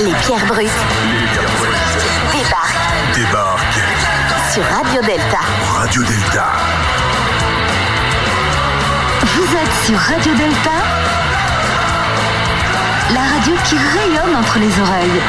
Les 0.00 0.12
pierres 0.14 0.46
brutes 0.46 0.70
Les 1.12 1.26
pierres 1.26 1.50
brutes 1.58 1.72
débarquent 2.32 3.14
débarquent. 3.14 4.52
sur 4.52 4.62
Radio 4.64 5.02
Delta. 5.02 5.38
Radio 5.74 6.02
Delta. 6.04 6.46
Vous 9.22 9.56
êtes 9.56 9.86
sur 9.86 9.98
Radio 9.98 10.34
Delta, 10.34 10.70
la 13.14 13.20
radio 13.20 13.54
qui 13.64 13.76
rayonne 13.76 14.36
entre 14.36 14.58
les 14.58 14.80
oreilles. 14.80 15.20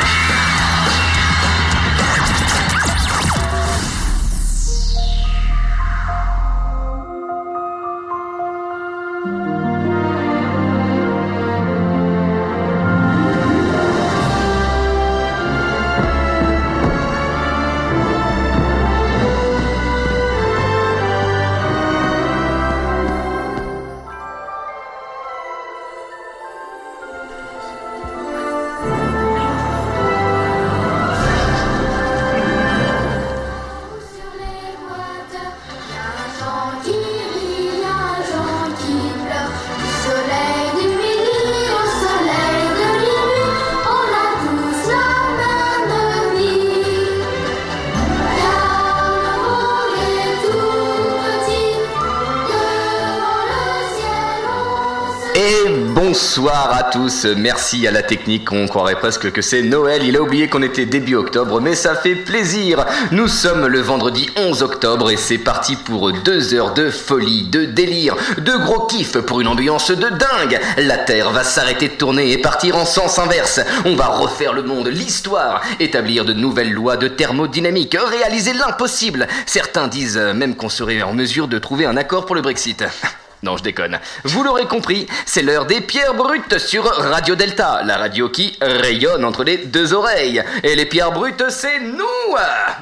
Bonsoir 56.29 56.77
à 56.77 56.83
tous, 56.83 57.25
merci 57.25 57.87
à 57.87 57.91
la 57.91 58.03
technique, 58.03 58.51
on 58.51 58.67
croirait 58.67 58.99
presque 58.99 59.31
que 59.31 59.41
c'est 59.41 59.63
Noël, 59.63 60.03
il 60.03 60.15
a 60.15 60.21
oublié 60.21 60.47
qu'on 60.47 60.61
était 60.61 60.85
début 60.85 61.15
octobre, 61.15 61.59
mais 61.59 61.73
ça 61.73 61.95
fait 61.95 62.13
plaisir. 62.13 62.85
Nous 63.11 63.27
sommes 63.27 63.65
le 63.65 63.79
vendredi 63.79 64.29
11 64.37 64.61
octobre 64.61 65.09
et 65.09 65.17
c'est 65.17 65.39
parti 65.39 65.75
pour 65.75 66.11
deux 66.11 66.53
heures 66.53 66.75
de 66.75 66.91
folie, 66.91 67.47
de 67.49 67.65
délire, 67.65 68.15
de 68.37 68.63
gros 68.63 68.85
kiff 68.85 69.17
pour 69.17 69.41
une 69.41 69.47
ambiance 69.47 69.89
de 69.89 70.07
dingue. 70.07 70.59
La 70.77 70.99
Terre 70.99 71.31
va 71.31 71.43
s'arrêter 71.43 71.87
de 71.87 71.95
tourner 71.95 72.31
et 72.31 72.37
partir 72.37 72.77
en 72.77 72.85
sens 72.85 73.17
inverse. 73.17 73.59
On 73.85 73.95
va 73.95 74.05
refaire 74.05 74.53
le 74.53 74.61
monde, 74.61 74.87
l'histoire, 74.87 75.61
établir 75.79 76.25
de 76.25 76.33
nouvelles 76.33 76.71
lois 76.71 76.95
de 76.95 77.07
thermodynamique, 77.07 77.97
réaliser 77.99 78.53
l'impossible. 78.53 79.25
Certains 79.47 79.87
disent 79.87 80.21
même 80.35 80.55
qu'on 80.55 80.69
serait 80.69 81.01
en 81.01 81.13
mesure 81.13 81.47
de 81.47 81.57
trouver 81.57 81.87
un 81.87 81.97
accord 81.97 82.27
pour 82.27 82.35
le 82.35 82.43
Brexit. 82.43 82.83
Non, 83.41 83.55
je 83.55 83.63
déconne. 83.63 83.99
Vous 84.25 84.43
l'aurez 84.43 84.65
compris, 84.65 85.07
c'est 85.25 85.41
l'heure 85.41 85.65
des 85.65 85.81
pierres 85.81 86.13
brutes 86.13 86.57
sur 86.57 86.83
Radio 86.83 87.35
Delta, 87.35 87.81
la 87.85 87.97
radio 87.97 88.29
qui 88.29 88.57
rayonne 88.61 89.23
entre 89.23 89.43
les 89.43 89.57
deux 89.57 89.93
oreilles. 89.93 90.43
Et 90.63 90.75
les 90.75 90.85
pierres 90.85 91.11
brutes, 91.11 91.49
c'est 91.49 91.79
nous 91.79 92.05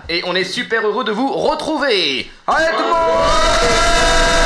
Et 0.09 0.23
on 0.25 0.35
est 0.35 0.43
super 0.43 0.85
heureux 0.85 1.03
de 1.03 1.11
vous 1.11 1.31
retrouver 1.31 2.31
Allez 2.47 2.75
tout 2.77 4.36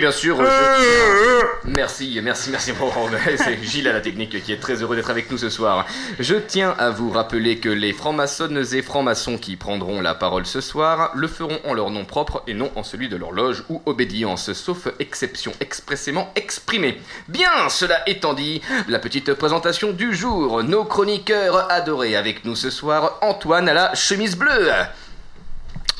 bien 0.00 0.10
sûr, 0.10 0.36
je- 0.42 1.70
merci, 1.70 2.18
merci, 2.22 2.50
merci. 2.50 2.72
Bon, 2.72 2.90
c'est 3.36 3.62
Gilles 3.62 3.86
à 3.88 3.92
la 3.92 4.00
technique 4.00 4.42
qui 4.42 4.52
est 4.52 4.56
très 4.60 4.76
heureux 4.82 4.96
d'être 4.96 5.10
avec 5.10 5.30
nous 5.30 5.36
ce 5.38 5.50
soir. 5.50 5.86
Je 6.18 6.34
tiens 6.36 6.74
à 6.78 6.90
vous 6.90 7.10
rappeler 7.10 7.58
que 7.58 7.68
les 7.68 7.92
francs-maçonnes 7.92 8.64
et 8.72 8.82
francs-maçons 8.82 9.36
qui 9.38 9.56
prendront 9.56 10.00
la 10.00 10.14
parole 10.14 10.46
ce 10.46 10.60
soir 10.60 11.10
le 11.14 11.28
feront 11.28 11.58
en 11.66 11.74
leur 11.74 11.90
nom 11.90 12.04
propre 12.04 12.42
et 12.46 12.54
non 12.54 12.70
en 12.76 12.82
celui 12.82 13.08
de 13.08 13.16
leur 13.16 13.32
loge 13.32 13.62
ou 13.68 13.82
obédience, 13.86 14.52
sauf 14.54 14.88
exception 14.98 15.52
expressément 15.60 16.32
exprimée. 16.34 16.98
Bien, 17.28 17.68
cela 17.68 18.00
étant 18.08 18.32
dit, 18.34 18.62
la 18.88 18.98
petite 18.98 19.34
présentation 19.34 19.92
du 19.92 20.14
jour. 20.14 20.62
Nos 20.62 20.84
chroniqueurs 20.84 21.70
adorés 21.70 22.16
avec 22.16 22.44
nous 22.44 22.56
ce 22.56 22.70
soir, 22.70 23.18
Antoine 23.20 23.68
à 23.68 23.74
la 23.74 23.94
chemise 23.94 24.36
bleue. 24.36 24.70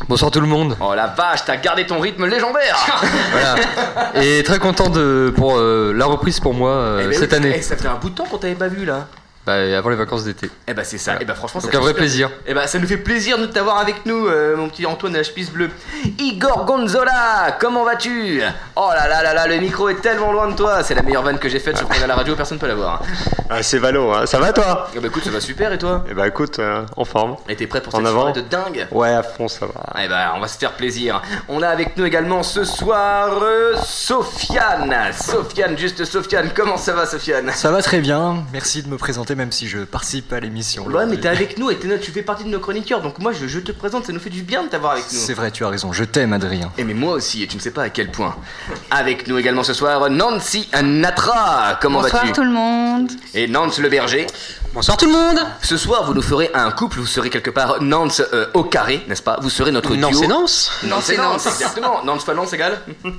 Bonsoir 0.09 0.31
tout 0.31 0.41
le 0.41 0.47
monde. 0.47 0.77
Oh 0.81 0.95
la 0.95 1.09
vache, 1.09 1.45
t'as 1.45 1.57
gardé 1.57 1.87
ton 1.87 2.01
rythme 2.01 2.27
légendaire 2.27 2.77
Voilà. 3.33 4.23
Et 4.23 4.43
très 4.43 4.59
content 4.59 4.89
de 4.89 5.33
pour 5.37 5.57
euh, 5.59 5.93
la 5.95 6.07
reprise 6.07 6.41
pour 6.41 6.55
moi 6.55 6.71
euh, 6.71 7.03
Eh 7.05 7.09
ben 7.09 7.19
cette 7.19 7.31
oui, 7.33 7.37
année. 7.37 7.53
eh, 7.57 7.63
ça 7.63 7.77
fait 7.77 7.87
un 7.89 7.95
bout 7.97 8.09
de 8.11 8.15
temps 8.15 8.25
qu'on 8.25 8.39
t'avait 8.39 8.55
pas 8.55 8.69
vu 8.69 8.85
là. 8.87 9.07
Bah, 9.47 9.55
avant 9.55 9.89
les 9.89 9.97
vacances 9.97 10.25
d'été. 10.25 10.51
Eh 10.69 10.75
bah 10.75 10.85
c'est 10.85 10.99
ça, 10.99 11.15
eh 11.19 11.25
bah 11.25 11.35
franchement 11.35 11.63
Donc 11.63 11.73
ça 11.73 11.79
un 11.79 11.81
vrai 11.81 11.91
super- 11.91 12.01
plaisir. 12.03 12.31
Eh 12.47 12.53
bah 12.53 12.67
ça 12.67 12.79
nous 12.79 12.87
fait 12.87 12.99
plaisir 12.99 13.39
de 13.39 13.47
t'avoir 13.47 13.79
avec 13.79 14.05
nous, 14.05 14.27
euh, 14.29 14.55
mon 14.55 14.69
petit 14.69 14.85
Antoine 14.85 15.15
à 15.15 15.19
la 15.19 15.25
chemise 15.25 15.51
bleue. 15.51 15.71
Igor 16.19 16.67
Gonzola, 16.67 17.57
comment 17.59 17.85
vas-tu? 17.85 18.43
Oh 18.77 18.91
là 18.95 19.09
là 19.09 19.23
là 19.23 19.33
là, 19.33 19.47
le 19.47 19.57
micro 19.59 19.89
est 19.89 20.03
tellement 20.03 20.31
loin 20.33 20.47
de 20.49 20.55
toi, 20.55 20.83
c'est 20.83 20.95
la 20.95 21.01
meilleure 21.03 21.23
vanne 21.23 21.39
que 21.39 21.49
j'ai 21.49 21.59
faite, 21.59 21.79
je 21.79 21.85
crois 21.85 21.97
à 22.05 22.07
la 22.07 22.15
radio, 22.17 22.37
personne 22.37 22.59
peut 22.59 22.67
la 22.69 22.75
voir. 22.75 23.03
Ah, 23.49 23.63
c'est 23.63 23.79
Valo, 23.79 24.13
hein. 24.13 24.27
ça 24.27 24.39
va 24.39 24.53
toi? 24.53 24.89
Eh 24.95 25.01
bah 25.01 25.07
écoute, 25.09 25.25
ça 25.25 25.31
va 25.31 25.41
super 25.41 25.73
et 25.73 25.79
toi? 25.79 26.05
Eh 26.11 26.15
bah 26.15 26.29
écoute, 26.29 26.59
euh, 26.59 26.85
en 26.99 27.07
forme. 27.07 27.37
Et 27.49 27.57
t'es 27.57 27.67
prêt 27.67 27.81
pour 27.81 27.95
En 27.95 27.99
cette 27.99 28.07
avant. 28.07 28.21
soirée 28.33 28.35
de 28.35 28.41
dingue? 28.43 28.87
Ouais, 28.93 29.09
à 29.13 29.23
fond, 29.23 29.49
ça 29.49 29.65
va. 29.67 30.01
Eh 30.05 30.07
bah, 30.09 30.35
on 30.37 30.41
va 30.41 30.49
se 30.49 30.59
faire 30.59 30.73
plaisir. 30.73 31.23
On 31.49 31.63
a 31.63 31.69
avec 31.69 31.97
nous 31.97 32.05
également 32.05 32.43
ce 32.43 32.63
soir 32.65 33.39
euh, 33.43 33.75
Sofiane. 33.83 34.95
Sofiane, 35.19 35.77
juste 35.79 36.05
Sofiane. 36.05 36.51
Comment 36.55 36.77
ça 36.77 36.93
va, 36.93 37.07
Sofiane? 37.07 37.51
Ça 37.55 37.71
va 37.71 37.81
très 37.83 38.01
bien, 38.01 38.45
merci 38.53 38.83
de 38.83 38.89
me 38.89 38.97
présenter 38.99 39.30
même 39.35 39.53
si 39.53 39.69
je 39.69 39.79
participe 39.81 40.33
à 40.33 40.41
l'émission. 40.41 40.87
Ouais, 40.87 41.07
mais 41.07 41.19
t'es 41.19 41.29
avec 41.29 41.59
nous 41.59 41.71
et 41.71 41.79
tu 41.79 42.11
fais 42.11 42.23
partie 42.23 42.45
de 42.45 42.49
nos 42.49 42.61
chroniqueurs. 42.61 43.03
Donc 43.03 43.19
moi, 43.19 43.33
je, 43.33 43.47
je 43.47 43.59
te 43.61 43.73
présente, 43.73 44.07
ça 44.07 44.13
nous 44.13 44.21
fait 44.21 44.31
du 44.31 44.43
bien 44.43 44.65
de 44.65 44.69
t'avoir 44.69 44.93
avec 44.93 45.05
nous. 45.13 45.19
C'est 45.19 45.35
vrai, 45.35 45.51
tu 45.51 45.65
as 45.65 45.69
raison, 45.69 45.93
je 45.93 46.05
t'aime 46.05 46.33
Adrien. 46.33 46.73
Et 46.79 46.85
mais 46.85 46.95
moi 46.95 47.15
aussi, 47.15 47.43
et 47.43 47.47
tu 47.47 47.57
ne 47.57 47.61
sais 47.61 47.71
pas 47.71 47.83
à 47.85 47.89
quel 47.91 48.11
point. 48.11 48.37
Avec 48.91 49.27
nous 49.29 49.39
également 49.39 49.63
ce 49.63 49.75
soir, 49.75 50.09
Nancy 50.11 50.69
Natra. 50.83 51.79
Comment 51.81 52.03
Bonsoir 52.03 52.23
vas-tu 52.23 52.33
tout 52.35 52.45
le 52.45 52.51
monde. 52.51 53.11
Et 53.35 53.47
Nance 53.49 53.79
le 53.79 53.89
berger. 53.89 54.27
Bonsoir 54.73 54.97
tout 54.97 55.07
le 55.07 55.13
monde 55.13 55.41
Ce 55.63 55.77
soir, 55.77 56.05
vous 56.05 56.15
nous 56.15 56.23
ferez 56.23 56.49
un 56.55 56.71
couple. 56.71 57.01
Vous 57.01 57.07
serez 57.07 57.29
quelque 57.29 57.51
part 57.51 57.83
Nance 57.83 58.23
euh, 58.33 58.47
au 58.55 58.63
carré, 58.63 59.03
n'est-ce 59.09 59.23
pas? 59.23 59.37
Vous 59.43 59.51
serez 59.51 59.73
notre 59.73 59.97
Non, 59.97 60.11
duo. 60.11 60.19
c'est 60.21 60.27
Nance 60.29 60.71
Nance 60.85 61.05
c'est 61.07 61.15
et 61.15 61.17
Nance, 61.17 61.45
Nance. 61.45 61.47
exactement. 61.47 62.05
Nance 62.05 62.25
fois 62.25 62.35
Nance 62.35 62.53
égale? 62.53 62.79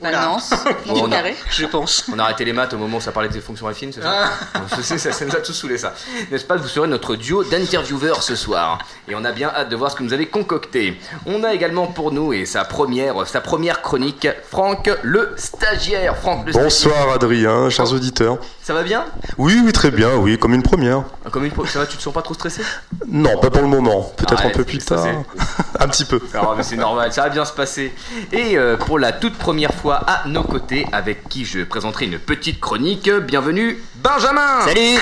Bah, 0.00 0.12
Nance, 0.12 0.50
Bon, 0.86 0.92
Nance 0.94 1.00
on 1.02 1.06
a- 1.12 1.16
carré. 1.16 1.36
Je 1.50 1.66
pense. 1.66 2.04
On 2.14 2.18
a 2.20 2.22
arrêté 2.24 2.44
les 2.44 2.52
maths 2.52 2.72
au 2.74 2.76
moment 2.76 2.98
où 2.98 3.00
ça 3.00 3.10
parlait 3.10 3.28
des 3.28 3.40
fonctions 3.40 3.66
affines, 3.66 3.90
c'est 3.92 4.00
ça? 4.02 4.30
Je 4.76 4.82
sais, 4.82 4.98
ça, 4.98 5.10
ça 5.10 5.24
nous 5.24 5.32
a 5.34 5.40
tous 5.40 5.52
saoulé 5.52 5.76
ça. 5.76 5.92
N'est-ce 6.30 6.44
pas? 6.44 6.54
Vous 6.56 6.68
serez 6.68 6.86
notre 6.86 7.16
duo 7.16 7.42
d'intervieweurs 7.42 8.22
ce 8.22 8.36
soir. 8.36 8.78
Et 9.08 9.14
on 9.16 9.24
a 9.24 9.32
bien 9.32 9.48
hâte 9.48 9.68
de 9.70 9.74
voir 9.76 9.90
ce 9.90 9.96
que 9.96 10.04
vous 10.04 10.12
avez 10.12 10.26
concocté. 10.26 11.00
On 11.26 11.42
a 11.42 11.52
également 11.52 11.88
pour 11.88 12.12
nous, 12.12 12.32
et 12.32 12.46
sa 12.46 12.64
première, 12.64 13.26
sa 13.26 13.40
première 13.40 13.82
chronique, 13.82 14.28
Franck 14.50 14.88
le 15.02 15.32
stagiaire. 15.36 16.16
Franck 16.16 16.46
le 16.46 16.52
stagiaire. 16.52 16.62
Bonsoir 16.70 17.12
Adrien, 17.14 17.70
chers 17.70 17.92
auditeurs. 17.92 18.38
Ça 18.66 18.74
va 18.74 18.82
bien 18.82 19.04
Oui, 19.38 19.62
oui, 19.64 19.72
très 19.72 19.92
bien, 19.92 20.16
oui, 20.16 20.36
comme 20.40 20.52
une 20.52 20.64
première. 20.64 21.04
Comme 21.30 21.44
une 21.44 21.52
pro- 21.52 21.64
Ça 21.66 21.78
va, 21.78 21.86
tu 21.86 21.96
te 21.96 22.02
sens 22.02 22.12
pas 22.12 22.22
trop 22.22 22.34
stressé 22.34 22.62
Non, 23.06 23.38
pas 23.38 23.48
pour 23.48 23.62
le 23.62 23.68
moment, 23.68 24.12
peut-être 24.16 24.42
Ah, 24.42 24.48
un 24.48 24.50
peu 24.50 24.64
plus 24.64 24.78
tard. 24.78 25.06
un 25.78 25.86
petit 25.86 26.04
peu. 26.04 26.20
Ah, 26.34 26.52
mais 26.56 26.64
c'est 26.64 26.74
normal, 26.74 27.12
ça 27.12 27.22
va 27.22 27.28
bien 27.28 27.44
se 27.44 27.52
passer. 27.52 27.94
Et 28.32 28.58
euh, 28.58 28.76
pour 28.76 28.98
la 28.98 29.12
toute 29.12 29.38
première 29.38 29.72
fois 29.72 29.98
à 30.08 30.26
nos 30.26 30.42
côtés, 30.42 30.84
avec 30.90 31.28
qui 31.28 31.44
je 31.44 31.60
présenterai 31.60 32.06
une 32.06 32.18
petite 32.18 32.58
chronique, 32.58 33.08
bienvenue 33.08 33.80
Benjamin. 34.02 34.62
Salut. 34.64 34.98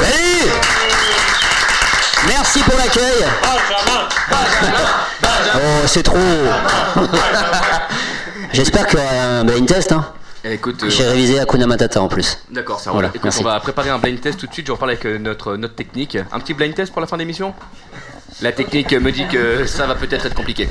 Salut. 0.00 0.50
Merci 2.26 2.58
pour 2.64 2.76
l'accueil. 2.76 3.24
Oh, 5.54 5.86
c'est 5.86 6.02
trop. 6.02 6.16
J'espère 8.52 8.88
qu'il 8.88 8.98
y 8.98 9.02
aura 9.02 9.12
un 9.14 9.44
blind 9.44 9.68
test, 9.68 9.92
hein 9.92 10.04
Eh, 10.44 10.54
Écoute, 10.54 10.82
euh, 10.82 10.90
J'ai 10.90 11.04
révisé 11.04 11.38
Hakuna 11.38 11.66
Matata 11.66 12.00
en 12.02 12.08
plus. 12.08 12.38
D'accord, 12.50 12.80
ça 12.80 12.92
Voilà. 12.92 13.10
Écoute, 13.14 13.30
on 13.38 13.42
va 13.42 13.60
préparer 13.60 13.90
un 13.90 13.98
blind 13.98 14.20
test 14.20 14.38
tout 14.40 14.46
de 14.46 14.52
suite. 14.52 14.66
Je 14.66 14.72
reparle 14.72 14.92
avec 14.92 15.04
euh, 15.06 15.18
notre, 15.18 15.56
notre 15.56 15.74
technique. 15.74 16.16
Un 16.32 16.40
petit 16.40 16.54
blind 16.54 16.74
test 16.74 16.92
pour 16.92 17.00
la 17.00 17.06
fin 17.06 17.16
d'émission? 17.18 17.54
La 18.42 18.52
technique 18.52 18.92
me 18.92 19.12
dit 19.12 19.26
que 19.28 19.66
ça 19.66 19.86
va 19.86 19.94
peut-être 19.94 20.24
être 20.26 20.34
compliqué. 20.34 20.68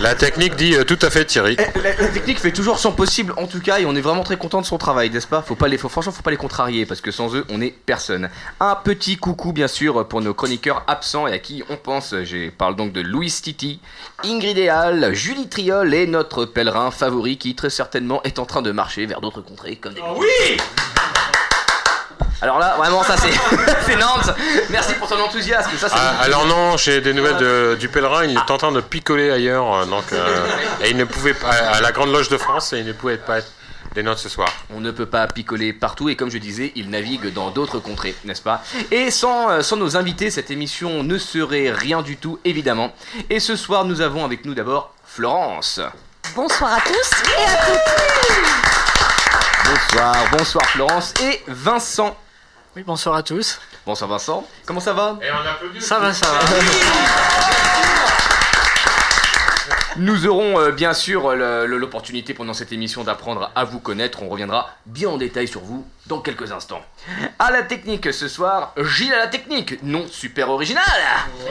La 0.00 0.14
technique 0.14 0.56
dit 0.56 0.74
euh, 0.74 0.84
tout 0.84 0.98
à 1.00 1.10
fait 1.10 1.24
Thierry. 1.24 1.56
Eh, 1.58 1.78
La, 1.80 1.94
la 1.96 2.08
technique 2.08 2.38
fait 2.38 2.52
toujours 2.52 2.78
son 2.78 2.92
possible, 2.92 3.32
en 3.36 3.46
tout 3.46 3.60
cas, 3.60 3.78
et 3.78 3.86
on 3.86 3.94
est 3.96 4.00
vraiment 4.00 4.24
très 4.24 4.36
content 4.36 4.60
de 4.60 4.66
son 4.66 4.78
travail, 4.78 5.10
n'est-ce 5.10 5.26
pas? 5.26 5.40
Faut 5.42 5.54
pas 5.54 5.68
les, 5.68 5.78
faut, 5.78 5.88
franchement, 5.88 6.12
faut 6.12 6.22
pas 6.22 6.30
les 6.30 6.36
contrarier 6.36 6.84
parce 6.86 7.00
que 7.00 7.10
sans 7.10 7.34
eux, 7.34 7.44
on 7.48 7.60
est 7.60 7.70
personne. 7.70 8.28
Un 8.60 8.74
petit 8.74 9.16
coucou, 9.16 9.52
bien 9.52 9.68
sûr, 9.68 10.06
pour 10.06 10.20
nos 10.20 10.34
chroniqueurs 10.34 10.84
absents 10.86 11.26
et 11.26 11.32
à 11.32 11.38
qui 11.38 11.62
on 11.70 11.76
pense. 11.76 12.14
Je 12.24 12.50
parle 12.50 12.76
donc 12.76 12.92
de 12.92 13.00
Louis 13.00 13.30
Titi, 13.30 13.80
Ingrid 14.24 14.58
Eal, 14.58 15.14
Julie 15.14 15.48
Triol 15.48 15.94
et 15.94 16.06
notre 16.06 16.44
pèlerin 16.44 16.90
favori 16.90 17.38
qui 17.38 17.54
très 17.54 17.70
certainement 17.70 18.22
est 18.24 18.38
en 18.38 18.44
train 18.44 18.62
de 18.62 18.70
marcher 18.70 19.06
vers 19.06 19.20
d'autres 19.20 19.40
contrées 19.40 19.76
comme 19.76 19.94
des. 19.94 20.02
oui 20.16 20.56
Alors 22.40 22.58
là, 22.60 22.76
vraiment, 22.78 23.02
ça 23.02 23.16
c'est 23.16 23.32
c'est 23.86 23.96
Nantes. 23.96 24.30
Merci 24.70 24.94
pour 24.94 25.08
ton 25.08 25.20
enthousiasme. 25.20 25.70
Ça, 25.76 25.88
c'est 25.88 25.94
Ah, 25.98 26.18
alors 26.22 26.46
non, 26.46 26.76
j'ai 26.76 27.00
des 27.00 27.12
nouvelles 27.12 27.36
de- 27.38 27.76
du 27.80 27.88
pèlerin, 27.88 28.24
il 28.24 28.36
est 28.36 28.50
en 28.50 28.56
train 28.58 28.70
de 28.72 28.80
picoler 28.80 29.30
ailleurs, 29.30 29.74
euh, 29.74 29.84
donc 29.86 30.04
euh, 30.12 30.46
et 30.84 30.90
il 30.90 30.96
ne 30.96 31.04
pouvait 31.04 31.34
pas 31.34 31.50
à 31.50 31.80
la 31.80 31.90
Grande 31.90 32.12
Loge 32.12 32.28
de 32.28 32.38
France 32.38 32.72
et 32.72 32.78
il 32.78 32.86
ne 32.86 32.92
pouvait 32.92 33.16
pas 33.18 33.38
être 33.38 33.50
des 33.94 34.02
notes 34.04 34.18
ce 34.18 34.28
soir. 34.28 34.48
On 34.72 34.80
ne 34.80 34.92
peut 34.92 35.06
pas 35.06 35.26
picoler 35.26 35.72
partout 35.72 36.08
et 36.10 36.14
comme 36.14 36.30
je 36.30 36.38
disais, 36.38 36.70
il 36.76 36.90
navigue 36.90 37.32
dans 37.32 37.50
d'autres 37.50 37.80
contrées, 37.80 38.14
n'est-ce 38.24 38.42
pas? 38.42 38.62
Et 38.92 39.10
sans, 39.10 39.50
euh, 39.50 39.62
sans 39.62 39.76
nos 39.76 39.96
invités, 39.96 40.30
cette 40.30 40.52
émission 40.52 41.02
ne 41.02 41.18
serait 41.18 41.72
rien 41.72 42.02
du 42.02 42.16
tout, 42.18 42.38
évidemment. 42.44 42.92
Et 43.30 43.40
ce 43.40 43.56
soir, 43.56 43.84
nous 43.84 44.00
avons 44.00 44.24
avec 44.24 44.44
nous 44.44 44.54
d'abord 44.54 44.92
Florence. 45.04 45.80
Bonsoir 46.36 46.74
à 46.74 46.80
tous 46.82 47.10
et 47.32 47.44
à 47.44 47.56
toutes. 47.66 48.48
Bonsoir, 49.64 50.14
bonsoir 50.30 50.64
Florence 50.66 51.14
et 51.22 51.42
Vincent. 51.48 52.16
Oui, 52.78 52.84
bonsoir 52.86 53.16
à 53.16 53.24
tous. 53.24 53.58
Bonsoir 53.84 54.08
Vincent. 54.08 54.46
Comment 54.64 54.78
ça 54.78 54.92
va? 54.92 55.18
Et 55.20 55.26
on 55.32 55.44
applaudit. 55.44 55.80
Ça 55.80 55.98
va, 55.98 56.14
ça 56.14 56.28
va. 56.28 56.38
Nous 59.96 60.28
aurons 60.28 60.60
euh, 60.60 60.70
bien 60.70 60.94
sûr 60.94 61.34
l'opportunité 61.34 62.34
pendant 62.34 62.54
cette 62.54 62.70
émission 62.70 63.02
d'apprendre 63.02 63.50
à 63.56 63.64
vous 63.64 63.80
connaître. 63.80 64.22
On 64.22 64.28
reviendra 64.28 64.70
bien 64.86 65.08
en 65.08 65.16
détail 65.16 65.48
sur 65.48 65.60
vous 65.60 65.84
dans 66.06 66.20
quelques 66.20 66.52
instants. 66.52 66.80
À 67.40 67.50
la 67.50 67.64
technique 67.64 68.12
ce 68.12 68.28
soir, 68.28 68.74
Gilles 68.76 69.12
à 69.12 69.18
la 69.18 69.26
technique. 69.26 69.82
Non 69.82 70.06
super 70.08 70.48
original. 70.48 70.84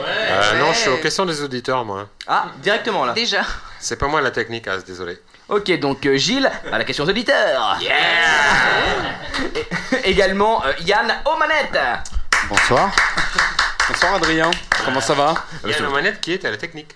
Euh, 0.00 0.58
non, 0.58 0.72
je 0.72 0.78
suis 0.78 0.88
aux 0.88 0.96
questions 0.96 1.26
des 1.26 1.42
auditeurs, 1.42 1.84
moi. 1.84 2.08
Ah, 2.26 2.46
directement 2.62 3.04
là. 3.04 3.12
Déjà. 3.12 3.42
C'est 3.80 3.96
pas 3.96 4.08
moi 4.08 4.22
la 4.22 4.30
technique, 4.30 4.66
ah, 4.66 4.78
désolé. 4.78 5.18
Ok, 5.48 5.78
donc 5.78 6.04
euh, 6.06 6.16
Gilles 6.16 6.50
à 6.70 6.76
la 6.78 6.84
question 6.84 7.04
des 7.04 7.10
auditeurs. 7.12 7.78
Et- 10.04 10.10
également 10.10 10.64
euh, 10.64 10.72
Yann 10.84 11.10
aux 11.24 11.36
manettes. 11.38 11.78
Bonsoir. 12.50 12.90
Bonsoir 13.88 14.14
Adrien. 14.16 14.50
Comment 14.84 15.00
ça 15.00 15.14
va? 15.14 15.34
Il 15.64 15.70
y 15.70 15.74
a 15.74 15.80
la 15.80 15.88
manette 15.88 16.20
qui 16.20 16.32
est 16.34 16.44
à 16.44 16.50
la 16.50 16.58
technique. 16.58 16.94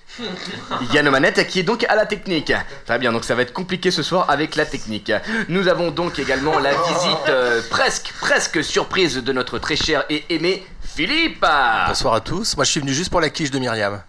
Yann 0.93 1.08
aux 1.08 1.10
manettes 1.10 1.46
qui 1.46 1.60
est 1.60 1.62
donc 1.62 1.84
à 1.88 1.94
la 1.94 2.04
technique. 2.04 2.52
Très 2.84 2.99
bien, 2.99 3.10
donc 3.12 3.25
ça 3.25 3.34
va 3.34 3.40
être 3.43 3.54
compliqué 3.54 3.90
ce 3.90 4.02
soir 4.02 4.26
avec 4.28 4.55
la 4.56 4.66
technique. 4.66 5.10
Nous 5.48 5.69
avons 5.69 5.90
donc 5.90 6.19
également 6.19 6.58
la 6.58 6.72
visite 6.75 7.28
euh, 7.28 7.62
presque, 7.70 8.12
presque 8.20 8.62
surprise 8.62 9.16
de 9.16 9.32
notre 9.32 9.58
très 9.58 9.76
cher 9.76 10.05
et 10.10 10.26
aimé 10.28 10.66
Philippe. 10.94 11.44
Bonsoir 11.88 12.12
à 12.14 12.20
tous. 12.20 12.55
Moi, 12.56 12.66
je 12.66 12.70
suis 12.70 12.81
venu 12.81 12.93
juste 12.93 13.10
pour 13.10 13.22
la 13.22 13.31
quiche 13.31 13.50
de 13.50 13.58
Myriam. 13.58 14.02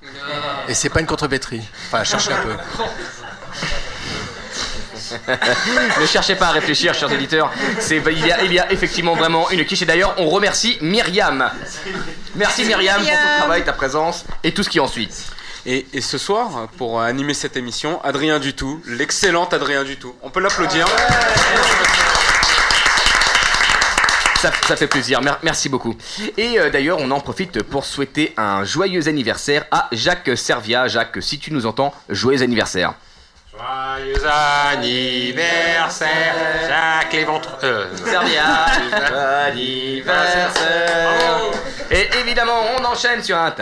Et 0.67 0.73
c'est 0.73 0.89
pas 0.89 0.99
une 0.99 1.07
contrepétrie. 1.07 1.61
Enfin, 1.87 2.03
cherchez 2.03 2.33
un 2.33 2.41
peu. 2.41 2.55
ne 6.01 6.05
cherchez 6.05 6.35
pas 6.35 6.47
à 6.47 6.51
réfléchir, 6.51 6.93
chers 6.93 7.11
auditeurs. 7.11 7.51
C'est, 7.79 7.97
il, 8.11 8.25
y 8.25 8.31
a, 8.31 8.43
il 8.43 8.53
y 8.53 8.59
a 8.59 8.71
effectivement 8.71 9.15
vraiment 9.15 9.49
une 9.51 9.65
quiche. 9.65 9.81
Et 9.81 9.85
d'ailleurs, 9.85 10.15
on 10.17 10.29
remercie 10.29 10.77
Myriam. 10.81 11.49
Merci 12.35 12.65
Myriam 12.65 13.01
pour 13.01 13.09
ton 13.09 13.37
travail, 13.39 13.63
ta 13.63 13.73
présence 13.73 14.25
et 14.43 14.53
tout 14.53 14.63
ce 14.63 14.69
qui 14.69 14.79
en 14.79 14.87
suit. 14.87 15.09
et, 15.65 15.85
et 15.93 16.01
ce 16.01 16.17
soir, 16.17 16.67
pour 16.77 17.01
animer 17.01 17.33
cette 17.33 17.55
émission, 17.57 18.01
Adrien 18.03 18.39
Dutout, 18.39 18.81
l'excellent 18.85 19.45
Adrien 19.45 19.83
Dutout. 19.83 20.15
On 20.21 20.29
peut 20.29 20.39
l'applaudir. 20.41 20.85
Ça, 24.41 24.51
ça 24.67 24.75
fait 24.75 24.87
plaisir, 24.87 25.21
mer- 25.21 25.39
merci 25.41 25.69
beaucoup. 25.69 25.95
Et 26.37 26.59
euh, 26.59 26.69
d'ailleurs, 26.69 26.97
on 26.99 27.09
en 27.11 27.21
profite 27.21 27.63
pour 27.63 27.85
souhaiter 27.85 28.33
un 28.35 28.65
joyeux 28.65 29.07
anniversaire 29.07 29.63
à 29.71 29.87
Jacques 29.93 30.31
Servia. 30.35 30.89
Jacques, 30.89 31.19
si 31.21 31.39
tu 31.39 31.53
nous 31.53 31.65
entends, 31.65 31.93
joyeux 32.09 32.41
anniversaire. 32.41 32.93
Joyeux 33.55 34.25
anniversaire, 34.71 36.35
Jacques 36.67 37.13
Léventre. 37.13 37.59
Euh, 37.63 37.85
anniversaire. 39.45 41.51
Et 41.91 42.09
évidemment, 42.21 42.61
on 42.75 42.83
enchaîne 42.83 43.21
sur 43.21 43.37
un. 43.37 43.53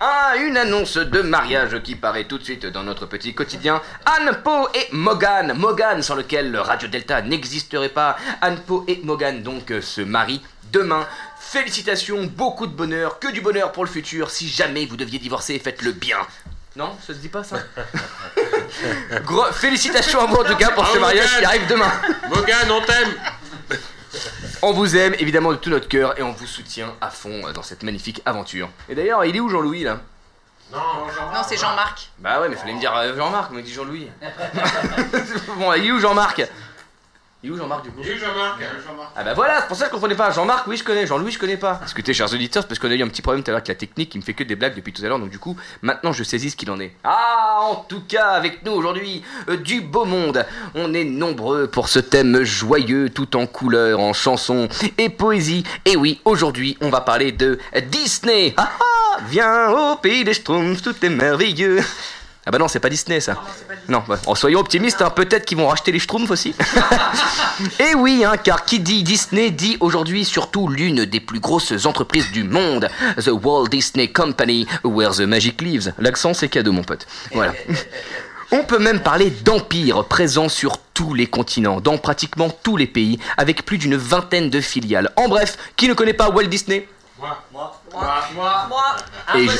Ah, 0.00 0.34
une 0.36 0.58
annonce 0.58 0.98
de 0.98 1.22
mariage 1.22 1.80
qui 1.82 1.94
paraît 1.94 2.24
tout 2.24 2.36
de 2.36 2.44
suite 2.44 2.66
dans 2.66 2.82
notre 2.82 3.06
petit 3.06 3.34
quotidien. 3.34 3.80
Anne 4.04 4.36
Po 4.44 4.68
et 4.74 4.88
Morgan, 4.92 5.54
Morgan 5.56 6.02
sans 6.02 6.16
lequel 6.16 6.54
Radio 6.54 6.88
Delta 6.88 7.22
n'existerait 7.22 7.88
pas. 7.88 8.16
Anne 8.42 8.58
Po 8.58 8.84
et 8.86 9.00
Morgan 9.02 9.42
donc 9.42 9.72
se 9.80 10.02
marient 10.02 10.42
demain. 10.70 11.06
Félicitations, 11.54 12.24
beaucoup 12.24 12.66
de 12.66 12.72
bonheur, 12.72 13.20
que 13.20 13.30
du 13.30 13.40
bonheur 13.40 13.70
pour 13.70 13.84
le 13.84 13.88
futur. 13.88 14.28
Si 14.28 14.48
jamais 14.48 14.86
vous 14.86 14.96
deviez 14.96 15.20
divorcer, 15.20 15.56
faites-le 15.60 15.92
bien. 15.92 16.18
Non, 16.74 16.96
ça 17.00 17.14
se 17.14 17.18
dit 17.20 17.28
pas 17.28 17.44
ça 17.44 17.58
Gros, 19.24 19.44
félicitations 19.52 20.18
à 20.20 20.26
vous 20.26 20.34
en 20.34 20.42
tout 20.42 20.56
cas 20.56 20.70
pour 20.70 20.84
ce 20.84 20.96
Ah, 20.96 20.98
mariage 20.98 21.38
qui 21.38 21.44
arrive 21.44 21.64
demain. 21.68 21.92
Morgane, 22.28 22.68
on 22.72 22.80
t'aime 22.80 23.14
On 24.62 24.72
vous 24.72 24.96
aime 24.96 25.14
évidemment 25.20 25.52
de 25.52 25.56
tout 25.58 25.70
notre 25.70 25.86
cœur 25.86 26.18
et 26.18 26.24
on 26.24 26.32
vous 26.32 26.46
soutient 26.48 26.92
à 27.00 27.10
fond 27.10 27.42
dans 27.52 27.62
cette 27.62 27.84
magnifique 27.84 28.20
aventure. 28.24 28.68
Et 28.88 28.96
d'ailleurs, 28.96 29.24
il 29.24 29.36
est 29.36 29.40
où 29.40 29.48
Jean-Louis 29.48 29.84
là? 29.84 30.00
Non, 30.72 30.80
Non, 31.32 31.42
c'est 31.48 31.56
Jean-Marc. 31.56 32.10
Bah 32.18 32.40
ouais, 32.40 32.48
mais 32.48 32.56
fallait 32.56 32.74
me 32.74 32.80
dire 32.80 32.92
euh, 32.96 33.14
Jean-Marc, 33.16 33.52
on 33.52 33.54
m'a 33.54 33.62
dit 33.62 33.72
Jean-Louis. 33.72 34.08
bon, 35.56 35.72
il 35.74 35.86
est 35.86 35.92
où 35.92 36.00
Jean-Marc? 36.00 36.42
Il 37.44 37.50
est 37.50 37.52
où 37.52 37.58
Jean-Marc 37.58 37.84
du 37.84 37.90
coup 37.90 38.02
Jean-Marc. 38.02 38.58
Ah 39.14 39.22
bah 39.22 39.34
voilà, 39.34 39.60
c'est 39.60 39.66
pour 39.66 39.76
ça 39.76 39.84
que 39.84 39.90
je 39.90 39.94
comprenais 39.94 40.14
pas. 40.14 40.30
Jean-Marc, 40.30 40.66
oui, 40.66 40.78
je 40.78 40.82
connais. 40.82 41.06
Jean-Louis, 41.06 41.30
je 41.30 41.38
connais 41.38 41.58
pas. 41.58 41.78
Écoutez, 41.90 42.14
chers 42.14 42.32
auditeurs, 42.32 42.66
parce 42.66 42.78
qu'on 42.78 42.90
a 42.90 42.94
eu 42.94 43.02
un 43.02 43.08
petit 43.08 43.20
problème 43.20 43.44
tout 43.44 43.50
à 43.50 43.52
l'heure 43.52 43.58
avec 43.58 43.68
la 43.68 43.74
technique 43.74 44.08
qui 44.08 44.16
me 44.16 44.22
fait 44.22 44.32
que 44.32 44.44
des 44.44 44.56
blagues 44.56 44.74
depuis 44.74 44.94
tout 44.94 45.04
à 45.04 45.08
l'heure. 45.08 45.18
Donc, 45.18 45.28
du 45.28 45.38
coup, 45.38 45.54
maintenant 45.82 46.14
je 46.14 46.24
saisis 46.24 46.52
ce 46.52 46.56
qu'il 46.56 46.70
en 46.70 46.80
est. 46.80 46.92
Ah, 47.04 47.58
en 47.60 47.84
tout 47.86 48.00
cas, 48.08 48.28
avec 48.28 48.64
nous 48.64 48.72
aujourd'hui, 48.72 49.22
euh, 49.50 49.58
du 49.58 49.82
beau 49.82 50.06
monde. 50.06 50.46
On 50.74 50.94
est 50.94 51.04
nombreux 51.04 51.66
pour 51.66 51.90
ce 51.90 51.98
thème 51.98 52.44
joyeux, 52.44 53.10
tout 53.10 53.36
en 53.36 53.46
couleurs, 53.46 54.00
en 54.00 54.14
chansons 54.14 54.66
et 54.96 55.10
poésie. 55.10 55.64
Et 55.84 55.96
oui, 55.96 56.22
aujourd'hui, 56.24 56.78
on 56.80 56.88
va 56.88 57.02
parler 57.02 57.30
de 57.30 57.58
Disney. 57.88 58.54
Ah 58.56 58.70
ah, 58.80 59.18
viens 59.28 59.70
au 59.70 59.96
pays 59.96 60.24
des 60.24 60.32
Schtroumpfs, 60.32 60.80
tout 60.80 60.96
est 61.04 61.10
merveilleux. 61.10 61.82
Ah 62.46 62.50
bah 62.50 62.58
non, 62.58 62.68
c'est 62.68 62.80
pas 62.80 62.90
Disney 62.90 63.20
ça. 63.20 63.42
Non, 63.88 64.02
bah, 64.06 64.18
oh, 64.26 64.34
soyons 64.34 64.60
optimistes, 64.60 65.00
hein, 65.00 65.10
peut-être 65.10 65.46
qu'ils 65.46 65.56
vont 65.56 65.68
racheter 65.68 65.92
les 65.92 65.98
Schtroumpfs 65.98 66.30
aussi. 66.30 66.54
Et 67.80 67.94
oui, 67.94 68.22
hein, 68.24 68.36
car 68.36 68.64
qui 68.66 68.80
dit 68.80 69.02
Disney 69.02 69.50
dit 69.50 69.78
aujourd'hui 69.80 70.24
surtout 70.24 70.68
l'une 70.68 71.06
des 71.06 71.20
plus 71.20 71.40
grosses 71.40 71.86
entreprises 71.86 72.30
du 72.32 72.44
monde, 72.44 72.90
The 73.18 73.30
Walt 73.32 73.68
Disney 73.68 74.12
Company, 74.12 74.66
where 74.84 75.12
the 75.12 75.20
magic 75.20 75.62
lives. 75.62 75.94
L'accent 75.98 76.34
c'est 76.34 76.48
cadeau 76.48 76.72
mon 76.72 76.84
pote. 76.84 77.06
Voilà. 77.32 77.54
On 78.52 78.62
peut 78.62 78.78
même 78.78 79.00
parler 79.00 79.30
d'empire 79.30 80.04
présent 80.04 80.48
sur 80.48 80.78
tous 80.78 81.14
les 81.14 81.26
continents, 81.26 81.80
dans 81.80 81.98
pratiquement 81.98 82.50
tous 82.62 82.76
les 82.76 82.86
pays, 82.86 83.18
avec 83.36 83.64
plus 83.64 83.78
d'une 83.78 83.96
vingtaine 83.96 84.50
de 84.50 84.60
filiales. 84.60 85.10
En 85.16 85.28
bref, 85.28 85.56
qui 85.76 85.88
ne 85.88 85.94
connaît 85.94 86.12
pas 86.12 86.28
Walt 86.28 86.46
Disney? 86.46 86.86
Et 89.36 89.46
je... 89.46 89.52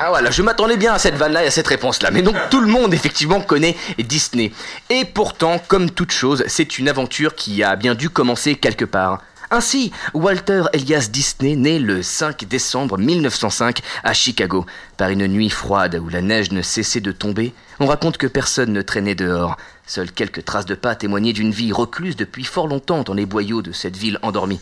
Ah 0.00 0.08
voilà, 0.08 0.30
je 0.30 0.42
m'attendais 0.42 0.76
bien 0.76 0.94
à 0.94 0.98
cette 0.98 1.14
vanne-là 1.14 1.44
et 1.44 1.46
à 1.46 1.50
cette 1.50 1.68
réponse-là. 1.68 2.10
Mais 2.10 2.22
donc 2.22 2.36
tout 2.50 2.60
le 2.60 2.66
monde 2.66 2.94
effectivement 2.94 3.40
connaît 3.40 3.76
Disney. 3.98 4.52
Et 4.90 5.04
pourtant, 5.04 5.60
comme 5.68 5.90
toute 5.90 6.12
chose, 6.12 6.44
c'est 6.46 6.78
une 6.78 6.88
aventure 6.88 7.34
qui 7.34 7.62
a 7.62 7.76
bien 7.76 7.94
dû 7.94 8.10
commencer 8.10 8.54
quelque 8.54 8.84
part. 8.84 9.20
Ainsi, 9.54 9.92
Walter 10.14 10.62
Elias 10.72 11.08
Disney 11.10 11.56
naît 11.56 11.78
le 11.78 12.02
5 12.02 12.46
décembre 12.46 12.96
1905 12.96 13.80
à 14.02 14.14
Chicago. 14.14 14.64
Par 14.96 15.10
une 15.10 15.26
nuit 15.26 15.50
froide 15.50 16.00
où 16.02 16.08
la 16.08 16.22
neige 16.22 16.52
ne 16.52 16.62
cessait 16.62 17.02
de 17.02 17.12
tomber, 17.12 17.52
on 17.78 17.84
raconte 17.84 18.16
que 18.16 18.26
personne 18.26 18.72
ne 18.72 18.80
traînait 18.80 19.14
dehors. 19.14 19.58
Seules 19.86 20.10
quelques 20.10 20.46
traces 20.46 20.64
de 20.64 20.74
pas 20.74 20.94
témoignaient 20.94 21.34
d'une 21.34 21.50
vie 21.50 21.70
recluse 21.70 22.16
depuis 22.16 22.44
fort 22.44 22.66
longtemps 22.66 23.02
dans 23.02 23.12
les 23.12 23.26
boyaux 23.26 23.60
de 23.60 23.72
cette 23.72 23.98
ville 23.98 24.18
endormie. 24.22 24.60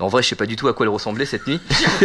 En 0.00 0.08
vrai, 0.08 0.22
je 0.22 0.28
sais 0.28 0.34
pas 0.34 0.46
du 0.46 0.56
tout 0.56 0.68
à 0.68 0.72
quoi 0.72 0.86
elle 0.86 0.90
ressemblait 0.90 1.26
cette 1.26 1.46
nuit. 1.46 1.60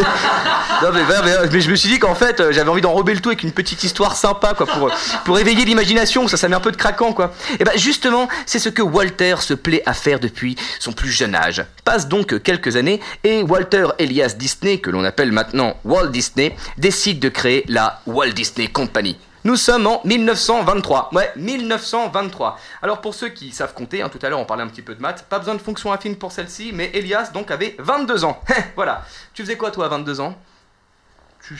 non, 0.84 0.90
mais, 0.94 1.62
je 1.62 1.70
me 1.70 1.76
suis 1.76 1.90
dit 1.90 2.00
qu'en 2.00 2.16
fait, 2.16 2.40
euh, 2.40 2.52
j'avais 2.52 2.70
envie 2.70 2.82
d'enrober 2.82 3.14
le 3.14 3.22
tout 3.22 3.30
avec 3.30 3.44
une 3.44 3.52
petite 3.52 3.84
histoire 3.84 4.16
sympa, 4.16 4.54
quoi, 4.54 4.66
pour, 4.66 4.92
pour 5.24 5.40
éveiller 5.40 5.66
l'imagination, 5.66 6.28
ça, 6.28 6.38
ça 6.38 6.50
met 6.50 6.56
un 6.56 6.60
peu 6.60 6.72
de 6.72 6.78
craquant, 6.78 7.14
quoi. 7.14 7.34
Et 7.60 7.64
ben, 7.64 7.78
justement, 7.78 8.28
c'est 8.46 8.60
ce 8.60 8.70
que 8.70 8.82
Walter 8.82 9.36
se 9.40 9.54
plaît 9.54 9.84
à 9.86 9.94
faire 9.94 10.20
depuis 10.20 10.56
son 10.80 10.92
plus 10.92 11.12
jeune 11.12 11.36
âge. 11.36 11.64
Passe 11.84 12.08
donc 12.08 12.42
quelques 12.44 12.76
années, 12.76 13.00
et 13.24 13.44
Walter 13.44 13.88
Elias 13.98 14.36
Disney, 14.38 14.80
que 14.80 14.90
l'on 14.90 15.04
appelle 15.04 15.32
maintenant 15.32 15.78
Walt 15.86 16.08
Disney, 16.08 16.56
décide 16.78 17.20
de 17.20 17.30
créer 17.30 17.64
la 17.68 18.02
Walt 18.06 18.32
Disney 18.32 18.68
Company. 18.68 19.18
Nous 19.46 19.56
sommes 19.56 19.86
en 19.88 20.02
1923. 20.04 21.12
Ouais, 21.14 21.32
1923. 21.38 22.60
Alors 22.82 23.00
pour 23.00 23.14
ceux 23.14 23.30
qui 23.30 23.52
savent 23.52 23.74
compter, 23.76 24.02
hein, 24.02 24.10
tout 24.10 24.20
à 24.24 24.28
l'heure 24.30 24.40
on 24.40 24.46
parlait 24.46 24.64
un 24.64 24.68
petit 24.68 24.82
peu 24.82 24.96
de 24.96 25.02
maths, 25.02 25.24
pas 25.30 25.38
besoin 25.40 25.54
de 25.56 25.62
fonction 25.62 25.92
affine 25.92 26.18
pour 26.18 26.32
celle-ci, 26.32 26.72
mais 26.74 26.90
Elias 26.96 27.30
donc 27.32 27.52
avait 27.52 27.76
22 27.80 28.26
ans. 28.26 28.42
voilà. 28.76 29.06
Tu 29.36 29.44
faisais 29.44 29.56
quoi 29.56 29.70
toi 29.72 29.86
à 29.86 29.90
22 29.90 30.20
ans? 30.20 30.36
Tu, 31.48 31.56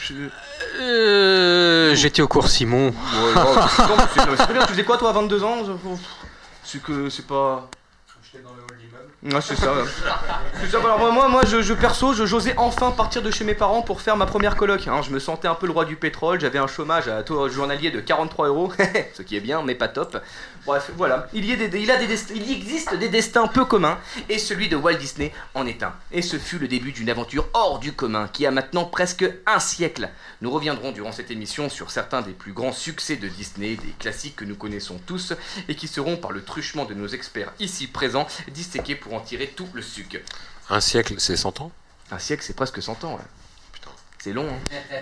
Euh, 0.80 1.94
J'étais 1.94 2.20
au 2.22 2.26
cours 2.26 2.48
Simon. 2.48 2.88
Ouais, 2.88 3.34
non, 3.36 3.54
c'est- 3.68 3.82
non, 3.82 3.96
c'est- 4.14 4.20
c'est 4.36 4.46
pas 4.48 4.52
bien. 4.52 4.62
Tu 4.62 4.72
faisais 4.72 4.84
quoi 4.84 4.98
toi 4.98 5.10
à 5.10 5.12
22 5.12 5.44
ans? 5.44 5.58
C'est 6.64 6.82
que 6.82 7.08
c'est 7.08 7.26
pas. 7.26 7.70
C'est 9.40 9.56
ça. 9.56 9.72
alors, 10.78 11.12
moi, 11.12 11.28
moi 11.28 11.42
je, 11.46 11.62
je- 11.62 11.74
perso, 11.74 12.14
je- 12.14 12.26
j'osais 12.26 12.54
enfin 12.56 12.90
partir 12.90 13.22
de 13.22 13.30
chez 13.30 13.44
mes 13.44 13.54
parents 13.54 13.82
pour 13.82 14.00
faire 14.00 14.16
ma 14.16 14.26
première 14.26 14.56
coloc. 14.56 14.86
hein. 14.88 15.00
Je 15.02 15.10
me 15.10 15.18
sentais 15.18 15.48
un 15.48 15.54
peu 15.54 15.66
le 15.66 15.72
roi 15.72 15.84
du 15.84 15.96
pétrole, 15.96 16.40
j'avais 16.40 16.58
un 16.58 16.66
chômage 16.66 17.08
à 17.08 17.22
taux 17.22 17.48
journalier 17.48 17.90
de 17.90 18.00
43 18.00 18.48
euros, 18.48 18.72
ce 19.14 19.22
qui 19.22 19.36
est 19.36 19.40
bien, 19.40 19.62
mais 19.62 19.74
pas 19.74 19.88
top. 19.88 20.18
Bref, 20.64 20.90
voilà. 20.96 21.28
Il 21.32 21.44
y, 21.44 21.52
a 21.52 21.56
des, 21.56 21.78
il 21.78 21.86
y 22.50 22.52
existe 22.52 22.94
des 22.96 23.08
destins 23.08 23.46
peu 23.46 23.64
communs, 23.64 23.98
et 24.28 24.38
celui 24.38 24.68
de 24.68 24.76
Walt 24.76 24.94
Disney 24.94 25.32
en 25.54 25.66
est 25.66 25.82
un. 25.82 25.92
Et 26.12 26.22
ce 26.22 26.38
fut 26.38 26.58
le 26.58 26.66
début 26.68 26.92
d'une 26.92 27.08
aventure 27.10 27.46
hors 27.54 27.78
du 27.78 27.92
commun 27.92 28.28
qui 28.32 28.46
a 28.46 28.50
maintenant 28.50 28.84
presque 28.84 29.24
un 29.46 29.60
siècle. 29.60 30.08
Nous 30.42 30.50
reviendrons 30.50 30.92
durant 30.92 31.12
cette 31.12 31.30
émission 31.30 31.70
sur 31.70 31.90
certains 31.90 32.20
des 32.20 32.32
plus 32.32 32.52
grands 32.52 32.72
succès 32.72 33.16
de 33.16 33.26
Disney, 33.26 33.76
des 33.76 33.94
classiques 33.98 34.36
que 34.36 34.44
nous 34.44 34.56
connaissons 34.56 34.98
tous, 35.06 35.32
et 35.68 35.74
qui 35.74 35.88
seront, 35.88 36.16
par 36.16 36.32
le 36.32 36.42
truchement 36.42 36.84
de 36.84 36.94
nos 36.94 37.08
experts 37.08 37.52
ici 37.58 37.86
présents, 37.86 38.26
disséqués 38.52 38.96
pour 38.96 39.14
en 39.14 39.20
tirer 39.20 39.48
tout 39.48 39.68
le 39.72 39.82
suc. 39.82 40.22
Un 40.68 40.80
siècle, 40.80 41.14
c'est 41.18 41.36
100 41.36 41.60
ans? 41.60 41.72
Un 42.10 42.18
siècle, 42.18 42.42
c'est 42.44 42.56
presque 42.56 42.82
100 42.82 43.04
ans, 43.04 43.14
ouais. 43.14 43.24
C'est 44.26 44.32
long, 44.32 44.48
hein. 44.48 44.58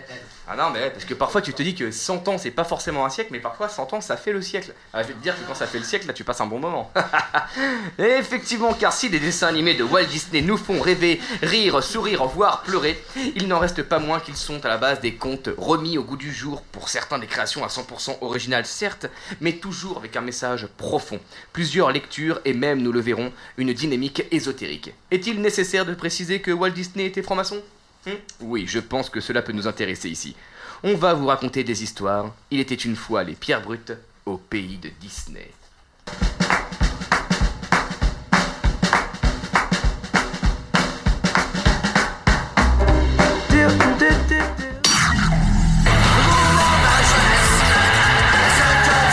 Ah 0.46 0.54
non, 0.54 0.68
mais 0.68 0.90
parce 0.90 1.06
que 1.06 1.14
parfois 1.14 1.40
tu 1.40 1.54
te 1.54 1.62
dis 1.62 1.74
que 1.74 1.90
100 1.90 2.28
ans, 2.28 2.36
c'est 2.36 2.50
pas 2.50 2.64
forcément 2.64 3.06
un 3.06 3.08
siècle, 3.08 3.30
mais 3.32 3.38
parfois 3.38 3.70
100 3.70 3.94
ans, 3.94 4.00
ça 4.02 4.18
fait 4.18 4.34
le 4.34 4.42
siècle. 4.42 4.74
Ah, 4.92 5.02
je 5.02 5.08
vais 5.08 5.14
te 5.14 5.22
dire 5.22 5.34
que 5.34 5.46
quand 5.46 5.54
ça 5.54 5.66
fait 5.66 5.78
le 5.78 5.84
siècle, 5.84 6.06
là, 6.06 6.12
tu 6.12 6.24
passes 6.24 6.42
un 6.42 6.46
bon 6.46 6.58
moment. 6.58 6.92
Effectivement, 7.98 8.74
car 8.74 8.92
si 8.92 9.08
les 9.08 9.18
dessins 9.18 9.46
animés 9.46 9.72
de 9.72 9.82
Walt 9.82 10.04
Disney 10.04 10.42
nous 10.42 10.58
font 10.58 10.78
rêver, 10.78 11.22
rire, 11.40 11.82
sourire, 11.82 12.26
voire 12.26 12.62
pleurer, 12.62 13.02
il 13.34 13.48
n'en 13.48 13.58
reste 13.58 13.82
pas 13.84 13.98
moins 13.98 14.20
qu'ils 14.20 14.36
sont 14.36 14.62
à 14.66 14.68
la 14.68 14.76
base 14.76 15.00
des 15.00 15.14
contes 15.14 15.48
remis 15.56 15.96
au 15.96 16.02
goût 16.02 16.18
du 16.18 16.30
jour, 16.30 16.60
pour 16.60 16.90
certains 16.90 17.18
des 17.18 17.26
créations 17.26 17.64
à 17.64 17.68
100% 17.68 18.18
originales, 18.20 18.66
certes, 18.66 19.06
mais 19.40 19.54
toujours 19.54 19.96
avec 19.96 20.14
un 20.14 20.20
message 20.20 20.66
profond. 20.76 21.20
Plusieurs 21.54 21.90
lectures 21.90 22.42
et 22.44 22.52
même, 22.52 22.82
nous 22.82 22.92
le 22.92 23.00
verrons, 23.00 23.32
une 23.56 23.72
dynamique 23.72 24.24
ésotérique. 24.30 24.92
Est-il 25.10 25.40
nécessaire 25.40 25.86
de 25.86 25.94
préciser 25.94 26.42
que 26.42 26.50
Walt 26.50 26.72
Disney 26.72 27.06
était 27.06 27.22
franc-maçon? 27.22 27.62
Oui, 28.40 28.66
je 28.66 28.78
pense 28.78 29.10
que 29.10 29.20
cela 29.20 29.42
peut 29.42 29.52
nous 29.52 29.66
intéresser 29.66 30.10
ici. 30.10 30.36
On 30.82 30.94
va 30.94 31.14
vous 31.14 31.26
raconter 31.26 31.64
des 31.64 31.82
histoires. 31.82 32.32
Il 32.50 32.60
était 32.60 32.74
une 32.74 32.96
fois 32.96 33.24
les 33.24 33.34
pierres 33.34 33.62
brutes 33.62 33.92
au 34.26 34.36
pays 34.36 34.78
de 34.78 34.90
Disney. 35.00 35.50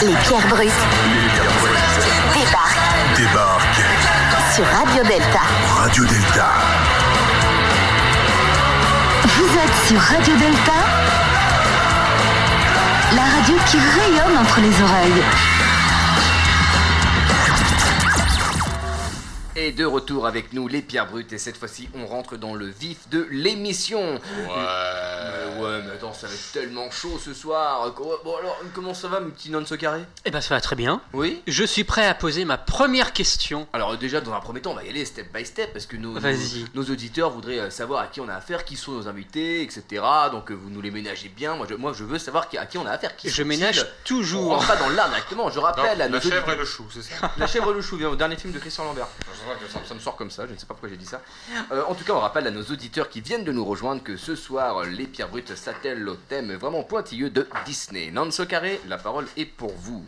Les 0.03 0.15
pierres 0.24 0.48
brutes 0.48 0.71
débarquent 2.33 3.17
Débarque 3.17 3.81
sur 4.55 4.65
Radio 4.65 5.03
Delta. 5.03 5.41
Radio 5.77 6.05
Delta. 6.05 7.00
Vous 9.41 9.57
êtes 9.57 9.88
sur 9.88 10.00
Radio 10.00 10.36
Delta, 10.36 10.71
la 13.15 13.24
radio 13.24 13.55
qui 13.65 13.77
rayonne 13.77 14.38
entre 14.38 14.62
les 14.62 14.83
oreilles. 14.83 15.24
Et 19.63 19.71
de 19.71 19.85
retour 19.85 20.25
avec 20.25 20.53
nous, 20.53 20.67
les 20.67 20.81
pierres 20.81 21.05
brutes, 21.05 21.33
et 21.33 21.37
cette 21.37 21.55
fois-ci, 21.55 21.87
on 21.93 22.07
rentre 22.07 22.35
dans 22.35 22.55
le 22.55 22.65
vif 22.65 23.07
de 23.11 23.27
l'émission. 23.29 24.13
Ouais. 24.13 25.61
ouais, 25.63 25.81
mais 25.85 25.91
attends, 25.93 26.13
ça 26.13 26.25
va 26.25 26.33
être 26.33 26.51
tellement 26.51 26.89
chaud 26.89 27.19
ce 27.23 27.31
soir. 27.35 27.93
Bon, 28.23 28.35
alors, 28.37 28.57
comment 28.73 28.95
ça 28.95 29.07
va, 29.07 29.19
mon 29.19 29.29
petit 29.29 29.51
non 29.51 29.63
carré? 29.63 30.01
Eh 30.25 30.31
ben 30.31 30.41
ça 30.41 30.55
va 30.55 30.61
très 30.61 30.75
bien. 30.75 30.99
Oui? 31.13 31.43
Je 31.45 31.63
suis 31.63 31.83
prêt 31.83 32.07
à 32.07 32.15
poser 32.15 32.43
ma 32.43 32.57
première 32.57 33.13
question. 33.13 33.67
Alors, 33.71 33.95
déjà, 33.99 34.19
dans 34.19 34.33
un 34.33 34.39
premier 34.39 34.61
temps, 34.61 34.71
on 34.71 34.75
va 34.75 34.83
y 34.83 34.89
aller 34.89 35.05
step 35.05 35.31
by 35.31 35.45
step, 35.45 35.71
parce 35.73 35.85
que 35.85 35.95
nos, 35.95 36.13
nos, 36.13 36.19
Vas-y. 36.19 36.65
nos 36.73 36.83
auditeurs 36.85 37.29
voudraient 37.29 37.59
euh, 37.59 37.69
savoir 37.69 38.01
à 38.01 38.07
qui 38.07 38.19
on 38.19 38.27
a 38.29 38.33
affaire, 38.33 38.65
qui 38.65 38.75
sont 38.75 38.93
nos 38.93 39.07
invités, 39.07 39.61
etc. 39.61 40.03
Donc, 40.31 40.49
euh, 40.49 40.55
vous 40.55 40.71
nous 40.71 40.81
les 40.81 40.89
ménagez 40.89 41.29
bien. 41.29 41.55
Moi, 41.55 41.67
je, 41.69 41.75
moi, 41.75 41.93
je 41.95 42.03
veux 42.03 42.17
savoir 42.17 42.47
à 42.57 42.65
qui 42.65 42.79
on 42.79 42.85
a 42.87 42.91
affaire. 42.91 43.15
Qui 43.15 43.29
Je 43.29 43.43
ménage 43.43 43.81
On 43.81 44.07
toujours. 44.07 44.55
rentre 44.55 44.67
pas 44.67 44.77
dans 44.77 44.89
l'art 44.89 45.09
directement. 45.09 45.51
Je 45.51 45.59
rappelle 45.59 45.99
Non, 45.99 46.05
à 46.05 46.07
nos 46.07 46.15
la 46.15 46.21
chèvre 46.21 46.35
auditeurs- 46.37 46.53
et 46.55 46.57
le 46.57 46.65
chou, 46.65 46.85
c'est 46.91 47.03
ça 47.03 47.31
La 47.37 47.45
chèvre 47.45 47.69
et 47.69 47.75
le 47.75 47.81
chou 47.81 47.97
vient 47.97 48.09
au 48.09 48.15
dernier 48.15 48.37
film 48.37 48.51
de 48.53 48.57
Christian 48.59 48.85
Lambert. 48.85 49.07
Ça, 49.86 49.93
me 49.93 50.00
sort 50.00 50.15
comme 50.15 50.31
ça, 50.31 50.48
je 50.48 50.53
ne 50.53 50.58
sais 50.58 50.65
pas 50.65 50.74
pourquoi 50.74 50.89
j'ai 50.89 50.98
dit 50.98 51.05
ça. 51.05 51.22
Euh, 51.72 51.84
en 51.88 51.96
tout 51.96 52.03
cas, 52.03 52.13
on 52.13 52.20
rappelle 52.20 52.48
à 52.48 52.51
nos 52.51 52.63
auditeurs 52.63 53.10
qui 53.10 53.22
viennent 53.22 53.43
de 53.43 53.51
nous 53.51 53.65
rejoindre 53.65 54.03
que 54.03 54.17
ce 54.17 54.36
soir, 54.36 54.84
les 54.84 55.05
pierres 55.05 55.29
brutes 55.29 55.55
s'attellent 55.55 56.08
au 56.08 56.15
thème 56.15 56.53
vraiment 56.53 56.84
pointilleux 56.84 57.29
de 57.29 57.48
Disney. 57.65 58.12
Nanso 58.12 58.46
Carré, 58.46 58.79
la 58.88 58.98
parole 58.98 59.27
est 59.38 59.46
pour 59.46 59.74
vous. 59.74 60.03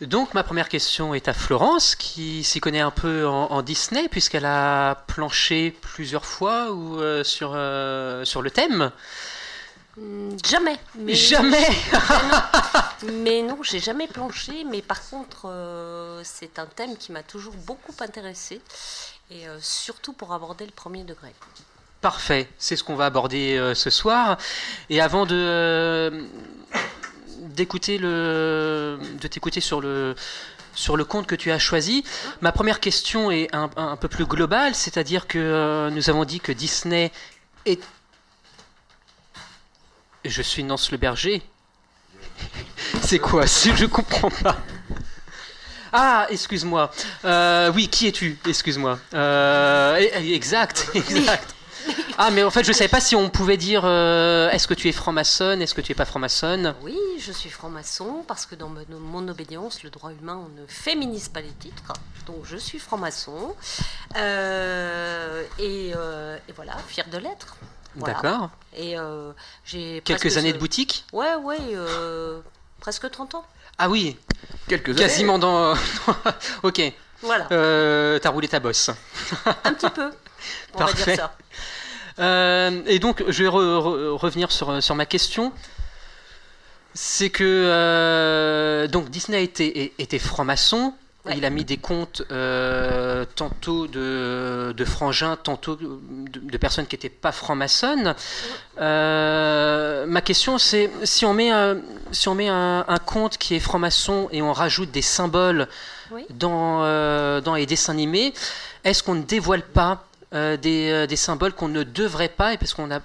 Donc 0.00 0.34
ma 0.34 0.42
première 0.42 0.68
question 0.68 1.14
est 1.14 1.28
à 1.28 1.32
Florence, 1.32 1.94
qui 1.94 2.42
s'y 2.42 2.60
connaît 2.60 2.80
un 2.80 2.90
peu 2.90 3.26
en, 3.26 3.62
Disney, 3.62 4.08
puisqu'elle 4.08 4.44
a 4.44 4.96
planché 5.06 5.70
plusieurs 5.80 6.26
fois 6.26 6.68
euh, 6.70 7.22
sur, 7.22 7.52
euh, 7.54 8.24
sur 8.24 8.42
le 8.42 8.50
thème. 8.50 8.90
Hmm, 9.96 10.36
Jamais. 10.44 10.76
Mais 10.98 11.14
Jamais 11.14 11.68
Mais 11.68 11.92
non, 11.92 13.12
Mais 13.22 13.42
non, 13.42 13.62
j'ai 13.62 13.78
jamais 13.80 14.08
planché. 14.08 14.64
Mais 14.64 14.82
par 14.82 15.08
contre, 15.08 15.42
euh, 15.46 16.20
c'est 16.24 16.58
un 16.58 16.66
thème 16.66 16.96
qui 16.96 17.12
m'a 17.12 17.22
toujours 17.22 17.54
beaucoup 17.54 17.94
intéressé. 18.00 18.60
Et 19.30 19.46
euh, 19.48 19.58
surtout 19.60 20.12
pour 20.12 20.32
aborder 20.32 20.66
le 20.66 20.72
premier 20.72 21.04
degré. 21.04 21.32
Parfait, 22.00 22.48
c'est 22.58 22.76
ce 22.76 22.84
qu'on 22.84 22.96
va 22.96 23.06
aborder 23.06 23.56
euh, 23.56 23.74
ce 23.74 23.88
soir. 23.88 24.36
Et 24.90 25.00
avant 25.00 25.26
de 25.26 26.26
d'écouter 27.40 27.98
le 27.98 28.98
de 29.20 29.28
t'écouter 29.28 29.60
sur 29.60 29.80
le 29.80 30.14
sur 30.74 30.96
le 30.96 31.04
compte 31.04 31.26
que 31.26 31.34
tu 31.36 31.52
as 31.52 31.58
choisi, 31.58 32.04
ma 32.40 32.50
première 32.50 32.80
question 32.80 33.30
est 33.30 33.54
un, 33.54 33.70
un- 33.76 33.96
peu 33.96 34.08
plus 34.08 34.26
globale, 34.26 34.74
c'est-à-dire 34.74 35.28
que 35.28 35.88
nous 35.92 36.10
avons 36.10 36.24
dit 36.24 36.40
que 36.40 36.50
Disney 36.52 37.12
est 37.64 37.80
je 40.24 40.42
suis 40.42 40.64
Nance 40.64 40.90
le 40.90 40.98
berger. 40.98 41.42
C'est 43.02 43.18
quoi 43.18 43.46
Si 43.46 43.74
je 43.76 43.86
comprends 43.86 44.30
pas. 44.30 44.56
Ah, 45.96 46.26
excuse-moi. 46.28 46.90
Euh, 47.24 47.70
oui, 47.72 47.86
qui 47.86 48.08
es-tu? 48.08 48.36
Excuse-moi. 48.48 48.98
Euh, 49.14 49.96
eh, 50.00 50.10
eh, 50.16 50.34
exact, 50.34 50.90
exact. 50.94 51.54
Ah, 52.18 52.32
mais 52.32 52.42
en 52.42 52.50
fait, 52.50 52.64
je 52.64 52.72
savais 52.72 52.88
pas 52.88 53.00
si 53.00 53.14
on 53.14 53.30
pouvait 53.30 53.56
dire 53.56 53.82
euh, 53.84 54.50
est-ce 54.50 54.66
que 54.66 54.74
tu 54.74 54.88
es 54.88 54.92
franc-maçonne, 54.92 55.62
est-ce 55.62 55.74
que 55.74 55.80
tu 55.80 55.92
es 55.92 55.94
pas 55.94 56.04
franc-maçonne? 56.04 56.74
Oui, 56.82 56.98
je 57.20 57.30
suis 57.30 57.50
franc-maçon 57.50 58.24
parce 58.26 58.44
que 58.44 58.56
dans 58.56 58.72
mon, 58.88 59.28
obédience, 59.28 59.84
le 59.84 59.90
droit 59.90 60.10
humain, 60.10 60.44
on 60.44 60.60
ne 60.60 60.66
féminise 60.66 61.28
pas 61.28 61.40
les 61.40 61.52
titres. 61.52 61.92
Donc 62.26 62.44
je 62.44 62.56
suis 62.56 62.80
franc-maçon. 62.80 63.54
Et, 64.16 65.90
et 65.90 66.52
voilà, 66.56 66.76
fier 66.88 67.06
de 67.08 67.18
l'être. 67.18 67.56
Voilà. 67.96 68.14
D'accord. 68.14 68.50
Et 68.76 68.98
euh, 68.98 69.32
j'ai 69.64 70.02
Quelques 70.04 70.20
presque 70.22 70.36
années 70.38 70.50
ce- 70.50 70.54
de 70.54 70.58
boutique 70.58 71.04
Ouais, 71.12 71.34
ouais, 71.36 71.58
euh, 71.72 72.40
presque 72.80 73.10
30 73.10 73.34
ans. 73.36 73.44
Ah 73.78 73.88
oui. 73.88 74.16
Quelques 74.68 74.96
Quasiment 74.96 75.38
dans. 75.38 75.74
ok. 76.62 76.80
Voilà. 77.22 77.46
Euh, 77.52 78.18
T'as 78.18 78.30
roulé 78.30 78.48
ta 78.48 78.60
bosse. 78.60 78.90
Un 79.64 79.72
petit 79.74 79.90
peu. 79.90 80.10
On 80.74 80.78
va 80.78 80.84
Parfait. 80.86 81.14
dire 81.14 81.16
ça. 81.16 81.36
Euh, 82.20 82.82
et 82.86 82.98
donc, 82.98 83.24
je 83.28 83.42
vais 83.44 83.48
re- 83.48 83.80
re- 83.80 84.16
revenir 84.16 84.52
sur, 84.52 84.82
sur 84.82 84.94
ma 84.94 85.06
question. 85.06 85.52
C'est 86.94 87.30
que 87.30 87.42
euh, 87.44 88.86
donc 88.86 89.10
Disney 89.10 89.42
était, 89.42 89.92
était 89.98 90.18
franc-maçon. 90.20 90.94
Il 91.32 91.46
a 91.46 91.50
mis 91.50 91.64
des 91.64 91.78
comptes 91.78 92.22
euh, 92.30 93.24
tantôt 93.34 93.86
de, 93.86 94.74
de 94.76 94.84
frangins, 94.84 95.36
tantôt 95.36 95.74
de, 95.74 95.88
de 96.38 96.56
personnes 96.58 96.86
qui 96.86 96.96
n'étaient 96.96 97.08
pas 97.08 97.32
franc-maçonnes. 97.32 98.14
Euh, 98.78 100.04
ma 100.06 100.20
question, 100.20 100.58
c'est 100.58 100.90
si 101.04 101.24
on 101.24 101.32
met, 101.32 101.50
un, 101.50 101.78
si 102.12 102.28
on 102.28 102.34
met 102.34 102.48
un, 102.48 102.84
un 102.86 102.98
compte 102.98 103.38
qui 103.38 103.54
est 103.54 103.60
franc-maçon 103.60 104.28
et 104.32 104.42
on 104.42 104.52
rajoute 104.52 104.90
des 104.90 105.00
symboles 105.00 105.66
Oui. 106.10 106.26
dans, 106.28 106.80
euh, 106.84 107.40
dans 107.40 107.54
les 107.54 107.64
dessins 107.64 107.92
animés, 107.94 108.34
est-ce 108.84 109.02
qu'on 109.02 109.14
ne 109.14 109.22
dévoile 109.22 109.62
pas 109.62 110.04
des, 110.32 111.06
des 111.06 111.16
symboles 111.16 111.52
qu'on 111.52 111.68
ne 111.68 111.84
devrait 111.84 112.28
pas, 112.28 112.54
et 112.54 112.58
parce 112.58 112.74
qu'on 112.74 112.90
a, 112.90 112.98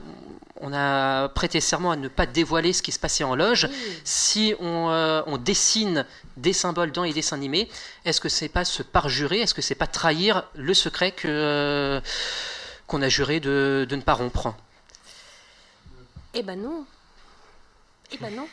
on 0.60 0.74
a 0.74 1.30
prêté 1.30 1.62
serment 1.62 1.92
à 1.92 1.96
ne 1.96 2.08
pas 2.08 2.26
dévoiler 2.26 2.74
ce 2.74 2.82
qui 2.82 2.92
se 2.92 3.00
passait 3.00 3.24
en 3.24 3.36
loge, 3.36 3.68
si 4.04 4.54
on, 4.60 4.90
euh, 4.90 5.22
on 5.26 5.38
dessine 5.38 6.06
des 6.38 6.54
symboles 6.54 6.92
dans 6.92 7.04
les 7.04 7.14
dessins 7.14 7.38
animés, 7.38 7.70
est-ce 8.06 8.20
que 8.22 8.30
c'est 8.30 8.50
pas 8.50 8.66
se 8.66 8.84
parjurer, 8.84 9.40
est-ce 9.42 9.54
que 9.54 9.62
c'est 9.62 9.76
pas 9.76 9.88
trahir 9.88 10.44
le 10.56 10.74
secret 10.74 11.12
que, 11.12 11.28
euh, 11.28 12.02
qu'on 12.88 13.02
a 13.02 13.10
juré 13.10 13.40
de, 13.40 13.86
de 13.90 13.96
ne 13.96 14.02
pas 14.02 14.14
rompre? 14.14 14.54
Eh 16.34 16.44
ben 16.44 16.62
non. 16.62 16.86
Eh 18.12 18.18
ben 18.18 18.36
non. 18.36 18.48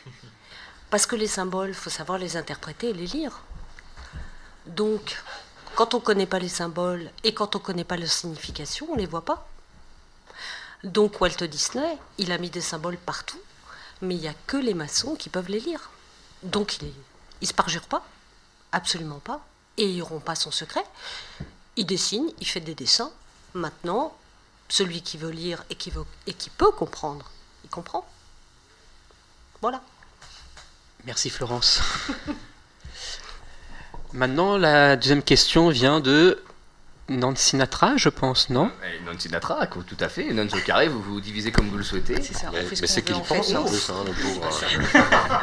Parce 0.89 1.05
que 1.05 1.15
les 1.15 1.27
symboles, 1.27 1.73
faut 1.73 1.89
savoir 1.89 2.17
les 2.17 2.37
interpréter 2.37 2.89
et 2.89 2.93
les 2.93 3.07
lire. 3.07 3.41
Donc, 4.65 5.21
quand 5.75 5.93
on 5.93 5.97
ne 5.97 6.03
connaît 6.03 6.25
pas 6.25 6.39
les 6.39 6.49
symboles 6.49 7.09
et 7.23 7.33
quand 7.33 7.55
on 7.55 7.59
ne 7.59 7.63
connaît 7.63 7.83
pas 7.83 7.97
leur 7.97 8.09
signification, 8.09 8.87
on 8.89 8.95
ne 8.95 9.01
les 9.01 9.05
voit 9.05 9.25
pas. 9.25 9.47
Donc 10.83 11.19
Walt 11.19 11.43
Disney, 11.43 11.97
il 12.17 12.31
a 12.31 12.37
mis 12.37 12.49
des 12.49 12.61
symboles 12.61 12.97
partout, 12.97 13.39
mais 14.01 14.15
il 14.15 14.21
n'y 14.21 14.27
a 14.27 14.35
que 14.45 14.57
les 14.57 14.73
maçons 14.73 15.15
qui 15.15 15.29
peuvent 15.29 15.49
les 15.49 15.59
lire. 15.59 15.89
Donc 16.43 16.77
il 16.81 16.93
ne 17.41 17.47
se 17.47 17.53
parjure 17.53 17.83
pas, 17.83 18.05
absolument 18.71 19.19
pas, 19.19 19.45
et 19.77 19.89
il 19.89 20.01
rompt 20.01 20.23
pas 20.23 20.35
son 20.35 20.51
secret. 20.51 20.83
il 21.75 21.85
dessine, 21.85 22.31
il 22.39 22.47
fait 22.47 22.59
des 22.59 22.75
dessins. 22.75 23.11
Maintenant, 23.53 24.15
celui 24.69 25.01
qui 25.01 25.17
veut 25.17 25.31
lire 25.31 25.63
et 25.69 25.75
qui 25.75 26.49
peut 26.49 26.71
comprendre, 26.71 27.31
il 27.63 27.69
comprend. 27.69 28.07
Voilà. 29.61 29.81
Merci 31.05 31.29
Florence. 31.29 31.81
Maintenant, 34.13 34.57
la 34.57 34.95
deuxième 34.95 35.23
question 35.23 35.69
vient 35.69 35.99
de 35.99 36.43
Nancy 37.09 37.43
Sinatra, 37.51 37.95
je 37.97 38.09
pense, 38.09 38.49
non 38.49 38.69
Eh, 38.83 39.03
Non 39.05 39.17
Sinatra, 39.17 39.65
tout 39.67 39.97
à 39.99 40.09
fait. 40.09 40.33
Non 40.33 40.45
au 40.51 40.59
carré, 40.59 40.87
vous 40.89 41.01
vous 41.01 41.21
divisez 41.21 41.51
comme 41.51 41.67
vous 41.69 41.77
le 41.77 41.83
souhaitez. 41.83 42.21
C'est 42.21 42.33
ça, 42.35 42.47
on 42.49 42.53
Mais, 42.53 42.63
fait 42.63 42.75
ce 42.75 42.81
mais 42.81 42.87
qu'on 42.87 42.93
c'est 42.93 43.01
veut, 43.01 43.13
qu'il 43.15 43.23
pense 43.23 43.49
en 43.51 43.53
Non. 43.61 43.65
plus, 43.65 43.89
hein, 43.89 44.03
le 44.05 44.13
pauvre. 44.93 45.41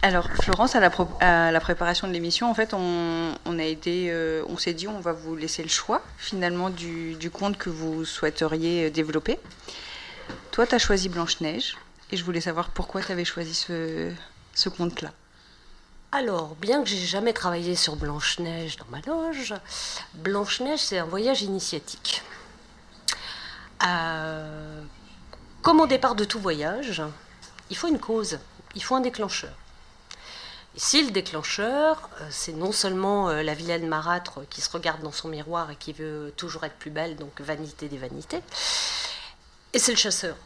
Alors, 0.00 0.28
Florence, 0.42 0.76
à 0.76 0.80
la, 0.80 0.90
pro- 0.90 1.08
à 1.20 1.50
la 1.50 1.60
préparation 1.60 2.06
de 2.06 2.12
l'émission, 2.12 2.48
en 2.50 2.54
fait, 2.54 2.72
on, 2.72 3.34
on 3.44 3.58
a 3.58 3.64
été, 3.64 4.10
euh, 4.10 4.42
on 4.48 4.56
s'est 4.56 4.72
dit, 4.72 4.86
on 4.86 5.00
va 5.00 5.12
vous 5.12 5.34
laisser 5.34 5.62
le 5.62 5.68
choix, 5.68 6.02
finalement, 6.18 6.70
du, 6.70 7.14
du 7.16 7.30
conte 7.30 7.58
que 7.58 7.68
vous 7.68 8.04
souhaiteriez 8.04 8.86
euh, 8.86 8.90
développer. 8.90 9.38
Toi, 10.52 10.66
tu 10.68 10.74
as 10.76 10.78
choisi 10.78 11.08
Blanche-Neige, 11.08 11.76
et 12.12 12.16
je 12.16 12.24
voulais 12.24 12.40
savoir 12.40 12.70
pourquoi 12.70 13.02
tu 13.02 13.10
avais 13.10 13.24
choisi 13.24 13.52
ce, 13.54 14.10
ce 14.54 14.68
conte-là. 14.68 15.10
Alors, 16.10 16.54
bien 16.54 16.82
que 16.82 16.88
j'ai 16.88 16.96
jamais 16.96 17.34
travaillé 17.34 17.76
sur 17.76 17.94
Blanche-Neige 17.96 18.78
dans 18.78 18.86
ma 18.90 19.02
loge, 19.02 19.52
Blanche-Neige, 20.14 20.80
c'est 20.80 20.96
un 20.96 21.04
voyage 21.04 21.42
initiatique. 21.42 22.22
Euh, 23.86 24.82
comme 25.60 25.80
au 25.80 25.86
départ 25.86 26.14
de 26.14 26.24
tout 26.24 26.40
voyage, 26.40 27.02
il 27.68 27.76
faut 27.76 27.88
une 27.88 27.98
cause, 27.98 28.38
il 28.74 28.82
faut 28.82 28.94
un 28.94 29.02
déclencheur. 29.02 29.52
Ici, 30.76 31.04
le 31.04 31.10
déclencheur, 31.10 32.08
euh, 32.22 32.28
c'est 32.30 32.54
non 32.54 32.72
seulement 32.72 33.28
euh, 33.28 33.42
la 33.42 33.52
vilaine 33.52 33.86
marâtre 33.86 34.48
qui 34.48 34.62
se 34.62 34.70
regarde 34.70 35.02
dans 35.02 35.12
son 35.12 35.28
miroir 35.28 35.70
et 35.70 35.76
qui 35.76 35.92
veut 35.92 36.32
toujours 36.38 36.64
être 36.64 36.76
plus 36.76 36.90
belle, 36.90 37.16
donc 37.16 37.38
vanité 37.42 37.86
des 37.86 37.98
vanités, 37.98 38.40
et 39.74 39.78
c'est 39.78 39.92
le 39.92 39.98
chasseur 39.98 40.36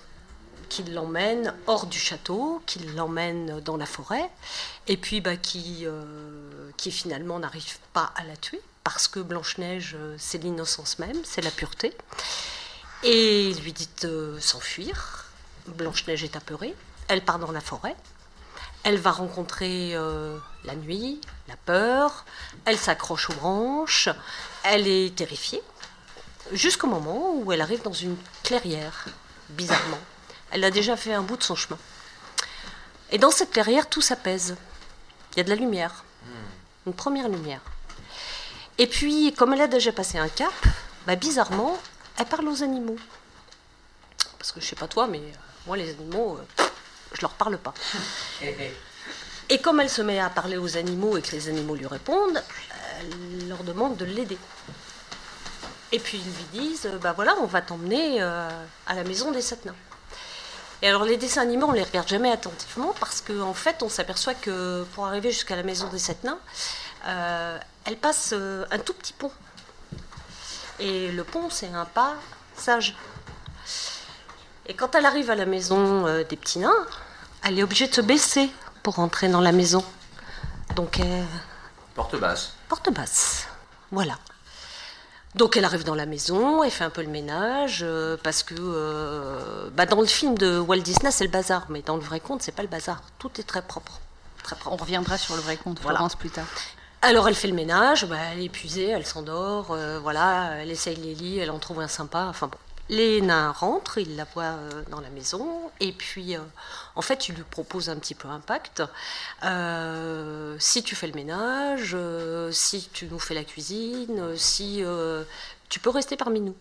qui 0.73 0.85
l'emmène 0.85 1.55
hors 1.67 1.85
du 1.85 1.99
château, 1.99 2.63
qui 2.65 2.79
l'emmène 2.79 3.61
dans 3.61 3.77
la 3.77 3.85
forêt, 3.85 4.31
et 4.87 4.97
puis 4.97 5.21
bah, 5.21 5.37
qui, 5.37 5.85
euh, 5.85 6.71
finalement 6.79 7.39
n'arrive 7.39 7.79
pas 7.93 8.11
à 8.17 8.25
la 8.25 8.37
tuer, 8.39 8.61
parce 8.83 9.07
que 9.07 9.21
Blanche-Neige, 9.21 9.95
euh, 9.99 10.17
c'est 10.19 10.39
l'innocence 10.39 10.99
même, 10.99 11.21
c'est 11.25 11.43
la 11.43 11.51
pureté. 11.51 11.93
Et 13.03 13.51
il 13.51 13.61
lui 13.61 13.75
dit 13.75 13.89
s'enfuir. 14.41 15.27
Blanche-Neige 15.67 16.25
est 16.25 16.37
apeurée, 16.37 16.75
elle 17.09 17.23
part 17.23 17.39
dans 17.39 17.53
la 17.53 17.61
forêt, 17.61 17.95
elle 18.83 18.97
va 18.97 19.11
rencontrer 19.11 19.91
euh, 19.95 20.39
la 20.65 20.75
nuit, 20.75 21.21
la 21.49 21.57
peur, 21.57 22.25
elle 22.65 22.79
s'accroche 22.79 23.29
aux 23.29 23.35
branches, 23.35 24.09
elle 24.65 24.89
est 24.89 25.15
terrifiée, 25.15 25.63
jusqu'au 26.51 26.87
moment 26.87 27.35
où 27.37 27.53
elle 27.53 27.61
arrive 27.61 27.83
dans 27.83 27.93
une 27.93 28.17
clairière, 28.43 29.05
bizarrement. 29.51 30.01
Elle 30.53 30.65
a 30.65 30.71
déjà 30.71 30.97
fait 30.97 31.13
un 31.13 31.23
bout 31.23 31.37
de 31.37 31.43
son 31.43 31.57
chemin. 31.57 31.79
Et 33.11 33.19
dans 33.19 33.31
cette 33.31 33.51
clairière, 33.51 33.89
tout 33.89 34.01
s'apaise. 34.01 34.57
Il 35.33 35.39
y 35.39 35.41
a 35.41 35.45
de 35.45 35.51
la 35.51 35.57
lumière, 35.57 36.05
une 36.87 36.93
première 36.93 37.29
lumière. 37.29 37.61
Et 38.79 38.87
puis, 38.87 39.33
comme 39.35 39.53
elle 39.53 39.63
a 39.63 39.67
déjà 39.67 39.93
passé 39.93 40.19
un 40.19 40.29
cap, 40.29 40.53
bah, 41.07 41.17
bizarrement, 41.17 41.79
elle 42.19 42.27
parle 42.27 42.49
aux 42.49 42.63
animaux. 42.63 42.97
Parce 44.39 44.53
que 44.53 44.61
je 44.61 44.67
sais 44.67 44.77
pas 44.77 44.89
toi, 44.89 45.07
mais 45.07 45.19
euh, 45.19 45.37
moi, 45.67 45.77
les 45.77 45.91
animaux, 45.91 46.39
euh, 46.39 46.65
je 47.13 47.21
leur 47.23 47.33
parle 47.33 47.59
pas. 47.59 47.75
Et 49.49 49.59
comme 49.61 49.81
elle 49.81 49.91
se 49.91 50.03
met 50.03 50.19
à 50.19 50.31
parler 50.31 50.57
aux 50.57 50.77
animaux 50.77 51.19
et 51.19 51.21
que 51.21 51.33
les 51.33 51.49
animaux 51.49 51.75
lui 51.75 51.87
répondent, 51.87 52.43
elle 52.99 53.49
leur 53.49 53.65
demande 53.65 53.97
de 53.99 54.07
l'aider. 54.07 54.39
Et 55.91 55.99
puis 55.99 56.19
ils 56.19 56.59
lui 56.59 56.69
disent, 56.69 56.89
bah 57.03 57.13
voilà, 57.13 57.37
on 57.39 57.47
va 57.47 57.61
t'emmener 57.61 58.23
euh, 58.23 58.49
à 58.87 58.95
la 58.95 59.05
maison 59.05 59.31
des 59.31 59.43
sept 59.43 59.67
nains. 59.67 59.75
Et 60.83 60.89
alors 60.89 61.05
les 61.05 61.17
dessins 61.17 61.43
animés, 61.43 61.63
on 61.63 61.73
les 61.73 61.85
regarde 61.85 62.09
jamais 62.09 62.31
attentivement 62.31 62.93
parce 62.99 63.21
qu'en 63.21 63.51
en 63.51 63.55
fait, 63.55 63.83
on 63.85 63.89
s'aperçoit 63.89 64.35
que 64.35 64.85
pour 64.95 65.07
arriver 65.07 65.31
jusqu'à 65.31 65.55
la 65.55 65.63
maison 65.63 65.89
des 65.89 66.01
sept 66.01 66.25
nains, 66.25 66.41
euh, 67.07 67.59
elle 67.85 67.97
passe 67.97 68.31
euh, 68.33 68.67
un 68.73 68.79
tout 68.81 68.93
petit 68.93 69.13
pont. 69.13 69.31
Et 70.81 71.13
le 71.13 71.23
pont, 71.23 71.51
c'est 71.51 71.73
un 71.73 71.85
pas 71.85 72.15
sage. 72.57 72.97
Et 74.67 74.75
quand 74.75 74.97
elle 74.97 75.07
arrive 75.07 75.31
à 75.31 75.37
la 75.37 75.47
maison 75.47 76.07
euh, 76.07 76.25
des 76.25 76.37
petits 76.37 76.59
nains, 76.59 76.87
elle 77.45 77.61
est 77.61 77.63
obligée 77.63 77.87
de 77.87 77.95
se 77.95 78.01
baisser 78.01 78.51
pour 78.83 78.99
entrer 78.99 79.29
dans 79.29 79.41
la 79.41 79.53
maison. 79.53 79.85
Donc, 80.75 81.01
Porte 81.95 82.19
basse. 82.19 82.55
porte 82.69 82.93
basse. 82.93 83.47
Voilà. 83.93 84.19
Donc 85.35 85.57
elle 85.57 85.65
arrive 85.65 85.85
dans 85.85 85.95
la 85.95 86.05
maison, 86.05 86.63
elle 86.63 86.71
fait 86.71 86.85
un 86.85 86.91
peu 86.91 87.03
le 87.03 87.09
ménage, 87.09 87.81
euh, 87.83 88.19
parce 88.23 88.43
que 88.43 88.55
euh, 88.59 89.71
bah, 89.75 89.87
dans 89.87 90.01
le 90.01 90.07
film 90.07 90.37
de 90.37 90.59
Walt 90.59 90.81
Disney, 90.81 91.11
c'est 91.11 91.25
le 91.25 91.31
bazar, 91.31 91.67
mais 91.71 91.81
dans 91.81 91.97
le 91.97 92.03
vrai 92.03 92.21
conte, 92.21 92.43
c'est 92.43 92.53
pas 92.53 92.63
le 92.63 92.69
bazar. 92.69 93.01
Tout 93.19 93.31
est 93.39 93.45
très 93.45 93.63
propre. 93.63 94.01
Très 94.43 94.57
propre. 94.57 94.75
On 94.75 94.77
reviendra 94.77 95.17
sur 95.17 95.35
le 95.35 95.41
vrai 95.41 95.57
conte, 95.57 95.81
Voilà. 95.81 95.99
Florence, 95.99 96.17
plus 96.17 96.31
tard. 96.31 96.45
Alors 97.01 97.29
elle 97.29 97.35
fait 97.35 97.49
le 97.49 97.55
ménage, 97.55 98.05
bah, 98.07 98.17
elle 98.33 98.41
est 98.41 98.45
épuisée, 98.45 98.89
elle 98.89 99.07
s'endort, 99.07 99.69
euh, 99.71 99.99
voilà, 100.01 100.57
elle 100.61 100.71
essaye 100.71 100.97
les 100.97 101.15
lits, 101.15 101.39
elle 101.39 101.51
en 101.51 101.59
trouve 101.59 101.81
un 101.81 101.89
sympa, 101.89 102.27
enfin 102.29 102.47
bon. 102.47 102.59
Les 102.89 103.21
nains 103.21 103.53
rentrent, 103.53 103.99
ils 103.99 104.17
la 104.17 104.25
voient 104.25 104.43
euh, 104.43 104.83
dans 104.91 105.01
la 105.01 105.09
maison, 105.11 105.71
et 105.81 105.93
puis 105.93 106.37
euh, 106.37 106.41
en 106.97 107.03
fait, 107.03 107.29
ils 107.29 107.35
lui 107.35 107.45
proposent 107.45 107.89
un 107.89 107.97
petit 107.97 108.15
peu 108.15 108.29
un 108.29 108.41
pacte. 108.41 108.83
Euh, 109.45 110.57
si 110.59 110.83
tu 110.83 110.95
fais 110.95 111.07
le 111.07 111.15
ménage, 111.15 111.97
si 112.51 112.89
tu 112.93 113.07
nous 113.07 113.19
fais 113.19 113.35
la 113.35 113.45
cuisine, 113.45 114.37
si 114.37 114.83
tu 115.69 115.81
peux 115.81 115.91
rester 115.91 116.17
parmi 116.17 116.41
nous. 116.41 116.57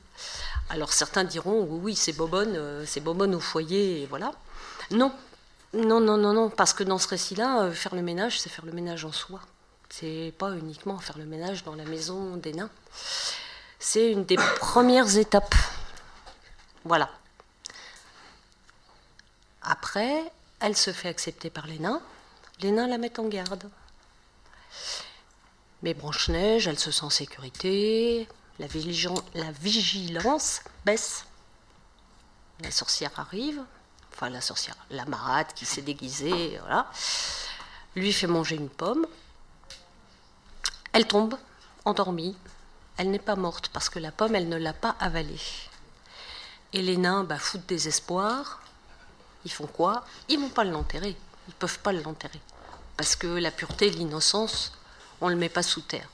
Alors 0.70 0.94
certains 0.94 1.24
diront 1.24 1.68
oui, 1.70 1.96
c'est 1.96 2.14
bobonne, 2.14 2.86
c'est 2.86 3.02
bobonne 3.02 3.36
au 3.36 3.40
foyer, 3.40 4.04
et 4.04 4.06
voilà. 4.06 4.32
Non, 4.92 5.12
non, 5.74 6.00
non, 6.00 6.18
non, 6.18 6.34
non, 6.34 6.50
parce 6.50 6.74
que 6.74 6.84
dans 6.84 6.98
ce 6.98 7.08
récit-là, 7.08 7.72
faire 7.72 7.96
le 7.96 8.02
ménage, 8.02 8.40
c'est 8.40 8.50
faire 8.50 8.66
le 8.66 8.72
ménage 8.72 9.06
en 9.06 9.12
soi. 9.12 9.42
C'est 9.90 10.34
pas 10.38 10.52
uniquement 10.52 10.98
faire 11.00 11.18
le 11.18 11.26
ménage 11.26 11.66
dans 11.66 11.76
la 11.76 11.84
maison 11.84 12.38
des 12.38 12.54
nains. 12.54 12.70
C'est 13.80 14.12
une 14.12 14.24
des 14.24 14.36
premières 14.60 15.18
étapes. 15.18 15.56
Voilà. 16.84 17.10
Après, 19.62 20.32
elle 20.60 20.76
se 20.76 20.92
fait 20.92 21.10
accepter 21.10 21.50
par 21.50 21.68
les 21.68 21.80
nains. 21.80 22.02
Les 22.60 22.72
nains 22.72 22.88
la 22.88 22.98
mettent 22.98 23.20
en 23.20 23.28
garde. 23.28 23.70
Mais 25.84 25.94
Blanche-Neige, 25.94 26.68
elle 26.68 26.80
se 26.80 26.92
sent 26.92 27.06
en 27.06 27.10
sécurité. 27.10 28.28
La, 28.60 28.68
la 29.36 29.52
vigilance 29.52 30.62
baisse. 30.86 31.26
La 32.62 32.72
sorcière 32.72 33.12
arrive. 33.18 33.62
Enfin, 34.14 34.30
la 34.30 34.42
sorcière, 34.42 34.76
la 34.90 35.06
marade 35.06 35.54
qui 35.56 35.66
s'est 35.66 35.82
déguisée, 35.82 36.58
voilà. 36.60 36.92
Lui 37.96 38.14
fait 38.14 38.28
manger 38.28 38.56
une 38.56 38.70
pomme. 38.70 39.08
Elle 40.94 41.08
tombe, 41.08 41.38
endormie. 41.86 42.38
Elle 42.98 43.10
n'est 43.10 43.20
pas 43.20 43.36
morte 43.36 43.70
parce 43.70 43.90
que 43.90 44.00
la 44.00 44.12
pomme, 44.12 44.36
elle 44.36 44.50
ne 44.50 44.58
l'a 44.58 44.74
pas 44.74 44.96
avalée. 45.00 45.40
Et 46.74 46.82
les 46.82 46.98
nains, 46.98 47.24
bah, 47.24 47.38
foutent 47.38 47.66
désespoir. 47.66 48.62
Ils 49.46 49.52
font 49.52 49.68
quoi? 49.68 50.06
Ils 50.30 50.40
vont 50.40 50.50
pas 50.50 50.64
l'enterrer. 50.64 51.16
Ils 51.48 51.54
peuvent 51.54 51.80
pas 51.80 51.92
l'enterrer. 51.92 52.42
Parce 52.98 53.16
que 53.16 53.28
la 53.28 53.52
pureté, 53.52 53.90
l'innocence, 53.90 54.74
on 55.20 55.28
ne 55.28 55.34
le 55.34 55.40
met 55.40 55.50
pas 55.50 55.64
sous 55.64 55.82
terre. 55.82 56.08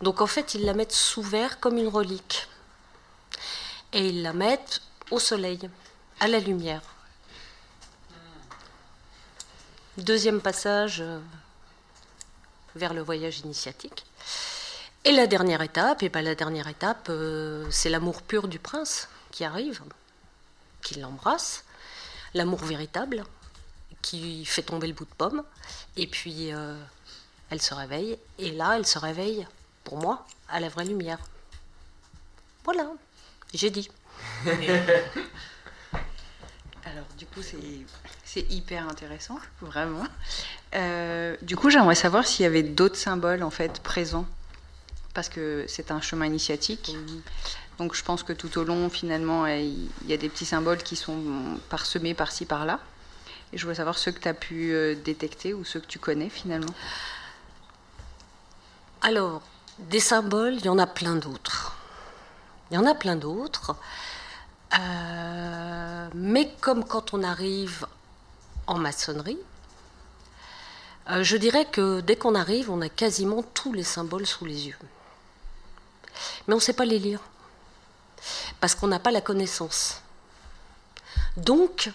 Donc 0.00 0.20
en 0.20 0.26
fait, 0.26 0.54
ils 0.54 0.64
la 0.64 0.74
mettent 0.74 0.92
sous 0.92 1.22
verre 1.22 1.58
comme 1.60 1.78
une 1.78 1.88
relique. 1.88 2.48
Et 3.92 4.08
ils 4.08 4.22
la 4.22 4.32
mettent 4.32 4.82
au 5.10 5.18
soleil, 5.18 5.70
à 6.20 6.28
la 6.28 6.38
lumière. 6.38 6.82
Deuxième 9.96 10.42
passage 10.42 11.00
euh, 11.00 11.18
vers 12.74 12.92
le 12.92 13.00
voyage 13.00 13.40
initiatique. 13.40 14.04
Et 15.04 15.12
la 15.12 15.26
dernière 15.26 15.62
étape, 15.62 16.02
et 16.02 16.10
ben 16.10 16.22
la 16.22 16.34
dernière 16.34 16.68
étape, 16.68 17.06
euh, 17.08 17.66
c'est 17.70 17.88
l'amour 17.88 18.20
pur 18.22 18.48
du 18.48 18.58
prince 18.58 19.08
qui 19.36 19.44
arrive, 19.44 19.82
qui 20.80 20.98
l'embrasse, 20.98 21.62
l'amour 22.32 22.64
véritable, 22.64 23.22
qui 24.00 24.46
fait 24.46 24.62
tomber 24.62 24.86
le 24.86 24.94
bout 24.94 25.04
de 25.04 25.10
pomme, 25.10 25.42
et 25.98 26.06
puis 26.06 26.54
euh, 26.54 26.74
elle 27.50 27.60
se 27.60 27.74
réveille, 27.74 28.18
et 28.38 28.52
là, 28.52 28.76
elle 28.78 28.86
se 28.86 28.98
réveille, 28.98 29.46
pour 29.84 29.98
moi, 29.98 30.26
à 30.48 30.58
la 30.58 30.70
vraie 30.70 30.86
lumière. 30.86 31.18
Voilà, 32.64 32.90
j'ai 33.52 33.68
dit. 33.68 33.90
Alors, 36.86 37.04
du 37.18 37.26
coup, 37.26 37.42
c'est 37.42 37.58
c'est 38.24 38.50
hyper 38.50 38.88
intéressant, 38.88 39.38
vraiment. 39.60 40.06
Euh, 40.74 41.36
du 41.42 41.56
coup, 41.56 41.68
j'aimerais 41.68 41.94
savoir 41.94 42.26
s'il 42.26 42.44
y 42.44 42.46
avait 42.46 42.62
d'autres 42.62 42.96
symboles 42.96 43.42
en 43.42 43.50
fait 43.50 43.82
présents, 43.82 44.26
parce 45.12 45.28
que 45.28 45.66
c'est 45.68 45.90
un 45.90 46.00
chemin 46.00 46.24
initiatique. 46.24 46.96
Donc, 47.78 47.94
je 47.94 48.02
pense 48.02 48.22
que 48.22 48.32
tout 48.32 48.58
au 48.58 48.64
long, 48.64 48.88
finalement, 48.88 49.44
euh, 49.44 49.58
il 49.58 49.90
y 50.08 50.12
a 50.12 50.16
des 50.16 50.28
petits 50.28 50.46
symboles 50.46 50.82
qui 50.82 50.96
sont 50.96 51.58
parsemés 51.68 52.14
par-ci 52.14 52.46
par-là. 52.46 52.80
Et 53.52 53.58
je 53.58 53.62
voulais 53.62 53.76
savoir 53.76 53.98
ceux 53.98 54.12
que 54.12 54.20
tu 54.20 54.28
as 54.28 54.34
pu 54.34 54.72
euh, 54.72 54.94
détecter 54.94 55.54
ou 55.54 55.64
ceux 55.64 55.80
que 55.80 55.86
tu 55.86 55.98
connais 55.98 56.30
finalement. 56.30 56.74
Alors, 59.02 59.42
Des 59.78 60.00
symboles, 60.00 60.54
il 60.54 60.64
y 60.64 60.68
en 60.70 60.78
a 60.78 60.86
plein 60.86 61.16
d'autres. 61.16 61.76
Il 62.70 62.74
y 62.74 62.78
en 62.78 62.86
a 62.86 62.94
plein 62.94 63.16
d'autres. 63.16 63.76
Euh, 64.78 66.08
mais 66.14 66.50
comme 66.60 66.84
quand 66.84 67.12
on 67.14 67.22
arrive 67.22 67.86
en 68.66 68.78
maçonnerie, 68.78 69.38
euh, 71.10 71.22
je 71.22 71.36
dirais 71.36 71.66
que 71.66 72.00
dès 72.00 72.16
qu'on 72.16 72.34
arrive, 72.34 72.70
on 72.70 72.80
a 72.80 72.88
quasiment 72.88 73.42
tous 73.42 73.72
les 73.72 73.84
symboles 73.84 74.26
sous 74.26 74.44
les 74.46 74.68
yeux. 74.68 74.78
Mais 76.48 76.54
on 76.54 76.56
ne 76.56 76.62
sait 76.62 76.72
pas 76.72 76.86
les 76.86 76.98
lire. 76.98 77.20
Parce 78.60 78.74
qu'on 78.74 78.88
n'a 78.88 78.98
pas 78.98 79.10
la 79.10 79.20
connaissance. 79.20 80.02
Donc, 81.36 81.90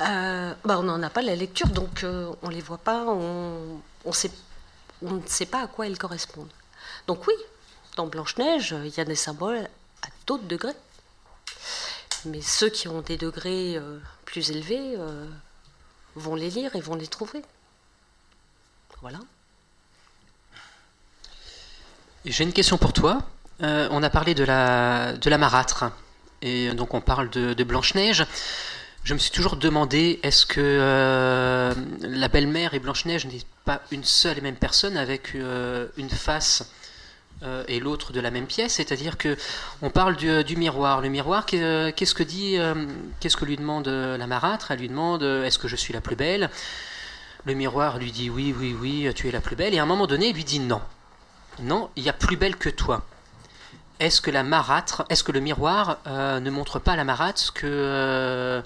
euh, 0.00 0.54
bah, 0.64 0.78
on 0.78 0.82
n'en 0.82 1.02
a 1.02 1.10
pas 1.10 1.22
la 1.22 1.36
lecture, 1.36 1.68
donc 1.68 2.04
euh, 2.04 2.32
on 2.42 2.48
ne 2.48 2.54
les 2.54 2.60
voit 2.60 2.78
pas, 2.78 3.04
on, 3.04 3.80
ne 4.04 5.20
sait 5.26 5.46
pas 5.46 5.62
à 5.62 5.66
quoi 5.66 5.86
ils 5.86 5.98
correspondent. 5.98 6.52
Donc 7.06 7.26
oui, 7.26 7.34
dans 7.96 8.06
Blanche-Neige, 8.06 8.74
il 8.84 8.94
y 8.94 9.00
a 9.00 9.04
des 9.04 9.14
symboles 9.14 9.68
à 10.02 10.08
d'autres 10.26 10.44
degrés. 10.44 10.74
Mais 12.26 12.42
ceux 12.42 12.68
qui 12.68 12.88
ont 12.88 13.02
des 13.02 13.16
degrés 13.16 13.76
euh, 13.76 13.98
plus 14.24 14.50
élevés 14.50 14.96
vont 16.16 16.34
les 16.34 16.50
lire 16.50 16.74
et 16.74 16.80
vont 16.80 16.96
les 16.96 17.06
trouver. 17.06 17.42
Voilà. 19.00 19.20
J'ai 22.24 22.44
une 22.44 22.52
question 22.52 22.76
pour 22.76 22.92
toi. 22.92 23.22
Euh, 23.62 23.88
on 23.90 24.02
a 24.02 24.10
parlé 24.10 24.34
de 24.34 24.44
la, 24.44 25.14
de 25.14 25.30
la 25.30 25.38
marâtre. 25.38 25.84
Et 26.42 26.70
donc 26.72 26.94
on 26.94 27.00
parle 27.00 27.30
de, 27.30 27.64
Blanche-Neige. 27.64 28.26
Je 29.04 29.14
me 29.14 29.18
suis 29.18 29.30
toujours 29.30 29.56
demandé, 29.56 30.18
est-ce 30.22 30.46
que 30.46 30.60
euh, 30.60 31.72
la 32.02 32.28
belle-mère 32.28 32.74
et 32.74 32.80
Blanche-Neige 32.80 33.26
n'est 33.26 33.40
pas 33.64 33.80
une 33.92 34.04
seule 34.04 34.38
et 34.38 34.40
même 34.40 34.56
personne 34.56 34.96
avec 34.96 35.34
euh, 35.34 35.86
une 35.96 36.10
face 36.10 36.70
et 37.68 37.80
l'autre 37.80 38.12
de 38.12 38.20
la 38.20 38.30
même 38.30 38.46
pièce? 38.46 38.74
C'est-à-dire 38.74 39.16
que 39.16 39.36
on 39.80 39.90
parle 39.90 40.16
du, 40.16 40.56
miroir. 40.56 41.00
Le 41.00 41.08
miroir, 41.08 41.46
qu'est- 41.46 41.94
qu'est-ce 41.94 42.14
que 42.14 42.22
dit, 42.22 42.58
qu'est-ce 43.20 43.36
que 43.36 43.44
lui 43.44 43.56
demande 43.56 43.88
la 43.88 44.26
marâtre? 44.26 44.70
Elle 44.72 44.80
lui 44.80 44.88
demande, 44.88 45.22
est-ce 45.22 45.58
que 45.58 45.68
je 45.68 45.76
suis 45.76 45.94
la 45.94 46.00
plus 46.00 46.16
belle? 46.16 46.50
Le 47.44 47.54
miroir 47.54 47.98
lui 47.98 48.10
dit, 48.10 48.28
oui, 48.28 48.54
oui, 48.58 48.76
oui, 48.78 49.08
tu 49.14 49.28
es 49.28 49.30
la 49.30 49.40
plus 49.40 49.54
belle. 49.54 49.72
Et 49.72 49.78
à 49.78 49.84
un 49.84 49.86
moment 49.86 50.06
donné, 50.08 50.28
il 50.28 50.34
lui 50.34 50.44
dit 50.44 50.58
non. 50.60 50.80
Non, 51.60 51.90
il 51.96 52.02
y 52.02 52.08
a 52.08 52.12
plus 52.12 52.36
belle 52.36 52.56
que 52.56 52.68
toi. 52.68 53.04
Est-ce 53.98 54.20
que 54.20 54.30
la 54.30 54.42
marâtre, 54.42 55.04
est-ce 55.08 55.24
que 55.24 55.32
le 55.32 55.40
miroir 55.40 55.98
euh, 56.06 56.38
ne 56.40 56.50
montre 56.50 56.78
pas 56.78 56.92
à 56.92 56.96
la 56.96 57.04
marâtre 57.04 57.38
ce 57.38 57.50
que 57.50 57.66
euh, 57.66 58.60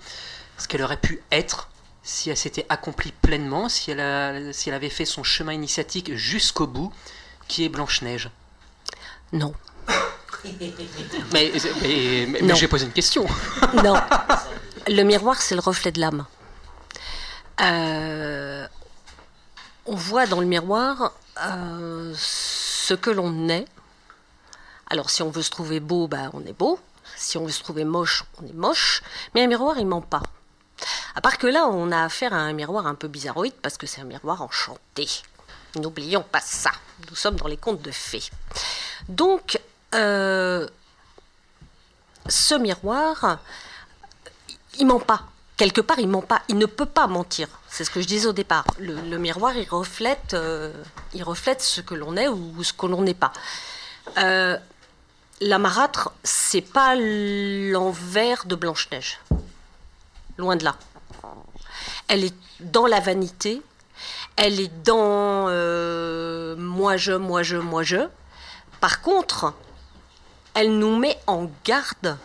ce 0.59 0.67
qu'elle 0.69 0.83
aurait 0.83 0.97
pu 0.97 1.23
être 1.31 1.69
si 2.03 2.31
elle 2.31 2.37
s'était 2.37 2.67
accomplie 2.69 3.13
pleinement, 3.13 3.69
si 3.69 3.91
elle, 3.93 4.01
a- 4.01 4.53
si 4.53 4.69
elle 4.69 4.75
avait 4.75 4.89
fait 4.91 5.05
son 5.05 5.23
chemin 5.23 5.53
initiatique 5.53 6.15
jusqu'au 6.17 6.67
bout, 6.67 6.93
qui 7.47 7.65
est 7.65 7.69
Blanche 7.69 8.03
Neige 8.03 8.31
Non. 9.33 9.55
Mais, 10.45 10.55
mais, 11.33 11.53
mais- 11.83 12.27
mais 12.27 12.41
Non. 12.43 12.55
j'ai 12.55 12.67
posé 12.69 12.87
une 12.87 12.93
question. 12.93 13.27
Non. 13.85 13.95
Le 14.89 15.03
miroir, 15.03 15.41
c'est 15.43 15.55
le 15.55 15.61
reflet 15.61 15.93
de 15.93 16.01
l'âme. 16.01 16.25
Euh, 17.61 18.67
on 19.87 19.95
voit 19.95 20.27
dans 20.27 20.41
le 20.41 20.47
miroir 20.47 21.13
euh, 21.45 22.13
ce 22.17 22.95
que 22.95 23.11
l'on 23.11 23.49
est. 23.51 23.67
Alors, 24.91 25.09
si 25.09 25.23
on 25.23 25.31
veut 25.31 25.43
se 25.43 25.51
trouver 25.51 25.81
beau, 25.81 26.09
bah, 26.09 26.31
on 26.33 26.45
est 26.45 26.53
beau. 26.53 26.79
Si 27.17 27.39
on 27.39 27.45
veut 27.45 27.53
se 27.53 27.63
trouver 27.63 27.85
moche, 27.85 28.25
on 28.43 28.47
est 28.47 28.53
moche. 28.53 29.03
Mais 29.35 29.43
un 29.43 29.47
miroir, 29.47 29.79
il 29.79 29.87
ment 29.87 30.01
pas. 30.01 30.23
À 31.15 31.21
part 31.21 31.39
que 31.39 31.47
là, 31.47 31.67
on 31.67 31.93
a 31.93 32.05
affaire 32.05 32.33
à 32.33 32.39
un 32.39 32.53
miroir 32.53 32.87
un 32.87 32.95
peu 32.95 33.09
bizarroïde 33.09 33.55
parce 33.63 33.77
que 33.77 33.87
c'est 33.87 34.01
un 34.01 34.05
miroir 34.05 34.43
enchanté. 34.43 35.09
N'oublions 35.77 36.23
pas 36.23 36.41
ça. 36.41 36.73
Nous 37.09 37.17
sommes 37.17 37.37
dans 37.37 37.47
les 37.47 37.57
contes 37.57 37.83
de 37.83 37.91
fées. 37.91 38.31
Donc, 39.09 39.61
euh, 39.95 40.69
ce 42.29 42.55
miroir, 42.55 43.39
il 44.79 44.87
ment 44.87 45.01
pas. 45.01 45.23
Quelque 45.57 45.81
part, 45.81 45.99
il 45.99 46.09
ment 46.09 46.23
pas. 46.23 46.43
Il 46.49 46.59
ne 46.59 46.67
peut 46.67 46.87
pas 46.87 47.07
mentir. 47.07 47.49
C'est 47.69 47.85
ce 47.85 47.91
que 47.91 48.01
je 48.01 48.07
disais 48.07 48.27
au 48.27 48.33
départ. 48.33 48.65
Le, 48.79 49.19
miroir, 49.19 49.57
il 49.57 49.69
reflète, 49.69 50.35
euh, 50.35 50.73
il 51.13 51.23
reflète 51.23 51.61
ce 51.61 51.81
que 51.81 51.95
l'on 51.95 52.17
est 52.17 52.29
ou 52.29 52.65
ce 52.65 52.73
que 52.73 52.87
l'on 52.87 53.03
n'est 53.03 53.15
pas. 53.15 53.33
Euh, 54.19 54.57
la 55.41 55.59
marâtre, 55.59 56.13
c'est 56.23 56.61
pas 56.61 56.95
l'envers 56.97 58.45
de 58.45 58.55
Blanche-Neige. 58.55 59.21
Loin 60.37 60.57
de 60.57 60.65
là. 60.65 60.77
Elle 62.09 62.25
est 62.25 62.35
dans 62.61 62.87
la 62.87 63.01
vanité. 63.01 63.63
Elle 64.37 64.61
est 64.61 64.83
dans 64.85 65.49
euh, 65.49 66.57
moi 66.57 66.97
je, 66.97 67.13
moi 67.13 67.43
je, 67.43 67.57
moi 67.57 67.83
je. 67.83 68.09
Par 68.81 69.03
contre, 69.03 69.55
elle 70.55 70.79
nous 70.79 70.97
met 70.97 71.19
en 71.27 71.51
garde 71.65 72.19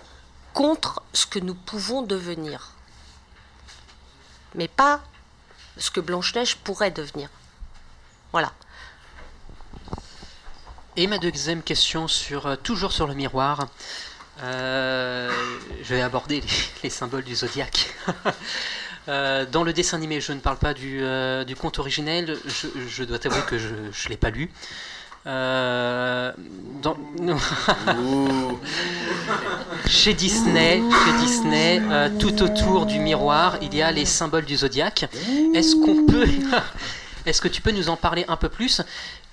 contre 0.53 1.01
ce 1.13 1.25
que 1.25 1.39
nous 1.39 1.55
pouvons 1.55 2.01
devenir. 2.01 2.71
Mais 4.55 4.67
pas 4.67 5.01
ce 5.77 5.91
que 5.91 5.99
Blanche-Neige 5.99 6.57
pourrait 6.57 6.91
devenir. 6.91 7.29
Voilà. 8.31 8.51
Et 10.97 11.07
ma 11.07 11.17
deuxième 11.17 11.61
question, 11.61 12.07
sur, 12.07 12.47
euh, 12.47 12.55
toujours 12.55 12.93
sur 12.93 13.05
le 13.05 13.13
miroir. 13.13 13.67
Euh, 14.43 15.29
je 15.83 15.93
vais 15.93 16.01
aborder 16.01 16.39
les, 16.39 16.47
les 16.83 16.89
symboles 16.89 17.23
du 17.23 17.35
zodiaque. 17.35 17.93
Euh, 19.07 19.45
dans 19.45 19.63
le 19.63 19.71
dessin 19.71 19.97
animé, 19.97 20.19
je 20.19 20.31
ne 20.31 20.39
parle 20.39 20.57
pas 20.57 20.73
du, 20.73 20.99
du 21.45 21.55
conte 21.55 21.77
originel, 21.77 22.39
je, 22.47 22.65
je 22.89 23.03
dois 23.03 23.19
t'avouer 23.19 23.43
que 23.47 23.59
je 23.59 23.67
ne 23.67 24.09
l'ai 24.09 24.17
pas 24.17 24.31
lu. 24.31 24.49
Chez 29.87 30.15
Disney, 30.15 30.81
chez 30.81 31.11
Disney 31.19 31.83
tout 32.17 32.41
autour 32.41 32.87
du 32.87 32.97
miroir, 32.97 33.59
il 33.61 33.75
y 33.75 33.83
a 33.83 33.91
les 33.91 34.05
symboles 34.05 34.45
du 34.45 34.55
zodiaque. 34.55 35.07
Est-ce 35.53 35.75
qu'on 35.75 36.07
peut, 36.07 36.25
est-ce 37.27 37.41
que 37.41 37.47
tu 37.47 37.61
peux 37.61 37.71
nous 37.71 37.89
en 37.89 37.97
parler 37.97 38.25
un 38.27 38.37
peu 38.37 38.49
plus? 38.49 38.81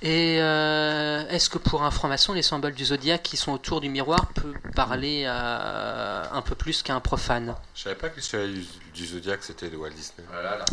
Et 0.05 0.39
euh, 0.41 1.23
est-ce 1.31 1.49
que 1.49 1.59
pour 1.59 1.85
un 1.85 1.93
franc-maçon, 1.93 2.33
les 2.33 2.43
symboles 2.43 2.75
du 2.75 2.85
zodiaque 2.87 3.23
qui 3.23 3.37
sont 3.37 3.53
autour 3.53 3.81
du 3.81 3.89
miroir 3.89 4.27
peut 4.35 4.53
parler 4.75 5.27
à 5.27 6.29
un 6.35 6.43
peu 6.43 6.57
plus 6.57 6.83
qu'à 6.83 6.95
un 6.95 7.01
profane? 7.01 7.55
Je 7.77 7.83
savais 7.83 7.95
pas 7.95 8.09
que 8.09 8.17
le 8.17 8.23
chevalier 8.23 8.65
du, 8.95 9.07
Zodiac 9.07 9.39
c'était 9.43 9.69
de 9.69 9.77
Walt 9.77 9.91
Disney. 9.91 10.27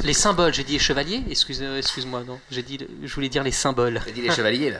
Les 0.03 0.13
symboles, 0.13 0.53
j'ai 0.53 0.63
dit 0.63 0.73
les 0.73 0.79
chevaliers? 0.79 1.23
Excuse, 1.29 1.61
excuse-moi, 1.61 2.23
non, 2.25 2.39
j'ai 2.49 2.63
dit, 2.63 2.79
je 3.03 3.13
voulais 3.13 3.29
dire 3.29 3.43
les 3.43 3.51
symboles. 3.51 4.01
J'ai 4.07 4.13
dit 4.13 4.21
les 4.23 4.31
chevaliers 4.31 4.71
là. 4.71 4.79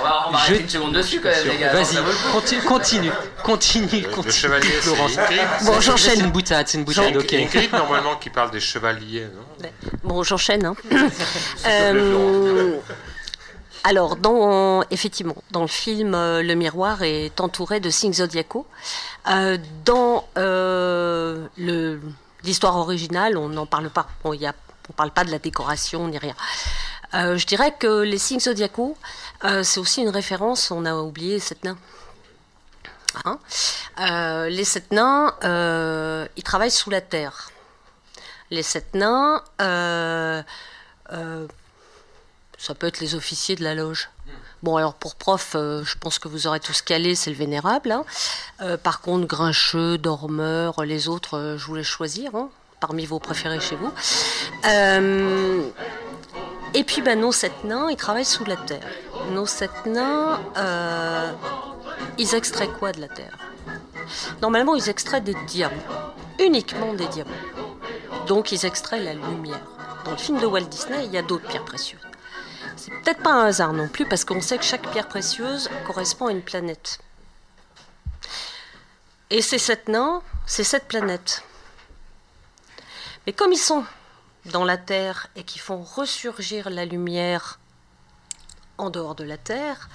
on 0.00 0.02
va, 0.04 0.24
on 0.28 0.30
va 0.32 0.38
Je- 0.48 0.54
une 0.56 0.68
seconde 0.68 0.94
dessus 0.94 1.20
quand 1.20 1.28
même, 1.30 1.46
les 1.48 1.58
gars. 1.58 1.72
Vas-y, 1.72 1.94
le 1.94 2.32
continue, 2.32 2.62
continue, 2.62 3.10
continue, 3.44 4.02
continue, 4.08 4.32
chevalier, 4.32 4.68
c'est 4.68 4.80
Florence. 4.94 5.16
Bon, 5.64 5.80
j'enchaîne. 5.80 6.20
Une 6.24 6.32
boutade, 6.32 6.66
c'est 6.66 6.78
une 6.78 6.84
boutade, 6.84 7.16
ok. 7.16 7.32
Ingrid, 7.34 7.72
normalement, 7.72 8.16
qui 8.16 8.30
parle 8.30 8.50
des 8.50 8.60
chevaliers, 8.60 9.26
non? 9.32 9.42
Bon, 10.02 10.22
j'enchaîne. 10.22 10.64
hein. 10.66 10.76
Euh, 11.66 12.78
alors, 13.84 14.16
dans, 14.16 14.82
effectivement, 14.90 15.36
dans 15.50 15.62
le 15.62 15.66
film, 15.66 16.14
euh, 16.14 16.42
le 16.42 16.54
miroir 16.54 17.02
est 17.02 17.40
entouré 17.40 17.80
de 17.80 17.90
signes 17.90 18.14
zodiacaux. 18.14 18.66
Euh, 19.30 19.58
dans 19.84 20.26
l'histoire 22.42 22.76
originale, 22.76 23.36
on 23.36 23.48
n'en 23.48 23.66
parle 23.66 23.90
pas. 23.90 24.06
Bon, 24.22 24.32
il 24.32 24.40
y 24.40 24.46
a, 24.46 24.54
on 24.88 24.92
ne 24.92 24.96
parle 24.96 25.10
pas 25.10 25.24
de 25.24 25.30
la 25.30 25.38
décoration 25.38 26.08
ni 26.08 26.18
rien. 26.18 26.34
Je 27.12 27.46
dirais 27.46 27.74
que 27.78 28.02
les 28.02 28.18
signes 28.18 28.40
zodiacaux, 28.40 28.96
c'est 29.62 29.78
aussi 29.78 30.02
une 30.02 30.08
référence. 30.08 30.70
On 30.70 30.84
a 30.84 30.94
oublié 30.96 31.38
sept 31.38 31.62
nains. 31.64 31.78
Hein 33.24 33.38
les 34.48 34.64
sept 34.64 34.92
nains, 34.92 35.34
euh, 35.44 36.26
ils 36.36 36.42
travaillent 36.42 36.70
sous 36.70 36.90
la 36.90 37.00
terre. 37.00 37.50
Les 38.50 38.62
sept 38.62 38.94
nains, 38.94 39.42
euh, 39.60 40.42
euh, 41.12 41.46
ça 42.58 42.74
peut 42.74 42.86
être 42.86 43.00
les 43.00 43.14
officiers 43.14 43.56
de 43.56 43.64
la 43.64 43.74
loge. 43.74 44.10
Bon, 44.62 44.76
alors 44.76 44.94
pour 44.94 45.16
prof, 45.16 45.52
euh, 45.54 45.82
je 45.84 45.96
pense 45.98 46.18
que 46.18 46.28
vous 46.28 46.46
aurez 46.46 46.60
tous 46.60 46.80
calé, 46.82 47.14
c'est 47.14 47.30
le 47.30 47.36
vénérable. 47.36 47.90
hein. 47.92 48.04
Euh, 48.62 48.76
par 48.76 49.00
contre, 49.00 49.26
grincheux, 49.26 49.98
dormeur, 49.98 50.84
les 50.84 51.08
autres, 51.08 51.36
euh, 51.36 51.58
je 51.58 51.66
vous 51.66 51.74
laisse 51.74 51.86
choisir, 51.86 52.34
hein, 52.34 52.48
parmi 52.80 53.04
vos 53.06 53.18
préférés 53.18 53.60
chez 53.60 53.76
vous. 53.76 53.92
Et 56.76 56.82
puis, 56.84 57.02
ben, 57.02 57.20
nos 57.20 57.32
sept 57.32 57.64
nains, 57.64 57.88
ils 57.90 57.96
travaillent 57.96 58.24
sous 58.24 58.44
la 58.44 58.56
terre. 58.56 58.88
Nos 59.32 59.46
sept 59.46 59.86
nains, 59.86 60.40
ils 62.18 62.34
extraient 62.34 62.68
quoi 62.68 62.92
de 62.92 63.00
la 63.00 63.08
terre? 63.08 63.36
Normalement, 64.42 64.74
ils 64.74 64.88
extraient 64.88 65.20
des 65.20 65.34
diamants, 65.46 65.74
uniquement 66.38 66.94
des 66.94 67.06
diamants. 67.08 67.30
Donc, 68.26 68.52
ils 68.52 68.64
extraient 68.64 69.00
la 69.00 69.14
lumière. 69.14 69.60
Dans 70.04 70.12
le 70.12 70.16
film 70.16 70.40
de 70.40 70.46
Walt 70.46 70.62
Disney, 70.62 71.04
il 71.06 71.12
y 71.12 71.18
a 71.18 71.22
d'autres 71.22 71.46
pierres 71.46 71.64
précieuses. 71.64 72.00
C'est 72.76 72.90
peut-être 72.90 73.22
pas 73.22 73.32
un 73.32 73.46
hasard 73.46 73.72
non 73.72 73.88
plus, 73.88 74.06
parce 74.06 74.24
qu'on 74.24 74.40
sait 74.40 74.58
que 74.58 74.64
chaque 74.64 74.90
pierre 74.90 75.08
précieuse 75.08 75.70
correspond 75.86 76.26
à 76.26 76.32
une 76.32 76.42
planète. 76.42 76.98
Et 79.30 79.42
ces 79.42 79.58
sept 79.58 79.88
nains, 79.88 80.22
c'est 80.46 80.64
sept 80.64 80.86
planètes. 80.86 81.44
Mais 83.26 83.32
comme 83.32 83.52
ils 83.52 83.58
sont 83.58 83.84
dans 84.46 84.64
la 84.64 84.76
Terre 84.76 85.28
et 85.36 85.44
qui 85.44 85.58
font 85.58 85.82
ressurgir 85.82 86.68
la 86.68 86.84
lumière 86.84 87.58
en 88.76 88.90
dehors 88.90 89.14
de 89.14 89.24
la 89.24 89.38
Terre, 89.38 89.88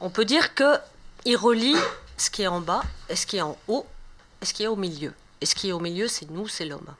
on 0.00 0.10
peut 0.10 0.24
dire 0.24 0.54
que 0.54 0.78
il 1.24 1.36
relie 1.36 1.76
ce 2.16 2.30
qui 2.30 2.42
est 2.42 2.46
en 2.46 2.60
bas 2.60 2.82
et 3.08 3.16
ce 3.16 3.26
qui 3.26 3.38
est 3.38 3.42
en 3.42 3.56
haut 3.68 3.86
et 4.42 4.44
ce 4.44 4.52
qui 4.52 4.64
est 4.64 4.68
au 4.68 4.76
milieu. 4.76 5.12
Et 5.40 5.46
ce 5.46 5.54
qui 5.54 5.68
est 5.68 5.72
au 5.72 5.80
milieu, 5.80 6.08
c'est 6.08 6.30
nous, 6.30 6.48
c'est 6.48 6.64
l'homme. 6.64 6.94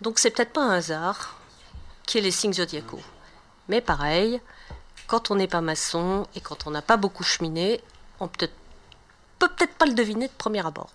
Donc 0.00 0.18
c'est 0.18 0.30
peut-être 0.30 0.52
pas 0.52 0.62
un 0.62 0.70
hasard 0.70 1.36
qui 2.06 2.18
est 2.18 2.20
les 2.20 2.30
signes 2.30 2.52
zodiacaux. 2.54 3.00
Mais 3.68 3.80
pareil, 3.80 4.40
quand 5.06 5.30
on 5.30 5.36
n'est 5.36 5.48
pas 5.48 5.60
maçon 5.60 6.26
et 6.34 6.40
quand 6.40 6.66
on 6.66 6.70
n'a 6.70 6.82
pas 6.82 6.96
beaucoup 6.96 7.24
cheminé, 7.24 7.80
on 8.20 8.28
peut 8.28 8.48
peut 9.38 9.48
peut-être 9.56 9.74
pas 9.74 9.86
le 9.86 9.94
deviner 9.94 10.26
de 10.26 10.32
premier 10.32 10.66
abord. 10.66 10.90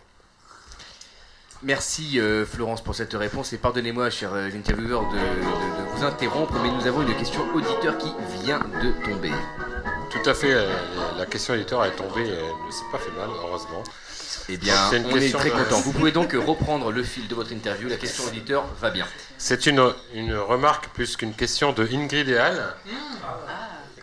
Merci 1.62 2.20
euh, 2.20 2.46
Florence 2.46 2.82
pour 2.84 2.94
cette 2.94 3.14
réponse 3.14 3.54
et 3.54 3.58
pardonnez-moi, 3.58 4.10
chers 4.10 4.34
euh, 4.34 4.50
intervieweurs, 4.54 5.08
de, 5.10 5.16
de- 5.16 5.20
de 5.20 5.90
vous 5.96 6.04
interrompre, 6.04 6.54
mais 6.62 6.70
nous 6.70 6.86
avons 6.86 7.04
une 7.04 7.16
question 7.16 7.42
auditeur 7.54 7.98
qui 7.98 8.12
vient 8.42 8.60
de 8.60 8.92
tomber. 9.06 9.32
Tout 10.10 10.30
à 10.30 10.34
fait, 10.34 10.52
euh, 10.54 10.70
la 11.18 11.26
question 11.26 11.54
éditeur 11.54 11.86
est 11.86 11.96
tombée, 11.96 12.28
elle 12.28 12.66
ne 12.68 12.72
s'est 12.72 12.84
pas 12.92 12.98
fait 12.98 13.12
mal, 13.12 13.30
heureusement. 13.30 13.82
Eh 14.50 14.58
bien, 14.58 14.76
C'est 14.90 14.98
une 14.98 15.06
on 15.06 15.10
est 15.16 15.20
question 15.20 15.40
très 15.40 15.50
content. 15.50 15.80
Vous 15.80 15.92
pouvez 15.94 16.12
donc 16.12 16.34
reprendre 16.34 16.92
le 16.92 17.04
fil 17.04 17.28
de 17.28 17.36
votre 17.36 17.52
interview. 17.52 17.88
La 17.88 17.98
question 17.98 18.26
auditeur 18.26 18.66
va 18.82 18.90
bien. 18.90 19.08
C'est 19.38 19.66
une, 19.66 19.94
une 20.14 20.36
remarque 20.36 20.90
plus 20.90 21.16
qu'une 21.16 21.34
question 21.34 21.72
de 21.72 21.88
Ingrid 21.92 22.28
et 22.30 22.38
Al, 22.38 22.76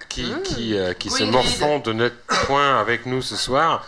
qui, 0.09 0.33
qui, 0.45 0.77
euh, 0.77 0.93
qui 0.95 1.11
se 1.11 1.25
morfond 1.25 1.79
de 1.79 1.93
notre 1.93 2.17
point 2.47 2.79
avec 2.81 3.07
nous 3.07 3.23
ce 3.23 3.37
soir, 3.37 3.87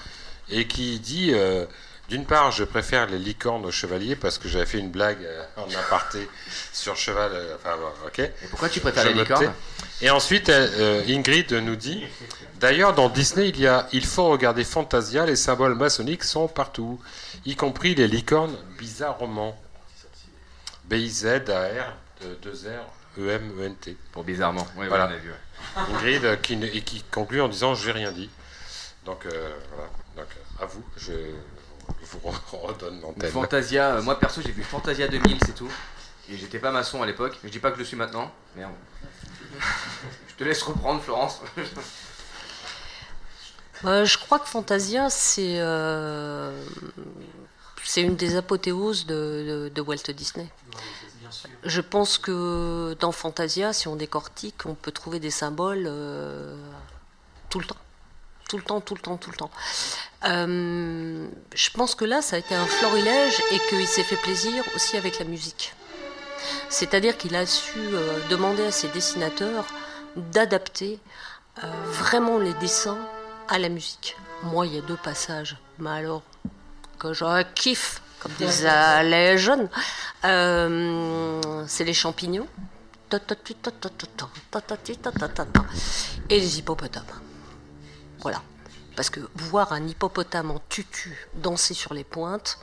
et 0.50 0.66
qui 0.66 0.98
dit 1.00 1.30
euh, 1.32 1.64
d'une 2.08 2.26
part, 2.26 2.52
je 2.52 2.64
préfère 2.64 3.06
les 3.06 3.18
licornes 3.18 3.64
aux 3.64 3.70
chevaliers 3.70 4.16
parce 4.16 4.36
que 4.38 4.46
j'avais 4.48 4.66
fait 4.66 4.78
une 4.78 4.90
blague 4.90 5.24
euh, 5.24 5.44
en 5.56 5.64
aparté 5.78 6.28
sur 6.72 6.96
cheval. 6.96 7.32
enfin, 7.56 7.76
bon, 7.76 8.06
ok. 8.06 8.18
Et 8.18 8.30
pourquoi 8.50 8.68
tu 8.68 8.80
préfères 8.80 9.04
les 9.06 9.14
licornes? 9.14 9.52
Et 10.00 10.10
ensuite, 10.10 10.50
Ingrid 10.50 11.52
nous 11.52 11.76
dit 11.76 12.04
D'ailleurs, 12.62 12.94
dans 12.94 13.08
Disney, 13.08 13.48
il, 13.48 13.58
y 13.58 13.66
a, 13.66 13.88
il 13.92 14.06
faut 14.06 14.28
regarder 14.28 14.62
Fantasia, 14.62 15.26
les 15.26 15.34
symboles 15.34 15.74
maçonniques 15.74 16.22
sont 16.22 16.46
partout, 16.46 17.00
y 17.44 17.56
compris 17.56 17.96
les 17.96 18.06
licornes 18.06 18.56
bizarrement. 18.78 19.60
B-I-Z-A-R, 20.84 21.96
2-R, 22.22 23.18
E-M-E-N-T. 23.18 23.96
Pour 24.12 24.22
bizarrement, 24.22 24.64
oui, 24.76 24.86
voilà. 24.86 25.08
on 25.08 25.10
a 25.10 25.16
vu, 25.16 25.32
Ingrid 25.76 26.40
qui, 26.40 26.56
ne- 26.56 26.66
et 26.66 26.82
qui 26.82 27.02
conclut 27.10 27.40
en 27.40 27.48
disant 27.48 27.74
Je 27.74 27.84
n'ai 27.86 27.92
rien 27.94 28.12
dit. 28.12 28.30
Donc, 29.06 29.26
euh, 29.26 29.50
voilà. 29.74 29.90
Donc, 30.16 30.28
à 30.60 30.66
vous, 30.66 30.84
je 30.96 31.12
vous 32.04 32.20
redonne 32.52 33.00
l'antenne. 33.00 33.32
Fantasia, 33.32 33.96
euh, 33.96 34.02
moi 34.02 34.20
perso, 34.20 34.40
j'ai 34.40 34.52
vu 34.52 34.62
Fantasia 34.62 35.08
2000, 35.08 35.38
c'est 35.44 35.56
tout. 35.56 35.70
Et 36.30 36.36
j'étais 36.36 36.60
pas 36.60 36.70
maçon 36.70 37.02
à 37.02 37.06
l'époque. 37.06 37.40
Je 37.42 37.48
dis 37.48 37.58
pas 37.58 37.70
que 37.70 37.76
je 37.76 37.80
le 37.80 37.86
suis 37.86 37.96
maintenant. 37.96 38.30
Merde. 38.54 38.70
je 40.28 40.34
te 40.36 40.44
laisse 40.44 40.62
reprendre, 40.62 41.02
Florence. 41.02 41.40
Euh, 43.84 44.04
je 44.04 44.18
crois 44.18 44.38
que 44.38 44.48
Fantasia, 44.48 45.10
c'est 45.10 45.56
euh, 45.58 46.52
une 47.96 48.16
des 48.16 48.36
apothéoses 48.36 49.06
de, 49.06 49.72
Walt 49.80 50.12
Disney. 50.14 50.48
Je 51.64 51.80
pense 51.80 52.18
que 52.18 52.96
dans 53.00 53.12
Fantasia, 53.12 53.72
si 53.72 53.88
on 53.88 53.96
décortique, 53.96 54.66
on 54.66 54.74
peut 54.74 54.92
trouver 54.92 55.18
des 55.18 55.30
symboles 55.30 55.84
euh, 55.86 56.56
tout 57.48 57.58
le 57.58 57.64
temps. 57.64 57.76
Tout 58.48 58.58
le 58.58 58.64
temps, 58.64 58.80
tout 58.80 58.94
le 58.94 59.00
temps, 59.00 59.16
tout 59.16 59.30
le 59.30 59.36
temps. 59.36 59.50
Je 60.24 61.70
pense 61.70 61.94
que 61.94 62.04
là, 62.04 62.20
ça 62.22 62.36
a 62.36 62.38
été 62.38 62.54
un 62.54 62.66
florilège 62.66 63.40
et 63.50 63.58
qu'il 63.68 63.86
s'est 63.86 64.02
fait 64.02 64.16
plaisir 64.16 64.62
aussi 64.76 64.96
avec 64.96 65.18
la 65.18 65.24
musique. 65.24 65.74
C'est-à-dire 66.68 67.16
qu'il 67.16 67.34
a 67.34 67.46
su 67.46 67.78
demander 68.28 68.64
à 68.64 68.70
ses 68.70 68.88
dessinateurs 68.88 69.64
d'adapter 70.16 70.98
vraiment 71.86 72.38
les 72.38 72.52
dessins 72.54 72.98
à 73.48 73.58
la 73.58 73.68
musique. 73.68 74.16
Moi, 74.42 74.66
il 74.66 74.74
y 74.74 74.78
a 74.78 74.82
deux 74.82 74.96
passages, 74.96 75.56
mais 75.78 75.90
alors 75.90 76.22
que 76.98 77.12
je 77.12 77.42
kiffe, 77.54 78.02
comme 78.20 78.32
disaient 78.32 79.02
les 79.04 79.38
jeunes, 79.38 79.68
euh, 80.24 81.64
c'est 81.66 81.84
les 81.84 81.94
champignons 81.94 82.48
et 86.30 86.40
les 86.40 86.58
hippopotames. 86.58 87.04
Voilà. 88.20 88.42
Parce 88.96 89.10
que 89.10 89.20
voir 89.34 89.72
un 89.72 89.86
hippopotame 89.86 90.50
en 90.50 90.60
tutu 90.68 91.28
danser 91.34 91.74
sur 91.74 91.94
les 91.94 92.04
pointes, 92.04 92.58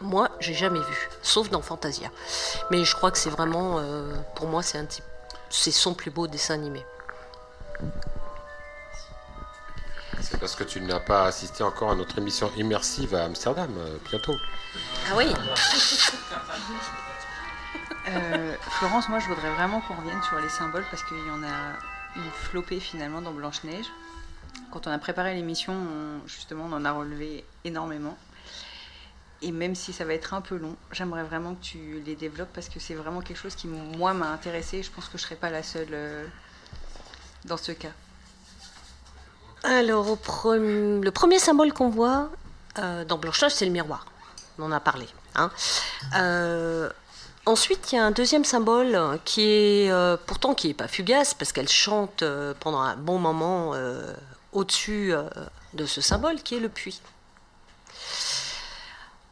moi, 0.00 0.30
j'ai 0.40 0.54
jamais 0.54 0.80
vu, 0.80 1.08
sauf 1.22 1.50
dans 1.50 1.60
Fantasia. 1.60 2.10
Mais 2.70 2.84
je 2.84 2.96
crois 2.96 3.10
que 3.10 3.18
c'est 3.18 3.30
vraiment, 3.30 3.78
euh, 3.78 4.14
pour 4.34 4.46
moi, 4.46 4.62
c'est 4.62 4.78
un 4.78 4.86
type, 4.86 5.04
c'est 5.50 5.70
son 5.70 5.92
plus 5.94 6.10
beau 6.10 6.26
dessin 6.26 6.54
animé. 6.54 6.84
C'est 10.22 10.38
parce 10.38 10.54
que 10.54 10.64
tu 10.64 10.80
n'as 10.80 11.00
pas 11.00 11.24
assisté 11.24 11.62
encore 11.62 11.90
à 11.90 11.94
notre 11.96 12.18
émission 12.18 12.50
immersive 12.56 13.14
à 13.14 13.24
Amsterdam, 13.24 13.70
euh, 13.78 13.96
bientôt. 14.10 14.36
Ah 15.10 15.16
oui 15.16 15.26
Euh, 18.08 18.54
Florence, 18.62 19.08
moi 19.10 19.18
je 19.20 19.26
voudrais 19.26 19.50
vraiment 19.50 19.80
qu'on 19.82 19.94
revienne 19.94 20.20
sur 20.22 20.38
les 20.40 20.48
symboles 20.48 20.84
parce 20.90 21.02
qu'il 21.04 21.18
y 21.18 21.30
en 21.30 21.42
a 21.44 21.76
une 22.16 22.30
flopée 22.32 22.80
finalement 22.80 23.20
dans 23.20 23.30
Blanche-Neige. 23.32 23.86
Quand 24.72 24.86
on 24.86 24.90
a 24.90 24.98
préparé 24.98 25.34
l'émission, 25.34 25.74
on- 25.74 26.26
justement, 26.26 26.64
on 26.64 26.72
en 26.72 26.84
a 26.86 26.92
relevé 26.92 27.44
énormément. 27.64 28.16
Et 29.42 29.52
même 29.52 29.74
si 29.74 29.92
ça 29.92 30.04
va 30.06 30.14
être 30.14 30.32
un 30.34 30.40
peu 30.40 30.56
long, 30.56 30.76
j'aimerais 30.92 31.22
vraiment 31.24 31.54
que 31.54 31.62
tu 31.62 32.00
les 32.04 32.16
développes 32.16 32.52
parce 32.54 32.68
que 32.70 32.80
c'est 32.80 32.94
vraiment 32.94 33.20
quelque 33.20 33.38
chose 33.38 33.54
qui, 33.54 33.68
moi, 33.68 34.12
m'a 34.14 34.30
intéressée 34.32 34.78
et 34.78 34.82
je 34.82 34.90
pense 34.90 35.04
que 35.04 35.18
je 35.18 35.22
ne 35.22 35.26
serai 35.26 35.36
pas 35.36 35.50
la 35.50 35.62
seule 35.62 35.88
euh, 35.92 36.26
dans 37.44 37.58
ce 37.58 37.72
cas. 37.72 37.92
Alors, 39.62 40.16
le 40.44 41.10
premier 41.10 41.38
symbole 41.38 41.72
qu'on 41.72 41.90
voit 41.90 42.30
euh, 42.78 43.04
dans 43.04 43.18
Blanche-Neige, 43.18 43.52
c'est 43.52 43.66
le 43.66 43.70
miroir. 43.70 44.06
On 44.58 44.64
en 44.64 44.72
a 44.72 44.80
parlé. 44.80 45.06
hein. 45.34 45.50
Euh, 46.16 46.90
ensuite, 47.46 47.92
il 47.92 47.96
y 47.96 47.98
a 47.98 48.04
un 48.04 48.10
deuxième 48.10 48.44
symbole 48.44 48.94
euh, 48.94 49.16
qui 49.24 49.42
est 49.42 49.92
pourtant 50.26 50.54
qui 50.54 50.68
n'est 50.68 50.74
pas 50.74 50.88
fugace 50.88 51.34
parce 51.34 51.52
qu'elle 51.52 51.68
chante 51.68 52.24
pendant 52.60 52.80
un 52.80 52.96
bon 52.96 53.18
moment 53.18 53.74
au-dessus 54.52 55.12
de 55.74 55.86
ce 55.86 56.00
symbole 56.00 56.42
qui 56.42 56.56
est 56.56 56.60
le 56.60 56.68
puits. 56.68 57.00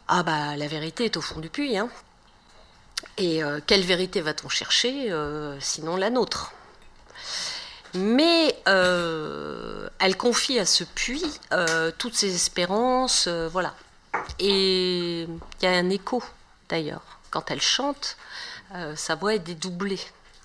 Ah 0.09 0.23
bah 0.23 0.57
la 0.57 0.67
vérité 0.69 1.05
est 1.05 1.17
au 1.17 1.21
fond 1.21 1.41
du 1.41 1.51
puits. 1.51 1.77
Hein. 1.77 1.89
Et 3.19 3.41
quelle 3.67 3.83
vérité 3.83 4.21
va-t-on 4.21 4.49
chercher 4.49 5.13
sinon 5.61 5.97
la 5.97 6.11
nôtre? 6.11 6.53
Mais 7.95 8.57
euh, 8.69 9.89
elle 9.99 10.17
confie 10.17 10.59
à 10.59 10.67
ce 10.67 10.85
puits 10.85 11.41
euh, 11.53 11.91
toutes 11.97 12.15
ses 12.15 12.35
espérances, 12.35 13.27
euh, 13.29 13.49
voilà. 13.49 13.75
Et 14.39 15.23
il 15.23 15.39
y 15.63 15.67
a 15.67 15.71
un 15.71 15.91
écho 15.91 16.23
d'ailleurs. 16.69 17.03
Quand 17.31 17.51
elle 17.51 17.61
chante, 17.61 18.17
sa 18.97 19.15
voix 19.15 19.35
est 19.35 19.39
dédoublée, 19.39 20.01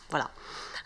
voilà. 0.10 0.30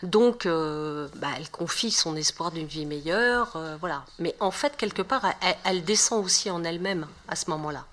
Donc, 0.04 0.46
bah, 0.46 1.28
elle 1.36 1.50
confie 1.50 1.90
son 1.90 2.14
espoir 2.14 2.52
d'une 2.52 2.68
vie 2.68 2.86
meilleure, 2.86 3.58
voilà. 3.80 4.04
Mais 4.20 4.36
en 4.38 4.52
fait, 4.52 4.76
quelque 4.76 5.02
part, 5.02 5.22
elle, 5.42 5.56
elle 5.64 5.84
descend 5.84 6.24
aussi 6.24 6.50
en 6.50 6.62
elle-même 6.62 7.08
à 7.26 7.34
ce 7.34 7.50
moment-là, 7.50 7.84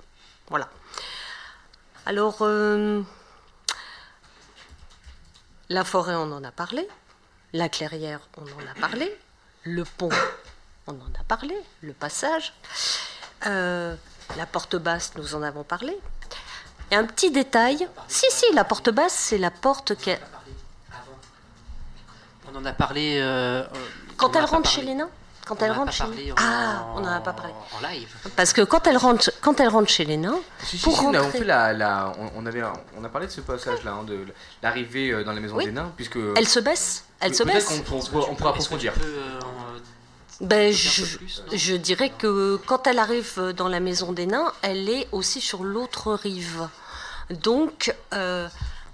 voilà. 0.49 0.69
Alors, 2.05 2.45
la 5.69 5.83
forêt, 5.83 6.13
on 6.15 6.31
en 6.31 6.43
a 6.43 6.51
parlé. 6.51 6.87
La 7.55 7.69
clairière, 7.69 8.19
on 8.35 8.41
en 8.41 8.69
a 8.69 8.75
parlé. 8.81 9.17
Le 9.63 9.85
pont, 9.85 10.09
on 10.87 10.91
en 10.91 11.11
a 11.17 11.23
parlé. 11.25 11.55
Le 11.81 11.93
passage. 11.93 12.51
Euh, 13.45 13.95
la 14.35 14.45
porte 14.45 14.75
basse, 14.75 15.13
nous 15.15 15.35
en 15.35 15.41
avons 15.41 15.63
parlé. 15.63 15.97
Et 16.91 16.95
un 16.97 17.05
petit 17.05 17.31
détail. 17.31 17.87
Si, 18.09 18.25
si, 18.29 18.43
la 18.53 18.65
porte 18.65 18.89
basse, 18.89 19.13
c'est 19.13 19.37
la 19.37 19.51
porte 19.51 19.95
qui. 19.95 20.11
On 22.51 22.55
en 22.57 22.65
a 22.65 22.73
parlé. 22.73 23.19
euh, 23.21 23.61
euh, 23.63 23.65
Quand 24.17 24.35
elle 24.35 24.43
rentre 24.43 24.69
chez 24.69 24.81
les 24.81 24.93
nains 24.93 25.09
Quand 25.45 25.61
On 25.61 25.65
elle 25.65 25.71
rentre 25.73 25.91
chez 25.93 26.03
parlé 26.03 26.31
en- 26.31 26.35
Ah, 26.39 26.85
on 26.95 27.01
n'en 27.01 27.09
a 27.11 27.19
pas 27.19 27.33
parlé. 27.33 27.53
En 27.77 27.87
live. 27.87 28.09
Parce 28.35 28.51
que 28.51 28.61
quand 28.61 28.87
elle 28.87 28.97
rentre, 28.97 29.31
quand 29.41 29.59
elle 29.59 29.67
rentre 29.69 29.89
chez 29.89 30.03
les 30.03 30.17
nains, 30.17 30.39
Si, 30.63 30.77
si, 30.77 30.83
pour 30.83 30.97
si, 30.97 31.05
on 31.05 31.13
a- 31.13 31.19
on 31.19 31.23
rentrer- 31.25 31.37
fait 31.39 31.45
la, 31.45 31.71
la- 31.73 32.13
on, 32.19 32.41
on 32.41 32.45
avait, 32.47 32.63
on 32.97 33.03
a 33.03 33.09
parlé 33.09 33.27
de 33.27 33.31
ce 33.31 33.41
passage-là, 33.41 33.91
hein, 33.91 34.03
de 34.03 34.25
l'arrivée 34.63 35.11
euh, 35.11 35.23
dans 35.23 35.33
la 35.33 35.39
maison 35.41 35.55
Oui. 35.57 35.65
des 35.65 35.71
nains, 35.71 35.91
puisque 35.95 36.17
elle 36.35 36.47
se 36.47 36.59
baisse. 36.59 37.03
Elle 37.19 37.35
se 37.35 37.43
peut-être 37.43 37.55
baisse. 37.55 37.65
qu'on 37.87 37.99
pourra- 38.01 38.27
on 38.29 38.35
pourra 38.35 38.49
approfondir. 38.49 38.93
Ben, 40.41 40.73
je, 40.73 41.05
je 41.53 41.75
dirais 41.75 42.09
que 42.17 42.59
quand 42.65 42.87
elle 42.87 42.99
arrive 42.99 43.53
dans 43.55 43.69
la 43.69 43.79
maison 43.79 44.11
des 44.11 44.25
nains, 44.25 44.51
elle 44.63 44.89
est 44.89 45.07
aussi 45.13 45.39
sur 45.39 45.63
l'autre 45.63 46.11
rive. 46.13 46.67
Donc, 47.29 47.95
euh, 48.13 48.49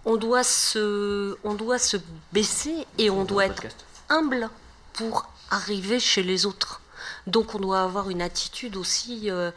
on, 0.05 0.17
doit 0.17 0.43
se, 0.43 1.35
on 1.43 1.55
doit 1.55 1.79
se 1.79 1.97
baisser 2.31 2.85
et 2.99 3.09
on 3.09 3.23
doit 3.23 3.45
être 3.47 3.63
humble 4.09 4.49
pour 4.93 5.30
arriver 5.51 5.99
chez 5.99 6.23
les 6.23 6.45
autres. 6.45 6.81
Donc, 7.27 7.53
on 7.53 7.59
doit 7.59 7.81
avoir 7.83 8.09
une 8.09 8.21
attitude 8.21 8.75
aussi 8.75 9.29
euh, 9.29 9.51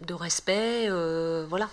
de 0.00 0.14
respect, 0.14 0.86
euh, 0.88 1.44
voilà. 1.48 1.68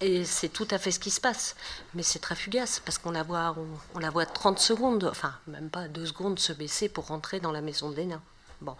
Et 0.00 0.24
c'est 0.24 0.48
tout 0.48 0.68
à 0.70 0.78
fait 0.78 0.90
ce 0.90 1.00
qui 1.00 1.10
se 1.10 1.20
passe. 1.20 1.56
Mais 1.94 2.02
c'est 2.02 2.18
très 2.18 2.34
fugace, 2.34 2.80
parce 2.84 2.98
qu'on 2.98 3.10
la, 3.10 3.22
voit, 3.22 3.56
on, 3.94 3.98
la 3.98 4.10
voit 4.10 4.26
30 4.26 4.58
secondes, 4.58 5.04
enfin, 5.10 5.34
même 5.46 5.70
pas 5.70 5.88
2 5.88 6.06
secondes 6.06 6.38
se 6.38 6.52
baisser 6.52 6.88
pour 6.88 7.06
rentrer 7.06 7.40
dans 7.40 7.52
la 7.52 7.62
maison 7.62 7.90
des 7.90 8.04
nains. 8.04 8.22
Bon. 8.60 8.76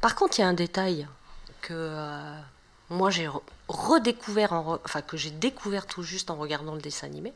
Par 0.00 0.14
contre, 0.14 0.38
il 0.38 0.42
y 0.42 0.44
a 0.44 0.48
un 0.48 0.54
détail 0.54 1.08
que 1.60 1.74
euh, 1.74 2.38
moi 2.90 3.10
j'ai 3.10 3.28
redécouvert, 3.68 4.52
en 4.54 4.76
re- 4.76 4.80
enfin 4.84 5.02
que 5.02 5.16
j'ai 5.16 5.30
découvert 5.30 5.86
tout 5.86 6.02
juste 6.02 6.30
en 6.30 6.36
regardant 6.36 6.74
le 6.74 6.80
dessin 6.80 7.06
animé. 7.06 7.32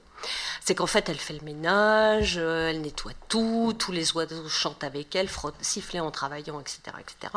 C'est 0.61 0.75
qu'en 0.75 0.87
fait, 0.87 1.09
elle 1.09 1.19
fait 1.19 1.35
le 1.35 1.41
ménage, 1.45 2.37
euh, 2.39 2.71
elle 2.71 2.81
nettoie 2.81 3.13
tout, 3.29 3.75
tous 3.79 3.93
les 3.93 4.13
oiseaux 4.17 4.49
chantent 4.49 4.85
avec 4.85 5.15
elle, 5.15 5.29
frottent, 5.29 5.63
sifflent 5.63 6.01
en 6.01 6.11
travaillant, 6.11 6.59
etc. 6.61 6.81
etc. 7.01 7.33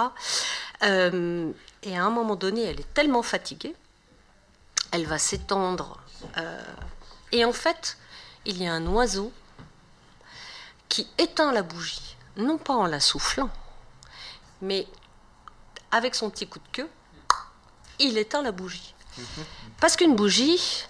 Euh, 0.84 1.52
et 1.84 1.98
à 1.98 2.06
un 2.06 2.10
moment 2.10 2.36
donné, 2.36 2.64
elle 2.64 2.80
est 2.80 2.94
tellement 2.94 3.24
fatiguée, 3.24 3.76
elle 4.92 5.06
va 5.06 5.18
s'étendre. 5.18 6.00
euh, 6.38 6.62
et 7.32 7.44
en 7.44 7.54
fait, 7.54 7.98
il 8.46 8.62
y 8.62 8.68
a 8.68 8.74
un 8.74 8.86
oiseau 8.88 9.34
qui 10.88 11.10
éteint 11.18 11.52
la 11.52 11.64
bougie, 11.64 12.16
non 12.38 12.58
pas 12.58 12.76
en 12.76 12.86
la 12.86 13.00
soufflant, 13.00 13.50
mais 14.62 14.88
avec 15.92 16.16
son 16.16 16.30
petit 16.30 16.48
coup 16.48 16.60
de 16.60 16.68
queue, 16.72 16.90
il 18.00 18.18
éteint 18.18 18.42
la 18.42 18.52
bougie. 18.52 18.94
Parce 19.80 19.96
qu'une 19.96 20.16
bougie, 20.16 20.86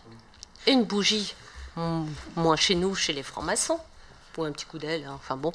une 0.68 0.84
bougie, 0.84 1.34
mm, 1.76 2.06
moins 2.36 2.56
chez 2.56 2.76
nous, 2.76 2.96
chez 2.96 3.14
les 3.14 3.24
francs-maçons, 3.24 3.80
ou 4.38 4.44
un 4.44 4.52
petit 4.52 4.66
coup 4.66 4.78
d'aile, 4.78 5.06
hein, 5.06 5.14
enfin 5.16 5.38
bon, 5.38 5.52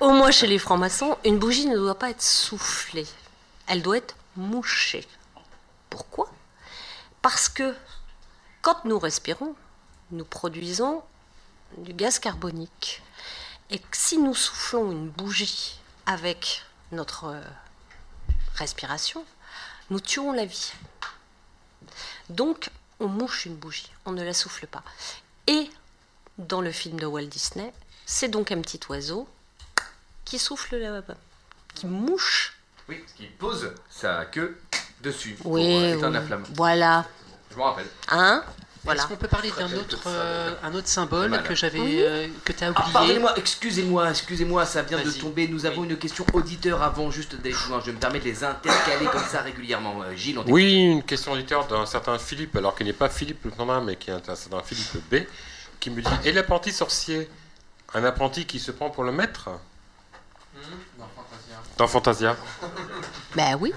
au 0.00 0.10
moins 0.10 0.30
chez 0.30 0.46
les 0.46 0.58
francs-maçons, 0.58 1.16
une 1.24 1.38
bougie 1.38 1.66
ne 1.66 1.76
doit 1.76 1.98
pas 1.98 2.10
être 2.10 2.22
soufflée, 2.22 3.06
elle 3.66 3.82
doit 3.82 3.96
être 3.96 4.14
mouchée. 4.36 5.06
Pourquoi? 5.90 6.30
Parce 7.20 7.48
que 7.48 7.74
quand 8.62 8.84
nous 8.84 8.98
respirons, 8.98 9.54
nous 10.10 10.24
produisons 10.24 11.02
du 11.78 11.92
gaz 11.92 12.18
carbonique. 12.18 13.02
Et 13.70 13.80
si 13.92 14.18
nous 14.18 14.34
soufflons 14.34 14.90
une 14.90 15.08
bougie 15.08 15.80
avec 16.06 16.62
notre 16.90 17.24
euh, 17.24 17.40
respiration, 18.54 19.24
nous 19.92 20.00
tuons 20.00 20.32
la 20.32 20.46
vie. 20.46 20.72
Donc, 22.30 22.70
on 22.98 23.08
mouche 23.08 23.44
une 23.44 23.56
bougie, 23.56 23.90
on 24.06 24.12
ne 24.12 24.22
la 24.24 24.32
souffle 24.32 24.66
pas. 24.66 24.82
Et 25.46 25.70
dans 26.38 26.62
le 26.62 26.72
film 26.72 26.98
de 26.98 27.04
Walt 27.04 27.26
Disney, 27.26 27.72
c'est 28.06 28.28
donc 28.28 28.50
un 28.52 28.60
petit 28.62 28.80
oiseau 28.88 29.28
qui 30.24 30.38
souffle, 30.38 30.76
la- 30.76 31.02
qui 31.74 31.86
mouche. 31.86 32.56
Oui, 32.88 33.04
qu'il 33.16 33.30
pose 33.32 33.72
sa 33.90 34.24
queue 34.24 34.58
dessus 35.02 35.34
pour 35.34 35.52
Oui, 35.52 35.74
euh, 35.74 35.96
éteindre 35.98 36.14
la 36.14 36.22
flamme. 36.22 36.44
Voilà. 36.54 37.04
Je 37.50 37.56
me 37.56 37.62
rappelle. 37.62 37.88
Hein? 38.08 38.44
Voilà. 38.84 39.00
Est-ce 39.00 39.08
qu'on 39.08 39.16
peut 39.16 39.28
parler 39.28 39.52
d'un 39.56 39.72
autre, 39.74 39.98
euh, 40.08 40.54
un 40.64 40.74
autre 40.74 40.88
symbole 40.88 41.40
que 41.44 41.54
j'avais, 41.54 41.78
Oui. 41.78 41.98
euh, 42.00 42.26
que 42.44 42.52
tu 42.52 42.64
as 42.64 42.66
Ah, 42.66 42.70
oublié 42.70 42.92
pardonnez-moi, 42.92 43.34
excusez-moi, 43.38 44.10
excusez-moi, 44.10 44.66
ça 44.66 44.82
vient 44.82 45.00
de 45.00 45.10
tomber. 45.10 45.46
Nous 45.46 45.66
avons 45.66 45.84
une 45.84 45.96
question 45.96 46.26
auditeur 46.32 46.82
avant 46.82 47.10
juste 47.10 47.36
d'aller 47.36 47.54
plus 47.54 47.68
loin. 47.70 47.80
Je 47.84 47.92
me 47.92 47.96
permets 47.98 48.18
de 48.18 48.24
les 48.24 48.42
intercaler 48.42 49.06
comme 49.06 49.22
ça 49.24 49.42
régulièrement. 49.42 50.02
Euh, 50.02 50.16
Gilles, 50.16 50.38
on. 50.38 50.44
Oui, 50.50 50.74
une 50.84 51.02
question 51.04 51.32
auditeur 51.32 51.66
d'un 51.68 51.86
certain 51.86 52.18
Philippe, 52.18 52.56
alors 52.56 52.74
qu'il 52.74 52.86
n'est 52.86 52.92
pas 52.92 53.08
Philippe 53.08 53.44
le 53.44 53.52
nom 53.56 53.80
mais 53.82 53.94
qui 53.94 54.10
est 54.10 54.14
un 54.14 54.34
certain 54.34 54.62
Philippe 54.62 54.96
B, 55.10 55.16
qui 55.78 55.90
me 55.90 56.02
dit 56.02 56.10
Et 56.24 56.32
l'apprenti 56.32 56.72
sorcier 56.72 57.30
Un 57.94 58.02
apprenti 58.04 58.46
qui 58.46 58.58
se 58.58 58.72
prend 58.72 58.90
pour 58.90 59.04
le 59.04 59.12
maître? 59.12 59.48
Dans 61.78 61.86
Fantasia. 61.86 62.36
Ben 63.36 63.56
oui. 63.60 63.72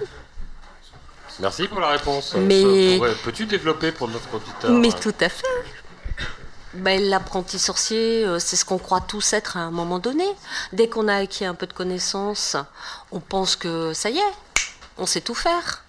Merci 1.39 1.67
pour 1.67 1.79
la 1.79 1.89
réponse. 1.89 2.33
Mais- 2.35 2.95
Pourrais- 2.97 3.15
Peux-tu 3.23 3.45
développer 3.45 3.91
pour 3.91 4.07
notre 4.07 4.33
auditeur 4.33 4.71
Mais 4.71 4.91
tout 4.91 5.13
à 5.19 5.29
fait. 5.29 5.45
Ben, 6.73 7.01
L'apprenti 7.01 7.57
sorcier, 7.57 8.25
euh, 8.25 8.37
c'est 8.39 8.55
ce 8.57 8.65
qu'on 8.65 8.77
croit 8.77 8.99
tous 9.01 9.31
être 9.33 9.55
à 9.55 9.61
un 9.61 9.71
moment 9.71 9.97
donné. 9.99 10.25
Dès 10.73 10.89
qu'on 10.89 11.07
a 11.07 11.15
acquis 11.17 11.45
un 11.45 11.55
peu 11.55 11.67
de 11.67 11.73
connaissances, 11.73 12.57
on 13.11 13.19
pense 13.21 13.55
que 13.55 13.93
ça 13.93 14.09
y 14.09 14.17
est, 14.17 14.33
on 14.97 15.05
sait 15.05 15.21
tout 15.21 15.35
faire. 15.35 15.83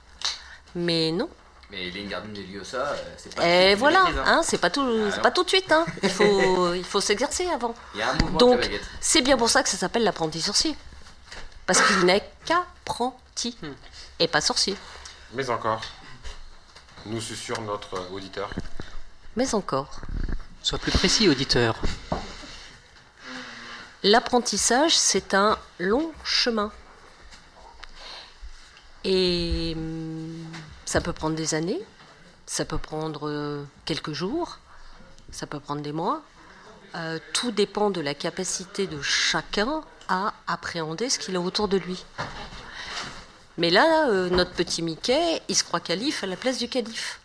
Mais 0.76 1.10
non. 1.10 1.28
Mais 1.72 1.90
Wingardium 1.90 2.32
Leviosa, 2.32 2.78
euh, 2.78 2.96
c'est 3.16 3.34
pas. 3.34 3.42
Et 3.48 3.72
tout 3.72 3.80
voilà, 3.80 4.04
maîtrise, 4.04 4.20
hein, 4.24 4.40
c'est 4.44 4.58
pas 4.58 4.70
tout, 4.70 4.86
Ah, 5.16 5.18
pas 5.18 5.30
tout 5.32 5.42
de 5.42 5.48
suite. 5.48 5.72
Hein. 5.72 5.84
Il 6.04 6.10
faut, 6.10 6.74
il 6.74 6.84
faut 6.84 7.00
s'exercer 7.00 7.48
avant. 7.48 7.74
Il 7.94 7.98
y 7.98 8.02
a 8.02 8.12
un 8.12 8.16
Donc, 8.38 8.70
c'est 9.00 9.22
bien 9.22 9.36
pour 9.36 9.48
ça 9.50 9.64
que 9.64 9.68
ça 9.68 9.76
s'appelle 9.76 10.04
l'apprenti 10.04 10.40
sorcier, 10.40 10.76
parce 11.66 11.80
qu'il 11.82 12.04
n'est 12.04 12.22
qu'apprenti 12.44 13.58
et 14.20 14.28
pas 14.28 14.40
sorcier. 14.40 14.76
Mais 15.36 15.50
encore, 15.50 15.82
nous 17.04 17.20
susurre 17.20 17.60
notre 17.60 18.10
auditeur. 18.10 18.48
Mais 19.36 19.54
encore. 19.54 20.00
Sois 20.62 20.78
plus 20.78 20.92
précis, 20.92 21.28
auditeur. 21.28 21.76
L'apprentissage, 24.02 24.96
c'est 24.96 25.34
un 25.34 25.58
long 25.78 26.10
chemin. 26.24 26.72
Et 29.04 29.74
hum, 29.76 30.42
ça 30.86 31.02
peut 31.02 31.12
prendre 31.12 31.36
des 31.36 31.54
années, 31.54 31.82
ça 32.46 32.64
peut 32.64 32.78
prendre 32.78 33.28
euh, 33.28 33.62
quelques 33.84 34.14
jours, 34.14 34.58
ça 35.32 35.46
peut 35.46 35.60
prendre 35.60 35.82
des 35.82 35.92
mois. 35.92 36.22
Euh, 36.94 37.18
tout 37.34 37.50
dépend 37.50 37.90
de 37.90 38.00
la 38.00 38.14
capacité 38.14 38.86
de 38.86 39.02
chacun 39.02 39.82
à 40.08 40.32
appréhender 40.46 41.10
ce 41.10 41.18
qu'il 41.18 41.36
a 41.36 41.42
autour 41.42 41.68
de 41.68 41.76
lui. 41.76 42.06
Mais 43.58 43.70
là, 43.70 44.08
euh, 44.10 44.28
notre 44.30 44.52
petit 44.52 44.82
Mickey, 44.82 45.40
il 45.48 45.56
se 45.56 45.64
croit 45.64 45.80
calife 45.80 46.22
à 46.22 46.26
la 46.26 46.36
place 46.36 46.58
du 46.58 46.68
calife. 46.68 47.20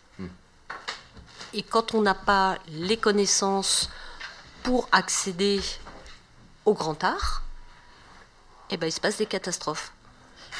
Et 1.54 1.62
quand 1.62 1.92
on 1.94 2.00
n'a 2.00 2.14
pas 2.14 2.56
les 2.70 2.96
connaissances 2.96 3.90
pour 4.62 4.88
accéder 4.90 5.60
au 6.64 6.72
grand 6.72 7.04
art, 7.04 7.42
eh 8.70 8.78
ben, 8.78 8.86
il 8.86 8.92
se 8.92 9.00
passe 9.00 9.18
des 9.18 9.26
catastrophes. 9.26 9.92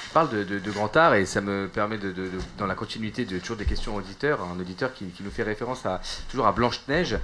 Je 0.08 0.10
parle 0.12 0.28
de, 0.28 0.44
de- 0.44 0.58
de 0.58 0.70
grand 0.70 0.94
art 0.96 1.14
et 1.14 1.24
ça 1.24 1.40
me 1.40 1.66
permet 1.68 1.96
de, 1.96 2.12
de- 2.12 2.28
de- 2.28 2.40
dans 2.58 2.66
la 2.66 2.74
continuité 2.74 3.24
de 3.24 3.38
toujours 3.38 3.56
des 3.56 3.64
questions 3.64 3.94
auditeurs, 3.96 4.42
un 4.42 4.60
auditeur 4.60 4.92
qui, 4.92 5.06
qui 5.06 5.22
nous 5.22 5.30
fait 5.30 5.42
référence 5.44 5.86
à 5.86 6.02
toujours 6.30 6.46
à 6.46 6.52
Blanche 6.52 6.80
Neige 6.88 7.16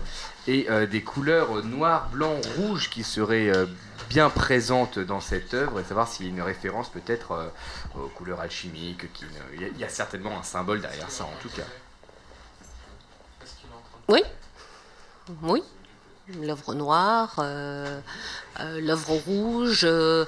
et 0.47 0.67
euh, 0.71 0.87
des 0.87 1.03
couleurs 1.03 1.63
noir, 1.65 2.09
blanc, 2.11 2.37
rouge 2.57 2.89
qui 2.89 3.05
seraient 3.05 3.51
euh, 3.55 3.67
bien 4.09 4.31
présentes 4.31 4.99
dans 4.99 5.21
cette 5.21 5.55
œuvre 5.55 5.81
et 5.81 5.85
savoir 5.85 6.09
s'il 6.09 6.27
y 6.27 6.29
a 6.29 6.33
une 6.33 6.42
référence 6.42 6.88
peut-être 6.88 7.33
euh, 7.33 7.49
aux 7.94 8.09
couleurs 8.09 8.40
alchimiques. 8.40 9.12
Qui 9.12 9.25
il 9.55 9.79
y 9.79 9.85
a 9.85 9.88
certainement 9.88 10.38
un 10.38 10.42
symbole 10.42 10.81
derrière 10.81 11.11
ça 11.11 11.25
en 11.25 11.35
tout 11.40 11.51
cas. 11.51 11.66
Oui, 14.09 14.23
oui. 15.42 15.62
L'œuvre 16.43 16.75
noire, 16.75 17.37
euh, 17.38 18.01
euh, 18.61 18.81
l'œuvre 18.83 19.12
rouge. 19.14 19.81
euh, 19.85 20.27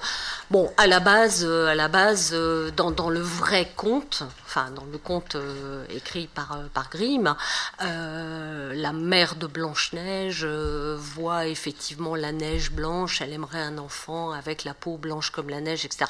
bon, 0.51 0.73
à 0.79 0.87
la 0.87 0.99
base, 0.99 1.45
euh, 1.47 1.67
à 1.67 1.75
la 1.75 1.89
base, 1.89 2.31
euh, 2.33 2.71
dans, 2.71 2.91
dans 2.91 3.11
le 3.11 3.21
vrai 3.21 3.71
conte, 3.77 4.23
enfin 4.47 4.71
dans 4.75 4.87
le 4.91 4.97
conte 4.97 5.35
euh, 5.35 5.85
écrit 5.91 6.27
par 6.27 6.53
euh, 6.53 6.65
par 6.73 6.89
Grimm, 6.89 7.35
euh, 7.83 8.73
la 8.75 8.93
mère 8.95 9.35
de 9.35 9.47
Blanche 9.47 9.93
Neige 9.93 10.41
euh, 10.45 10.97
voit 10.99 11.47
effectivement 11.49 12.15
la 12.15 12.33
neige 12.33 12.71
blanche. 12.71 13.21
Elle 13.21 13.35
aimerait 13.35 13.61
un 13.61 13.77
enfant 13.77 14.31
avec 14.33 14.65
la 14.65 14.73
peau 14.73 14.97
blanche 14.97 15.29
comme 15.29 15.51
la 15.51 15.61
neige, 15.61 15.85
etc. 15.85 16.07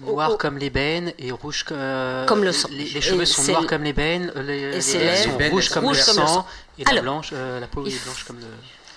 Noir 0.00 0.30
Oh, 0.30 0.32
oh. 0.34 0.38
comme 0.38 0.56
l'ébène 0.56 1.12
et 1.18 1.30
rouge 1.30 1.64
comme. 1.64 1.76
euh, 1.78 2.24
Comme 2.24 2.42
le 2.42 2.52
sang. 2.52 2.68
Les, 2.72 2.84
les 2.84 3.00
cheveux 3.02 3.22
Et 3.22 3.26
sont 3.26 3.42
noirs 3.44 3.60
le- 3.62 3.68
comme 3.68 3.82
l'ébène, 3.82 4.32
les, 4.36 4.70
les 4.70 4.80
lèvres 4.80 5.24
sont 5.24 5.50
rouges 5.50 5.68
comme 5.68 5.82
le 5.84 5.88
comme 5.88 6.16
le 6.22 6.26
sang, 6.26 6.46
et 6.78 6.84
la, 6.84 6.90
Alors, 6.92 7.02
blanche, 7.02 7.30
euh, 7.34 7.60
la 7.60 7.66
peau 7.66 7.84
est 7.86 8.02
blanche 8.04 8.24
comme 8.24 8.38
le. 8.38 8.46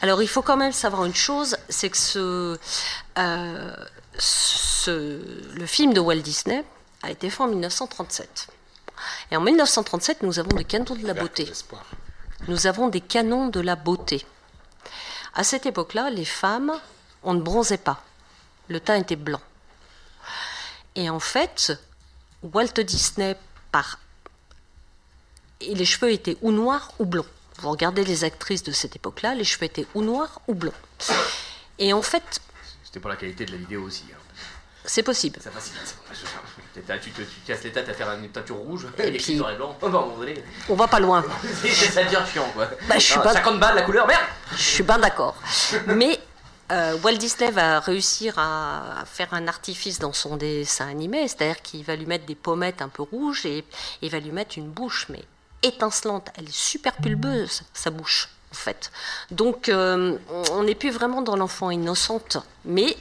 Alors, 0.01 0.21
il 0.21 0.27
faut 0.27 0.41
quand 0.41 0.57
même 0.57 0.71
savoir 0.71 1.05
une 1.05 1.15
chose, 1.15 1.57
c'est 1.67 1.89
que 1.89 1.97
ce, 1.97 2.57
euh, 3.17 3.75
ce- 4.17 5.53
le 5.55 5.65
film 5.65 5.93
de 5.93 5.99
Walt 5.99 6.21
Disney 6.21 6.63
a 7.03 7.12
été 7.12 7.29
fait 7.29 7.43
en 7.43 7.47
1937. 7.47 8.47
Et 9.31 9.38
en 9.38 9.41
1937, 9.41 10.23
nous 10.23 10.39
avons 10.39 10.55
des 10.55 10.63
canons 10.63 10.95
de 10.95 11.05
la 11.05 11.13
beauté. 11.13 11.43
Nous 12.47 12.67
avons 12.67 12.88
des 12.88 13.01
canons 13.01 13.47
de 13.47 13.59
la 13.59 13.75
beauté. 13.75 14.25
À 15.33 15.43
cette 15.43 15.65
époque-là, 15.65 16.09
les 16.09 16.25
femmes, 16.25 16.73
on 17.23 17.33
ne 17.33 17.41
bronzait 17.41 17.77
pas. 17.77 18.01
Le 18.69 18.79
teint 18.79 18.95
était 18.95 19.15
blanc. 19.15 19.41
Et 20.95 21.09
en 21.09 21.19
fait, 21.19 21.73
Walt 22.43 22.79
Disney, 22.83 23.35
par 23.71 23.99
et 25.62 25.75
les 25.75 25.85
cheveux 25.85 26.12
étaient 26.12 26.38
ou 26.41 26.51
noirs 26.53 26.91
ou 26.99 27.05
blonds. 27.05 27.25
Vous 27.62 27.69
regardez 27.72 28.04
les 28.04 28.24
actrices 28.24 28.63
de 28.63 28.72
cette 28.72 28.95
époque-là, 28.95 29.36
les 29.36 29.43
cheveux 29.43 29.65
étaient 29.65 29.86
ou 29.95 30.02
noirs 30.02 30.39
ou 30.48 30.54
blonds. 30.56 30.74
Et 31.78 31.93
en 31.93 32.02
fait, 32.02 32.41
C'était 32.84 33.00
pour 33.00 33.10
la 33.10 33.15
qualité 33.15 33.45
de 33.45 33.52
la 33.52 33.58
vidéo 33.58 33.84
aussi. 33.84 34.06
hein. 34.13 34.17
c'est 34.86 35.04
possible. 35.04 35.39
Ça 35.41 35.52
facilite. 35.52 35.95
Tu, 36.74 36.82
te- 36.82 36.91
tu, 37.04 37.12
te- 37.12 37.22
tu 37.22 37.39
casses 37.45 37.63
les 37.63 37.72
têtes 37.72 37.89
à 37.89 37.93
faire 37.93 38.12
une 38.14 38.30
teinture 38.30 38.55
rouge 38.55 38.88
Et 38.97 39.01
et 39.03 39.05
les 39.12 39.12
puis- 39.18 39.24
filles 39.26 39.36
noir 39.38 39.51
et 39.51 39.55
blanc. 39.55 39.78
À 39.82 39.86
un 39.86 39.89
moment 39.89 40.18
donné. 40.18 40.43
On 40.70 40.76
va 40.76 40.88
pas 40.88 40.99
loin. 40.99 41.24
ça 41.91 42.03
devient 42.03 42.22
chiant 42.32 42.49
quoi. 42.53 42.70
Bah, 42.88 42.95
je 42.95 42.99
suis 43.03 43.16
Non, 43.18 43.24
pas- 43.24 43.34
50 43.34 43.60
balles 43.60 43.76
la 43.76 43.82
couleur, 43.84 44.07
merde 44.07 44.22
Je 44.51 44.57
suis 44.62 44.84
bien 44.84 44.97
d'accord. 44.97 45.36
Mais 45.88 46.18
euh, 46.72 46.97
Walt 47.03 47.18
Disney 47.18 47.51
va 47.51 47.80
réussir 47.80 48.36
à, 48.38 49.01
à 49.01 49.05
faire 49.05 49.34
un 49.34 49.47
artifice 49.47 49.99
dans 49.99 50.14
son 50.14 50.38
dessin 50.38 50.88
animé, 50.88 51.28
c'est-à-dire 51.28 51.62
qu'il 51.62 51.84
va 51.84 51.95
lui 51.95 52.05
mettre 52.05 52.26
des 52.26 52.36
pommettes 52.36 52.82
un 52.82 52.89
peu 52.89 53.03
rouges 53.03 53.45
et 53.45 53.64
il 54.01 54.10
va 54.12 54.20
lui 54.20 54.32
mettre 54.32 54.57
une 54.57 54.70
bouche, 54.70 55.07
mais 55.10 55.24
étincelante, 55.64 56.30
elle 56.36 56.45
est 56.45 56.55
super 56.55 56.95
pulbeuse, 56.97 57.64
sa 57.74 57.89
bouche, 57.89 58.30
en 58.51 58.55
fait. 58.55 58.91
Donc, 59.32 59.70
euh, 59.70 60.18
on 60.51 60.64
n'est 60.64 60.76
plus 60.76 60.91
vraiment 60.91 61.22
dans 61.22 61.36
l'enfant 61.36 61.70
innocente, 61.70 62.38
mais 62.66 62.95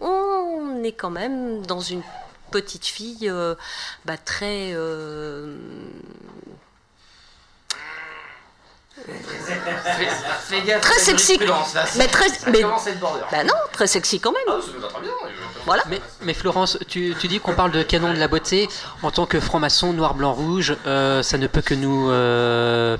on 0.00 0.82
est 0.82 0.92
quand 0.92 1.10
même 1.10 1.64
dans 1.66 1.80
une 1.80 2.02
petite 2.50 2.86
fille 2.86 3.28
euh, 3.28 3.54
bah, 4.04 4.16
très. 4.16 4.72
euh, 4.74 5.56
très 10.80 10.98
sexy. 10.98 11.38
Mais 11.96 12.06
très. 12.08 12.26
bah 13.30 13.44
non, 13.44 13.54
très 13.72 13.86
sexy 13.86 14.20
quand 14.20 14.32
même. 14.32 14.42
Ah, 14.46 14.60
ça 14.64 14.72
me 14.72 14.78
va 14.78 14.88
très 14.88 15.00
bien. 15.00 15.12
Voilà. 15.66 15.84
Mais, 15.88 16.00
mais 16.22 16.34
Florence, 16.34 16.78
tu, 16.88 17.14
tu 17.18 17.28
dis 17.28 17.38
qu'on 17.40 17.54
parle 17.54 17.70
de 17.70 17.82
canon 17.82 18.12
de 18.12 18.18
la 18.18 18.28
beauté. 18.28 18.68
En 19.02 19.10
tant 19.10 19.26
que 19.26 19.40
franc-maçon, 19.40 19.92
noir, 19.92 20.14
blanc, 20.14 20.32
rouge, 20.32 20.76
euh, 20.86 21.22
ça 21.22 21.38
ne 21.38 21.46
peut 21.46 21.62
que 21.62 21.74
nous, 21.74 22.10
euh, 22.10 22.96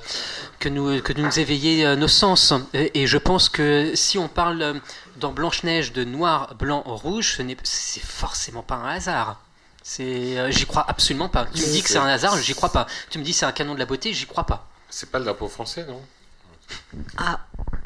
que 0.59 0.69
nous, 0.69 1.03
que 1.03 1.13
nous 1.13 1.39
éveiller 1.39 1.85
euh, 1.85 1.97
nos 1.97 2.09
sens. 2.09 2.55
Et, 2.73 3.03
et 3.03 3.07
je 3.07 3.19
pense 3.19 3.49
que 3.49 3.93
si 3.95 4.19
on 4.19 4.29
parle 4.29 4.81
dans 5.17 5.33
Blanche-Neige 5.33 5.93
de 5.93 6.05
noir, 6.05 6.55
blanc, 6.55 6.83
rouge, 6.87 7.35
ce 7.37 7.43
n'est 7.43 7.57
c'est 7.63 8.03
forcément 8.03 8.63
pas 8.63 8.77
un 8.77 8.95
hasard. 8.95 9.41
C'est, 9.83 10.39
euh, 10.39 10.51
j'y 10.51 10.65
crois 10.65 10.85
absolument 10.89 11.29
pas. 11.29 11.47
Tu 11.47 11.61
me 11.61 11.67
dis 11.67 11.83
que 11.83 11.89
c'est 11.89 11.99
un 11.99 12.07
hasard, 12.07 12.37
j'y 12.39 12.55
crois 12.55 12.71
pas. 12.71 12.87
Tu 13.11 13.19
me 13.19 13.25
dis 13.25 13.33
que 13.33 13.39
c'est 13.39 13.47
un 13.47 13.53
canon 13.53 13.75
de 13.75 13.81
la 13.81 13.87
beauté, 13.87 14.13
j'y 14.13 14.27
crois 14.27 14.45
pas. 14.45 14.69
C'est 14.89 15.11
pas 15.11 15.19
le 15.19 15.25
drapeau 15.25 15.49
français, 15.49 15.85
non? 15.89 16.01
Ah, 17.19 17.41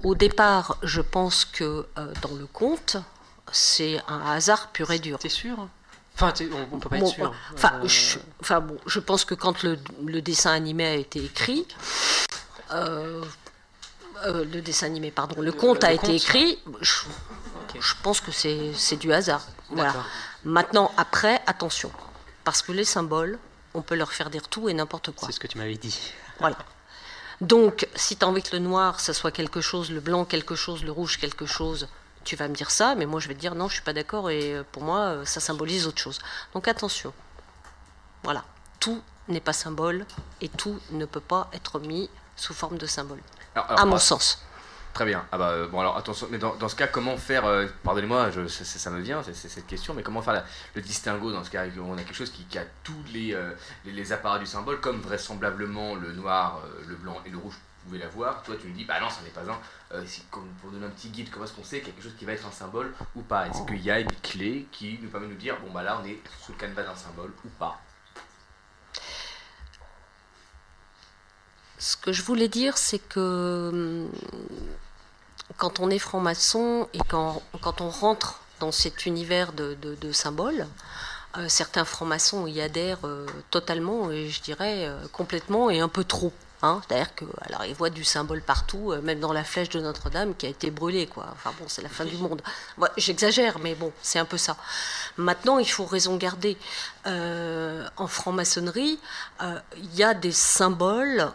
au 0.04 0.14
départ, 0.14 0.76
je 0.82 1.00
pense 1.00 1.44
que 1.46 1.86
euh, 1.98 2.12
dans 2.20 2.34
le 2.34 2.46
conte, 2.46 2.98
c'est 3.52 4.00
un 4.08 4.20
hasard 4.32 4.68
pur 4.72 4.90
et 4.90 4.98
dur. 4.98 5.18
T'es 5.18 5.28
sûr 5.28 5.68
Enfin, 6.14 6.32
t'es- 6.32 6.48
on, 6.50 6.76
on 6.76 6.78
peut 6.78 6.88
pas 6.88 6.96
Bon, 6.98 7.06
être 7.08 7.14
sûr. 7.14 7.34
Enfin, 7.54 7.72
Euh, 7.82 7.88
je, 7.88 8.18
enfin, 8.40 8.60
bon, 8.60 8.78
je 8.86 9.00
pense 9.00 9.24
que 9.26 9.34
quand 9.34 9.62
le, 9.62 9.78
le 10.06 10.22
dessin 10.22 10.52
animé 10.52 10.86
a 10.86 10.94
été 10.94 11.22
écrit, 11.22 11.66
euh, 12.72 13.22
euh, 14.24 14.44
le 14.44 14.60
dessin 14.62 14.86
animé, 14.86 15.10
pardon, 15.10 15.40
le 15.40 15.52
conte 15.52 15.82
le 15.82 15.88
a 15.90 15.92
été 15.92 16.06
conte. 16.06 16.16
écrit, 16.16 16.58
je, 16.80 16.92
je 17.78 17.94
pense 18.02 18.20
que 18.20 18.30
c'est 18.32 18.96
du 18.96 19.12
hasard. 19.12 19.42
Voilà. 19.70 19.94
Maintenant, 20.44 20.90
après, 20.96 21.42
attention, 21.46 21.90
parce 22.44 22.62
que 22.62 22.72
les 22.72 22.84
symboles, 22.84 23.38
on 23.74 23.82
peut 23.82 23.94
leur 23.94 24.12
faire 24.12 24.30
dire 24.30 24.48
tout 24.48 24.68
et 24.70 24.74
n'importe 24.74 25.10
quoi. 25.10 25.28
C'est 25.28 25.34
ce 25.34 25.40
que 25.40 25.46
tu 25.46 25.58
m'avais 25.58 25.76
dit. 25.76 26.12
Voilà. 26.40 26.56
Donc, 27.42 27.86
si 27.94 28.16
tu 28.16 28.24
as 28.24 28.28
envie 28.28 28.42
que 28.42 28.52
le 28.56 28.60
noir, 28.60 29.00
ça 29.00 29.12
soit 29.12 29.32
quelque 29.32 29.60
chose, 29.60 29.90
le 29.90 30.00
blanc 30.00 30.24
quelque 30.24 30.54
chose, 30.54 30.82
le 30.82 30.92
rouge 30.92 31.18
quelque 31.18 31.44
chose, 31.44 31.88
tu 32.26 32.36
vas 32.36 32.48
me 32.48 32.54
dire 32.54 32.70
ça, 32.70 32.94
mais 32.96 33.06
moi 33.06 33.20
je 33.20 33.28
vais 33.28 33.34
te 33.34 33.40
dire 33.40 33.54
non, 33.54 33.68
je 33.68 33.74
suis 33.74 33.82
pas 33.82 33.92
d'accord 33.94 34.28
et 34.28 34.52
euh, 34.52 34.64
pour 34.72 34.82
moi, 34.82 34.98
euh, 34.98 35.24
ça 35.24 35.40
symbolise 35.40 35.86
autre 35.86 36.02
chose. 36.02 36.18
Donc 36.52 36.68
attention. 36.68 37.14
Voilà. 38.24 38.44
Tout 38.80 39.00
n'est 39.28 39.40
pas 39.40 39.52
symbole 39.54 40.04
et 40.40 40.48
tout 40.48 40.78
ne 40.90 41.06
peut 41.06 41.20
pas 41.20 41.48
être 41.52 41.78
mis 41.78 42.10
sous 42.34 42.52
forme 42.52 42.76
de 42.78 42.86
symbole. 42.86 43.20
Alors, 43.54 43.70
alors, 43.70 43.80
à 43.80 43.84
mon 43.86 43.92
bah, 43.92 43.98
sens. 43.98 44.42
Très 44.92 45.04
bien. 45.04 45.24
Ah 45.30 45.38
bah 45.38 45.50
euh, 45.50 45.68
bon 45.68 45.78
alors 45.80 45.96
attention, 45.96 46.26
mais 46.30 46.38
dans, 46.38 46.56
dans 46.56 46.68
ce 46.68 46.74
cas, 46.74 46.88
comment 46.88 47.16
faire 47.16 47.44
euh, 47.44 47.66
Pardonnez-moi, 47.84 48.30
je- 48.32 48.48
ça, 48.48 48.90
me 48.90 49.00
vient, 49.00 49.22
c'est 49.22 49.34
cette 49.48 49.66
question, 49.66 49.94
mais 49.94 50.02
comment 50.02 50.20
faire 50.20 50.34
la- 50.34 50.44
le 50.74 50.82
distinguo 50.82 51.30
dans 51.32 51.44
ce 51.44 51.50
cas 51.50 51.66
où 51.66 51.80
on 51.80 51.94
a 51.94 52.02
quelque 52.02 52.14
chose 52.14 52.30
qui, 52.30 52.44
qui 52.44 52.58
a 52.58 52.64
tous 52.82 53.02
les, 53.12 53.34
euh, 53.34 53.52
les, 53.84 53.92
les 53.92 54.12
apparats 54.12 54.38
du 54.38 54.46
symbole, 54.46 54.80
comme 54.80 55.00
vraisemblablement 55.00 55.94
le 55.94 56.12
noir, 56.12 56.60
le 56.86 56.96
blanc 56.96 57.18
et 57.24 57.30
le 57.30 57.38
rouge 57.38 57.56
pouvaient 57.86 57.98
l'avoir. 57.98 58.42
Toi, 58.42 58.56
tu 58.60 58.66
me 58.68 58.74
dis, 58.74 58.84
bah 58.84 59.00
non, 59.00 59.08
ça 59.08 59.22
n'est 59.22 59.30
pas 59.30 59.48
un. 59.50 59.58
Euh, 59.92 60.04
si- 60.06 60.22
comme 60.30 60.48
pour 60.60 60.70
donner 60.70 60.86
un 60.86 60.90
petit 60.90 61.08
guide, 61.08 61.30
comment 61.30 61.44
est-ce 61.44 61.54
qu'on 61.54 61.64
sait 61.64 61.80
quelque 61.80 62.02
chose 62.02 62.12
qui 62.18 62.24
va 62.24 62.32
être 62.32 62.46
un 62.46 62.50
symbole 62.52 62.92
ou 63.14 63.22
pas? 63.22 63.46
Est-ce 63.48 63.62
qu'il 63.66 63.82
y 63.82 63.90
a 63.90 64.00
une 64.00 64.12
clé 64.22 64.66
qui 64.72 64.98
nous 65.02 65.08
permet 65.08 65.26
de 65.28 65.32
nous 65.32 65.38
dire, 65.38 65.56
bon 65.60 65.72
bah 65.72 65.82
là, 65.82 66.00
on 66.02 66.06
est 66.06 66.18
sous 66.44 66.52
le 66.52 66.58
canevas 66.58 66.82
d'un 66.82 66.96
symbole 66.96 67.32
ou 67.44 67.48
pas? 67.58 67.80
Ce 71.78 71.96
que 71.96 72.12
je 72.12 72.22
voulais 72.22 72.48
dire, 72.48 72.78
c'est 72.78 72.98
que 72.98 73.70
hum, 73.72 74.10
quand 75.56 75.80
on 75.80 75.90
est 75.90 75.98
franc-maçon 75.98 76.88
et 76.92 76.98
quand, 77.08 77.42
quand 77.60 77.80
on 77.80 77.88
rentre 77.90 78.40
dans 78.60 78.72
cet 78.72 79.06
univers 79.06 79.52
de, 79.52 79.74
de- 79.74 79.94
de 79.94 80.12
symboles, 80.12 80.66
euh, 81.36 81.48
certains 81.48 81.84
francs-maçons 81.84 82.46
y 82.46 82.60
adhèrent 82.62 83.04
euh, 83.06 83.26
totalement 83.50 84.10
et 84.10 84.28
je 84.30 84.40
dirais 84.40 84.86
euh, 84.86 85.06
complètement 85.12 85.68
et 85.70 85.80
un 85.80 85.88
peu 85.88 86.04
trop. 86.04 86.32
Hein, 86.66 86.82
C'est-à-dire 86.86 87.14
que 87.14 87.24
alors 87.42 87.64
ils 87.64 87.74
voient 87.74 87.90
du 87.90 88.02
symbole 88.02 88.42
partout, 88.42 88.92
euh, 88.92 89.00
même 89.00 89.20
dans 89.20 89.32
la 89.32 89.44
flèche 89.44 89.68
de 89.68 89.80
Notre-Dame 89.80 90.34
qui 90.34 90.46
a 90.46 90.48
été 90.48 90.70
brûlée, 90.70 91.06
quoi. 91.06 91.28
Enfin 91.32 91.52
bon, 91.58 91.66
c'est 91.68 91.82
la 91.82 91.88
fin 91.88 92.04
du 92.04 92.16
monde. 92.16 92.42
J'exagère, 92.96 93.58
mais 93.60 93.74
bon, 93.74 93.92
c'est 94.02 94.18
un 94.18 94.24
peu 94.24 94.36
ça. 94.36 94.56
Maintenant, 95.16 95.58
il 95.58 95.70
faut 95.70 95.84
raison 95.84 96.16
garder. 96.16 96.56
Euh, 97.06 97.86
en 97.96 98.08
franc-maçonnerie, 98.08 98.98
euh, 99.42 99.60
il 99.76 99.94
y 99.94 100.02
a 100.02 100.12
des 100.12 100.32
symboles 100.32 101.30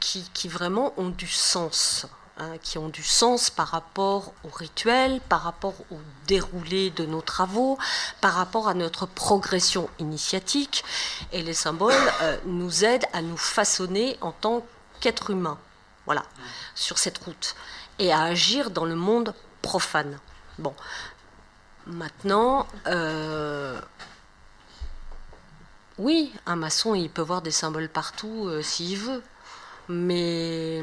qui, 0.00 0.28
qui 0.34 0.48
vraiment 0.48 0.92
ont 0.96 1.10
du 1.10 1.28
sens. 1.28 2.06
Hein, 2.42 2.58
qui 2.60 2.78
ont 2.78 2.88
du 2.88 3.02
sens 3.02 3.50
par 3.50 3.68
rapport 3.68 4.34
au 4.44 4.48
rituel, 4.48 5.20
par 5.28 5.42
rapport 5.42 5.74
au 5.90 5.98
déroulé 6.26 6.90
de 6.90 7.06
nos 7.06 7.20
travaux, 7.20 7.78
par 8.20 8.34
rapport 8.34 8.68
à 8.68 8.74
notre 8.74 9.06
progression 9.06 9.88
initiatique. 9.98 10.84
Et 11.32 11.42
les 11.42 11.54
symboles 11.54 11.94
euh, 12.22 12.36
nous 12.46 12.84
aident 12.84 13.06
à 13.12 13.22
nous 13.22 13.36
façonner 13.36 14.18
en 14.20 14.32
tant 14.32 14.66
qu'être 15.00 15.30
humain, 15.30 15.58
voilà, 16.06 16.24
sur 16.74 16.98
cette 16.98 17.18
route, 17.18 17.54
et 17.98 18.12
à 18.12 18.22
agir 18.22 18.70
dans 18.70 18.84
le 18.84 18.96
monde 18.96 19.34
profane. 19.62 20.18
Bon, 20.58 20.74
maintenant, 21.86 22.66
euh, 22.86 23.80
oui, 25.98 26.32
un 26.46 26.56
maçon, 26.56 26.94
il 26.94 27.10
peut 27.10 27.22
voir 27.22 27.42
des 27.42 27.50
symboles 27.50 27.88
partout 27.88 28.46
euh, 28.46 28.62
s'il 28.62 28.98
veut, 28.98 29.22
mais 29.88 30.82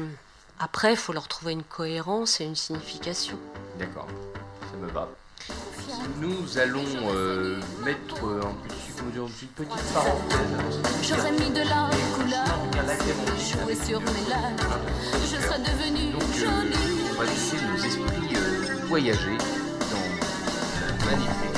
après, 0.60 0.92
il 0.92 0.96
faut 0.96 1.14
leur 1.14 1.26
trouver 1.26 1.52
une 1.52 1.62
cohérence 1.62 2.40
et 2.40 2.44
une 2.44 2.54
signification. 2.54 3.38
D'accord, 3.78 4.06
ça 4.70 4.76
me 4.76 4.88
va. 4.90 5.08
Nous 6.20 6.58
allons 6.58 6.84
euh, 7.14 7.58
mettre 7.82 8.16
un 8.24 8.68
petit, 8.68 8.92
comment 8.96 9.10
dire, 9.10 9.22
une 9.24 9.48
petite 9.48 9.92
parenthèse. 9.94 10.82
J'aurais 11.02 11.32
mis 11.32 11.50
de 11.50 11.60
la 11.60 11.88
couleur, 12.14 12.44
joué 13.64 13.74
sur 13.74 14.00
mes 14.00 14.28
lèvres, 14.28 14.78
je 15.22 15.36
serais 15.40 15.58
devenue 15.58 16.14
euh, 16.14 16.38
jolie. 16.38 16.76
on 17.10 17.14
va 17.18 17.24
laisser 17.24 17.56
nos 17.56 17.82
esprits 17.82 18.36
euh, 18.36 18.86
voyager 18.86 19.38
dans 19.90 20.08
la 20.86 21.10
magnifique 21.10 21.49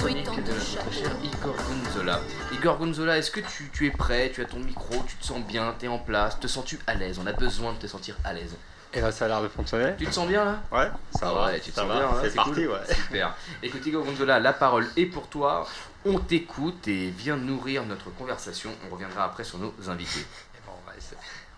chronique 0.00 0.44
de 0.44 0.52
notre 0.52 0.92
cher 0.92 1.10
Igor 1.22 1.54
Gonzola. 1.68 2.20
Igor 2.52 2.78
Gonzola, 2.78 3.18
est-ce 3.18 3.30
que 3.30 3.40
tu, 3.40 3.70
tu 3.72 3.86
es 3.86 3.90
prêt? 3.90 4.30
Tu 4.34 4.40
as 4.40 4.46
ton 4.46 4.58
micro, 4.58 4.94
tu 5.06 5.16
te 5.16 5.24
sens 5.24 5.40
bien, 5.40 5.74
tu 5.78 5.84
es 5.86 5.88
en 5.88 5.98
place, 5.98 6.38
te 6.40 6.46
sens-tu 6.46 6.78
à 6.86 6.94
l'aise? 6.94 7.18
On 7.22 7.26
a 7.26 7.32
besoin 7.32 7.72
de 7.74 7.78
te 7.78 7.86
sentir 7.86 8.16
à 8.24 8.32
l'aise. 8.32 8.54
Et 8.92 9.00
là, 9.00 9.12
ça 9.12 9.26
a 9.26 9.28
l'air 9.28 9.42
de 9.42 9.48
fonctionner. 9.48 9.92
Tu 9.98 10.06
te 10.06 10.12
sens 10.12 10.26
bien 10.26 10.44
là? 10.44 10.62
Ouais, 10.72 10.90
ça 11.12 11.28
Ah 11.28 11.32
va. 11.32 11.46
ouais, 11.46 11.60
tu 11.60 11.70
te 11.70 11.76
ça 11.76 11.82
sens 11.82 11.88
va, 11.90 11.94
bien, 11.98 12.06
là, 12.10 12.20
c'est 12.24 12.34
parti, 12.34 12.50
cool. 12.52 12.68
ouais. 12.68 12.94
Super. 12.94 13.36
Écoute 13.62 13.86
Igor 13.86 14.04
Gonzola, 14.04 14.40
la 14.40 14.52
parole 14.52 14.86
est 14.96 15.06
pour 15.06 15.28
toi. 15.28 15.66
On 16.04 16.18
t'écoute 16.18 16.88
et 16.88 17.10
viens 17.10 17.36
nourrir 17.36 17.84
notre 17.84 18.10
conversation. 18.10 18.70
On 18.88 18.92
reviendra 18.94 19.24
après 19.24 19.44
sur 19.44 19.58
nos 19.58 19.74
invités. 19.88 20.26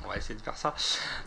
On 0.05 0.09
va 0.09 0.17
essayer- 0.17 0.35
de 0.35 0.43
faire 0.43 0.57
ça. 0.57 0.75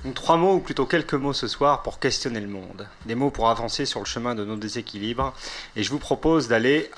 Donc 0.03 0.15
trois 0.15 0.37
mots, 0.37 0.55
ou 0.55 0.59
plutôt 0.59 0.85
quelques 0.85 1.13
mots 1.13 1.33
ce 1.33 1.47
soir 1.47 1.83
pour 1.83 1.99
questionner 1.99 2.39
le 2.39 2.47
monde. 2.47 2.87
Des 3.05 3.15
mots 3.15 3.29
pour 3.29 3.49
avancer 3.49 3.85
sur 3.85 3.99
le 3.99 4.05
chemin 4.05 4.35
de 4.35 4.43
nos 4.43 4.55
déséquilibres. 4.55 5.33
Et 5.75 5.83
je 5.83 5.91
vous 5.91 5.99
propose 5.99 6.47
d'aller 6.47 6.89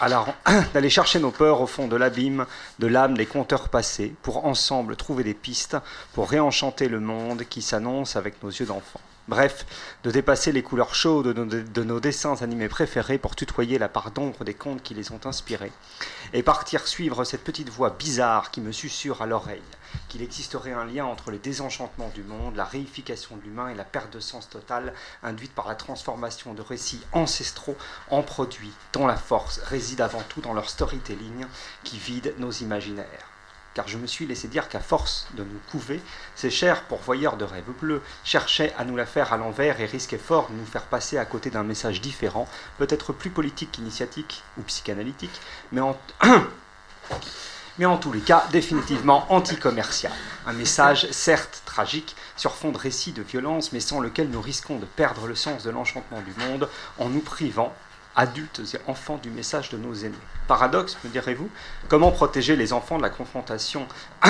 chercher 0.90 1.20
nos 1.20 1.32
peurs 1.32 1.62
au 1.62 1.68
fond 1.68 1.88
de 1.88 1.96
l'abîme 1.96 2.46
de 2.80 2.88
l'âme 2.88 3.18
des 3.18 3.26
conteurs 3.26 3.70
passés, 3.70 4.14
pour 4.22 4.46
ensemble 4.46 4.96
trouver 4.96 5.24
des 5.24 5.34
pistes 5.34 5.78
pour 6.14 6.30
réenchanter 6.30 6.88
le 6.88 7.00
monde 7.00 7.44
qui 7.50 7.62
s'annonce 7.62 8.16
avec 8.16 8.42
nos 8.44 8.50
yeux 8.50 8.66
d'enfant. 8.66 9.02
Bref, 9.28 9.66
de 10.06 10.12
dépasser 10.12 10.54
les 10.54 10.64
couleurs 10.64 10.96
chaudes 10.96 11.28
de 11.28 11.34
nos, 11.34 11.46
de 11.46 11.84
nos 11.84 12.00
dessins 12.00 12.42
animés 12.42 12.70
préférés 12.70 13.18
pour 13.18 13.36
tutoyer 13.36 13.78
la 13.78 13.90
part 13.90 14.12
d'ombre 14.12 14.46
des 14.46 14.54
contes 14.54 14.82
qui 14.82 14.94
les 14.94 15.12
ont 15.12 15.20
inspirés, 15.26 15.74
et 16.32 16.44
partir 16.44 16.88
suivre 16.88 17.26
cette 17.26 17.44
petite 17.44 17.70
voix 17.70 17.90
bizarre 17.90 18.52
qui 18.52 18.62
me 18.62 18.72
susurre 18.72 19.22
à 19.22 19.26
l'oreille 19.26 19.62
qu'il 20.10 20.22
existerait 20.22 20.74
un 20.74 20.86
lien 20.86 21.06
entre 21.06 21.32
le 21.32 21.38
désenchantement 21.38 22.10
du 22.14 22.24
monde, 22.24 22.56
la 22.56 22.66
réification 22.66 23.38
de 23.38 23.42
l'humain 23.42 23.70
et 23.70 23.76
la 23.76 23.84
perte 23.84 24.14
de 24.14 24.20
sens 24.20 24.50
totale 24.50 24.94
induite 25.24 25.54
par 25.54 25.68
la 25.68 25.76
transformation 25.76 26.54
de 26.54 26.62
récits 26.62 27.02
ancestraux 27.12 27.78
en 28.10 28.24
produits 28.24 28.74
dont 28.94 29.08
la 29.08 29.18
force 29.18 29.60
réside 29.60 30.02
avant 30.02 30.24
tout 30.30 30.42
dans 30.42 30.54
leur 30.54 30.70
storytelling 30.70 31.46
qui 31.84 31.98
vide 31.98 32.34
nos 32.38 32.52
imaginaires. 32.52 33.32
Car 33.78 33.88
je 33.88 33.98
me 33.98 34.08
suis 34.08 34.26
laissé 34.26 34.48
dire 34.48 34.70
qu'à 34.70 34.80
force 34.80 35.28
de 35.34 35.44
nous 35.44 35.60
couver, 35.70 36.02
ces 36.36 36.50
chers 36.50 36.86
pourvoyeurs 36.86 37.38
de 37.38 37.46
rêves 37.46 37.70
bleus 37.80 38.02
cherchaient 38.24 38.74
à 38.76 38.84
nous 38.84 38.96
la 38.96 39.06
faire 39.06 39.34
à 39.34 39.38
l'envers 39.38 39.80
et 39.80 39.86
risquaient 39.86 40.18
fort 40.18 40.50
de 40.50 40.56
nous 40.56 40.66
faire 40.66 40.86
passer 40.86 41.20
à 41.20 41.26
côté 41.26 41.52
d'un 41.52 41.62
message 41.62 42.02
différent, 42.02 42.48
peut-être 42.80 43.14
plus 43.14 43.30
politique 43.30 43.74
qu'initiatique 43.74 44.42
ou 44.58 44.64
psychanalytique, 44.64 45.40
mais 45.72 45.82
en, 45.82 45.96
mais 47.78 47.86
en 47.86 47.98
tous 47.98 48.12
les 48.12 48.20
cas 48.22 48.46
définitivement 48.52 49.26
anticommercial. 49.32 50.12
Un 50.46 50.54
message 50.54 51.08
certes 51.12 51.62
tragique 51.66 52.16
sur 52.36 52.56
fond 52.56 52.72
de 52.72 52.78
récits 52.78 53.12
de 53.12 53.22
violence, 53.22 53.72
mais 53.74 53.80
sans 53.80 54.00
lequel 54.00 54.30
nous 54.30 54.42
risquons 54.42 54.78
de 54.80 54.86
perdre 54.86 55.28
le 55.28 55.36
sens 55.36 55.64
de 55.64 55.70
l'enchantement 55.70 56.22
du 56.22 56.34
monde 56.46 56.70
en 57.00 57.10
nous 57.10 57.20
privant 57.20 57.74
adultes 58.16 58.62
et 58.74 58.80
enfants 58.90 59.20
du 59.22 59.30
message 59.30 59.70
de 59.70 59.78
nos 59.78 59.94
aînés. 59.94 60.18
Paradoxe, 60.48 60.98
me 61.04 61.10
direz-vous? 61.10 61.50
Comment 61.88 62.10
protéger 62.12 62.56
les 62.56 62.74
enfants 62.74 62.98
de 62.98 63.04
la 63.04 63.12
confrontation 63.12 63.88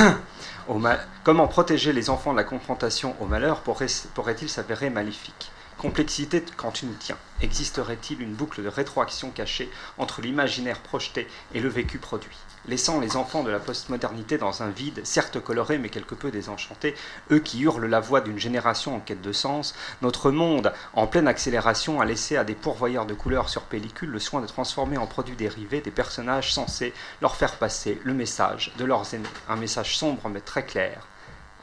au 0.68 0.74
ma- 0.78 0.98
Comment 1.24 1.48
protéger 1.48 1.94
les 1.94 2.10
enfants 2.10 2.34
de 2.34 2.38
la 2.38 2.44
confrontation 2.44 3.16
au 3.22 3.26
malheur 3.26 3.62
pourrait- 3.62 3.88
pourrait-il 4.14 4.50
s'avérer 4.50 4.90
maléfique? 4.90 5.52
Complexité 5.78 6.44
quand 6.58 6.72
tu 6.72 6.86
nous 6.86 6.96
tiens. 7.00 7.18
Existerait-il 7.42 8.22
une 8.22 8.34
boucle 8.34 8.62
de 8.64 8.68
rétroaction 8.68 9.30
cachée 9.30 9.72
entre 9.98 10.22
l'imaginaire 10.22 10.80
projeté 10.82 11.28
et 11.54 11.62
le 11.62 11.70
vécu 11.70 11.98
produit? 12.00 12.36
Laissant 12.68 13.00
les 13.00 13.16
enfants 13.16 13.44
de 13.44 13.50
la 13.50 13.60
postmodernité 13.60 14.38
dans 14.38 14.62
un 14.62 14.70
vide, 14.70 15.00
certes 15.06 15.40
coloré 15.40 15.78
mais 15.78 15.88
quelque 15.88 16.16
peu 16.16 16.32
désenchanté, 16.32 16.96
eux 17.32 17.40
qui 17.40 17.62
hurlent 17.62 17.86
la 17.86 18.02
voix 18.02 18.20
d'une 18.20 18.38
génération 18.38 18.98
en 18.98 19.00
quête 19.00 19.22
de 19.22 19.32
sens, 19.32 19.74
notre 20.02 20.32
monde, 20.32 20.74
en 20.92 21.08
pleine 21.08 21.30
accélération, 21.30 22.02
a 22.02 22.06
laissé 22.06 22.36
à 22.36 22.44
des 22.44 22.56
pourvoyeurs 22.56 23.06
de 23.06 23.14
couleurs 23.14 23.48
sur 23.48 23.62
pellicule 23.62 24.10
le 24.10 24.20
soin 24.20 24.42
de 24.42 24.48
transformer 24.48 24.98
en 24.98 25.08
produits 25.08 25.38
dérivés 25.38 25.80
des 25.80 25.92
personnages 25.92 26.54
censés 26.54 26.94
leur 27.22 27.38
faire 27.38 27.56
passer 27.56 28.02
le 28.04 28.14
message 28.14 28.74
de 28.78 28.84
leurs 28.84 29.14
aînés. 29.14 29.30
Un 29.48 29.56
message 29.56 29.98
sombre 29.98 30.28
mais 30.28 30.42
très 30.42 30.66
clair, 30.66 31.08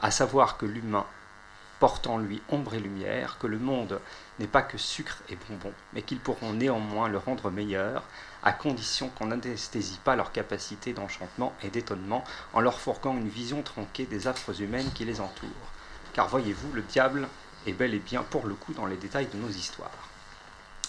à 0.01 0.09
savoir 0.09 0.57
que 0.57 0.65
l'humain 0.65 1.05
porte 1.79 2.07
en 2.07 2.17
lui 2.17 2.41
ombre 2.49 2.73
et 2.73 2.79
lumière, 2.79 3.37
que 3.37 3.47
le 3.47 3.59
monde 3.59 3.99
n'est 4.39 4.47
pas 4.47 4.61
que 4.61 4.77
sucre 4.77 5.19
et 5.29 5.37
bonbons, 5.47 5.73
mais 5.93 6.01
qu'ils 6.01 6.19
pourront 6.19 6.53
néanmoins 6.53 7.09
le 7.09 7.17
rendre 7.17 7.51
meilleur, 7.51 8.03
à 8.45 8.53
condition 8.53 9.09
qu'on 9.09 9.25
n'anesthésie 9.25 9.99
pas 10.03 10.15
leur 10.15 10.31
capacité 10.31 10.93
d'enchantement 10.93 11.53
et 11.63 11.69
d'étonnement 11.69 12.23
en 12.53 12.61
leur 12.61 12.79
fourguant 12.79 13.17
une 13.17 13.27
vision 13.27 13.63
tronquée 13.63 14.05
des 14.05 14.27
affres 14.27 14.61
humaines 14.61 14.91
qui 14.93 15.03
les 15.03 15.19
entourent. 15.19 15.49
Car 16.13 16.27
voyez-vous, 16.27 16.71
le 16.71 16.83
diable 16.83 17.27
est 17.65 17.73
bel 17.73 17.95
et 17.95 17.99
bien 17.99 18.21
pour 18.21 18.45
le 18.45 18.53
coup 18.53 18.73
dans 18.73 18.85
les 18.85 18.97
détails 18.97 19.27
de 19.33 19.37
nos 19.37 19.49
histoires. 19.49 19.89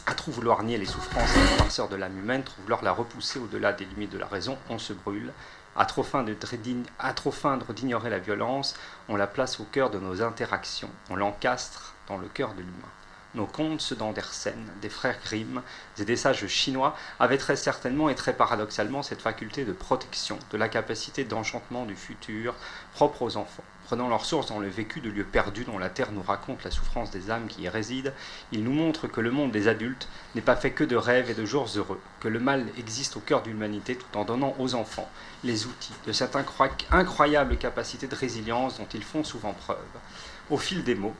À 0.04 0.14
trop 0.14 0.30
vouloir 0.30 0.62
nier 0.62 0.76
les 0.76 0.84
souffrances 0.84 1.34
et 1.34 1.40
les 1.40 1.56
noirceurs 1.56 1.88
de 1.88 1.96
l'âme 1.96 2.18
humaine, 2.18 2.44
trop 2.44 2.60
vouloir 2.60 2.84
la 2.84 2.92
repousser 2.92 3.38
au-delà 3.38 3.72
des 3.72 3.86
limites 3.86 4.12
de 4.12 4.18
la 4.18 4.26
raison, 4.26 4.58
on 4.68 4.78
se 4.78 4.92
brûle. 4.92 5.32
À 5.74 5.86
trop 5.86 6.02
feindre 6.04 7.72
d'ignorer 7.72 8.10
la 8.10 8.18
violence, 8.18 8.74
on 9.08 9.16
la 9.16 9.26
place 9.26 9.60
au 9.60 9.64
cœur 9.64 9.90
de 9.90 9.98
nos 9.98 10.22
interactions, 10.22 10.90
on 11.10 11.16
l'encastre 11.16 11.94
dans 12.06 12.18
le 12.18 12.28
cœur 12.28 12.52
de 12.54 12.60
l'humain. 12.60 12.88
Nos 13.36 13.44
contes, 13.44 13.92
d'Andersen, 13.92 14.64
des 14.80 14.88
frères 14.88 15.18
Grimm 15.22 15.60
et 15.98 16.06
des 16.06 16.16
sages 16.16 16.46
chinois, 16.46 16.96
avaient 17.20 17.36
très 17.36 17.56
certainement 17.56 18.08
et 18.08 18.14
très 18.14 18.32
paradoxalement 18.32 19.02
cette 19.02 19.20
faculté 19.20 19.66
de 19.66 19.72
protection, 19.72 20.38
de 20.50 20.56
la 20.56 20.70
capacité 20.70 21.22
d'enchantement 21.24 21.84
du 21.84 21.96
futur 21.96 22.54
propre 22.94 23.20
aux 23.20 23.36
enfants. 23.36 23.62
Prenant 23.84 24.08
leur 24.08 24.24
source 24.24 24.46
dans 24.46 24.58
le 24.58 24.68
vécu 24.68 25.02
de 25.02 25.10
lieux 25.10 25.22
perdus 25.22 25.64
dont 25.64 25.76
la 25.76 25.90
terre 25.90 26.12
nous 26.12 26.22
raconte 26.22 26.64
la 26.64 26.70
souffrance 26.70 27.10
des 27.10 27.30
âmes 27.30 27.46
qui 27.46 27.62
y 27.62 27.68
résident, 27.68 28.10
ils 28.52 28.64
nous 28.64 28.72
montrent 28.72 29.06
que 29.06 29.20
le 29.20 29.30
monde 29.30 29.52
des 29.52 29.68
adultes 29.68 30.08
n'est 30.34 30.40
pas 30.40 30.56
fait 30.56 30.70
que 30.70 30.82
de 30.82 30.96
rêves 30.96 31.28
et 31.28 31.34
de 31.34 31.44
jours 31.44 31.68
heureux, 31.76 32.00
que 32.20 32.28
le 32.28 32.40
mal 32.40 32.66
existe 32.78 33.18
au 33.18 33.20
cœur 33.20 33.42
de 33.42 33.50
l'humanité 33.50 33.96
tout 33.96 34.16
en 34.16 34.24
donnant 34.24 34.56
aux 34.58 34.74
enfants 34.74 35.10
les 35.44 35.66
outils 35.66 35.92
de 36.06 36.12
cette 36.12 36.36
incroyable 36.90 37.58
capacité 37.58 38.06
de 38.06 38.14
résilience 38.14 38.78
dont 38.78 38.88
ils 38.94 39.04
font 39.04 39.24
souvent 39.24 39.52
preuve. 39.52 39.76
Au 40.48 40.56
fil 40.56 40.82
des 40.84 40.94
mots, 40.94 41.14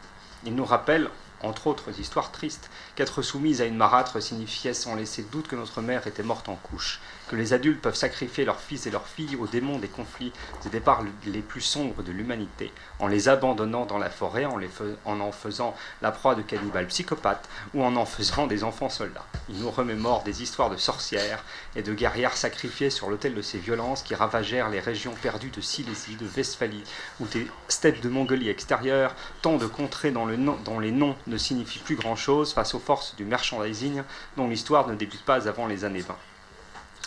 ils 0.46 0.54
nous 0.54 0.64
rappellent, 0.64 1.10
entre 1.43 1.66
autres 1.66 1.99
histoires 2.01 2.32
tristes, 2.32 2.70
qu'être 2.95 3.22
soumise 3.22 3.61
à 3.61 3.66
une 3.66 3.76
marâtre 3.76 4.20
signifiait 4.22 4.74
sans 4.74 4.95
laisser 4.95 5.22
doute 5.32 5.49
que 5.49 5.57
notre 5.57 5.82
mère 5.82 6.07
était 6.07 6.22
morte 6.22 6.49
en 6.49 6.57
couche, 6.57 7.01
que 7.29 7.37
les 7.37 7.53
adultes 7.53 7.81
peuvent 7.81 7.95
sacrifier 7.95 8.45
leurs 8.45 8.61
fils 8.61 8.87
et 8.87 8.91
leurs 8.91 9.07
filles 9.07 9.37
aux 9.37 9.47
démons 9.47 9.79
des 9.79 9.89
conflits 9.89 10.33
et 10.64 10.68
des 10.68 10.81
parts 10.81 11.03
les 11.27 11.41
plus 11.41 11.61
sombres 11.61 12.03
de 12.03 12.12
l'humanité, 12.12 12.72
en 12.99 13.09
les 13.09 13.29
abandonnant 13.29 13.87
dans 13.87 13.99
la 13.99 14.11
forêt, 14.11 14.45
en, 14.45 14.57
les 14.57 14.70
en 15.05 15.20
en 15.20 15.33
faisant 15.33 15.74
la 16.03 16.12
proie 16.12 16.35
de 16.35 16.43
cannibales 16.43 16.87
psychopathes 16.87 17.49
ou 17.74 17.83
en 17.83 17.97
en 17.97 18.07
faisant 18.07 18.47
des 18.47 18.64
enfants 18.64 18.89
soldats. 18.89 19.27
Ils 19.49 19.61
nous 19.61 19.70
remémorent 19.70 20.22
des 20.22 20.43
histoires 20.43 20.70
de 20.70 20.77
sorcières 20.77 21.45
et 21.74 21.83
de 21.83 21.95
guerrières 21.95 22.37
sacrifiées 22.37 22.91
sur 22.91 23.11
l'autel 23.11 23.35
de 23.35 23.43
ces 23.43 23.59
violences 23.59 24.03
qui 24.03 24.14
ravagèrent 24.14 24.70
les 24.70 24.81
régions 24.81 25.14
perdues 25.20 25.51
de 25.51 25.61
Silésie, 25.61 26.16
de 26.16 26.27
Westphalie 26.37 26.85
ou 27.20 27.27
des 27.27 27.47
steppes 27.68 28.01
de 28.01 28.09
Mongolie 28.09 28.49
extérieure, 28.49 29.14
tant 29.43 29.57
de 29.57 29.66
contrées 29.66 30.11
dont, 30.11 30.27
dont 30.64 30.79
les 30.79 30.93
noms 30.93 31.16
ne 31.27 31.37
signifient 31.37 31.81
plus 31.81 31.97
grand-chose 31.97 32.53
face 32.53 32.74
aux 32.74 32.81
forces 32.81 33.14
du 33.16 33.24
merchandising 33.24 34.03
dont 34.37 34.49
l'histoire 34.49 34.89
ne 34.89 34.95
débute 34.95 35.24
pas 35.24 35.49
avant 35.49 35.66
les 35.66 35.85
années 35.85 36.01
20. 36.01 36.16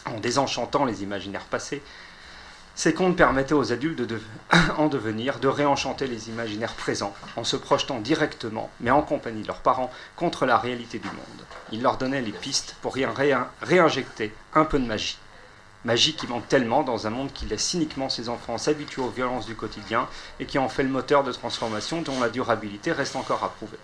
En 0.06 0.20
désenchantant 0.20 0.86
les 0.86 1.04
imaginaires 1.04 1.45
passés, 1.45 1.82
ces 2.76 2.93
contes 2.93 3.18
permettaient 3.18 3.54
aux 3.54 3.74
adultes 3.74 4.02
de 4.02 4.22
en 4.78 4.88
devenir 4.88 5.39
de 5.39 5.50
réenchanter 5.50 6.08
les 6.08 6.30
imaginaires 6.30 6.74
présents 6.76 7.14
en 7.36 7.43
se 7.43 7.58
projetant 7.58 8.00
directement, 8.00 8.70
mais 8.80 8.91
en 8.91 9.02
compagnie 9.02 9.41
de 9.41 9.47
leurs 9.47 9.60
parents, 9.62 9.91
contre 10.16 10.45
la 10.45 10.58
réalité 10.58 10.97
du 11.00 11.08
monde. 11.08 11.45
Ils 11.74 11.82
leur 11.82 11.97
donnaient 11.97 12.22
les 12.22 12.32
pistes 12.32 12.76
pour 12.82 12.97
y 12.97 13.06
réin- 13.06 13.47
réinjecter 13.62 14.34
un 14.54 14.64
peu 14.64 14.80
de 14.80 14.86
magie. 14.86 15.18
Magie 15.86 16.14
qui 16.14 16.28
manque 16.28 16.47
tellement 16.47 16.84
dans 16.84 17.08
un 17.08 17.10
monde 17.10 17.32
qui 17.34 17.45
laisse 17.45 17.64
cyniquement 17.64 18.10
ses 18.10 18.28
enfants 18.30 18.58
s'habituer 18.58 19.02
aux 19.02 19.10
violences 19.10 19.45
du 19.45 19.56
quotidien 19.56 20.08
et 20.39 20.45
qui 20.45 20.58
en 20.58 20.68
fait 20.70 20.84
le 20.84 20.89
moteur 20.89 21.24
de 21.24 21.32
transformation 21.32 22.02
dont 22.02 22.20
la 22.20 22.30
durabilité 22.30 22.91
reste 22.91 23.16
encore 23.16 23.43
à 23.43 23.50
prouver. 23.50 23.78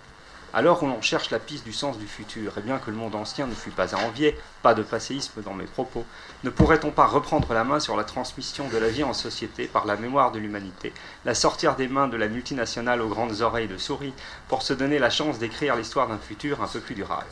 Alors 0.57 0.81
où 0.81 0.87
l'on 0.87 1.01
cherche 1.01 1.31
la 1.31 1.39
piste 1.39 1.65
du 1.65 1.73
sens 1.73 1.97
du 1.97 2.07
futur, 2.07 2.57
et 2.57 2.61
bien 2.61 2.79
que 2.79 2.89
le 2.89 2.95
monde 2.95 3.13
ancien 3.13 3.45
ne 3.45 3.53
fût 3.53 3.71
pas 3.71 3.93
à 3.93 3.99
envier, 3.99 4.39
pas 4.61 4.73
de 4.73 4.83
passéisme 4.83 5.41
dans 5.41 5.53
mes 5.53 5.65
propos, 5.65 6.05
ne 6.45 6.49
pourrait-on 6.49 6.91
pas 6.91 7.07
reprendre 7.07 7.53
la 7.53 7.65
main 7.65 7.81
sur 7.81 7.97
la 7.97 8.05
transmission 8.05 8.69
de 8.69 8.77
la 8.77 8.87
vie 8.87 9.03
en 9.03 9.11
société 9.11 9.65
par 9.65 9.85
la 9.85 9.97
mémoire 9.97 10.31
de 10.31 10.39
l'humanité, 10.39 10.93
la 11.25 11.35
sortir 11.35 11.75
des 11.75 11.89
mains 11.89 12.07
de 12.07 12.15
la 12.15 12.29
multinationale 12.29 13.01
aux 13.01 13.09
grandes 13.09 13.41
oreilles 13.41 13.67
de 13.67 13.77
souris, 13.77 14.13
pour 14.47 14.61
se 14.61 14.71
donner 14.71 14.97
la 14.97 15.09
chance 15.09 15.39
d'écrire 15.39 15.75
l'histoire 15.75 16.07
d'un 16.07 16.19
futur 16.19 16.61
un 16.63 16.67
peu 16.67 16.79
plus 16.79 16.95
durable? 16.95 17.27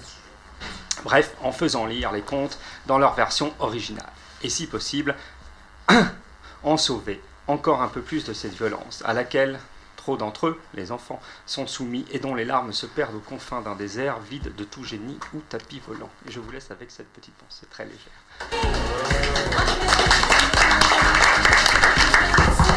Bref, 1.05 1.33
en 1.43 1.53
faisant 1.53 1.85
lire 1.85 2.11
les 2.11 2.23
contes 2.23 2.59
dans 2.87 2.97
leur 2.97 3.13
version 3.13 3.53
originale. 3.59 4.11
Et 4.41 4.49
si 4.49 4.67
possible, 4.67 5.15
en 6.63 6.75
sauver 6.75 7.21
encore 7.47 7.81
un 7.81 7.87
peu 7.87 8.01
plus 8.01 8.25
de 8.25 8.33
cette 8.33 8.55
violence, 8.55 9.01
à 9.05 9.13
laquelle 9.13 9.61
trop 10.03 10.17
d'entre 10.17 10.47
eux, 10.47 10.59
les 10.73 10.91
enfants, 10.91 11.21
sont 11.45 11.65
soumis 11.65 12.03
et 12.11 12.19
dont 12.19 12.35
les 12.35 12.43
larmes 12.43 12.73
se 12.73 12.85
perdent 12.85 13.15
aux 13.15 13.19
confins 13.19 13.61
d'un 13.61 13.73
désert 13.75 14.19
vide 14.19 14.53
de 14.57 14.65
tout 14.65 14.83
génie 14.83 15.17
ou 15.33 15.39
tapis 15.47 15.81
volant. 15.87 16.09
Et 16.27 16.31
je 16.31 16.41
vous 16.41 16.51
laisse 16.51 16.71
avec 16.71 16.91
cette 16.91 17.07
petite 17.07 17.33
pensée 17.35 17.65
très 17.71 17.85
légère. 17.85 18.11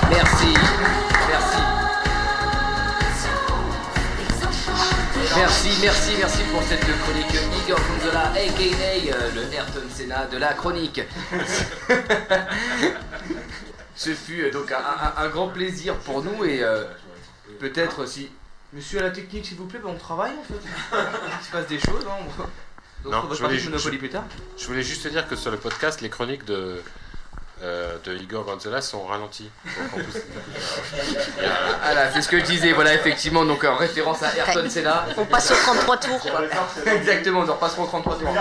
Merci, 0.08 0.54
merci. 1.28 1.58
Merci, 5.36 5.68
merci, 5.82 6.10
merci 6.18 6.42
pour 6.52 6.62
cette 6.62 6.80
chronique 7.00 7.34
Igor 7.64 7.80
Gonzola, 7.80 8.30
aka 8.30 8.38
euh, 8.38 9.30
le 9.34 9.52
Ayrton 9.52 9.80
Senna 9.92 10.26
de 10.26 10.38
la 10.38 10.54
chronique. 10.54 11.00
Ce 13.96 14.10
fut 14.14 14.42
euh, 14.44 14.50
donc 14.52 14.70
un, 14.70 14.76
un- 14.76 15.14
un 15.24 15.28
grand 15.28 15.48
plaisir 15.48 15.96
pour 15.96 16.22
nous 16.22 16.44
et 16.44 16.62
euh, 16.62 16.84
peut-être 17.60 18.06
si. 18.06 18.30
Monsieur 18.72 18.98
à 18.98 19.02
la 19.04 19.10
technique, 19.10 19.46
s'il 19.46 19.56
vous 19.56 19.66
plaît, 19.66 19.78
ben, 19.82 19.90
on 19.90 19.98
travaille 19.98 20.32
en 20.32 20.42
fait. 20.42 20.60
Il 21.40 21.46
se 21.46 21.50
passe 21.52 21.66
des 21.68 21.78
choses. 21.78 22.04
Hein. 22.08 22.24
on- 23.04 23.08
Non, 23.10 23.20
D'autres 23.22 23.36
je 23.36 23.42
voulais, 23.44 23.62
Monopoly 23.62 23.94
je- 23.94 23.98
plus 24.00 24.10
tard. 24.10 24.24
je 24.58 24.66
voulais 24.66 24.82
juste 24.82 25.04
te 25.04 25.08
dire 25.08 25.28
que 25.28 25.36
sur 25.36 25.50
le 25.52 25.56
podcast, 25.58 26.00
les 26.00 26.08
chroniques 26.10 26.44
de, 26.44 26.82
euh, 27.62 27.96
de 28.04 28.16
Igor 28.16 28.44
Gonzalez 28.44 28.80
sont 28.82 29.04
ralenties. 29.06 29.48
Donc, 29.64 29.74
on 29.94 29.96
peut- 29.98 30.20
Voilà, 31.84 32.12
c'est 32.12 32.22
ce 32.22 32.28
que 32.28 32.40
je 32.40 32.44
disais, 32.44 32.72
voilà, 32.72 32.94
effectivement, 32.94 33.44
donc 33.44 33.62
en 33.64 33.76
référence 33.76 34.22
à 34.24 34.34
Ayrton 34.36 34.68
Senna. 34.68 35.06
On 35.16 35.24
passe 35.24 35.52
au 35.52 35.54
33 35.54 35.96
tours. 35.98 36.20
Exactement, 36.86 37.40
on 37.40 37.48
en 37.48 37.54
repassera 37.54 37.82
au 37.82 37.86
33 37.86 38.18
tours. 38.18 38.34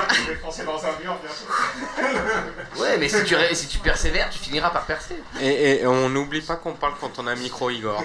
Ouais, 2.78 2.98
mais 2.98 3.08
si 3.08 3.24
tu, 3.24 3.36
ré- 3.36 3.54
si 3.56 3.68
tu 3.68 3.78
persévères, 3.80 4.30
tu 4.32 4.40
finiras 4.40 4.70
par 4.72 4.86
percer. 4.86 5.16
Et, 5.40 5.82
et 5.82 5.88
on 5.88 6.10
n'oublie 6.10 6.42
pas 6.42 6.56
qu'on 6.56 6.74
parle 6.74 6.94
quand 7.00 7.20
on 7.20 7.28
a 7.28 7.32
un 7.34 7.36
micro, 7.36 7.70
Igor. 7.70 8.04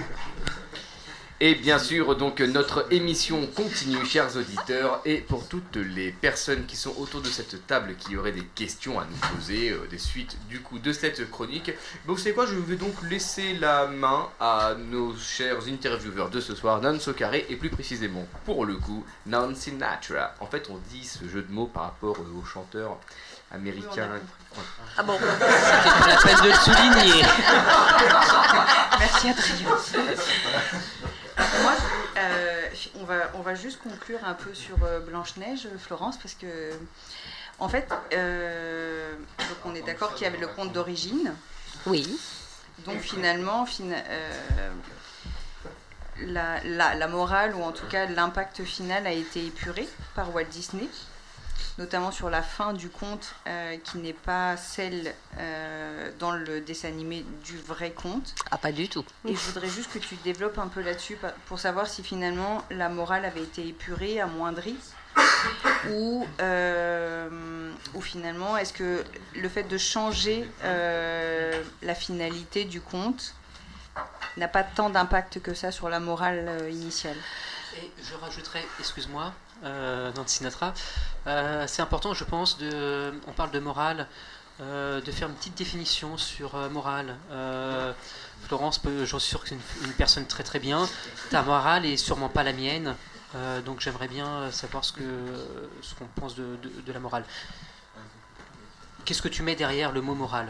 Et 1.43 1.55
bien 1.55 1.79
sûr, 1.79 2.17
donc 2.17 2.41
notre 2.41 2.87
émission 2.93 3.47
continue, 3.47 4.05
chers 4.05 4.37
auditeurs, 4.37 5.01
et 5.07 5.23
pour 5.23 5.49
toutes 5.49 5.77
les 5.77 6.13
personnes 6.13 6.67
qui 6.67 6.77
sont 6.77 6.95
autour 6.99 7.23
de 7.23 7.29
cette 7.29 7.67
table 7.67 7.95
qui 7.99 8.15
auraient 8.19 8.31
des 8.31 8.45
questions 8.55 9.01
à 9.01 9.07
nous 9.07 9.35
poser, 9.35 9.71
euh, 9.71 9.87
des 9.91 9.97
suites 9.97 10.37
du 10.51 10.61
coup 10.61 10.79
de 10.79 10.93
cette 10.93 11.31
chronique, 11.31 11.73
ben, 12.05 12.13
vous 12.13 12.19
savez 12.19 12.35
quoi, 12.35 12.45
je 12.45 12.57
vais 12.57 12.77
donc 12.77 12.93
laisser 13.09 13.55
la 13.55 13.87
main 13.87 14.29
à 14.39 14.75
nos 14.91 15.17
chers 15.17 15.67
intervieweurs 15.67 16.29
de 16.29 16.41
ce 16.41 16.55
soir, 16.55 16.79
Nancy 16.83 17.15
Carré, 17.15 17.47
et 17.49 17.57
plus 17.57 17.71
précisément, 17.71 18.27
pour 18.45 18.67
le 18.67 18.77
coup, 18.77 19.03
Nancy 19.25 19.71
Sinatra. 19.71 20.35
En 20.41 20.47
fait, 20.47 20.69
on 20.69 20.77
dit 20.93 21.07
ce 21.07 21.27
jeu 21.27 21.41
de 21.41 21.51
mots 21.51 21.71
par 21.73 21.85
rapport 21.85 22.19
euh, 22.19 22.39
aux 22.39 22.45
chanteurs 22.45 22.99
américains. 23.51 24.11
Ah 24.99 25.03
bon 25.03 25.19
C'est 25.19 25.39
pas 25.39 26.07
la 26.07 26.17
peine 26.17 26.43
de 26.43 26.49
le 26.49 26.55
souligner. 26.55 27.23
Merci 28.99 29.29
Adrien. 29.31 29.77
Moi, 31.63 31.75
euh, 32.19 32.69
on, 33.01 33.05
va, 33.05 33.31
on 33.35 33.41
va 33.41 33.55
juste 33.55 33.81
conclure 33.83 34.19
un 34.25 34.35
peu 34.35 34.55
sur 34.55 34.77
euh, 34.85 35.01
Blanche-Neige, 35.01 35.69
Florence, 35.79 36.17
parce 36.19 36.35
que, 36.35 36.71
en 37.59 37.69
fait, 37.69 37.89
euh, 38.13 39.15
donc 39.39 39.59
on 39.65 39.75
est 39.75 39.83
d'accord 39.83 40.15
qu'il 40.15 40.25
y 40.25 40.27
avait 40.27 40.39
le 40.39 40.49
conte 40.49 40.73
d'origine. 40.73 41.35
Oui. 41.87 42.19
Donc 42.87 43.01
finalement, 43.01 43.67
fina- 43.67 44.03
euh, 44.09 44.71
la, 46.19 46.63
la- 46.65 46.95
la 46.95 47.09
morale, 47.09 47.55
ou 47.55 47.63
en 47.63 47.73
tout 47.73 47.87
cas 47.87 48.07
l'impact 48.07 48.65
final, 48.65 49.07
a 49.07 49.13
été 49.13 49.45
épuré 49.47 49.89
par 50.15 50.35
Walt 50.35 50.45
Disney. 50.45 50.89
Notamment 51.79 52.11
sur 52.11 52.31
la 52.31 52.43
fin 52.43 52.73
du 52.73 52.89
conte, 52.89 53.35
euh, 53.47 53.77
qui 53.79 53.99
n'est 53.99 54.13
pas 54.13 54.57
celle 54.57 55.15
euh, 55.39 56.11
dans 56.19 56.33
le 56.33 56.61
dessin 56.61 56.89
animé 56.89 57.25
du 57.45 57.57
vrai 57.59 57.91
conte. 57.91 58.35
Ah, 58.51 58.59
pas 58.59 58.73
du 58.73 58.89
tout. 58.89 59.05
Et 59.25 59.35
je 59.35 59.41
voudrais 59.41 59.69
juste 59.69 59.93
que 59.93 59.99
tu 59.99 60.15
développes 60.17 60.59
un 60.59 60.69
peu 60.69 60.83
là-dessus 60.83 61.17
pour 61.47 61.59
savoir 61.59 61.87
si 61.87 62.03
finalement 62.03 62.63
la 62.71 62.89
morale 62.89 63.25
avait 63.25 63.43
été 63.43 63.67
épurée, 63.67 64.21
amoindrie, 64.21 64.77
ou, 65.91 66.27
euh, 66.41 67.73
ou 67.95 68.01
finalement 68.01 68.57
est-ce 68.57 68.73
que 68.73 69.05
le 69.35 69.49
fait 69.49 69.65
de 69.65 69.79
changer 69.79 70.49
euh, 70.63 71.63
la 71.83 71.95
finalité 71.95 72.65
du 72.65 72.81
conte 72.81 73.35
n'a 74.37 74.49
pas 74.49 74.63
tant 74.63 74.91
d'impact 74.91 75.41
que 75.41 75.55
ça 75.55 75.73
sur 75.73 75.89
la 75.89 75.99
morale 75.99 76.69
initiale? 76.71 77.17
Et 77.83 77.91
je 78.03 78.15
rajouterais, 78.15 78.65
excuse-moi, 78.79 79.33
euh, 79.65 80.11
Nancy 80.17 80.37
Sinatra, 80.39 80.73
euh, 81.27 81.65
c'est 81.67 81.83
important, 81.83 82.15
je 82.15 82.25
pense, 82.25 82.59
de, 82.59 83.13
on 83.27 83.33
parle 83.33 83.51
de 83.51 83.59
morale, 83.59 84.07
euh, 84.61 85.01
de 85.01 85.11
faire 85.13 85.29
une 85.29 85.35
petite 85.35 85.57
définition 85.57 86.17
sur 86.19 86.55
morale. 86.71 87.17
Florence, 88.47 88.79
peut, 88.79 89.05
j'en 89.05 89.19
suis 89.19 89.31
sûr 89.31 89.43
que 89.43 89.49
c'est 89.51 89.59
une, 89.85 89.93
personne 89.93 90.27
très 90.27 90.43
très 90.43 90.59
bien. 90.59 90.89
Ta 91.31 91.43
morale 91.43 91.85
est 91.85 91.97
sûrement 91.97 92.29
pas 92.29 92.43
la 92.43 92.53
mienne, 92.53 92.95
donc 93.65 93.81
j'aimerais 93.81 94.09
bien 94.09 94.51
savoir 94.51 94.85
ce 94.85 94.93
que 94.93 95.03
ce 95.83 95.95
qu'on 95.95 96.07
pense 96.07 96.35
de, 96.35 96.57
de- 96.63 96.81
de 96.81 96.93
la 96.93 97.01
morale. 97.01 97.25
Qu'est-ce 99.05 99.23
que 99.23 99.29
tu 99.29 99.43
mets 99.43 99.57
derrière 99.57 99.93
le 99.93 100.01
mot 100.01 100.15
morale? 100.15 100.49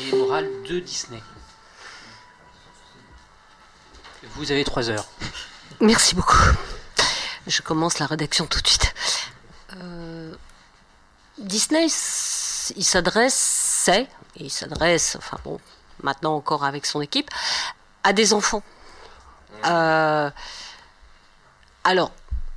Et 0.00 0.16
morale 0.16 0.48
de 0.68 0.80
Disney. 0.80 1.22
Vous 4.34 4.50
avez 4.52 4.64
trois 4.64 4.88
heures. 4.90 5.06
Merci 5.80 6.14
beaucoup. 6.14 6.36
Je 7.46 7.62
commence 7.62 7.98
la 7.98 8.06
rédaction 8.06 8.46
tout 8.46 8.60
de 8.60 8.66
suite. 8.66 8.94
Euh, 9.76 10.34
Disney, 11.38 11.86
il 12.76 12.84
s'adressait, 12.84 14.08
et 14.36 14.44
il 14.44 14.50
s'adresse, 14.50 15.16
enfin 15.16 15.38
bon, 15.44 15.60
maintenant 16.02 16.36
encore 16.36 16.64
avec 16.64 16.86
son 16.86 17.00
équipe, 17.00 17.30
à 18.04 18.12
des 18.12 18.32
enfants. 18.32 18.62
Euh, 19.64 20.30
alors, 21.84 22.12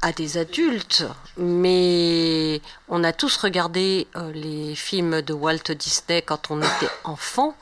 à 0.06 0.12
des 0.12 0.38
adultes, 0.38 1.04
mais 1.36 2.62
on 2.90 3.04
a 3.04 3.12
tous 3.12 3.38
regardé 3.38 4.06
euh, 4.16 4.32
les 4.34 4.76
films 4.76 5.24
de 5.24 5.34
Walt 5.34 5.72
Disney 5.72 6.22
quand 6.22 6.52
on 6.52 6.60
était 6.60 6.92
enfant 7.06 7.56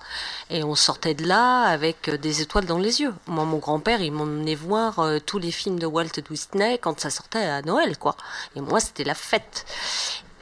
et 0.50 0.62
on 0.62 0.76
sortait 0.76 1.14
de 1.14 1.26
là 1.26 1.62
avec 1.62 2.10
euh, 2.10 2.18
des 2.18 2.42
étoiles 2.42 2.66
dans 2.66 2.80
les 2.80 3.00
yeux. 3.00 3.14
Moi, 3.28 3.46
mon 3.46 3.60
grand-père, 3.60 4.02
il 4.02 4.12
m'emmenait 4.12 4.56
voir 4.56 5.00
euh, 5.00 5.20
tous 5.26 5.40
les 5.40 5.52
films 5.52 5.80
de 5.80 5.86
Walt 5.86 6.20
Disney 6.30 6.80
quand 6.80 7.00
ça 7.00 7.10
sortait 7.10 7.46
à 7.46 7.62
Noël, 7.62 7.98
quoi. 7.98 8.18
Et 8.58 8.60
moi, 8.60 8.82
c'était 8.82 9.06
la 9.06 9.16
fête. 9.16 9.66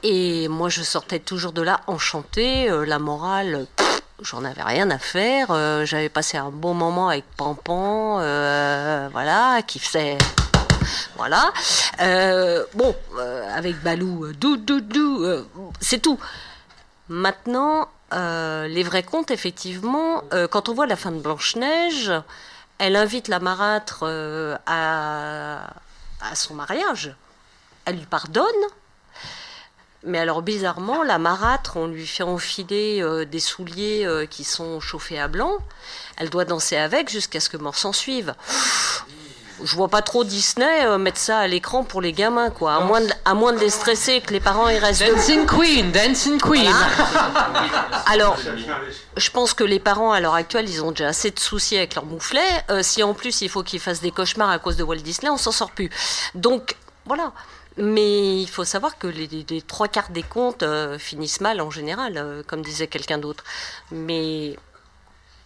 Et 0.02 0.48
moi, 0.48 0.70
je 0.70 0.82
sortais 0.82 1.20
toujours 1.20 1.52
de 1.52 1.62
là 1.62 1.82
enchantée. 1.86 2.68
la 2.84 2.98
morale, 2.98 3.68
j'en 4.20 4.44
avais 4.44 4.64
rien 4.64 4.90
à 4.90 4.98
faire. 4.98 5.46
J'avais 5.86 6.08
passé 6.08 6.36
un 6.36 6.50
bon 6.50 6.74
moment 6.74 7.10
avec 7.10 7.24
Pampan, 7.36 8.16
voilà, 9.12 9.62
qui 9.64 9.78
faisait. 9.78 10.18
Voilà. 11.16 11.52
Euh, 12.00 12.64
bon, 12.74 12.94
euh, 13.18 13.56
avec 13.56 13.80
Balou, 13.82 14.24
euh, 14.24 14.32
dou, 14.32 14.56
dou, 14.56 14.80
dou, 14.80 15.26
c'est 15.80 16.00
tout. 16.00 16.18
Maintenant, 17.08 17.88
les 18.12 18.82
vrais 18.82 19.02
contes, 19.02 19.30
effectivement, 19.30 20.22
quand 20.50 20.68
on 20.68 20.74
voit 20.74 20.86
la 20.86 20.96
fin 20.96 21.12
de 21.12 21.20
Blanche-Neige, 21.20 22.12
elle 22.78 22.96
invite 22.96 23.28
la 23.28 23.40
marâtre 23.40 24.04
à, 24.66 25.66
son 26.34 26.54
mariage. 26.54 27.14
Elle 27.84 27.96
lui 27.96 28.06
pardonne. 28.06 28.46
Mais 30.04 30.18
alors 30.18 30.42
bizarrement, 30.42 31.04
la 31.04 31.18
marâtre, 31.18 31.76
on 31.76 31.86
lui 31.86 32.06
fait 32.06 32.24
enfiler 32.24 33.04
des 33.26 33.40
souliers 33.40 34.26
qui 34.30 34.44
sont 34.44 34.80
chauffés 34.80 35.18
à 35.18 35.28
blanc. 35.28 35.58
Elle 36.16 36.30
doit 36.30 36.44
danser 36.44 36.76
avec 36.76 37.08
jusqu'à 37.08 37.40
ce 37.40 37.48
que 37.48 37.56
mort 37.56 37.76
s'en 37.76 37.92
suive. 37.92 38.34
Je 39.64 39.76
vois 39.76 39.88
pas 39.88 40.02
trop 40.02 40.24
Disney 40.24 40.84
euh, 40.86 40.98
mettre 40.98 41.18
ça 41.18 41.38
à 41.38 41.46
l'écran 41.46 41.84
pour 41.84 42.00
les 42.00 42.12
gamins, 42.12 42.50
quoi. 42.50 42.74
À 42.74 42.80
moins, 42.80 43.00
de, 43.00 43.08
à 43.24 43.34
moins 43.34 43.52
de 43.52 43.58
les 43.58 43.70
stresser, 43.70 44.20
que 44.20 44.32
les 44.32 44.40
parents 44.40 44.68
ils 44.68 44.78
restent. 44.78 45.04
Dancing 45.04 45.46
Queen, 45.46 45.90
Dancing 45.92 46.40
Queen. 46.40 46.72
Alors, 48.06 48.36
je 49.16 49.30
pense 49.30 49.54
que 49.54 49.64
les 49.64 49.78
parents 49.80 50.12
à 50.12 50.20
l'heure 50.20 50.34
actuelle, 50.34 50.68
ils 50.68 50.82
ont 50.82 50.90
déjà 50.90 51.08
assez 51.08 51.30
de 51.30 51.38
soucis 51.38 51.76
avec 51.76 51.94
leur 51.94 52.04
mouflet. 52.04 52.40
Euh, 52.70 52.82
si 52.82 53.02
en 53.02 53.14
plus 53.14 53.40
il 53.42 53.48
faut 53.48 53.62
qu'ils 53.62 53.80
fassent 53.80 54.00
des 54.00 54.10
cauchemars 54.10 54.50
à 54.50 54.58
cause 54.58 54.76
de 54.76 54.82
Walt 54.82 54.96
Disney, 54.96 55.30
on 55.30 55.36
s'en 55.36 55.52
sort 55.52 55.70
plus. 55.70 55.90
Donc 56.34 56.76
voilà. 57.06 57.32
Mais 57.78 58.40
il 58.42 58.48
faut 58.48 58.64
savoir 58.64 58.98
que 58.98 59.06
les, 59.06 59.26
les- 59.28 59.46
les 59.48 59.62
trois 59.62 59.88
quarts 59.88 60.10
des 60.10 60.22
contes 60.22 60.62
euh, 60.62 60.98
finissent 60.98 61.40
mal 61.40 61.58
en 61.62 61.70
général, 61.70 62.18
euh, 62.18 62.42
comme 62.46 62.60
disait 62.62 62.86
quelqu'un 62.86 63.16
d'autre. 63.16 63.44
Mais 63.90 64.56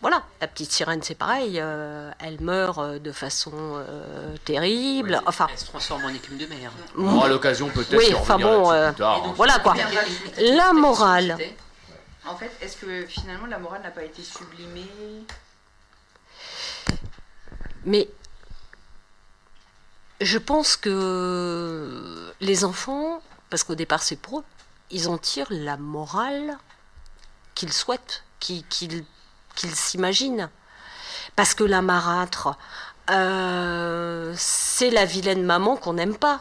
voilà, 0.09 0.23
la 0.41 0.47
petite 0.47 0.71
sirène, 0.71 1.03
c'est 1.03 1.17
pareil. 1.17 1.59
euh, 1.59 2.13
elle 2.21 2.41
meurt 2.41 2.79
euh, 2.79 3.01
de 3.01 3.11
façon 3.11 3.51
euh, 3.57 4.37
terrible. 4.45 5.21
Enfin, 5.27 5.49
Elle 5.51 5.59
se 5.59 5.65
transforme 5.65 6.05
en 6.05 6.11
écume 6.11 6.39
de 6.39 6.47
mer. 6.47 6.71
Mm. 6.95 7.09
On 7.09 7.17
aura 7.17 7.29
l'occasion 7.29 7.69
peut-être 7.71 7.99
Oui, 7.99 8.11
de 8.11 8.15
enfin 8.15 8.35
revenir 8.35 8.57
bon, 8.61 8.71
euh, 8.71 8.93
hein. 9.01 9.33
voilà 9.35 9.59
quoi. 9.59 9.75
La 10.39 10.73
morale. 10.73 11.37
En 12.25 12.37
fait, 12.37 12.53
est-ce 12.61 12.77
que 12.77 13.05
finalement 13.07 13.47
la 13.47 13.59
morale 13.59 13.83
n'a 13.83 13.91
pas 13.91 14.05
été 14.05 14.23
sublimée? 14.23 14.87
Mais 17.85 18.09
je 20.21 20.39
pense 20.39 20.77
que 20.77 22.33
les 22.41 22.65
enfants, 22.65 23.21
parce 23.51 23.65
qu'au 23.65 23.75
départ 23.75 24.05
c'est 24.05 24.15
pour 24.15 24.39
eux, 24.39 24.45
ils 24.93 25.09
en 25.09 25.19
tirent 25.19 25.49
la 25.51 25.77
morale 25.77 26.57
qu'ils 27.57 27.73
souhaitent, 27.73 28.23
qu'ils 28.39 29.05
qu'ils- 29.57 29.75
s'imaginent. 29.75 30.49
Parce 31.35 31.55
que 31.55 31.65
la 31.65 31.83
marâtre, 31.83 32.57
euh, 33.11 34.33
c'est 34.37 34.91
la 34.91 35.05
vilaine 35.05 35.43
maman 35.45 35.77
qu'on 35.77 35.95
n'aime 35.95 36.17
pas. 36.17 36.41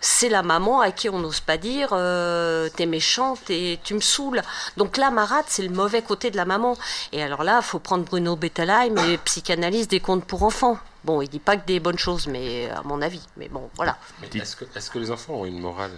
C'est 0.00 0.28
la 0.28 0.42
maman 0.42 0.80
à 0.82 0.92
qui 0.92 1.08
on 1.08 1.18
n'ose 1.18 1.40
pas 1.40 1.56
dire 1.56 1.88
euh, 1.92 2.68
t'es 2.76 2.84
méchante 2.84 3.48
et 3.48 3.80
tu 3.82 3.94
me 3.94 4.00
saoules. 4.00 4.42
Donc 4.76 4.98
la 4.98 5.10
marâtre, 5.10 5.48
c'est 5.50 5.62
le 5.62 5.70
mauvais 5.74 6.02
côté 6.02 6.30
de 6.30 6.36
la 6.36 6.44
maman. 6.44 6.76
Et 7.12 7.22
alors 7.22 7.42
là, 7.42 7.60
il 7.62 7.64
faut 7.64 7.78
prendre 7.78 8.04
Bruno 8.04 8.36
Bettelheim 8.36 8.96
et 9.08 9.16
psychanalyse 9.18 9.88
des 9.88 10.00
contes 10.00 10.26
pour 10.26 10.42
enfants. 10.42 10.78
Bon, 11.04 11.22
il 11.22 11.28
dit 11.28 11.38
pas 11.38 11.56
que 11.56 11.66
des 11.66 11.80
bonnes 11.80 11.98
choses, 11.98 12.26
mais 12.26 12.68
à 12.70 12.82
mon 12.82 13.00
avis. 13.00 13.22
Mais 13.38 13.48
bon, 13.48 13.70
voilà. 13.76 13.96
Mais 14.20 14.28
Est-ce 14.38 14.56
que, 14.56 14.64
est-ce 14.76 14.90
que 14.90 14.98
les 14.98 15.10
enfants 15.10 15.34
ont 15.34 15.44
une 15.46 15.60
morale? 15.60 15.92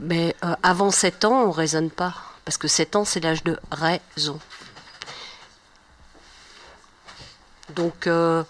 Mais 0.00 0.34
euh, 0.44 0.54
avant 0.62 0.90
7 0.90 1.24
ans, 1.24 1.42
on 1.44 1.50
raisonne 1.50 1.90
pas. 1.90 2.14
Parce 2.44 2.56
que 2.56 2.68
7 2.68 2.96
ans, 2.96 3.04
c'est 3.04 3.20
l'âge 3.20 3.44
de 3.44 3.58
raison. 3.70 4.38
Donc, 7.70 8.06
euh, 8.06 8.44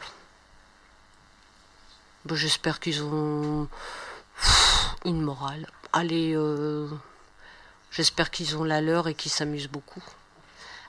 j'espère 2.30 2.80
qu'ils 2.80 3.02
ont 3.02 3.68
une 5.04 5.20
morale. 5.20 5.66
Allez, 5.92 6.32
euh, 6.34 6.88
j'espère 7.90 8.30
qu'ils 8.30 8.56
ont 8.56 8.64
la 8.64 8.80
leur 8.80 9.08
et 9.08 9.14
qu'ils 9.14 9.30
s'amusent 9.30 9.68
beaucoup. 9.68 10.02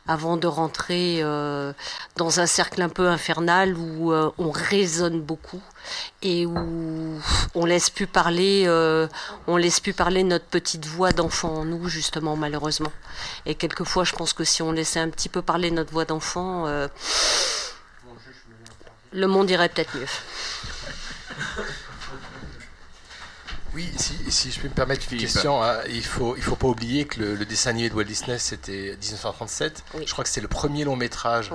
Avant 0.05 0.35
de 0.35 0.47
rentrer 0.47 1.19
euh, 1.21 1.71
dans 2.17 2.41
un 2.41 2.45
cercle 2.45 2.81
un 2.81 2.89
peu 2.89 3.07
infernal 3.07 3.77
où 3.77 4.11
euh, 4.11 4.31
on 4.37 4.51
raisonne 4.51 5.21
beaucoup 5.21 5.61
et 6.21 6.45
où 6.45 7.19
on 7.55 7.65
laisse 7.65 7.89
plus 7.89 8.07
parler, 8.07 8.65
euh, 8.67 9.07
on 9.47 9.55
laisse 9.55 9.79
plus 9.79 9.93
parler 9.93 10.23
notre 10.23 10.45
petite 10.45 10.85
voix 10.85 11.13
d'enfant 11.13 11.53
en 11.53 11.65
nous 11.65 11.87
justement 11.87 12.35
malheureusement. 12.35 12.91
Et 13.45 13.55
quelquefois, 13.55 14.03
je 14.03 14.13
pense 14.13 14.33
que 14.33 14.43
si 14.43 14.61
on 14.61 14.73
laissait 14.73 14.99
un 14.99 15.09
petit 15.09 15.29
peu 15.29 15.41
parler 15.41 15.71
notre 15.71 15.93
voix 15.93 16.05
d'enfant, 16.05 16.65
le 19.13 19.27
monde 19.27 19.49
irait 19.49 19.69
peut-être 19.69 19.95
mieux. 19.95 20.07
Oui, 23.73 23.91
si, 23.97 24.15
si 24.31 24.51
je 24.51 24.59
peux 24.59 24.67
me 24.67 24.73
permettre 24.73 25.05
une 25.11 25.17
question, 25.19 25.63
hein, 25.63 25.77
il 25.89 26.03
faut 26.05 26.35
il 26.37 26.43
faut 26.43 26.55
pas 26.55 26.67
oublier 26.67 27.05
que 27.05 27.19
le, 27.19 27.35
le 27.35 27.45
dessin 27.45 27.71
animé 27.71 27.89
de 27.89 27.95
Walt 27.95 28.03
Disney 28.03 28.37
c'était 28.37 28.95
1937. 29.01 29.83
Je 30.05 30.11
crois 30.11 30.23
que 30.23 30.29
c'est 30.29 30.41
le 30.41 30.47
premier 30.47 30.83
long 30.83 30.95
métrage 30.95 31.51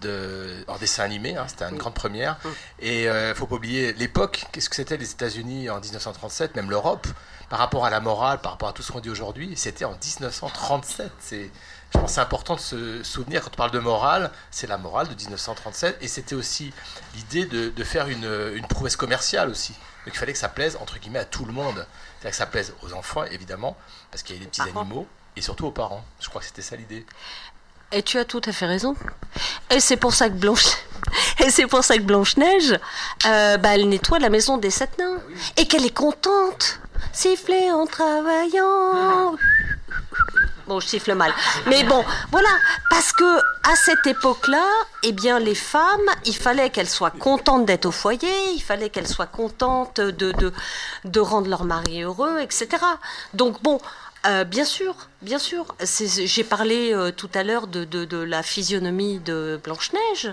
de 0.00 0.64
en 0.66 0.76
dessin 0.78 1.04
animé, 1.04 1.36
hein, 1.36 1.46
c'était 1.48 1.64
une 1.68 1.78
grande 1.78 1.94
première. 1.94 2.38
Et 2.80 3.08
euh, 3.08 3.30
il 3.30 3.34
faut 3.36 3.46
pas 3.46 3.54
oublier 3.54 3.92
l'époque, 3.92 4.44
qu'est-ce 4.52 4.68
que 4.68 4.76
c'était 4.76 4.96
les 4.96 5.12
États-Unis 5.12 5.70
en 5.70 5.80
1937, 5.80 6.56
même 6.56 6.70
l'Europe, 6.70 7.06
par 7.48 7.60
rapport 7.60 7.84
à 7.86 7.90
la 7.90 8.00
morale, 8.00 8.40
par 8.40 8.52
rapport 8.52 8.68
à 8.68 8.72
tout 8.72 8.82
ce 8.82 8.90
qu'on 8.90 9.00
dit 9.00 9.10
aujourd'hui, 9.10 9.52
c'était 9.56 9.84
en 9.84 9.92
1937. 9.92 11.10
C'est 11.20 11.50
je 11.92 11.98
pense 12.00 12.10
que 12.10 12.14
c'est 12.16 12.20
important 12.20 12.56
de 12.56 12.60
se 12.60 13.04
souvenir 13.04 13.42
quand 13.44 13.50
on 13.54 13.56
parle 13.56 13.70
de 13.70 13.78
morale, 13.78 14.32
c'est 14.50 14.66
la 14.66 14.78
morale 14.78 15.06
de 15.06 15.14
1937 15.14 15.98
et 16.00 16.08
c'était 16.08 16.34
aussi 16.34 16.72
l'idée 17.14 17.46
de, 17.46 17.68
de 17.70 17.84
faire 17.84 18.08
une, 18.08 18.28
une 18.56 18.66
prouesse 18.66 18.96
commerciale 18.96 19.48
aussi. 19.48 19.74
Donc 20.04 20.14
il 20.14 20.18
fallait 20.18 20.32
que 20.32 20.38
ça 20.38 20.48
plaise 20.48 20.76
entre 20.80 20.98
guillemets 20.98 21.20
à 21.20 21.24
tout 21.24 21.44
le 21.44 21.52
monde. 21.52 21.86
C'est-à-dire 22.18 22.30
que 22.30 22.36
ça 22.36 22.46
plaise 22.46 22.74
aux 22.82 22.92
enfants 22.92 23.24
évidemment, 23.24 23.76
parce 24.10 24.22
qu'il 24.22 24.36
y 24.36 24.38
a 24.38 24.42
des 24.42 24.48
petits 24.48 24.62
animaux, 24.62 25.06
et 25.36 25.40
surtout 25.40 25.66
aux 25.66 25.70
parents. 25.70 26.04
Je 26.20 26.28
crois 26.28 26.40
que 26.40 26.46
c'était 26.46 26.62
ça 26.62 26.76
l'idée. 26.76 27.06
Et 27.92 28.02
tu 28.02 28.18
as 28.18 28.24
tout 28.24 28.40
à 28.44 28.52
fait 28.52 28.66
raison. 28.66 28.96
Et 29.70 29.80
c'est 29.80 29.96
pour 29.96 30.12
ça 30.14 30.28
que 30.28 30.34
Blanche. 30.34 30.64
Et 31.44 31.50
c'est 31.50 31.66
pour 31.66 31.84
ça 31.84 31.96
que 31.96 32.02
Blanche-Neige, 32.02 32.78
euh, 33.26 33.56
bah, 33.58 33.74
elle 33.74 33.88
nettoie 33.88 34.18
la 34.18 34.30
maison 34.30 34.56
des 34.56 34.70
sept 34.70 34.98
nains. 34.98 35.20
Et 35.56 35.66
qu'elle 35.66 35.84
est 35.84 35.94
contente. 35.94 36.80
Siffler 37.12 37.70
en 37.70 37.86
travaillant. 37.86 39.36
Bon, 40.66 40.80
je 40.80 40.86
siffle 40.86 41.14
mal. 41.14 41.32
Mais 41.66 41.84
bon, 41.84 42.02
voilà. 42.32 42.48
Parce 42.88 43.12
que 43.12 43.38
à 43.70 43.76
cette 43.76 44.06
époque-là, 44.06 44.66
eh 45.02 45.12
bien, 45.12 45.38
les 45.38 45.54
femmes, 45.54 46.08
il 46.24 46.34
fallait 46.34 46.70
qu'elles 46.70 46.88
soient 46.88 47.10
contentes 47.10 47.66
d'être 47.66 47.84
au 47.86 47.90
foyer, 47.90 48.32
il 48.54 48.60
fallait 48.62 48.88
qu'elles 48.88 49.06
soient 49.08 49.26
contentes 49.26 50.00
de, 50.00 50.32
de, 50.32 50.52
de 51.04 51.20
rendre 51.20 51.48
leur 51.50 51.64
mari 51.64 52.02
heureux, 52.02 52.38
etc. 52.40 52.68
Donc, 53.34 53.62
bon. 53.62 53.78
euh, 54.26 54.44
bien 54.44 54.64
sûr, 54.64 54.94
bien 55.20 55.38
sûr. 55.38 55.66
J'ai 55.82 56.44
parlé 56.44 56.94
euh, 56.94 57.10
tout 57.10 57.28
à 57.34 57.42
l'heure 57.42 57.66
de 57.66 58.22
la 58.22 58.42
physionomie 58.42 59.18
de 59.18 59.60
Blanche-Neige. 59.62 60.32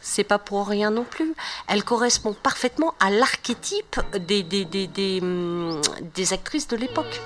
C'est 0.00 0.24
pas 0.24 0.38
pour 0.38 0.66
rien 0.66 0.90
non 0.90 1.04
plus. 1.04 1.34
Elle 1.68 1.84
correspond 1.84 2.32
parfaitement 2.32 2.94
à 3.00 3.10
l'archétype 3.10 4.00
des, 4.18 4.42
des, 4.42 4.64
des, 4.64 4.86
des, 4.86 5.20
hum, 5.20 5.80
des 6.14 6.32
actrices 6.32 6.68
de 6.68 6.76
l'époque. 6.76 7.20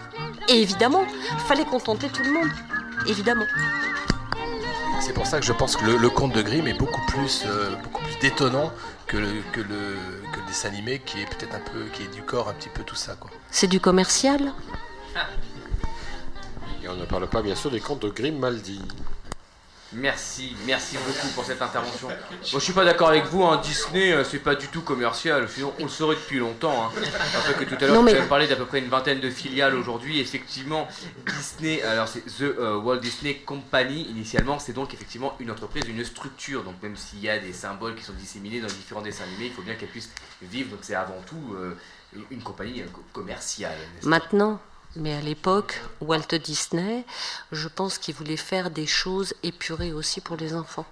Et 0.48 0.60
évidemment, 0.60 1.04
il 1.32 1.38
fallait 1.46 1.64
contenter 1.64 2.08
tout 2.08 2.22
le 2.22 2.32
monde. 2.32 2.50
Évidemment. 3.06 3.44
C'est 5.00 5.12
pour 5.12 5.26
ça 5.26 5.38
que 5.38 5.46
je 5.46 5.52
pense 5.52 5.76
que 5.76 5.84
le, 5.84 5.96
le 5.98 6.10
conte 6.10 6.32
de 6.32 6.42
Grimm 6.42 6.66
est 6.66 6.78
beaucoup 6.78 7.04
plus, 7.06 7.44
euh, 7.46 7.76
beaucoup 7.76 8.02
plus 8.02 8.18
détonnant 8.20 8.72
que 9.06 9.18
le, 9.18 9.42
que, 9.52 9.60
le, 9.60 9.96
que 10.32 10.40
le 10.40 10.46
dessin 10.46 10.68
animé 10.68 11.00
qui 11.04 11.20
est 11.20 11.26
peut-être 11.26 11.54
un 11.54 11.60
peu, 11.60 11.84
qui 11.92 12.04
est 12.04 12.14
du 12.14 12.22
corps 12.22 12.48
un 12.48 12.54
petit 12.54 12.70
peu 12.70 12.82
tout 12.82 12.94
ça 12.94 13.14
quoi. 13.14 13.30
C'est 13.50 13.66
du 13.66 13.80
commercial. 13.80 14.52
Et 16.82 16.88
on 16.88 16.94
ne 16.96 17.04
parle 17.04 17.28
pas 17.28 17.42
bien 17.42 17.54
sûr 17.54 17.70
des 17.70 17.80
contes 17.80 18.00
de 18.02 18.08
Grimaldi. 18.08 18.80
Merci, 19.94 20.56
merci 20.66 20.96
beaucoup 20.96 21.28
pour 21.34 21.44
cette 21.44 21.62
intervention. 21.62 22.08
Moi, 22.08 22.16
je 22.52 22.58
suis 22.58 22.72
pas 22.72 22.84
d'accord 22.84 23.08
avec 23.08 23.24
vous, 23.26 23.44
hein, 23.44 23.60
Disney, 23.62 24.12
euh, 24.12 24.24
c'est 24.24 24.38
pas 24.40 24.54
du 24.54 24.66
tout 24.68 24.82
commercial, 24.82 25.48
sinon 25.48 25.72
on 25.78 25.84
le 25.84 25.88
saurait 25.88 26.16
depuis 26.16 26.38
longtemps. 26.38 26.86
Hein. 26.86 26.90
Après 27.38 27.54
que 27.54 27.68
tout 27.68 27.76
à 27.82 27.86
l'heure, 27.86 27.96
vous 27.96 28.02
mais- 28.02 28.14
avez 28.14 28.28
parlé 28.28 28.46
d'à 28.48 28.56
peu 28.56 28.66
près 28.66 28.80
une 28.80 28.88
vingtaine 28.88 29.20
de 29.20 29.30
filiales 29.30 29.74
aujourd'hui. 29.74 30.20
Effectivement, 30.20 30.88
Disney, 31.36 31.82
alors 31.82 32.08
c'est 32.08 32.24
The 32.26 32.42
euh, 32.42 32.76
Walt 32.78 32.98
Disney 32.98 33.34
Company, 33.46 34.02
initialement, 34.10 34.58
c'est 34.58 34.72
donc 34.72 34.92
effectivement 34.94 35.34
une 35.38 35.50
entreprise, 35.50 35.84
une 35.88 36.04
structure. 36.04 36.64
Donc 36.64 36.74
même 36.82 36.96
s'il 36.96 37.20
y 37.20 37.28
a 37.28 37.38
des 37.38 37.52
symboles 37.52 37.94
qui 37.94 38.02
sont 38.04 38.12
disséminés 38.14 38.60
dans 38.60 38.66
différents 38.66 39.02
dessins 39.02 39.24
animés, 39.24 39.46
il 39.46 39.52
faut 39.52 39.62
bien 39.62 39.74
qu'elle 39.74 39.88
puisse 39.88 40.10
vivre. 40.42 40.70
Donc 40.70 40.80
c'est 40.82 40.94
avant 40.96 41.20
tout 41.26 41.54
euh, 41.56 41.74
une 42.30 42.42
compagnie 42.42 42.82
co- 42.92 43.04
commerciale. 43.12 43.76
Maintenant, 44.02 44.60
mais 44.96 45.14
à 45.14 45.20
l'époque, 45.20 45.80
Walt 46.00 46.34
Disney, 46.42 47.04
je 47.52 47.68
pense 47.68 47.98
qu'il 47.98 48.14
voulait 48.14 48.36
faire 48.36 48.70
des 48.70 48.86
choses 48.86 49.34
épurées 49.42 49.92
aussi 49.92 50.20
pour 50.20 50.36
les 50.36 50.54
enfants. 50.54 50.86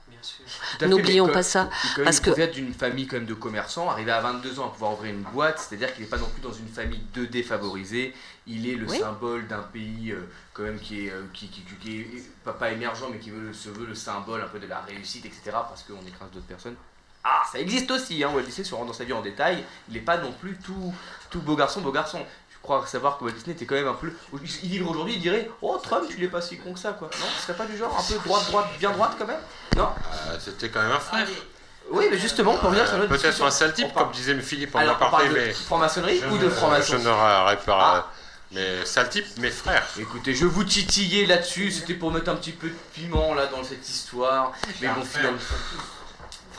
N'oublions 0.83 1.29
pas 1.29 1.43
ça. 1.43 1.69
Parce 2.05 2.19
il 2.19 2.23
que 2.33 2.47
d'une 2.53 2.73
famille 2.73 3.09
même 3.11 3.27
de 3.27 3.35
commerçants, 3.35 3.91
arrivé 3.91 4.13
à 4.13 4.21
22 4.21 4.61
ans 4.61 4.67
à 4.67 4.71
pouvoir 4.71 4.93
ouvrir 4.93 5.13
une 5.15 5.23
boîte, 5.23 5.59
c'est-à-dire 5.59 5.93
qu'il 5.93 6.05
n'est 6.05 6.09
pas 6.11 6.19
non 6.19 6.29
plus 6.29 6.41
dans 6.41 6.53
une 6.53 6.69
famille 6.69 7.03
de 7.15 7.25
défavorisés. 7.25 8.15
Il 8.47 8.69
est 8.69 8.75
le 8.77 8.89
Oui. 8.89 8.99
symbole 8.99 9.47
d'un 9.49 9.63
pays 9.63 10.13
euh, 10.13 10.29
quand 10.53 10.63
même 10.63 10.79
qui 10.79 11.07
est, 11.07 11.11
euh, 11.11 11.23
qui, 11.33 11.49
qui- 11.49 11.63
qui- 11.63 11.75
qui 11.77 12.01
est 12.01 12.23
pas, 12.45 12.53
pas 12.53 12.71
émergent, 12.71 13.07
mais 13.11 13.19
qui 13.19 13.31
veut, 13.31 13.53
se 13.53 13.69
veut 13.69 13.87
le 13.87 13.95
symbole 13.95 14.43
un 14.43 14.49
peu 14.49 14.59
de 14.61 14.67
la 14.67 14.81
réussite, 14.81 15.25
etc. 15.25 15.43
Parce 15.53 15.83
qu'on 15.83 16.05
écrase 16.07 16.31
d'autres 16.33 16.47
personnes. 16.47 16.77
Ah, 17.25 17.43
ça 17.51 17.61
existe 17.61 17.89
aussi, 17.93 18.25
hein, 18.25 18.31
Walt 18.35 18.43
Disney, 18.43 18.65
si 18.65 18.75
on 18.75 18.79
rentre 18.79 18.89
dans 18.89 18.93
sa 18.99 19.05
vie 19.05 19.13
en 19.13 19.23
détail, 19.23 19.65
il 19.89 19.95
n'est 19.95 20.01
pas 20.01 20.17
non 20.19 20.33
plus 20.33 20.57
tout, 20.59 20.93
tout 21.31 21.41
beau 21.41 21.55
garçon, 21.55 21.81
beau 21.81 21.93
garçon. 21.93 22.19
Crois 22.63 22.87
savoir 22.87 23.19
que 23.19 23.25
Walt 23.25 23.33
Disney 23.33 23.55
était 23.55 23.67
quand 23.67 23.75
même 23.75 23.89
un 23.89 23.95
peu. 23.95 24.13
Il 24.63 24.71
livre 24.71 24.91
aujourd'hui, 24.91 25.15
il 25.15 25.21
dirait 25.21 25.51
Oh, 25.63 25.79
Trump, 25.83 26.05
il 26.17 26.23
est 26.23 26.29
pas 26.29 26.41
si 26.41 26.59
con 26.59 26.73
que 26.73 26.79
ça, 26.79 26.93
quoi. 26.93 27.11
Non, 27.21 27.27
ce 27.37 27.43
serait 27.43 27.55
pas 27.57 27.67
du 27.67 27.77
genre 27.77 27.97
un 27.99 28.03
peu 28.13 28.19
droite, 28.25 28.47
droite, 28.47 28.67
bien 28.79 28.91
droite 28.93 29.13
quand 29.19 29.27
même? 29.27 29.41
Non 29.77 29.89
Euh, 30.29 30.37
C'était 30.39 30.69
quand 30.69 30.81
même 30.83 30.93
un 30.93 31.01
frère. 31.01 31.27
Oui, 31.91 32.07
mais 32.11 32.17
justement, 32.19 32.55
pour 32.57 32.69
revenir 32.71 32.87
sur 32.87 32.97
notre 32.99 33.09
Peut-être 33.11 33.43
un 33.45 33.51
sale 33.51 33.75
type, 33.75 33.93
comme 33.93 34.13
disait 34.13 34.39
Philippe 34.41 34.75
en 34.77 34.79
Alors, 34.79 34.97
on 35.01 35.05
aparté, 35.07 35.25
parle 35.27 35.35
de 35.35 35.41
mais. 35.47 35.53
franc-maçonnerie 35.53 36.23
ou 36.31 36.39
de 36.39 36.45
ne- 36.45 36.51
franc-maçon 36.51 36.99
Je 36.99 37.09
n'aurais 37.09 37.59
pas. 37.59 38.11
Mais 38.53 38.85
sale 38.87 39.09
type, 39.09 39.27
mes 39.39 39.51
frères. 39.51 39.85
Écoutez, 39.99 40.33
je 40.35 40.45
vous 40.47 40.63
titillais 40.63 41.27
là-dessus, 41.27 41.73
c'était 41.73 41.95
pour 41.95 42.13
mettre 42.13 42.31
un 42.31 42.37
petit 42.37 42.53
peu 42.53 42.69
de 42.69 42.77
piment 42.95 43.35
là 43.35 43.47
dans 43.47 43.65
cette 43.65 43.89
histoire. 43.89 44.53
Mais 44.81 44.87
bon, 44.89 45.03
finalement. 45.03 45.39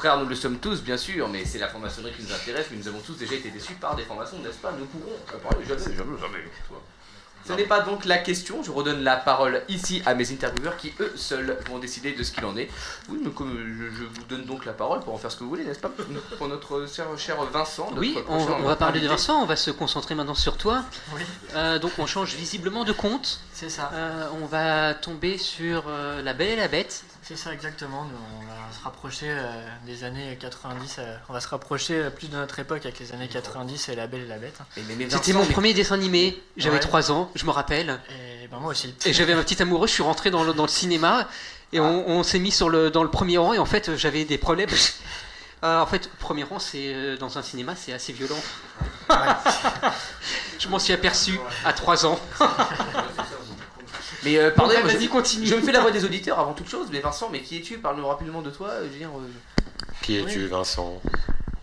Frères, 0.04 0.18
nous 0.18 0.26
le 0.26 0.36
sommes 0.36 0.58
tous, 0.58 0.82
bien 0.82 0.98
sûr, 0.98 1.30
mais 1.30 1.46
c'est 1.46 1.60
la 1.60 1.70
franc-maçonnerie 1.70 2.12
qui 2.12 2.24
nous 2.24 2.34
intéresse, 2.34 2.66
mais 2.70 2.76
nous 2.76 2.90
avons 2.90 3.00
tous 3.00 3.14
déjà 3.14 3.36
été 3.36 3.50
déçus 3.52 3.76
par 3.76 3.96
des 3.96 4.04
francs-maçons, 4.04 4.36
n'est-ce 4.44 4.58
pas? 4.58 4.74
Nous 4.78 4.84
pourrons 4.84 5.16
en 5.34 5.50
parler 5.50 5.66
jamais, 5.66 5.96
jamais, 5.96 6.20
jamais. 6.20 6.44
Ce 7.48 7.54
n'est 7.54 7.64
pas 7.64 7.80
donc 7.80 8.04
la 8.04 8.18
question, 8.18 8.62
je 8.64 8.72
redonne 8.72 9.02
la 9.02 9.16
parole 9.16 9.62
ici 9.70 10.04
à 10.06 10.14
mes 10.14 10.30
intervieweurs 10.30 10.76
qui 10.76 10.92
eux 11.00 11.14
seuls 11.16 11.58
vont 11.70 11.80
décider 11.80 12.12
de 12.12 12.22
ce 12.22 12.34
qu'il 12.34 12.44
en 12.44 12.58
est. 12.58 12.70
Oui, 13.08 13.22
mais 13.24 13.32
comme 13.32 13.58
je, 13.58 14.04
vous 14.04 14.26
donne 14.28 14.44
donc 14.44 14.66
la 14.66 14.74
parole 14.74 15.00
pour 15.00 15.14
en 15.14 15.18
faire 15.18 15.32
ce 15.32 15.38
que 15.38 15.46
vous 15.46 15.50
voulez, 15.52 15.64
n'est-ce 15.64 15.80
pas? 15.80 15.92
Pour 16.38 16.50
notre 16.50 16.86
cher, 16.86 17.06
cher 17.18 17.42
Vincent. 17.46 17.86
notre 17.86 18.02
Oui, 18.02 18.18
on, 18.28 18.64
va 18.64 18.76
parler 18.76 19.00
de. 19.00 19.08
Vincent, 19.08 19.42
on 19.42 19.46
va 19.46 19.56
se 19.56 19.72
concentrer 19.72 20.16
maintenant 20.16 20.36
sur 20.36 20.58
toi. 20.58 20.84
Oui. 21.16 21.22
Euh, 21.56 21.80
donc 21.80 21.94
on 21.98 22.08
change 22.08 22.36
visiblement 22.36 22.84
de 22.84 22.92
compte. 22.92 23.40
C'est 23.54 23.70
ça. 23.70 23.90
Euh, 23.94 24.28
on 24.42 24.48
va 24.48 24.96
tomber 24.96 25.38
sur 25.38 25.86
euh, 25.88 26.22
La 26.22 26.34
Belle 26.34 26.50
et 26.50 26.56
la 26.58 26.68
Bête. 26.68 27.06
C'est 27.26 27.38
ça 27.38 27.54
exactement, 27.54 28.04
Nous, 28.04 28.18
on 28.42 28.46
va 28.46 28.78
se 28.78 28.84
rapprocher 28.84 29.28
euh, 29.30 29.66
des 29.86 30.04
années 30.04 30.38
90, 30.42 30.96
euh, 31.00 31.16
on 31.30 31.34
va 31.34 31.40
se 31.40 31.48
rapprocher 31.48 31.96
euh, 31.96 32.10
plus 32.10 32.28
de 32.28 32.36
notre 32.36 32.60
époque 32.60 32.86
avec 32.86 33.00
les 33.00 33.14
années 33.14 33.30
90 33.30 33.88
et 33.90 33.96
La 33.96 34.08
Belle 34.08 34.24
et 34.24 34.28
la 34.28 34.38
Bête. 34.38 34.60
C'était 35.10 35.32
mon 35.32 35.46
premier 35.46 35.74
dessin 35.74 35.96
animé, 35.96 36.42
j'avais 36.58 36.76
Ouais. 36.76 36.82
3 36.82 37.12
ans, 37.14 37.32
je 37.36 37.46
me 37.46 37.52
rappelle. 37.52 38.02
Et 38.10 38.48
ben 38.50 38.60
moi 38.60 38.72
aussi. 38.72 38.94
Et 39.06 39.14
j'avais 39.14 39.36
ma 39.36 39.44
petite 39.44 39.62
amoureuse, 39.62 39.90
je 39.90 39.94
suis 39.96 40.04
rentré 40.04 40.32
dans 40.32 40.44
le, 40.44 40.54
dans 40.54 40.64
le 40.64 40.70
cinéma 40.70 41.30
et 41.72 41.80
on, 41.80 42.10
on 42.10 42.24
s'est 42.24 42.40
mis 42.40 42.52
sur 42.52 42.70
le, 42.70 42.92
dans 42.92 43.04
le 43.04 43.10
premier 43.10 43.38
rang 43.38 43.54
et 43.54 43.60
en 43.60 43.66
fait 43.66 43.96
j'avais 43.96 44.26
des 44.26 44.38
problèmes. 44.38 44.70
Euh, 45.64 45.80
en 45.80 45.86
fait, 45.86 46.10
premier 46.20 46.44
rang, 46.44 46.60
c'est 46.60 46.94
euh, 46.94 47.16
dans 47.16 47.38
un 47.38 47.42
cinéma, 47.42 47.74
c'est 47.78 47.94
assez 47.94 48.12
violent. 48.12 48.36
je 50.60 50.68
m'en 50.68 50.78
suis 50.78 50.92
aperçu 50.92 51.40
à 51.64 51.72
3 51.72 52.06
ans. 52.06 52.20
Mais 54.26 54.38
euh, 54.38 54.52
pardon, 54.52 54.74
moi, 54.82 54.92
vas-y, 54.94 55.06
je, 55.06 55.10
continue. 55.10 55.46
je 55.46 55.56
me 55.56 55.62
fais 55.62 55.72
la 55.72 55.82
voix 55.82 55.92
des 55.92 56.06
auditeurs 56.06 56.40
avant 56.40 56.54
toute 56.54 56.70
chose, 56.70 56.88
mais 56.92 57.00
Vincent, 57.00 57.30
mais 57.32 57.42
qui 57.42 57.58
es-tu? 57.58 57.78
Parle-nous 57.78 58.08
rapidement 58.08 58.42
de 58.42 58.50
toi. 58.50 58.70
Je 58.80 58.90
veux 58.90 58.98
dire, 58.98 59.10
euh, 59.10 59.22
Qui 60.02 60.18
es-tu, 60.18 60.48
Vincent? 60.48 61.02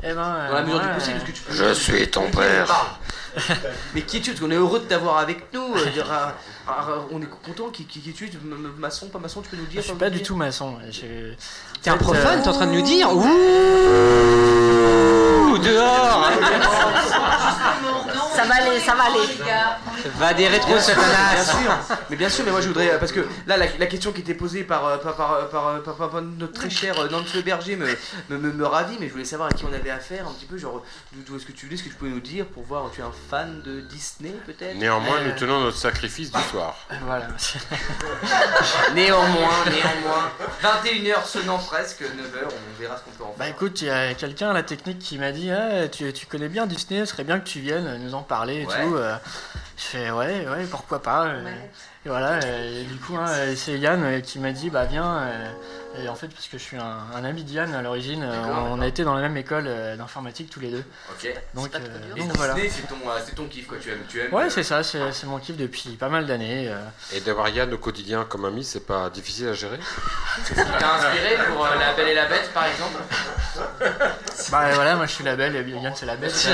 Eh 0.03 0.15
ben, 0.15 0.19
euh, 0.19 0.49
dans 0.49 0.55
la 0.55 0.63
mesure 0.63 0.77
moi, 0.79 0.87
du 0.87 0.95
possible, 0.95 1.17
euh, 1.17 1.21
est-ce 1.21 1.31
que 1.31 1.37
tu 1.37 1.43
peux. 1.43 1.53
Je 1.55 1.73
suis 1.75 2.09
ton 2.11 2.31
père. 2.31 2.97
mais 3.95 4.01
qui 4.03 4.17
es-tu? 4.17 4.31
Parce 4.31 4.41
qu'on 4.41 4.51
est 4.51 4.55
heureux 4.57 4.81
de 4.81 4.85
t'avoir 4.87 5.19
avec 5.19 5.53
nous. 5.53 5.75
euh, 5.77 5.87
dire, 5.91 6.07
on 7.11 7.21
est 7.21 7.27
content. 7.45 7.69
Qui, 7.71 7.85
qui, 7.85 8.01
qui 8.01 8.11
es-tu? 8.11 8.31
Maçon, 8.79 9.09
pas 9.09 9.19
maçon, 9.19 9.43
tu 9.43 9.51
peux 9.51 9.57
nous 9.59 9.67
dire 9.67 9.83
Je 9.83 9.87
suis 9.89 9.97
pas 9.97 10.09
du 10.11 10.23
tout 10.23 10.37
maçon. 10.37 10.77
je- 10.91 11.35
T'es 11.83 11.91
un 11.91 11.97
profane, 11.99 12.41
euh, 12.41 12.43
t'es 12.43 12.49
en 12.49 12.53
train 12.53 12.67
de 12.67 12.73
nous 12.73 12.83
dire? 12.83 13.11
Ouh 13.15 14.60
Dehors 15.59 16.31
Ça 18.35 18.45
va 18.45 18.55
aller, 18.57 18.81
ça 18.81 18.95
va 18.95 19.05
aller. 19.05 19.19
Va 20.19 20.35
des 20.35 20.49
rétro 20.49 20.69
Bien 20.73 20.81
sûr, 20.81 20.95
bien 20.95 21.05
satanas 21.05 21.45
sûr. 21.45 21.97
Mais 22.11 22.17
bien 22.17 22.29
sûr, 22.29 22.45
mais 22.45 22.51
moi 22.53 22.61
je 22.61 22.69
voudrais. 22.69 22.91
euh, 22.93 22.99
Parce 22.99 23.13
que 23.13 23.21
là, 23.47 23.57
la, 23.57 23.67
la 23.79 23.87
question 23.87 24.13
qui 24.13 24.21
était 24.21 24.35
posée 24.35 24.63
par, 24.65 24.85
euh, 24.87 24.97
par, 24.99 25.15
par, 25.17 25.49
par, 25.51 25.83
par- 25.83 25.95
par- 25.97 26.11
par 26.11 26.23
notre 26.23 26.53
très 26.53 26.71
cher 26.71 26.99
euh, 26.99 27.09
Nantes 27.09 27.33
Le 27.35 27.43
Berger 27.43 27.77
me, 27.77 27.87
me, 28.31 28.39
me, 28.39 28.53
me 28.53 28.67
ravit, 28.67 28.97
mais 29.01 29.07
je 29.09 29.13
voulais 29.13 29.25
savoir 29.25 29.49
à 29.49 29.53
qui 29.53 29.65
on 29.65 29.73
avait 29.73 29.91
affaire 29.91 30.27
un 30.29 30.33
petit 30.33 30.47
peu. 30.47 30.57
Genre, 30.59 30.83
d'où 31.13 31.37
est-ce 31.37 31.47
que 31.47 31.53
tu 31.53 31.67
venais, 31.67 31.77
ce 31.77 31.83
que 31.85 31.89
tu 31.89 31.95
pouvais 31.95 32.11
nous 32.11 32.21
dire 32.21 32.47
pour 32.47 32.63
voir. 32.65 32.85
Tu 32.95 33.01
es 33.01 33.05
un 33.05 33.13
fan 33.31 33.61
de 33.63 33.81
Disney 33.81 34.33
peut-être? 34.47 34.77
Néanmoins, 34.77 35.19
Euh, 35.19 35.27
nous 35.27 35.39
tenons 35.39 35.61
notre 35.61 35.77
sacrifice 35.77 36.31
du 36.33 36.41
soir. 36.51 36.77
Voilà. 37.07 37.27
Néanmoins, 38.95 39.65
néanmoins. 39.67 40.31
21h 40.63 41.25
sonnant 41.27 41.59
presque, 41.59 42.03
9h, 42.03 42.47
on 42.47 42.81
verra 42.81 42.97
ce 42.97 43.03
qu'on 43.05 43.11
peut 43.11 43.25
en 43.25 43.35
Bah 43.39 43.45
faire. 43.47 43.55
écoute, 43.55 43.81
il 43.83 43.87
y 43.89 43.91
a 43.91 44.15
quelqu'un 44.15 44.51
à 44.51 44.53
la 44.53 44.63
technique 44.63 44.99
qui 44.99 45.19
m'a 45.19 45.33
dit 45.33 45.40
ah, 45.51 45.89
tu, 45.89 46.13
tu 46.13 46.27
connais 46.27 46.49
bien 46.49 46.67
Disney, 46.67 47.01
ce 47.01 47.07
serait 47.13 47.25
bien 47.25 47.41
que 47.41 47.49
tu 47.49 47.61
viennes 47.61 47.97
nous 48.03 48.15
en 48.15 48.23
parler 48.23 48.63
et 48.63 48.67
Ouais. 48.67 48.85
tout. 48.87 48.97
euh. 48.97 49.17
je 49.79 49.83
fais 49.83 50.11
ouais, 50.11 50.47
ouais, 50.49 50.67
pourquoi 50.71 51.01
pas. 51.01 51.27
euh. 51.29 51.45
Et 52.07 52.09
voilà, 52.09 52.39
et 52.39 52.85
du 52.85 52.97
coup, 52.97 53.15
hein, 53.17 53.27
c'est 53.57 53.79
Yann 53.79 54.03
euh, 54.03 54.21
qui 54.21 54.39
m'a 54.39 54.53
dit 54.53 54.71
bah 54.71 54.87
viens. 54.87 55.19
euh, 55.19 55.53
et 56.03 56.09
en 56.09 56.15
fait, 56.15 56.29
parce 56.29 56.47
que 56.47 56.57
je 56.57 56.63
suis 56.63 56.77
un, 56.79 56.97
un 57.15 57.25
ami 57.25 57.45
de 57.45 57.51
Yann 57.51 57.75
à 57.75 57.83
l'origine, 57.83 58.23
euh, 58.23 58.43
on, 58.71 58.81
a 58.81 58.87
été 58.87 59.05
dans 59.05 59.13
la 59.15 59.21
même 59.21 59.37
école 59.37 59.69
d'informatique 59.99 60.49
tous 60.49 60.61
les 60.61 60.71
deux. 60.71 60.85
Ok. 61.11 61.29
Donc, 61.55 61.75
euh, 61.75 61.79
voilà. 62.37 62.55
c'est 62.71 62.87
ton, 62.89 62.95
c'est 63.27 63.35
ton 63.35 63.45
kiff 63.47 63.67
quoi, 63.67 63.77
tu 63.79 63.91
aimes. 63.91 63.99
Tu 64.09 64.19
aimes 64.21 64.33
Ouais, 64.33 64.45
euh, 64.45 64.51
c'est 64.51 64.63
ça, 64.63 64.83
c'est 64.83 65.13
c'est 65.13 65.27
mon 65.27 65.39
kiff 65.39 65.57
depuis 65.59 65.91
pas 65.97 66.09
mal 66.09 66.27
d'années. 66.27 66.69
euh. 66.69 66.79
Et 67.13 67.21
d'avoir 67.21 67.49
Yann 67.51 67.71
au 67.75 67.79
quotidien 67.79 68.25
comme 68.27 68.47
ami, 68.47 68.65
c'est 68.65 68.87
pas 68.87 69.11
difficile 69.11 69.49
à 69.49 69.53
gérer? 69.53 69.79
T'as 70.55 70.95
inspiré 70.97 71.37
pour 71.53 71.67
euh, 71.67 71.75
La 71.79 71.93
Belle 71.93 72.09
et 72.09 72.15
la 72.15 72.27
Bête 72.27 72.51
par 72.55 72.65
exemple? 72.67 72.99
Bah 74.53 74.71
voilà, 74.75 74.95
moi 74.97 75.05
je 75.07 75.13
suis 75.13 75.25
la 75.25 75.37
belle 75.37 75.55
et 75.55 75.63
Yann 75.69 75.93
c'est 75.95 76.07
la 76.07 76.17
bête. 76.17 76.33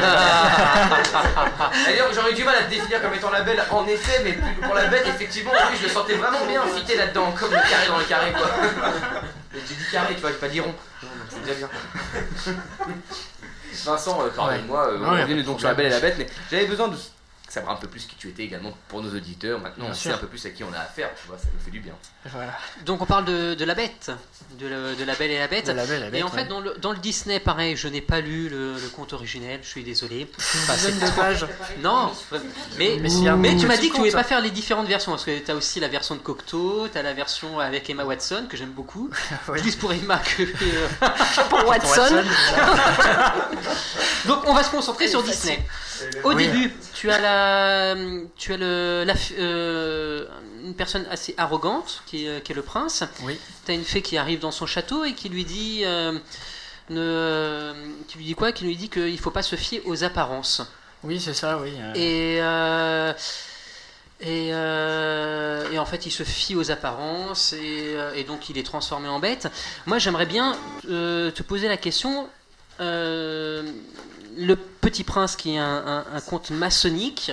D'ailleurs, 1.86 2.08
j'aurais 2.12 2.32
eu 2.32 2.34
du 2.34 2.42
mal 2.44 2.56
à 2.56 2.62
te 2.64 2.70
définir 2.70 3.00
comme 3.00 3.14
étant 3.14 3.30
la 3.30 3.42
belle, 3.42 3.62
en 3.70 3.86
effet, 3.86 4.22
mais 4.24 4.32
plus- 4.32 4.54
pour 4.62 4.74
la 4.74 4.86
bête, 4.86 5.06
effectivement, 5.06 5.45
oui, 5.46 5.76
je 5.78 5.82
le 5.84 5.88
sentais 5.88 6.14
vraiment 6.14 6.44
bien 6.46 6.62
fité 6.66 6.96
là-dedans, 6.96 7.32
comme 7.32 7.50
le 7.50 7.56
carré 7.56 7.86
dans 7.88 7.98
le 7.98 8.04
carré, 8.04 8.32
quoi. 8.32 8.48
J'ai 9.54 9.74
dit 9.74 9.84
carré, 9.90 10.14
tu 10.14 10.20
vois, 10.20 10.30
j'ai 10.30 10.36
pas 10.36 10.48
dit 10.48 10.60
rond. 10.60 10.74
C'est 11.28 11.42
déjà 11.42 11.54
bien. 11.54 11.68
Vincent, 13.84 14.22
euh, 14.22 14.28
pardonne-moi, 14.34 14.88
euh, 14.88 14.98
on 15.02 15.34
de 15.34 15.42
donc 15.42 15.60
sur 15.60 15.68
la 15.68 15.74
belle 15.74 15.86
et 15.86 15.90
la 15.90 16.00
bête, 16.00 16.16
mais 16.18 16.26
j'avais 16.50 16.66
besoin 16.66 16.88
de 16.88 16.96
savoir 17.56 17.74
un 17.76 17.80
peu 17.80 17.88
plus 17.88 18.04
qui 18.06 18.16
tu 18.16 18.28
étais 18.28 18.42
également 18.44 18.72
pour 18.88 19.02
nos 19.02 19.10
auditeurs. 19.14 19.58
Maintenant, 19.60 19.84
Bien 19.84 19.92
on 19.92 19.94
sûr. 19.96 20.10
sait 20.10 20.16
un 20.16 20.18
peu 20.20 20.26
plus 20.26 20.44
à 20.46 20.50
qui 20.50 20.62
on 20.64 20.72
a 20.72 20.78
affaire, 20.78 21.10
tu 21.20 21.26
vois, 21.28 21.38
ça 21.38 21.44
nous 21.52 21.60
fait 21.64 21.70
du 21.70 21.80
bien. 21.80 21.92
Voilà. 22.26 22.52
Donc 22.84 23.02
on 23.02 23.06
parle 23.06 23.24
de, 23.24 23.54
de 23.54 23.64
la 23.64 23.74
bête, 23.74 24.10
de, 24.58 24.66
le- 24.66 24.94
de 24.96 25.04
la 25.04 25.14
Belle 25.14 25.30
et 25.30 25.38
la 25.38 25.48
Bête. 25.48 25.68
La 25.68 25.86
Belle 25.86 26.00
et 26.02 26.04
la 26.04 26.10
Bête, 26.10 26.24
en 26.24 26.28
fait, 26.28 26.42
ouais. 26.42 26.48
dans, 26.48 26.60
le, 26.60 26.74
dans 26.78 26.92
le 26.92 26.98
Disney, 26.98 27.40
pareil, 27.40 27.76
je 27.76 27.88
n'ai 27.88 28.00
pas 28.00 28.20
lu 28.20 28.48
le, 28.48 28.74
le 28.74 28.88
conte 28.94 29.12
originel, 29.12 29.60
je 29.62 29.68
suis 29.68 29.84
désolé. 29.84 30.28
Enfin, 30.38 30.74
dizaine 30.74 30.94
c'est- 31.00 31.06
de 31.06 31.10
pages. 31.16 31.46
Non, 31.82 32.12
mais, 32.78 32.98
Mais 33.00 33.08
mais, 33.36 33.56
tu 33.56 33.66
m'as 33.66 33.76
dit 33.76 33.88
que 33.88 33.92
tu 33.94 33.98
voulais 33.98 34.10
conte. 34.10 34.20
pas 34.22 34.24
faire 34.28 34.40
les 34.40 34.50
différentes 34.50 34.88
versions, 34.88 35.12
parce 35.12 35.24
que 35.24 35.38
tu 35.38 35.50
as 35.50 35.54
aussi 35.54 35.80
la 35.80 35.88
version 35.88 36.14
de 36.14 36.20
Cocteau, 36.20 36.88
tu 36.92 36.98
as 36.98 37.02
la 37.02 37.12
version 37.14 37.58
avec 37.60 37.88
Emma 37.90 38.04
Watson, 38.04 38.46
que 38.48 38.56
j'aime 38.56 38.70
beaucoup. 38.72 39.10
Plus 39.46 39.76
pour 39.76 39.92
Emma 39.92 40.18
que 40.18 40.42
euh, 40.42 40.88
pour 41.48 41.66
Watson. 41.66 42.22
Donc 44.26 44.42
on 44.46 44.54
va 44.54 44.62
se 44.62 44.70
concentrer 44.70 45.08
sur 45.08 45.22
Disney. 45.22 45.64
Au 46.24 46.32
Oui. 46.32 46.46
début, 46.46 46.72
tu 46.94 47.10
as 47.10 47.20
la, 47.20 47.96
tu 48.36 48.52
as 48.52 48.56
le, 48.56 49.04
la 49.06 49.14
euh, 49.38 50.26
une 50.64 50.74
personne 50.74 51.06
assez 51.10 51.34
arrogante 51.38 52.02
qui 52.06 52.26
est, 52.26 52.42
qui 52.42 52.52
est 52.52 52.54
le 52.54 52.62
prince. 52.62 53.04
Oui. 53.22 53.38
Tu 53.64 53.72
as 53.72 53.74
une 53.74 53.84
fée 53.84 54.02
qui 54.02 54.16
arrive 54.18 54.40
dans 54.40 54.50
son 54.50 54.66
château 54.66 55.04
et 55.04 55.14
qui 55.14 55.28
lui 55.28 55.44
dit, 55.44 55.82
euh, 55.84 56.18
ne, 56.90 57.72
qui 58.08 58.18
lui 58.18 58.24
dit 58.24 58.34
quoi? 58.34 58.52
Qui 58.52 58.64
lui 58.64 58.76
dit 58.76 58.88
qu'il 58.88 59.18
faut 59.18 59.30
pas 59.30 59.42
se 59.42 59.56
fier 59.56 59.82
aux 59.84 60.04
apparences. 60.04 60.62
Oui, 61.04 61.20
c'est 61.20 61.34
ça, 61.34 61.58
oui. 61.58 61.72
euh. 61.78 61.92
Et 61.94 62.38
euh, 62.42 63.12
et, 64.20 64.48
euh, 64.54 65.70
et 65.72 65.78
en 65.78 65.84
fait, 65.84 66.06
il 66.06 66.10
se 66.10 66.22
fie 66.22 66.56
aux 66.56 66.70
apparences 66.70 67.52
et, 67.52 67.96
et 68.14 68.24
donc 68.24 68.48
il 68.48 68.56
est 68.58 68.62
transformé 68.64 69.08
en 69.08 69.20
bête. 69.20 69.48
Moi, 69.84 69.98
j'aimerais 69.98 70.26
bien 70.26 70.56
euh, 70.88 71.30
te 71.30 71.42
poser 71.42 71.68
la 71.68 71.76
question. 71.76 72.28
euh, 72.80 73.62
le 74.36 74.56
Petit 74.56 75.04
Prince, 75.04 75.36
qui 75.36 75.54
est 75.54 75.58
un, 75.58 75.64
un- 75.86 76.04
un 76.16 76.20
conte 76.20 76.50
maçonnique, 76.50 77.32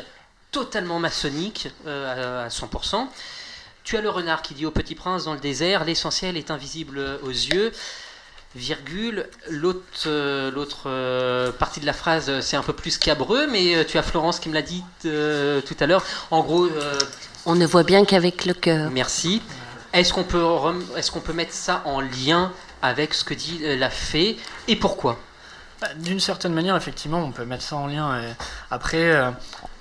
totalement 0.52 1.00
maçonnique 1.00 1.70
euh, 1.88 2.44
à, 2.44 2.46
à 2.46 2.50
100%. 2.50 3.08
Tu 3.84 3.98
as 3.98 4.02
le 4.02 4.10
renard 4.10 4.42
qui 4.42 4.54
dit 4.54 4.66
au 4.66 4.72
Petit 4.72 4.96
Prince 4.96 5.26
dans 5.26 5.34
le 5.34 5.40
désert, 5.40 5.84
l'essentiel 5.84 6.38
est 6.38 6.52
invisible 6.52 7.20
aux 7.24 7.30
yeux. 7.30 7.72
Virgule, 8.56 9.28
l'autre 9.50 10.04
euh, 10.08 10.52
euh, 10.86 11.52
partie 11.52 11.80
de 11.80 11.88
la 11.88 11.94
phrase 11.94 12.40
c'est 12.42 12.56
un 12.56 12.62
peu 12.62 12.74
plus 12.74 12.92
scabreux, 12.92 13.48
mais 13.48 13.84
tu 13.86 13.98
as 13.98 14.04
Florence 14.04 14.40
qui 14.40 14.48
me 14.50 14.54
l'a 14.54 14.62
dit 14.62 14.84
tout 15.02 15.76
à 15.80 15.86
l'heure. 15.88 16.06
En 16.30 16.42
gros, 16.42 16.70
On 17.48 17.56
ne 17.56 17.66
voit 17.66 17.84
bien 17.84 18.06
qu'avec 18.06 18.46
le 18.46 18.54
cœur. 18.54 18.92
Merci. 18.92 19.42
Est-ce 19.92 20.14
qu'on 20.14 20.24
peut, 20.24 20.44
rem- 20.44 20.86
est-ce 20.96 21.12
qu'on 21.12 21.20
peut 21.20 21.34
mettre 21.34 21.54
ça 21.54 21.82
en 21.86 22.00
lien 22.00 22.52
avec 22.82 23.14
ce 23.14 23.24
que 23.24 23.34
dit 23.34 23.60
la 23.64 23.90
fée 23.90 24.38
et 24.68 24.76
pourquoi? 24.76 25.20
D'une 25.98 26.20
certaine 26.20 26.54
manière, 26.54 26.76
effectivement, 26.76 27.20
on 27.20 27.32
peut 27.32 27.46
mettre 27.46 27.64
ça 27.64 27.76
en 27.76 27.88
lien. 27.88 28.22
Après, 28.72 29.12
euh, 29.12 29.32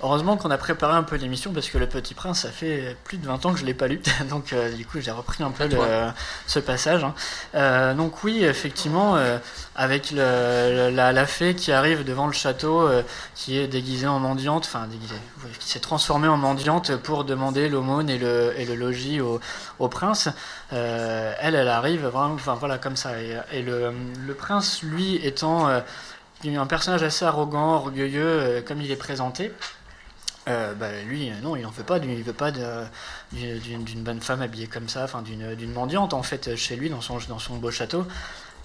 heureusement 0.03 0.37
qu'on 0.37 0.51
a 0.51 0.57
préparé 0.57 0.93
un 0.95 1.03
peu 1.03 1.15
l'émission 1.15 1.51
parce 1.53 1.69
que 1.69 1.77
Le 1.77 1.87
Petit 1.87 2.13
Prince, 2.13 2.41
ça 2.41 2.49
fait 2.49 2.95
plus 3.03 3.17
de 3.17 3.25
20 3.25 3.45
ans 3.45 3.53
que 3.53 3.59
je 3.59 3.65
l'ai 3.65 3.73
pas 3.73 3.87
lu. 3.87 4.01
donc, 4.29 4.53
euh, 4.53 4.71
du 4.73 4.85
coup, 4.85 4.99
j'ai 4.99 5.11
repris 5.11 5.43
un 5.43 5.51
peu 5.51 5.63
le- 5.67 6.11
ce 6.47 6.59
passage. 6.59 7.03
hein. 7.03 7.13
Euh, 7.55 7.93
donc, 7.93 8.23
oui, 8.23 8.43
effectivement, 8.43 9.15
euh, 9.15 9.37
avec 9.75 10.11
le- 10.11 10.89
la, 10.93 11.11
la 11.13 11.25
fée 11.25 11.55
qui 11.55 11.71
arrive 11.71 12.03
devant 12.03 12.27
le 12.27 12.33
château, 12.33 12.87
qui 13.35 13.57
est 13.57 13.67
déguisée 13.67 14.07
en 14.07 14.19
mendiante, 14.19 14.65
enfin, 14.65 14.87
déguisée, 14.87 15.15
qui 15.59 15.69
s'est 15.69 15.79
transformée 15.79 16.27
en 16.27 16.37
mendiante 16.37 16.95
pour 16.97 17.23
demander 17.23 17.69
l'aumône 17.69 18.09
et 18.09 18.17
le, 18.17 18.53
et 18.57 18.65
le 18.65 18.75
logis 18.75 19.21
au, 19.21 19.39
au 19.79 19.87
prince. 19.87 20.29
Elle, 20.71 21.55
elle 21.55 21.67
arrive 21.69 22.05
vraiment, 22.07 22.33
enfin 22.35 22.55
voilà, 22.55 22.77
comme 22.77 22.95
ça. 22.95 23.19
Et, 23.21 23.37
et 23.51 23.61
le, 23.61 23.93
le 24.25 24.33
prince, 24.33 24.81
lui, 24.83 25.15
étant 25.25 25.67
un 26.45 26.65
personnage 26.67 27.03
assez 27.03 27.23
arrogant, 27.25 27.73
orgueilleux, 27.75 28.63
comme 28.67 28.81
il 28.81 28.91
est 28.91 28.95
présenté, 28.97 29.53
euh, 30.47 30.73
bah, 30.73 30.87
lui, 31.07 31.29
euh, 31.29 31.33
non, 31.41 31.55
il 31.55 31.65
en 31.65 31.71
fait 31.71 31.83
pas. 31.83 31.97
Il 31.97 32.23
veut 32.23 32.33
pas 32.33 32.51
d'une 33.31 34.03
bonne 34.03 34.21
femme 34.21 34.41
habillée 34.41 34.67
comme 34.67 34.89
ça, 34.89 35.03
enfin 35.03 35.21
d'une 35.21 35.71
mendiante 35.71 36.13
en 36.13 36.23
fait 36.23 36.55
chez 36.55 36.75
lui 36.75 36.89
dans 36.89 37.01
son 37.01 37.55
beau 37.57 37.71
château. 37.71 38.05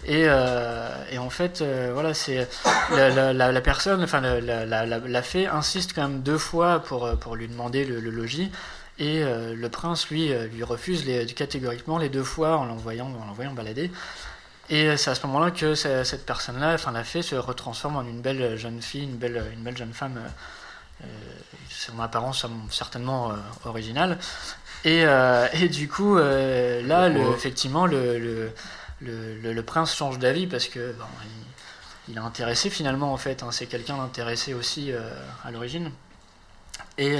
Et, 0.05 0.24
euh, 0.26 0.91
en 1.18 1.31
fait, 1.31 1.62
voilà, 1.93 2.14
c'est 2.14 2.49
la, 2.93 3.61
personne, 3.61 4.03
enfin 4.03 4.20
la, 4.20 5.22
fée 5.22 5.47
insiste 5.47 5.93
quand 5.95 6.03
même 6.03 6.20
deux 6.22 6.39
fois 6.39 6.81
pour, 6.81 7.37
lui 7.37 7.49
demander 7.49 7.85
le, 7.85 8.01
logis. 8.11 8.51
Et 8.99 9.22
le 9.22 9.68
prince, 9.68 10.09
lui, 10.11 10.33
lui 10.53 10.64
refuse 10.64 11.05
catégoriquement 11.35 11.99
les 11.99 12.09
deux 12.09 12.24
fois 12.24 12.57
en 12.57 12.64
l'envoyant 12.66 13.07
en 13.07 13.26
l'envoyant 13.26 13.53
balader. 13.53 13.91
Et 14.70 14.97
c'est 14.99 15.11
à 15.11 15.14
ce 15.14 15.26
moment-là 15.26 15.51
que 15.51 15.74
ce- 15.74 16.05
cette 16.05 16.26
personne-là, 16.26 16.74
enfin 16.74 16.93
la 16.93 17.03
fée, 17.05 17.22
se 17.22 17.35
retransforme 17.37 17.97
en 17.97 18.03
une 18.03 18.20
belle 18.20 18.57
jeune 18.57 18.83
fille, 18.83 19.05
une 19.05 19.16
belle, 19.16 19.43
une 19.55 19.62
belle 19.62 19.76
jeune 19.76 19.95
femme. 19.95 20.20
Euh, 21.79 21.93
son 21.93 22.01
apparence 22.01 22.45
euh, 22.45 22.49
certainement 22.70 23.31
euh, 23.31 23.35
originale. 23.64 24.18
Et, 24.85 25.05
euh, 25.05 25.47
et 25.55 25.68
du 25.68 25.89
coup, 25.89 26.18
euh, 26.18 26.83
là, 26.83 27.09
le, 27.09 27.20
effectivement, 27.33 27.87
le, 27.87 28.18
le, 28.18 28.53
le, 29.01 29.62
prince 29.62 29.95
change 29.95 30.18
d'avis 30.18 30.47
parce 30.47 30.66
que 30.68 30.93
bon, 30.93 31.05
il, 31.24 32.12
il 32.12 32.16
est 32.16 32.20
intéressé 32.20 32.70
finalement 32.70 33.12
en 33.12 33.16
fait. 33.16 33.43
hein, 33.43 33.49
c'est 33.51 33.66
quelqu'un 33.66 33.97
d'intéressé 33.97 34.55
aussi 34.55 34.93
à 35.45 35.51
l'origine. 35.51 35.91
Et, 36.97 37.18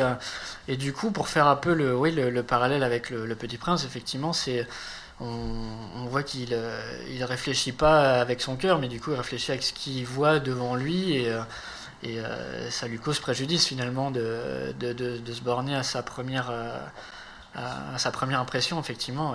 et 0.67 0.77
du 0.77 0.93
coup, 0.93 1.11
pour 1.13 1.29
faire 1.29 1.47
un 1.47 1.55
peu 1.57 1.73
le, 1.73 1.97
oui, 1.97 2.11
le, 2.13 2.31
le 2.31 2.43
parallèle 2.43 2.83
avec 2.83 3.11
le, 3.11 3.27
le 3.27 3.35
Petit 3.37 3.59
Prince, 3.59 3.85
effectivement, 3.85 4.33
c'est 4.33 4.67
on, 5.21 5.27
on 5.97 6.07
voit 6.07 6.23
qu'il 6.25 6.57
il 7.11 7.25
réfléchit 7.25 7.73
pas 7.73 8.21
avec 8.21 8.41
son 8.41 8.57
cœur, 8.57 8.79
mais 8.79 8.89
du 8.89 9.01
coup, 9.01 9.13
il 9.13 9.17
réfléchit 9.17 9.53
avec 9.53 9.63
ce 9.63 9.73
qu'il 9.73 10.05
voit 10.05 10.39
devant 10.41 10.75
lui 10.75 11.15
et, 11.17 11.33
et 12.03 12.21
euh, 12.21 12.71
ça 12.71 12.87
lui 12.87 12.99
cause 12.99 13.19
préjudice 13.19 13.67
finalement 13.67 14.11
de, 14.11 14.75
de, 14.79 15.33
se 15.33 15.41
borner 15.41 15.75
à 15.75 15.83
sa 15.83 16.03
première, 16.03 16.49
euh, 16.51 16.79
à, 17.55 17.99
sa 17.99 18.11
première 18.11 18.41
impression, 18.41 18.79
effectivement. 18.81 19.35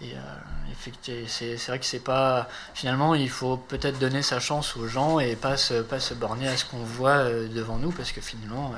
Et 0.00 0.14
euh, 0.14 1.24
c'est 1.26 1.56
vrai 1.66 1.78
que 1.78 1.84
c'est 1.84 1.98
pas. 1.98 2.48
Finalement, 2.74 3.14
il 3.14 3.30
faut 3.30 3.56
peut-être 3.56 3.98
donner 3.98 4.22
sa 4.22 4.40
chance 4.40 4.76
aux 4.76 4.86
gens 4.86 5.18
et 5.18 5.36
pas 5.36 5.56
se, 5.56 5.82
pas 5.82 6.00
se 6.00 6.14
borner 6.14 6.48
à 6.48 6.56
ce 6.56 6.64
qu'on 6.64 6.84
voit 6.84 7.18
euh, 7.18 7.48
devant 7.48 7.78
nous 7.78 7.90
parce 7.90 8.12
que 8.12 8.20
finalement, 8.20 8.72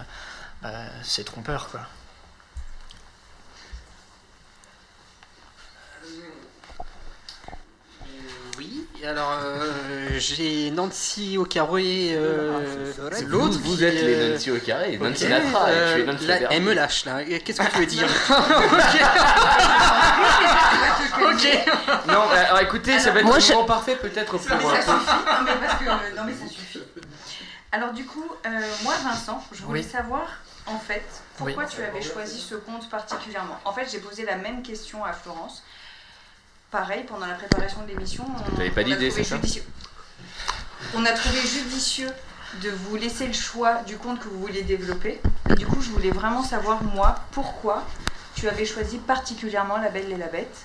bah, 0.62 0.70
c'est 1.02 1.24
trompeur, 1.24 1.68
quoi. 1.70 1.80
Oui, 8.58 8.86
alors 9.06 9.32
euh, 9.42 10.08
j'ai 10.18 10.70
Nancy 10.70 11.38
au 11.38 11.44
carré. 11.44 12.10
euh, 12.14 12.92
C'est 13.12 13.24
l'autre. 13.26 13.58
vous- 13.58 13.70
vous 13.70 13.76
qui, 13.76 13.84
êtes 13.84 13.94
les 13.94 14.14
euh, 14.14 14.32
Nancy 14.34 14.50
au 14.50 14.58
carré, 14.58 14.98
Nancy 14.98 15.28
Latra, 15.28 15.70
et 15.72 15.74
euh, 15.74 15.94
tu 15.94 16.00
es 16.00 16.04
Nancy 16.04 16.26
là, 16.26 16.34
Laberge. 16.34 16.54
Elle 16.56 16.62
me 16.62 16.72
lâche 16.74 17.04
là. 17.06 17.24
Qu'est-ce 17.24 17.60
que 17.60 17.70
tu 17.72 17.78
veux 17.78 17.86
dire 17.86 18.06
Ok. 21.22 21.46
Non, 22.08 22.22
euh, 22.30 22.44
alors 22.46 22.60
écoutez, 22.60 22.98
ça 22.98 23.10
va 23.10 23.20
être 23.20 23.26
Moi, 23.26 23.36
un 23.36 23.40
je- 23.40 23.52
moment 23.52 23.64
parfait 23.64 23.96
peut-être 23.96 24.36
pour. 24.36 24.40
Non 24.50 24.56
mais, 24.56 24.82
ça 24.82 24.92
euh, 24.92 24.98
suffit. 24.98 25.24
Non, 25.26 25.44
mais 25.44 25.66
parce 25.66 25.78
que- 25.80 26.16
non, 26.16 26.22
mais 26.26 26.32
ça 26.32 26.46
suffit. 26.48 26.80
Alors 27.72 27.92
du 27.92 28.04
coup, 28.04 28.24
euh, 28.46 28.48
moi 28.82 28.94
Vincent, 29.04 29.42
je 29.52 29.62
voulais 29.62 29.80
Oui. 29.82 29.88
savoir 29.88 30.22
en 30.66 30.78
fait 30.78 31.04
pourquoi 31.36 31.64
Oui. 31.64 31.70
tu 31.74 31.82
avais 31.82 32.02
choisi 32.02 32.40
ce 32.40 32.56
conte 32.56 32.88
particulièrement? 32.90 33.58
En 33.64 33.72
fait, 33.72 33.86
j'ai 33.90 33.98
posé 34.00 34.24
la 34.24 34.36
même 34.36 34.62
question 34.62 35.04
à 35.04 35.12
Florence. 35.12 35.62
Pareil, 36.70 37.04
pendant 37.08 37.26
la 37.26 37.34
préparation 37.34 37.82
de 37.82 37.88
l'émission, 37.88 38.24
on, 38.28 38.56
t'avais 38.56 38.70
pas 38.70 38.82
on 38.82 38.92
a 38.92 38.96
trouvé 38.96 39.24
ça 39.24 39.36
judicieux- 39.36 39.64
On 40.94 41.04
a 41.04 41.12
trouvé 41.12 41.40
judicieux 41.40 42.10
de 42.62 42.70
vous 42.70 42.96
laisser 42.96 43.26
le 43.26 43.32
choix 43.32 43.82
du 43.86 43.96
conte 43.96 44.20
que 44.20 44.28
vous 44.28 44.40
vouliez 44.40 44.62
développer. 44.62 45.20
Et 45.50 45.54
du 45.54 45.66
coup, 45.66 45.80
je 45.82 45.90
voulais 45.90 46.10
vraiment 46.10 46.42
savoir 46.44 46.82
moi 46.84 47.16
pourquoi 47.32 47.84
tu 48.36 48.48
avais 48.48 48.64
choisi 48.64 48.98
particulièrement 48.98 49.78
La 49.78 49.88
Belle 49.88 50.12
et 50.12 50.16
la 50.16 50.28
Bête. 50.28 50.56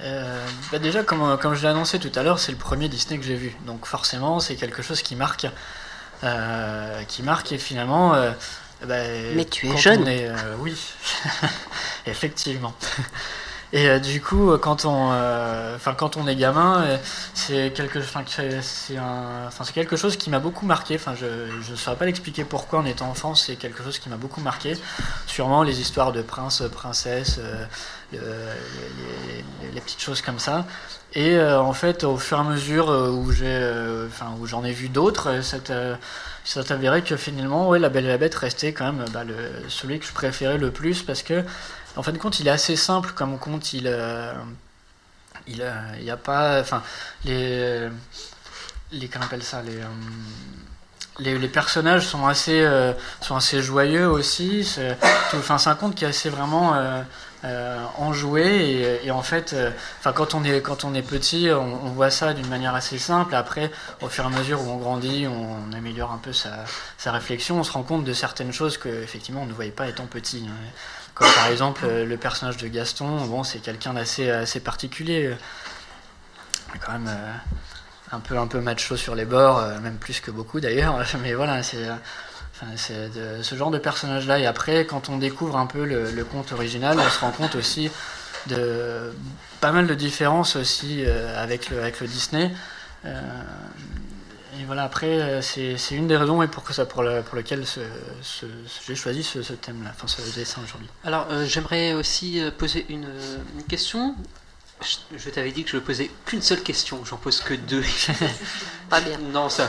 Euh, 0.00 0.46
bah 0.70 0.78
déjà, 0.78 1.02
comme, 1.02 1.36
comme 1.38 1.54
je 1.56 1.62
l'ai 1.62 1.68
annoncé 1.68 1.98
tout 1.98 2.12
à 2.14 2.22
l'heure, 2.22 2.38
c'est 2.38 2.52
le 2.52 2.58
premier 2.58 2.88
Disney 2.88 3.18
que 3.18 3.24
j'ai 3.26 3.34
vu. 3.34 3.56
Donc 3.66 3.84
forcément, 3.84 4.38
c'est 4.38 4.54
quelque 4.54 4.82
chose 4.82 5.02
qui 5.02 5.16
marque. 5.16 5.46
euh, 6.22 7.02
qui 7.04 7.22
marque 7.24 7.50
et 7.50 7.58
finalement... 7.58 8.14
euh, 8.14 8.30
bah, 8.84 8.94
Mais 9.34 9.44
tu 9.44 9.68
es 9.68 9.76
jeune. 9.76 10.06
est, 10.06 10.28
euh, 10.28 10.54
oui, 10.58 10.76
effectivement. 12.06 12.74
Et 13.72 13.88
euh, 13.88 13.98
du 13.98 14.22
coup, 14.22 14.50
euh, 14.50 14.58
quand 14.58 14.86
on, 14.86 15.10
euh, 15.12 15.76
enfin 15.76 15.92
quand 15.94 16.16
on 16.16 16.26
est 16.26 16.36
gamin, 16.36 16.98
c'est 17.34 17.70
quelque, 17.74 18.00
c'est 18.00 18.96
un, 18.96 19.50
c'est 19.50 19.72
quelque 19.74 19.96
chose 19.96 20.16
qui 20.16 20.30
m'a 20.30 20.38
beaucoup 20.38 20.64
marqué. 20.64 20.94
Enfin, 20.94 21.14
je 21.14 21.26
ne 21.70 21.76
saurais 21.76 21.96
pas 21.96 22.06
l'expliquer 22.06 22.44
pourquoi 22.44 22.78
en 22.78 22.86
étant 22.86 23.10
enfant, 23.10 23.34
c'est 23.34 23.56
quelque 23.56 23.82
chose 23.82 23.98
qui 23.98 24.08
m'a 24.08 24.16
beaucoup 24.16 24.40
marqué. 24.40 24.74
Sûrement 25.26 25.62
les 25.62 25.80
histoires 25.80 26.12
de 26.12 26.22
princes, 26.22 26.62
princesses, 26.72 27.40
le- 28.12 28.18
les, 29.74 29.80
petites 29.80 30.00
choses 30.00 30.22
comme 30.22 30.38
ça. 30.38 30.64
Et 31.14 31.38
en 31.40 31.72
fait, 31.72 32.04
au 32.04 32.16
fur 32.16 32.38
et 32.38 32.40
à 32.40 32.44
mesure 32.44 32.88
où 32.88 33.30
j'ai, 33.32 33.70
enfin 34.08 34.34
où 34.40 34.46
j'en 34.46 34.64
ai 34.64 34.72
vu 34.72 34.88
d'autres, 34.88 35.42
ça 35.42 35.58
ça 36.48 36.62
s'avérait 36.64 37.02
que 37.02 37.16
finalement, 37.18 37.68
ouais, 37.68 37.78
La 37.78 37.90
Belle 37.90 38.06
et 38.06 38.08
la 38.08 38.16
Bête 38.16 38.34
restait 38.34 38.72
quand 38.72 38.90
même 38.90 39.04
bah, 39.12 39.22
le, 39.22 39.34
celui 39.68 39.98
que 39.98 40.06
je 40.06 40.12
préférais 40.12 40.56
le 40.56 40.70
plus 40.70 41.02
parce 41.02 41.22
que, 41.22 41.44
en 41.98 42.02
fin 42.04 42.12
de 42.12 42.18
compte, 42.18 42.38
il 42.38 42.46
est 42.46 42.52
assez 42.52 42.76
simple 42.76 43.10
comme 43.12 43.38
conte. 43.38 43.72
Il, 43.72 43.88
euh, 43.88 44.32
il, 45.48 45.60
euh, 45.62 46.12
a 46.12 46.16
pas, 46.16 46.60
enfin, 46.60 46.80
les, 47.24 47.88
les, 48.92 49.10
appelle 49.20 49.42
ça, 49.42 49.58
euh, 49.58 49.84
les, 51.18 51.36
les 51.36 51.48
personnages 51.48 52.06
sont 52.06 52.28
assez, 52.28 52.64
sont 53.20 53.34
assez 53.34 53.60
joyeux 53.60 54.08
aussi. 54.08 54.64
C'est 54.64 54.96
enfin, 55.34 55.56
un 55.66 55.74
conte 55.74 55.96
qui 55.96 56.04
est 56.04 56.08
assez 56.08 56.30
vraiment 56.30 56.80
enjoué. 57.98 59.00
Et, 59.04 59.10
en 59.10 59.22
fait, 59.22 59.56
enfin, 59.98 60.12
quand, 60.12 60.34
on 60.34 60.44
est, 60.44 60.62
quand 60.62 60.84
on 60.84 60.94
est 60.94 61.02
petit, 61.02 61.50
on, 61.50 61.90
voit 61.90 62.10
ça 62.10 62.32
d'une 62.32 62.48
manière 62.48 62.76
assez 62.76 62.98
simple. 62.98 63.34
Après, 63.34 63.72
au 64.02 64.08
fur 64.08 64.22
et 64.22 64.28
à 64.28 64.30
mesure 64.30 64.62
où 64.62 64.70
on 64.70 64.76
grandit, 64.76 65.26
on, 65.26 65.72
améliore 65.76 66.12
un 66.12 66.18
peu 66.18 66.32
sa, 66.32 66.64
sa 66.96 67.10
réflexion. 67.10 67.58
On 67.58 67.64
se 67.64 67.72
rend 67.72 67.82
compte 67.82 68.04
de 68.04 68.12
certaines 68.12 68.52
choses 68.52 68.78
que 68.78 68.88
effectivement 68.88 69.42
on 69.42 69.46
ne 69.46 69.52
voyait 69.52 69.72
pas 69.72 69.88
étant 69.88 70.06
petit. 70.06 70.46
Par 71.18 71.48
exemple 71.48 71.84
euh, 71.84 72.04
le 72.04 72.16
personnage 72.16 72.56
de 72.56 72.68
Gaston. 72.68 73.26
Bon, 73.26 73.42
c'est 73.42 73.58
quelqu'un 73.58 73.94
d'assez 73.94 74.30
assez 74.30 74.60
particulier. 74.60 75.36
Quand 76.84 76.92
même. 76.92 77.08
euh, 77.08 77.32
un 78.12 78.20
peu 78.20 78.38
un 78.38 78.46
peu 78.46 78.60
macho 78.60 78.96
sur 78.96 79.14
les 79.14 79.24
bords, 79.24 79.58
euh, 79.58 79.78
même 79.80 79.96
plus 79.96 80.20
que 80.20 80.30
beaucoup 80.30 80.60
d'ailleurs. 80.60 80.98
Mais 81.22 81.34
voilà, 81.34 81.62
c'est 81.62 81.88
euh, 82.92 83.42
ce 83.42 83.54
genre 83.54 83.70
de 83.70 83.78
personnage 83.78 84.26
là. 84.26 84.38
Et 84.38 84.46
après, 84.46 84.86
quand 84.86 85.08
on 85.08 85.18
découvre 85.18 85.56
un 85.56 85.66
peu 85.66 85.84
le, 85.84 86.24
conte 86.24 86.52
original, 86.52 86.98
on 86.98 87.10
se 87.10 87.20
rend 87.20 87.30
compte 87.30 87.54
aussi 87.54 87.90
de 88.46 89.12
pas 89.60 89.72
mal 89.72 89.86
de 89.86 89.94
différences 89.94 90.56
aussi 90.56 91.04
euh, 91.04 91.42
avec 91.42 91.70
le 91.70 91.80
avec 91.80 92.02
Disney. 92.04 92.50
Euh, 93.04 93.20
et 94.60 94.64
voilà, 94.64 94.84
après, 94.84 95.06
euh, 95.20 95.40
c'est 95.42 95.76
une 95.92 96.08
des 96.08 96.16
raisons 96.16 96.42
et 96.42 96.48
pour, 96.48 96.64
que 96.64 96.72
ça, 96.72 96.84
pour, 96.86 97.02
le, 97.02 97.22
pour 97.22 97.38
ce- 98.22 98.46
j'ai 98.86 98.94
choisi 98.94 99.22
ce, 99.22 99.42
ce 99.42 99.52
thème-là, 99.52 99.90
enfin 99.94 100.08
ce 100.08 100.20
dessin 100.34 100.60
aujourd'hui. 100.64 100.88
Alors, 101.04 101.26
euh, 101.30 101.44
j'aimerais 101.46 101.92
aussi 101.94 102.40
euh, 102.40 102.50
poser 102.50 102.84
une, 102.88 103.08
une 103.56 103.64
question. 103.64 104.14
Je, 104.80 105.18
je 105.18 105.30
t'avais 105.30 105.50
dit 105.50 105.64
que 105.64 105.70
je 105.70 105.76
ne 105.76 105.80
posais 105.80 106.08
qu'une 106.24 106.40
seule 106.42 106.62
question, 106.62 107.04
j'en 107.04 107.16
pose 107.16 107.40
que 107.40 107.54
deux. 107.54 107.82
Pas 108.90 109.00
bien. 109.00 109.18
Non, 109.32 109.48
ça. 109.48 109.68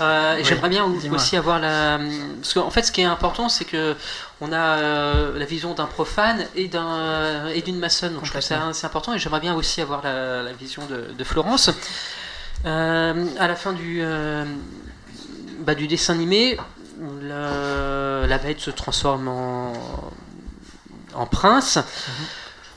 Euh, 0.00 0.34
Oui, 0.36 0.44
J'aimerais 0.44 0.68
bien 0.70 0.84
aussi 1.12 1.36
avoir 1.36 1.60
la. 1.60 2.00
Parce 2.40 2.54
qu'en 2.54 2.70
fait, 2.70 2.82
ce 2.82 2.90
qui 2.90 3.00
est 3.02 3.04
important, 3.04 3.48
c'est 3.48 3.64
que 3.64 3.94
on 4.40 4.52
a 4.52 4.56
euh, 4.58 5.38
la 5.38 5.44
vision 5.44 5.72
d'un 5.74 5.86
profane 5.86 6.44
et 6.56 6.66
d'un 6.66 7.46
et 7.48 7.62
d'une 7.62 7.78
maçonne. 7.78 8.14
Donc, 8.14 8.24
je 8.24 8.30
trouve 8.30 8.42
ça 8.42 8.70
c'est 8.72 8.86
important. 8.86 9.14
Et 9.14 9.18
j'aimerais 9.20 9.38
bien 9.40 9.54
aussi 9.54 9.80
avoir 9.80 10.02
la, 10.02 10.42
la 10.42 10.52
vision 10.52 10.84
de, 10.86 11.12
de 11.16 11.24
Florence. 11.24 11.70
Euh, 12.66 13.26
à 13.38 13.46
la 13.48 13.56
fin 13.56 13.72
du 13.72 13.98
euh, 14.02 14.44
bah, 15.60 15.74
du 15.74 15.86
dessin 15.86 16.14
animé, 16.14 16.56
le- 16.98 18.26
la 18.26 18.38
bête 18.38 18.60
se 18.60 18.70
transforme 18.70 19.28
en 19.28 19.72
en 21.14 21.26
prince. 21.26 21.78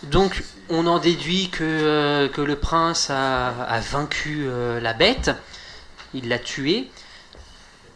Donc, 0.04 0.44
on 0.70 0.86
en 0.86 1.00
déduit 1.00 1.50
que, 1.50 1.64
euh, 1.64 2.28
que 2.28 2.42
le 2.42 2.56
prince 2.56 3.10
a, 3.10 3.48
a 3.64 3.80
vaincu 3.80 4.48
la 4.82 4.94
bête, 4.94 5.32
il 6.14 6.28
l'a 6.30 6.38
tuée. 6.38 6.92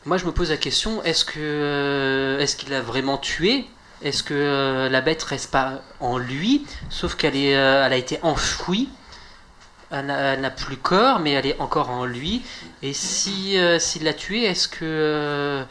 Moi, 0.06 0.18
je 0.18 0.26
me 0.26 0.32
pose 0.32 0.50
la 0.50 0.58
question 0.58 1.04
est-ce 1.04 1.24
que 1.26 2.38
est-ce 2.39 2.56
qu'il 2.56 2.70
l'a 2.70 2.82
vraiment 2.82 3.18
tué? 3.18 3.66
Est-ce 4.02 4.24
que 4.24 4.88
la 4.89 5.02
bête 5.02 5.22
reste 5.22 5.52
pas 5.52 5.82
en 6.00 6.18
lui? 6.18 6.66
Sauf 6.89 7.16
qu'elle 7.16 7.36
est, 7.36 7.50
elle 7.52 7.94
a 7.94 7.98
été 7.98 8.18
enfouie. 8.24 8.89
Elle 9.92 10.06
n'a 10.06 10.50
plus 10.52 10.78
corps, 10.78 11.20
mais 11.20 11.32
elle 11.32 11.46
est 11.46 11.60
encore 11.60 11.89
en 11.89 12.06
lui. 12.06 12.44
Et 12.82 12.94
si 12.94 13.58
euh, 13.58 13.78
s'il 13.80 14.04
l'a 14.04 14.14
tué, 14.14 14.44
est-ce 14.44 14.68
que 14.68 14.80
euh, 14.84 15.64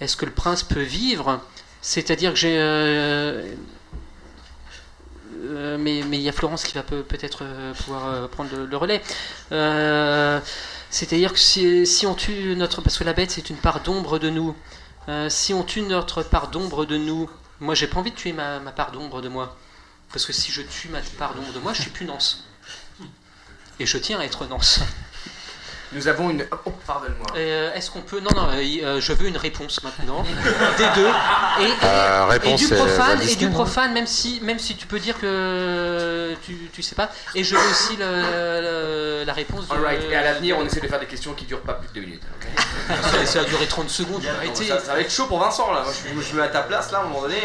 est-ce 0.00 0.16
que 0.16 0.24
le 0.24 0.32
prince 0.32 0.62
peut 0.62 0.80
vivre? 0.80 1.40
C'est-à-dire 1.82 2.32
que 2.32 2.38
j'ai 2.38 2.56
euh, 2.58 3.44
mais 5.78 5.98
il 6.00 6.20
y 6.20 6.28
a 6.28 6.32
Florence 6.32 6.64
qui 6.64 6.74
va 6.74 6.82
peut- 6.82 7.02
peut-être 7.02 7.44
pouvoir 7.84 8.28
prendre 8.28 8.50
le, 8.56 8.76
relais. 8.76 9.02
C'est-à-dire 10.90 11.32
que 11.32 11.38
si, 11.38 11.86
si 11.86 12.06
on 12.06 12.14
tue 12.14 12.54
notre... 12.56 12.80
Parce 12.82 12.98
que 12.98 13.04
la 13.04 13.12
bête, 13.12 13.30
c'est 13.30 13.50
une 13.50 13.56
part 13.56 13.80
d'ombre 13.80 14.18
de 14.18 14.30
nous. 14.30 14.54
Si 15.28 15.54
on 15.54 15.62
tue 15.62 15.82
notre 15.82 16.22
part 16.22 16.48
d'ombre 16.48 16.84
de 16.86 16.96
nous, 16.96 17.30
moi, 17.60 17.74
j'ai 17.74 17.86
pas 17.86 17.98
envie 17.98 18.10
de 18.10 18.16
tuer 18.16 18.32
ma, 18.32 18.60
ma 18.60 18.72
part 18.72 18.92
d'ombre 18.92 19.20
de 19.20 19.28
moi. 19.28 19.56
Parce 20.12 20.24
que 20.26 20.32
si 20.32 20.50
je 20.52 20.62
tue 20.62 20.88
ma 20.88 21.00
part 21.18 21.34
d'ombre 21.34 21.52
de 21.52 21.58
moi, 21.60 21.72
je 21.72 21.82
suis 21.82 21.90
plus 21.90 22.06
Nance. 22.06 22.47
Et 23.80 23.86
je 23.86 23.98
tiens 23.98 24.18
à 24.20 24.24
être 24.24 24.46
Nance. 24.46 24.80
Nous 25.92 26.06
avons 26.06 26.28
une. 26.28 26.44
Oh, 26.66 26.70
pardonne-moi. 26.86 27.26
Euh, 27.36 27.72
Est-ce 27.72 27.90
qu'on 27.90 28.02
peut... 28.02 28.20
Non, 28.20 28.28
non, 28.36 28.50
euh, 28.50 28.56
euh, 28.82 29.00
je 29.00 29.12
veux 29.14 29.26
une 29.26 29.38
réponse 29.38 29.82
maintenant. 29.82 30.22
des 30.76 30.84
deux. 30.94 31.06
Et, 31.60 31.64
et- 31.64 31.72
Euh, 31.84 32.26
et 32.26 32.30
réponse, 32.32 32.60
du 32.60 32.68
profane, 32.68 33.22
et 33.22 33.36
du 33.36 33.48
profane 33.48 33.94
même, 33.94 34.06
si, 34.06 34.38
même 34.42 34.58
si 34.58 34.76
tu 34.76 34.86
peux 34.86 34.98
dire 34.98 35.18
que 35.18 36.34
tu, 36.44 36.68
tu 36.74 36.82
sais 36.82 36.94
pas. 36.94 37.08
Et 37.34 37.42
je 37.42 37.54
veux 37.56 37.70
aussi 37.70 37.96
le- 37.96 38.04
le- 38.04 39.24
la 39.24 39.32
réponse. 39.32 39.64
Alright, 39.70 40.02
et 40.10 40.14
à 40.14 40.24
l'avenir, 40.24 40.58
on 40.58 40.66
essaie 40.66 40.80
de 40.80 40.88
faire 40.88 41.00
des 41.00 41.06
questions 41.06 41.32
qui 41.32 41.46
durent 41.46 41.62
pas 41.62 41.72
plus 41.74 41.88
de 41.88 41.94
2 41.94 42.00
minutes. 42.02 42.22
ok 42.38 42.94
ça, 43.10 43.24
ça 43.26 43.40
a 43.40 43.44
duré 43.44 43.66
30 43.66 43.88
secondes, 43.88 44.22
Non, 44.22 44.28
arrêtez. 44.36 44.66
ça, 44.66 44.80
ça 44.80 44.92
va 44.92 45.00
être 45.00 45.10
chaud 45.10 45.24
pour 45.26 45.38
Vincent 45.40 45.72
là. 45.72 45.84
Moi, 45.84 45.92
je, 46.10 46.14
me- 46.14 46.20
je 46.22 46.32
me 46.34 46.36
mets 46.40 46.42
à 46.44 46.48
ta 46.48 46.62
place 46.64 46.92
là 46.92 46.98
à 46.98 47.00
un 47.00 47.04
moment 47.04 47.22
donné. 47.22 47.40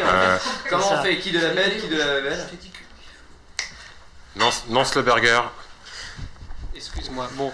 Comment 0.69 0.91
on 0.99 1.01
fait? 1.01 1.17
Qui 1.19 1.31
de 1.31 1.39
la 1.39 1.49
belle 1.51 1.77
Qui 1.79 1.87
de 1.87 1.95
la 1.97 2.19
belle? 2.19 2.45
Nance, 4.35 4.63
Nance 4.67 4.95
le 4.95 5.01
burger. 5.03 5.43
Excuse-moi. 6.95 7.27
Bon, 7.35 7.51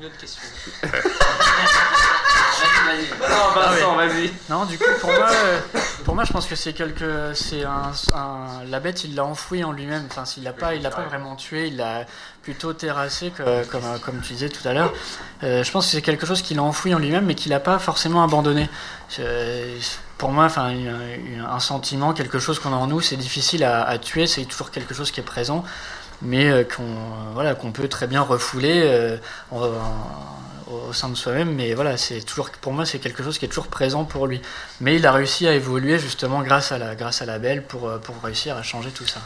une 0.00 0.06
autre 0.06 0.16
question. 0.18 0.42
Non, 3.20 3.26
Vincent, 3.54 3.96
Ah 3.98 4.06
vas-y. 4.06 4.32
Non, 4.48 4.64
du 4.64 4.78
coup, 4.78 4.84
pour 5.00 5.10
moi, 5.10 5.28
euh, 5.30 5.60
pour 6.04 6.14
moi, 6.14 6.24
je 6.24 6.32
pense 6.32 6.46
que 6.46 6.54
c'est 6.56 6.72
quelque, 6.72 7.32
c'est 7.34 7.64
un, 7.64 7.92
un- 8.14 8.64
la 8.68 8.80
bête, 8.80 9.04
il 9.04 9.14
l'a 9.14 9.24
enfoui 9.24 9.62
en 9.64 9.72
lui-même. 9.72 10.06
Enfin, 10.10 10.24
s'il 10.24 10.42
l'a 10.42 10.52
pas, 10.52 10.74
il 10.74 10.82
l'a 10.82 10.90
pas 10.90 11.02
vraiment 11.02 11.36
tué, 11.36 11.68
il 11.68 11.76
l'a 11.76 12.04
plutôt 12.42 12.72
terrassé, 12.72 13.30
que- 13.30 13.64
comme, 13.66 13.84
euh, 13.84 13.98
comme 13.98 14.20
tu 14.20 14.32
disais 14.34 14.48
tout 14.48 14.66
à 14.66 14.72
l'heure. 14.72 14.92
Euh, 15.42 15.62
je 15.64 15.70
pense 15.70 15.86
que 15.86 15.92
c'est 15.92 16.02
quelque 16.02 16.26
chose 16.26 16.42
qu'il 16.42 16.58
a 16.58 16.62
enfoui 16.62 16.94
en 16.94 16.98
lui-même, 16.98 17.24
mais 17.26 17.34
qu'il 17.34 17.50
n'a 17.52 17.60
pas 17.60 17.78
forcément 17.78 18.22
abandonné. 18.24 18.68
Euh, 19.20 19.78
pour 20.18 20.30
moi, 20.30 20.44
enfin, 20.44 20.72
un 21.48 21.60
sentiment, 21.60 22.12
quelque 22.12 22.38
chose 22.38 22.58
qu'on 22.58 22.72
a 22.72 22.76
en 22.76 22.86
nous, 22.88 23.00
c'est 23.00 23.16
difficile 23.16 23.64
à, 23.64 23.82
à 23.84 23.98
tuer. 23.98 24.26
C'est 24.26 24.44
toujours 24.44 24.70
quelque 24.70 24.94
chose 24.94 25.10
qui 25.10 25.20
est 25.20 25.24
présent, 25.24 25.64
mais 26.22 26.48
euh, 26.50 26.64
qu'on, 26.64 26.82
euh, 26.82 27.32
voilà, 27.34 27.54
qu'on 27.54 27.72
peut 27.72 27.88
très 27.88 28.06
bien 28.06 28.22
refouler. 28.22 28.82
euh, 28.84 29.16
en- 29.50 29.64
en- 29.66 30.28
au 30.88 30.94
sein 30.94 31.10
de 31.10 31.14
soi-même, 31.16 31.54
mais 31.54 31.74
voilà, 31.74 31.98
c'est 31.98 32.22
toujours 32.22 32.48
pour 32.48 32.72
moi 32.72 32.86
c'est 32.86 32.98
quelque 32.98 33.22
chose 33.22 33.36
qui 33.38 33.44
est 33.44 33.48
toujours 33.48 33.66
présent 33.66 34.04
pour 34.06 34.26
lui. 34.26 34.40
Mais 34.80 34.96
il 34.96 35.06
a 35.06 35.12
réussi 35.12 35.46
à 35.46 35.52
évoluer 35.52 35.98
justement 35.98 36.40
grâce 36.40 36.72
à 36.72 36.78
la 36.78 36.94
grâce 36.94 37.20
à 37.20 37.26
la 37.26 37.38
belle 37.38 37.62
pour 37.66 37.90
pour 38.00 38.14
réussir 38.22 38.56
à 38.56 38.62
changer 38.62 38.90
tout 38.90 39.06
ça. 39.06 39.20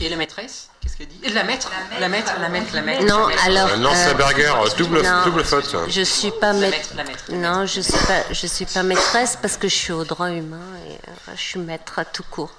Et 0.00 0.08
la 0.08 0.16
maîtresse 0.16 0.70
Qu'est-ce 0.80 0.96
qu'elle 0.96 1.06
dit? 1.06 1.20
Et 1.22 1.28
La 1.28 1.44
maître 1.44 1.70
La 2.00 2.08
maître, 2.08 2.32
la 2.40 2.48
maître, 2.48 2.74
la 2.74 2.82
maître. 2.82 3.04
Non, 3.04 3.20
la 3.20 3.26
maître. 3.28 3.44
alors. 3.46 3.68
Euh, 3.68 3.76
Nance 3.76 4.06
euh, 4.06 4.08
le 4.08 4.14
burger, 4.14 4.52
double, 4.76 5.02
non, 5.02 5.24
double 5.24 5.44
faute. 5.44 5.76
Je 5.88 6.02
suis 6.02 6.32
pas 6.32 6.52
La 6.52 6.58
maître. 6.58 6.76
maître, 6.76 6.94
la 6.96 7.04
maître. 7.04 7.24
Non, 7.30 7.66
je 7.66 7.80
suis 7.80 7.92
pas, 8.06 8.22
je 8.32 8.46
suis 8.48 8.66
pas 8.66 8.82
maîtresse 8.82 9.38
parce 9.40 9.56
que 9.56 9.68
je 9.68 9.74
suis 9.76 9.92
au 9.92 10.02
droit 10.02 10.30
humain 10.30 10.58
et 10.88 10.94
euh, 10.94 11.32
je 11.36 11.40
suis 11.40 11.60
maître 11.60 12.00
à 12.00 12.04
tout 12.04 12.24
court. 12.28 12.50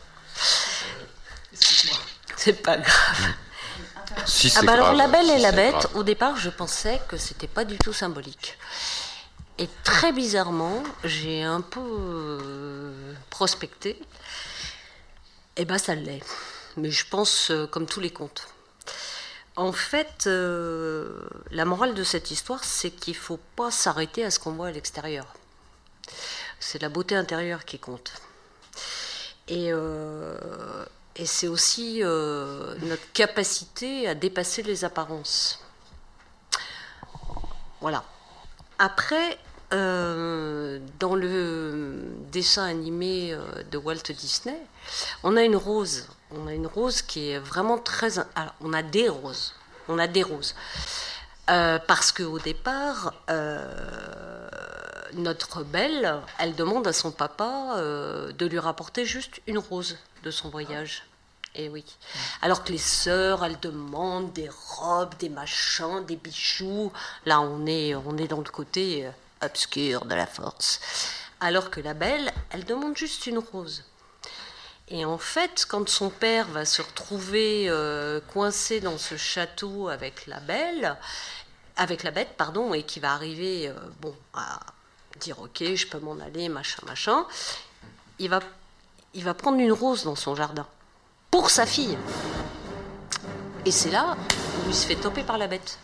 C'est 2.44 2.62
pas 2.62 2.76
grave. 2.76 3.34
Si, 4.26 4.52
Ah 4.58 4.64
bah 4.64 4.74
alors 4.74 4.92
la 4.92 5.08
belle 5.08 5.30
et 5.30 5.38
la 5.38 5.54
bête, 5.54 5.72
grave. 5.72 5.96
au 5.96 6.04
départ 6.04 6.36
je 6.36 6.50
pensais 6.50 7.02
que 7.08 7.16
c'était 7.16 7.48
pas 7.48 7.64
du 7.64 7.78
tout 7.78 7.94
symbolique. 7.94 8.58
Et 9.60 9.70
très 9.86 10.12
bizarrement, 10.12 10.84
j'ai 11.06 11.42
un 11.42 11.62
peu 11.62 11.80
euh, 11.80 13.14
prospecté. 13.30 13.98
Et 15.56 15.64
ben 15.64 15.78
ça 15.78 15.96
l'est. 15.96 16.22
Mais 16.76 16.92
je 16.92 17.06
pense 17.08 17.50
euh, 17.50 17.66
comme 17.66 17.86
tous 17.86 18.02
les 18.02 18.12
contes. 18.12 18.50
En 19.56 19.72
fait, 19.72 20.26
euh, 20.28 21.22
la 21.52 21.64
morale 21.64 21.94
de 21.94 22.04
cette 22.04 22.30
histoire, 22.30 22.66
c'est 22.66 22.92
qu'il 22.92 23.16
faut 23.16 23.40
pas 23.56 23.72
s'arrêter 23.72 24.26
à 24.26 24.32
ce 24.32 24.40
qu'on 24.40 24.52
voit 24.52 24.68
à 24.68 24.72
l'extérieur. 24.72 25.28
C'est 26.60 26.82
la 26.82 26.90
beauté 26.90 27.16
intérieure 27.16 27.64
qui 27.64 27.80
compte. 27.80 28.12
Et, 29.48 29.72
euh, 29.72 30.36
et 31.16 31.26
c'est 31.26 31.48
aussi 31.48 32.00
euh, 32.02 32.76
notre 32.82 33.12
capacité 33.14 34.08
à 34.08 34.16
dépasser 34.16 34.64
les 34.64 34.84
apparences. 34.84 35.60
Voilà. 37.82 38.04
Après, 38.80 39.38
euh, 39.74 40.80
dans 41.00 41.16
le 41.16 42.04
dessin 42.32 42.64
animé 42.64 43.32
euh, 43.32 43.64
de 43.70 43.78
Walt 43.78 44.02
Disney, 44.10 44.58
on 45.24 45.38
a 45.38 45.44
une 45.44 45.56
rose. 45.56 46.08
On 46.32 46.48
a 46.48 46.54
une 46.54 46.66
rose 46.68 47.04
qui 47.04 47.30
est 47.30 47.40
vraiment 47.40 47.78
très. 47.78 48.14
On 48.62 48.74
a 48.74 48.82
des 48.82 49.08
roses. 49.08 49.54
On 49.88 50.00
a 50.00 50.08
des 50.08 50.24
roses. 50.24 50.56
Parce 51.46 52.12
qu'au 52.12 52.40
départ, 52.40 53.14
notre 55.14 55.64
belle, 55.64 56.22
elle 56.40 56.56
demande 56.56 56.88
à 56.88 56.94
son 56.94 57.12
papa 57.12 57.76
de 57.78 58.46
lui 58.48 58.58
rapporter 58.58 59.06
juste 59.06 59.42
une 59.46 59.60
rose 59.60 59.98
de 60.24 60.32
son 60.32 60.50
voyage. 60.50 61.04
Et 61.56 61.70
oui. 61.70 61.86
Alors 62.42 62.64
que 62.64 62.72
les 62.72 62.80
sœurs, 62.80 63.46
elles 63.46 63.60
demandent 63.60 64.34
des 64.34 64.50
robes, 64.50 65.16
des 65.20 65.30
machins, 65.30 66.04
des 66.06 66.16
bijoux. 66.16 66.92
Là, 67.26 67.42
on 67.42 67.68
est, 67.68 67.94
on 67.94 68.18
est 68.18 68.28
dans 68.28 68.40
le 68.40 68.50
côté 68.50 69.06
euh, 69.06 69.12
obscur 69.46 70.06
de 70.06 70.16
la 70.16 70.26
force. 70.26 70.80
Alors 71.40 71.70
que 71.70 71.80
la 71.80 71.94
belle, 71.94 72.34
elle 72.50 72.66
demande 72.66 72.98
juste 72.98 73.28
une 73.28 73.38
rose. 73.38 73.84
Et 74.88 75.06
en 75.06 75.18
fait, 75.18 75.66
quand 75.68 75.88
son 75.88 76.10
père 76.10 76.48
va 76.48 76.66
se 76.66 76.82
retrouver 76.82 77.66
euh, 77.70 78.20
coincé 78.34 78.80
dans 78.80 78.98
ce 78.98 79.16
château 79.16 79.90
avec 79.90 80.26
la 80.26 80.40
belle, 80.40 80.98
avec 81.78 82.04
la 82.04 82.12
bête, 82.12 82.36
pardon, 82.38 82.74
et 82.74 82.84
qui 82.84 83.00
va 83.00 83.14
arriver, 83.14 83.68
euh, 83.68 83.74
bon, 84.02 84.16
à, 84.34 84.60
dire 85.20 85.40
ok, 85.40 85.76
je 85.76 85.88
peux 85.88 86.00
m'en 86.00 86.20
aller, 86.20 86.50
machin, 86.50 86.82
machin. 86.86 87.26
Il 88.20 88.30
va, 88.30 88.40
il 89.14 89.24
va 89.24 89.34
prendre 89.34 89.60
une 89.60 89.72
rose 89.72 90.04
dans 90.04 90.16
son 90.16 90.36
jardin 90.36 90.66
pour 91.32 91.50
sa 91.50 91.66
fille. 91.66 91.98
Et 93.66 93.72
c'est 93.72 93.92
là 93.92 94.16
où 94.66 94.70
il 94.70 94.76
se 94.76 94.86
fait 94.86 94.96
toper 94.96 95.24
par 95.24 95.38
la 95.38 95.48
bête. 95.48 95.78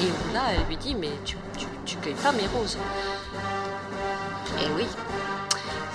Et 0.00 0.32
là, 0.34 0.42
elle 0.54 0.66
lui 0.66 0.76
dit 0.76 0.94
mais 0.94 1.10
tu, 1.24 1.36
tu, 1.58 1.66
tu 1.84 1.96
cueilles 1.98 2.14
pas 2.14 2.32
mes 2.32 2.46
roses. 2.48 2.78
Et 4.60 4.66
oui. 4.76 4.86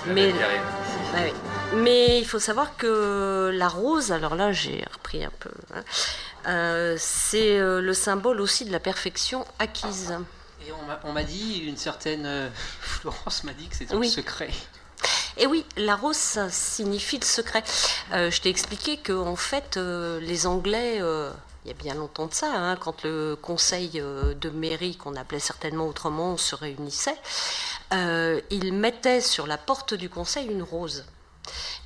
Mais, 0.08 0.32
oui. 0.32 1.32
Mais 1.74 2.18
il 2.20 2.26
faut 2.26 2.38
savoir 2.38 2.76
que 2.76 3.50
la 3.52 3.68
rose, 3.68 4.12
alors 4.12 4.36
là 4.36 4.52
j'ai 4.52 4.84
repris 4.92 5.24
un 5.24 5.32
peu, 5.40 5.50
hein, 5.74 5.82
euh, 6.46 6.94
c'est 6.98 7.58
euh, 7.58 7.80
le 7.80 7.92
symbole 7.92 8.40
aussi 8.40 8.64
de 8.64 8.70
la 8.70 8.78
perfection 8.78 9.44
acquise. 9.58 10.14
Et 10.64 10.72
on 11.04 11.12
m'a- 11.12 11.22
dit, 11.24 11.58
une 11.58 11.76
certaine 11.76 12.24
euh, 12.26 12.48
Florence 12.80 13.42
m'a 13.44 13.52
dit 13.52 13.66
que 13.68 13.76
c'était 13.76 13.94
Oui. 13.96 14.06
un 14.08 14.10
secret. 14.10 14.50
Et 15.38 15.46
oui, 15.46 15.66
la 15.76 15.96
rose, 15.96 16.16
ça 16.16 16.50
signifie 16.50 17.18
le 17.18 17.24
secret. 17.24 17.62
Euh, 18.12 18.30
je 18.30 18.40
t'ai 18.40 18.48
expliqué 18.48 18.96
que 18.96 19.12
en 19.12 19.36
fait, 19.36 19.76
euh, 19.76 20.18
les 20.20 20.46
Anglais, 20.46 20.96
euh, 21.00 21.30
il 21.64 21.68
y 21.68 21.70
a 21.70 21.74
bien 21.74 21.94
longtemps 21.94 22.26
de 22.26 22.32
ça, 22.32 22.50
hein, 22.54 22.76
quand 22.76 23.02
le 23.02 23.36
conseil 23.36 24.00
de 24.00 24.50
mairie, 24.50 24.96
qu'on 24.96 25.14
appelait 25.14 25.40
certainement 25.40 25.86
autrement, 25.86 26.36
se 26.38 26.54
réunissait, 26.54 27.16
ils 27.92 28.72
mettaient 28.72 29.20
sur 29.20 29.46
la 29.46 29.58
porte 29.58 29.92
du 29.92 30.08
conseil 30.08 30.46
une 30.46 30.62
rose, 30.62 31.04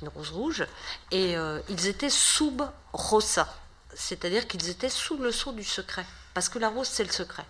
une 0.01 0.09
rose 0.09 0.29
rouge, 0.29 0.65
et 1.09 1.35
ils 1.67 1.87
étaient 1.87 2.11
sub 2.11 2.61
rosa, 2.93 3.47
c'est-à-dire 3.95 4.47
qu'ils 4.47 4.69
étaient 4.69 4.87
sous 4.87 5.17
le 5.17 5.31
sceau 5.31 5.51
du 5.51 5.63
secret, 5.63 6.05
parce 6.35 6.47
que 6.47 6.59
la 6.59 6.69
rose, 6.69 6.87
c'est 6.87 7.03
le 7.03 7.11
secret. 7.11 7.45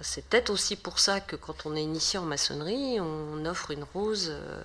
C'est 0.00 0.28
peut-être 0.28 0.50
aussi 0.50 0.76
pour 0.76 0.98
ça 0.98 1.20
que 1.20 1.36
quand 1.36 1.64
on 1.64 1.74
est 1.74 1.82
initié 1.82 2.18
en 2.18 2.24
maçonnerie, 2.24 3.00
on 3.00 3.44
offre 3.46 3.70
une 3.70 3.84
rose 3.94 4.28
euh, 4.30 4.62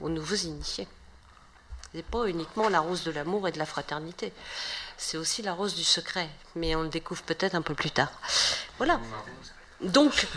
aux 0.00 0.08
nouveaux 0.08 0.36
initiés. 0.36 0.86
C'est 1.92 2.04
pas 2.04 2.26
uniquement 2.26 2.68
la 2.68 2.80
rose 2.80 3.02
de 3.02 3.10
l'amour 3.10 3.48
et 3.48 3.52
de 3.52 3.58
la 3.58 3.66
fraternité. 3.66 4.32
C'est 4.96 5.16
aussi 5.16 5.42
la 5.42 5.52
rose 5.52 5.74
du 5.74 5.84
secret, 5.84 6.28
mais 6.54 6.74
on 6.74 6.82
le 6.82 6.88
découvre 6.88 7.22
peut-être 7.22 7.54
un 7.54 7.62
peu 7.62 7.74
plus 7.74 7.90
tard. 7.90 8.10
Voilà. 8.78 9.00
Donc, 9.82 10.28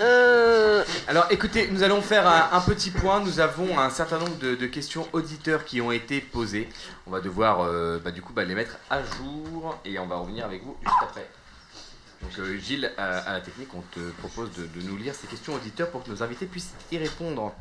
euh, 0.00 0.84
Alors 1.08 1.26
écoutez, 1.30 1.68
nous 1.68 1.82
allons 1.82 2.02
faire 2.02 2.26
un, 2.28 2.60
petit 2.60 2.90
point. 2.90 3.20
Nous 3.20 3.40
avons 3.40 3.78
un 3.78 3.90
certain 3.90 4.18
nombre 4.18 4.36
de, 4.38 4.54
de 4.54 4.66
questions 4.66 5.08
auditeurs 5.12 5.64
qui 5.64 5.80
ont 5.80 5.92
été 5.92 6.20
posées. 6.20 6.68
On 7.06 7.10
va 7.10 7.20
devoir 7.20 7.60
euh, 7.60 7.98
bah, 7.98 8.10
du 8.10 8.22
coup 8.22 8.32
bah, 8.32 8.44
les 8.44 8.54
mettre 8.54 8.76
à 8.90 9.02
jour 9.02 9.78
et 9.84 9.98
on 9.98 10.06
va 10.06 10.16
revenir 10.16 10.44
avec 10.44 10.62
vous 10.62 10.76
juste 10.82 10.96
après. 11.02 11.26
Donc 12.22 12.38
euh, 12.38 12.56
Gilles, 12.58 12.90
à, 12.96 13.18
à 13.18 13.32
la 13.34 13.40
technique, 13.40 13.68
on 13.74 13.82
te 13.94 14.00
propose 14.18 14.50
de, 14.56 14.62
de 14.62 14.86
nous 14.86 14.96
lire 14.96 15.14
ces 15.14 15.26
questions 15.26 15.54
auditeurs 15.54 15.88
pour 15.90 16.02
que 16.04 16.10
nos 16.10 16.22
invités 16.22 16.46
puissent 16.46 16.70
y 16.90 16.98
répondre. 16.98 17.52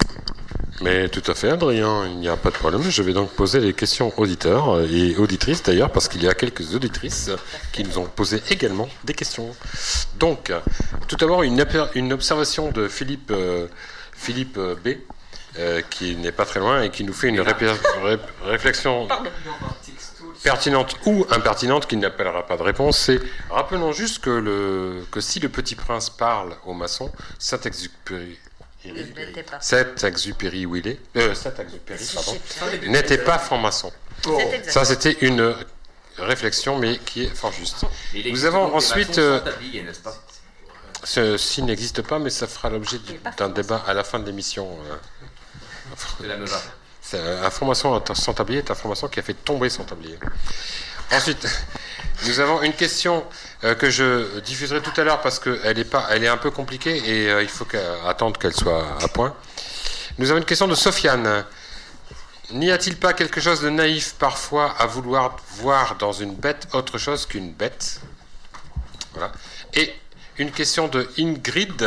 Mais 0.81 1.09
tout 1.09 1.23
à 1.29 1.33
fait, 1.35 1.49
Adrien, 1.49 2.07
il 2.07 2.17
n'y 2.17 2.27
a 2.29 2.37
pas 2.37 2.49
de 2.49 2.55
problème. 2.55 2.81
Je 2.89 3.01
vais 3.03 3.13
donc 3.13 3.31
poser 3.31 3.59
les 3.59 3.73
questions 3.73 4.13
auditeurs 4.17 4.81
et 4.81 5.15
auditrices 5.17 5.61
d'ailleurs, 5.63 5.91
parce 5.91 6.07
qu'il 6.07 6.23
y 6.23 6.27
a 6.27 6.33
quelques 6.33 6.73
auditrices 6.75 7.29
qui 7.73 7.83
nous 7.83 7.97
ont 7.97 8.05
posé 8.05 8.41
également 8.49 8.87
des 9.03 9.13
questions. 9.13 9.53
Donc, 10.17 10.51
tout 11.07 11.15
d'abord, 11.17 11.43
une, 11.43 11.61
observation 12.13 12.71
de 12.71 12.87
Philippe, 12.87 13.31
euh, 13.31 13.67
Philippe 14.13 14.57
euh, 14.57 14.75
B, 14.75 14.89
euh, 15.59 15.81
qui 15.89 16.15
n'est 16.15 16.31
pas 16.31 16.45
très 16.45 16.59
loin 16.61 16.81
et 16.83 16.89
qui 16.91 17.03
nous 17.03 17.13
fait 17.13 17.27
une 17.27 17.41
ré- 17.41 17.53
réflexion 18.43 19.07
pertinente 20.43 20.95
ou 21.05 21.25
impertinente 21.29 21.87
qui 21.87 21.97
n'appellera 21.97 22.45
pas 22.47 22.57
de 22.57 22.63
réponse, 22.63 22.97
c'est 22.97 23.19
rappelons 23.49 23.91
juste 23.91 24.19
que, 24.19 24.29
le, 24.29 25.05
que 25.11 25.21
si 25.21 25.39
le 25.39 25.49
petit 25.49 25.75
prince 25.75 26.09
parle 26.09 26.55
aux 26.65 26.73
maçons, 26.73 27.11
Saint-Exupéry. 27.39 28.37
Saint-Exupéry 29.59 30.65
où 30.65 30.75
il 30.75 30.87
est, 30.87 30.99
euh, 31.15 31.33
Saint-Exupéry, 31.35 32.03
pardon, 32.15 32.37
n'était 32.87 33.17
pas 33.19 33.37
franc-maçon. 33.37 33.91
Ça, 34.67 34.85
c'était 34.85 35.17
une 35.21 35.55
réflexion, 36.17 36.77
mais 36.77 36.97
qui 36.99 37.23
est 37.23 37.35
fort 37.35 37.51
juste. 37.51 37.85
Nous 38.13 38.45
avons 38.45 38.75
ensuite. 38.75 39.17
euh, 39.19 39.39
pas? 40.03 40.15
Ceci 41.03 41.63
n'existe 41.63 42.01
pas, 42.03 42.19
mais 42.19 42.29
ça 42.29 42.45
fera 42.47 42.69
l'objet 42.69 42.99
du- 42.99 43.19
d'un 43.37 43.49
débat 43.49 43.83
à 43.87 43.93
la 43.95 44.03
fin 44.03 44.19
de 44.19 44.25
l'émission. 44.25 44.77
euh. 44.91 44.95
De 46.21 46.27
la 46.27 46.37
C'est, 47.01 47.17
euh, 47.17 47.45
Un 47.45 47.49
franc-maçon 47.49 48.01
sans 48.13 48.33
tablier 48.33 48.59
est 48.59 48.71
un 48.71 48.75
franc-maçon 48.75 49.07
qui 49.07 49.19
a 49.19 49.23
fait 49.23 49.33
tomber 49.33 49.69
son 49.69 49.83
tablier. 49.83 50.17
Ensuite, 51.11 51.47
nous 52.27 52.39
avons 52.39 52.61
une 52.61 52.73
question 52.73 53.25
euh, 53.63 53.75
que 53.75 53.89
je 53.89 54.39
diffuserai 54.41 54.81
tout 54.81 54.93
à 54.99 55.03
l'heure 55.03 55.21
parce 55.21 55.39
qu'elle 55.39 55.79
est, 55.79 55.83
pas, 55.83 56.07
elle 56.11 56.23
est 56.23 56.29
un 56.29 56.37
peu 56.37 56.51
compliquée 56.51 56.97
et 56.97 57.29
euh, 57.29 57.41
il 57.41 57.49
faut 57.49 57.67
attendre 58.07 58.39
qu'elle 58.39 58.53
soit 58.53 58.85
à 59.01 59.07
point. 59.07 59.35
Nous 60.19 60.29
avons 60.29 60.39
une 60.39 60.45
question 60.45 60.67
de 60.67 60.75
Sofiane. 60.75 61.45
N'y 62.51 62.69
a-t-il 62.69 62.97
pas 62.97 63.13
quelque 63.13 63.39
chose 63.39 63.61
de 63.61 63.69
naïf 63.69 64.15
parfois 64.19 64.75
à 64.77 64.85
vouloir 64.85 65.37
voir 65.57 65.95
dans 65.95 66.11
une 66.11 66.35
bête 66.35 66.67
autre 66.73 66.97
chose 66.97 67.25
qu'une 67.25 67.53
bête? 67.53 68.01
Voilà. 69.13 69.31
Et 69.73 69.93
une 70.37 70.51
question 70.51 70.87
de 70.87 71.09
Ingrid. 71.17 71.81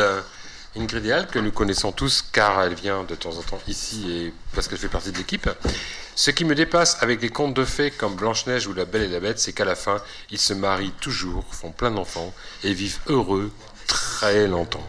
Ingrid 0.77 1.05
Eal, 1.05 1.27
que 1.27 1.39
nous 1.39 1.51
connaissons 1.51 1.91
tous 1.91 2.23
car 2.31 2.61
elle 2.61 2.73
vient 2.75 3.03
de 3.03 3.15
temps 3.15 3.37
en 3.37 3.41
temps 3.41 3.59
ici 3.67 4.11
et 4.11 4.33
parce 4.53 4.67
qu'elle 4.67 4.77
fait 4.77 4.89
partie 4.89 5.11
de 5.11 5.17
l'équipe. 5.17 5.49
Ce 6.15 6.31
qui 6.31 6.45
me 6.45 6.55
dépasse 6.55 6.97
avec 7.01 7.21
les 7.21 7.29
contes 7.29 7.53
de 7.53 7.65
fées 7.65 7.91
comme 7.91 8.15
Blanche-Neige 8.15 8.67
ou 8.67 8.73
La 8.73 8.85
Belle 8.85 9.03
et 9.03 9.07
la 9.09 9.19
Bête, 9.19 9.39
c'est 9.39 9.53
qu'à 9.53 9.65
la 9.65 9.75
fin, 9.75 10.01
ils 10.31 10.39
se 10.39 10.53
marient 10.53 10.93
toujours, 11.01 11.45
font 11.53 11.71
plein 11.71 11.91
d'enfants 11.91 12.33
et 12.63 12.73
vivent 12.73 12.99
heureux 13.07 13.51
très 13.87 14.47
longtemps. 14.47 14.85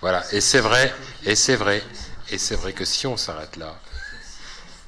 Voilà, 0.00 0.22
et 0.32 0.40
c'est 0.40 0.60
vrai, 0.60 0.94
et 1.24 1.34
c'est 1.34 1.56
vrai, 1.56 1.82
et 2.30 2.36
c'est 2.38 2.56
vrai 2.56 2.72
que 2.74 2.84
si 2.84 3.06
on 3.06 3.16
s'arrête 3.16 3.56
là, 3.56 3.78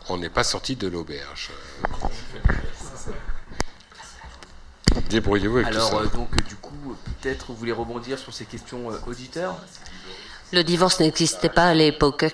on 0.08 0.18
n'est 0.18 0.28
pas 0.28 0.44
sorti 0.44 0.76
de 0.76 0.88
l'auberge. 0.88 1.50
Débrouillez-vous 5.10 5.56
avec 5.58 5.68
Alors 5.68 5.90
tout 5.90 5.96
ça. 5.96 6.02
euh, 6.02 6.06
donc 6.08 6.42
du 6.44 6.54
coup, 6.56 6.65
peut-être 7.26 7.46
vous 7.48 7.56
voulez 7.56 7.72
rebondir 7.72 8.18
sur 8.18 8.32
ces 8.32 8.44
questions 8.44 8.90
euh, 8.90 8.98
auditeurs 9.06 9.56
le 10.52 10.62
divorce 10.62 11.00
n'existait 11.00 11.48
pas 11.48 11.64
à 11.64 11.74
l'époque. 11.74 12.24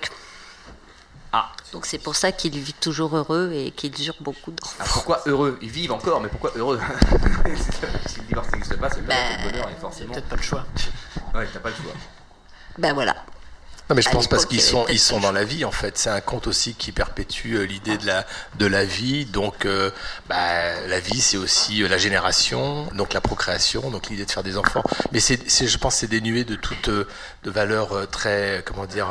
Ah. 1.31 1.51
Donc 1.71 1.87
c'est 1.87 1.97
pour 1.97 2.15
ça 2.15 2.31
qu'ils 2.31 2.59
vivent 2.59 2.75
toujours 2.79 3.17
heureux 3.17 3.51
et 3.51 3.71
qu'ils 3.71 4.05
eurent 4.05 4.21
beaucoup 4.21 4.51
d'enfants. 4.51 4.75
Ah, 4.79 4.85
pourquoi 4.87 5.23
heureux 5.25 5.57
Ils 5.63 5.71
vivent 5.71 5.93
encore, 5.93 6.21
mais 6.21 6.29
pourquoi 6.29 6.51
heureux 6.55 6.79
Si 8.05 8.19
le 8.19 8.25
divorce 8.27 8.51
n'existe 8.51 8.77
pas, 8.77 8.87
c'est 8.91 9.01
pas 9.01 9.15
le 9.15 9.49
bonheur 9.49 9.67
est 9.67 9.81
forcément. 9.81 10.13
Peut-être 10.13 10.29
pas 10.29 10.35
le 10.35 10.41
choix. 10.43 10.63
Ouais, 11.33 11.47
t'as 11.51 11.59
pas 11.59 11.69
le 11.69 11.75
choix. 11.75 11.93
Ben 12.77 12.93
voilà. 12.93 13.15
Non, 13.89 13.95
mais 13.97 14.01
je 14.01 14.09
pense 14.09 14.27
parce 14.27 14.45
qu'ils 14.45 14.61
sont, 14.61 14.85
ils 14.87 14.99
sont 14.99 15.19
dans 15.19 15.33
la 15.33 15.43
vie 15.43 15.65
en 15.65 15.71
fait. 15.71 15.97
C'est 15.97 16.09
un 16.09 16.21
conte 16.21 16.47
aussi 16.47 16.73
qui 16.73 16.93
perpétue 16.93 17.55
euh, 17.55 17.63
l'idée 17.65 17.97
de 17.97 18.07
la, 18.07 18.25
de 18.57 18.65
la 18.65 18.85
vie. 18.85 19.25
Donc, 19.25 19.65
euh, 19.65 19.91
bah, 20.29 20.87
la 20.87 20.99
vie, 21.01 21.19
c'est 21.19 21.35
aussi 21.35 21.83
euh, 21.83 21.89
la 21.89 21.97
génération, 21.97 22.87
donc 22.93 23.13
la 23.13 23.19
procréation, 23.19 23.91
donc 23.91 24.07
l'idée 24.07 24.25
de 24.25 24.31
faire 24.31 24.43
des 24.43 24.57
enfants. 24.57 24.83
Mais 25.11 25.19
c'est, 25.19 25.37
je 25.67 25.77
pense, 25.77 25.95
que 25.95 25.99
c'est 25.99 26.07
dénué 26.07 26.45
de 26.45 26.55
toute 26.55 26.89
de 26.89 27.05
valeur 27.51 28.09
très, 28.09 28.63
comment 28.65 28.85
dire, 28.85 29.09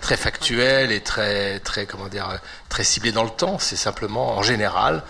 très 0.00 0.16
factuelle 0.16 0.92
et 0.92 1.00
très, 1.00 1.58
très, 1.60 1.86
comment 1.86 2.06
dire, 2.06 2.38
très 2.68 2.84
ciblée 2.84 3.12
dans 3.12 3.24
le 3.24 3.30
temps. 3.30 3.58
C'est 3.58 3.76
simplement, 3.76 4.36
en 4.36 4.42
général. 4.42 5.02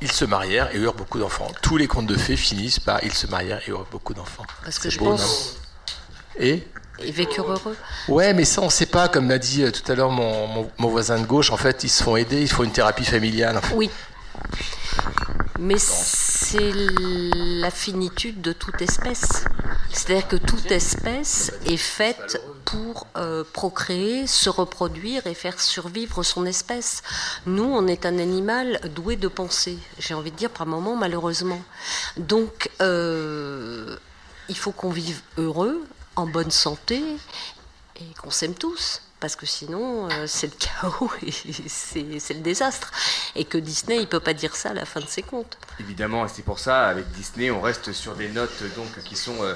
Ils 0.00 0.12
se 0.12 0.24
marièrent 0.24 0.72
et 0.74 0.78
eurent 0.78 0.94
beaucoup 0.94 1.18
d'enfants. 1.18 1.50
Tous 1.60 1.76
les 1.76 1.88
contes 1.88 2.06
de 2.06 2.16
fées 2.16 2.36
finissent 2.36 2.78
par 2.78 3.02
ils 3.02 3.12
se 3.12 3.26
marièrent 3.26 3.60
et 3.66 3.70
eurent 3.70 3.88
beaucoup 3.90 4.14
d'enfants. 4.14 4.46
Parce 4.64 4.78
que 4.78 4.90
je 4.90 4.98
beau, 4.98 5.06
pense. 5.06 5.56
non? 6.40 6.60
Et 7.02 7.12
vécurent 7.12 7.50
heureux. 7.52 7.76
Ouais, 8.08 8.34
mais 8.34 8.44
ça, 8.44 8.60
on 8.62 8.70
sait 8.70 8.86
pas. 8.86 9.08
Comme 9.08 9.28
l'a 9.28 9.38
dit 9.38 9.62
euh, 9.62 9.70
tout 9.70 9.90
à 9.90 9.94
l'heure 9.94 10.10
mon, 10.10 10.46
mon- 10.48 10.70
mon 10.78 10.88
voisin 10.88 11.18
de 11.20 11.26
gauche, 11.26 11.50
en 11.50 11.56
fait, 11.56 11.84
ils 11.84 11.88
se 11.88 12.02
font 12.02 12.16
aider, 12.16 12.40
ils 12.42 12.48
font 12.50 12.64
une 12.64 12.72
thérapie 12.72 13.04
familiale. 13.04 13.60
Oui. 13.74 13.90
Mais 15.60 15.76
c'est 15.78 16.72
la 16.72 17.70
finitude 17.70 18.40
de 18.40 18.52
toute 18.52 18.80
espèce. 18.80 19.44
C'est-à-dire 19.92 20.28
que 20.28 20.36
toute 20.36 20.70
espèce 20.70 21.52
est 21.66 21.76
faite 21.76 22.40
pour 22.64 23.06
euh, 23.16 23.42
procréer, 23.52 24.26
se 24.28 24.48
reproduire 24.50 25.26
et 25.26 25.34
faire 25.34 25.60
survivre 25.60 26.22
son 26.22 26.46
espèce. 26.46 27.02
Nous, 27.46 27.64
on 27.64 27.86
est 27.88 28.06
un 28.06 28.18
animal 28.18 28.78
doué 28.94 29.16
de 29.16 29.26
pensée, 29.28 29.78
j'ai 29.98 30.14
envie 30.14 30.30
de 30.30 30.36
dire 30.36 30.50
par 30.50 30.66
moments 30.66 30.94
malheureusement. 30.96 31.60
Donc, 32.18 32.70
euh, 32.80 33.96
il 34.48 34.56
faut 34.56 34.70
qu'on 34.72 34.90
vive 34.90 35.20
heureux, 35.38 35.82
en 36.18 36.26
bonne 36.26 36.50
santé 36.50 37.02
et 37.96 38.04
qu'on 38.20 38.30
s'aime 38.30 38.54
tous. 38.54 39.02
Parce 39.20 39.34
que 39.34 39.46
sinon, 39.46 40.08
euh, 40.10 40.26
c'est 40.28 40.46
le 40.46 40.52
chaos 40.56 41.10
et 41.26 41.32
c'est 41.68 42.34
le 42.34 42.40
désastre. 42.40 42.92
Et 43.34 43.44
que 43.44 43.58
Disney, 43.58 43.98
il 44.00 44.06
peut 44.06 44.20
pas 44.20 44.32
dire 44.34 44.54
ça 44.54 44.70
à 44.70 44.74
la 44.74 44.84
fin 44.84 45.00
de 45.00 45.06
ses 45.08 45.22
contes. 45.22 45.58
Évidemment, 45.80 46.24
et 46.24 46.28
c'est 46.28 46.42
pour 46.44 46.60
ça, 46.60 46.86
avec 46.86 47.10
Disney, 47.10 47.50
on 47.50 47.60
reste 47.60 47.92
sur 47.92 48.14
des 48.14 48.28
notes 48.28 48.62
donc 48.76 49.02
qui 49.02 49.16
sont 49.16 49.42
euh, 49.42 49.54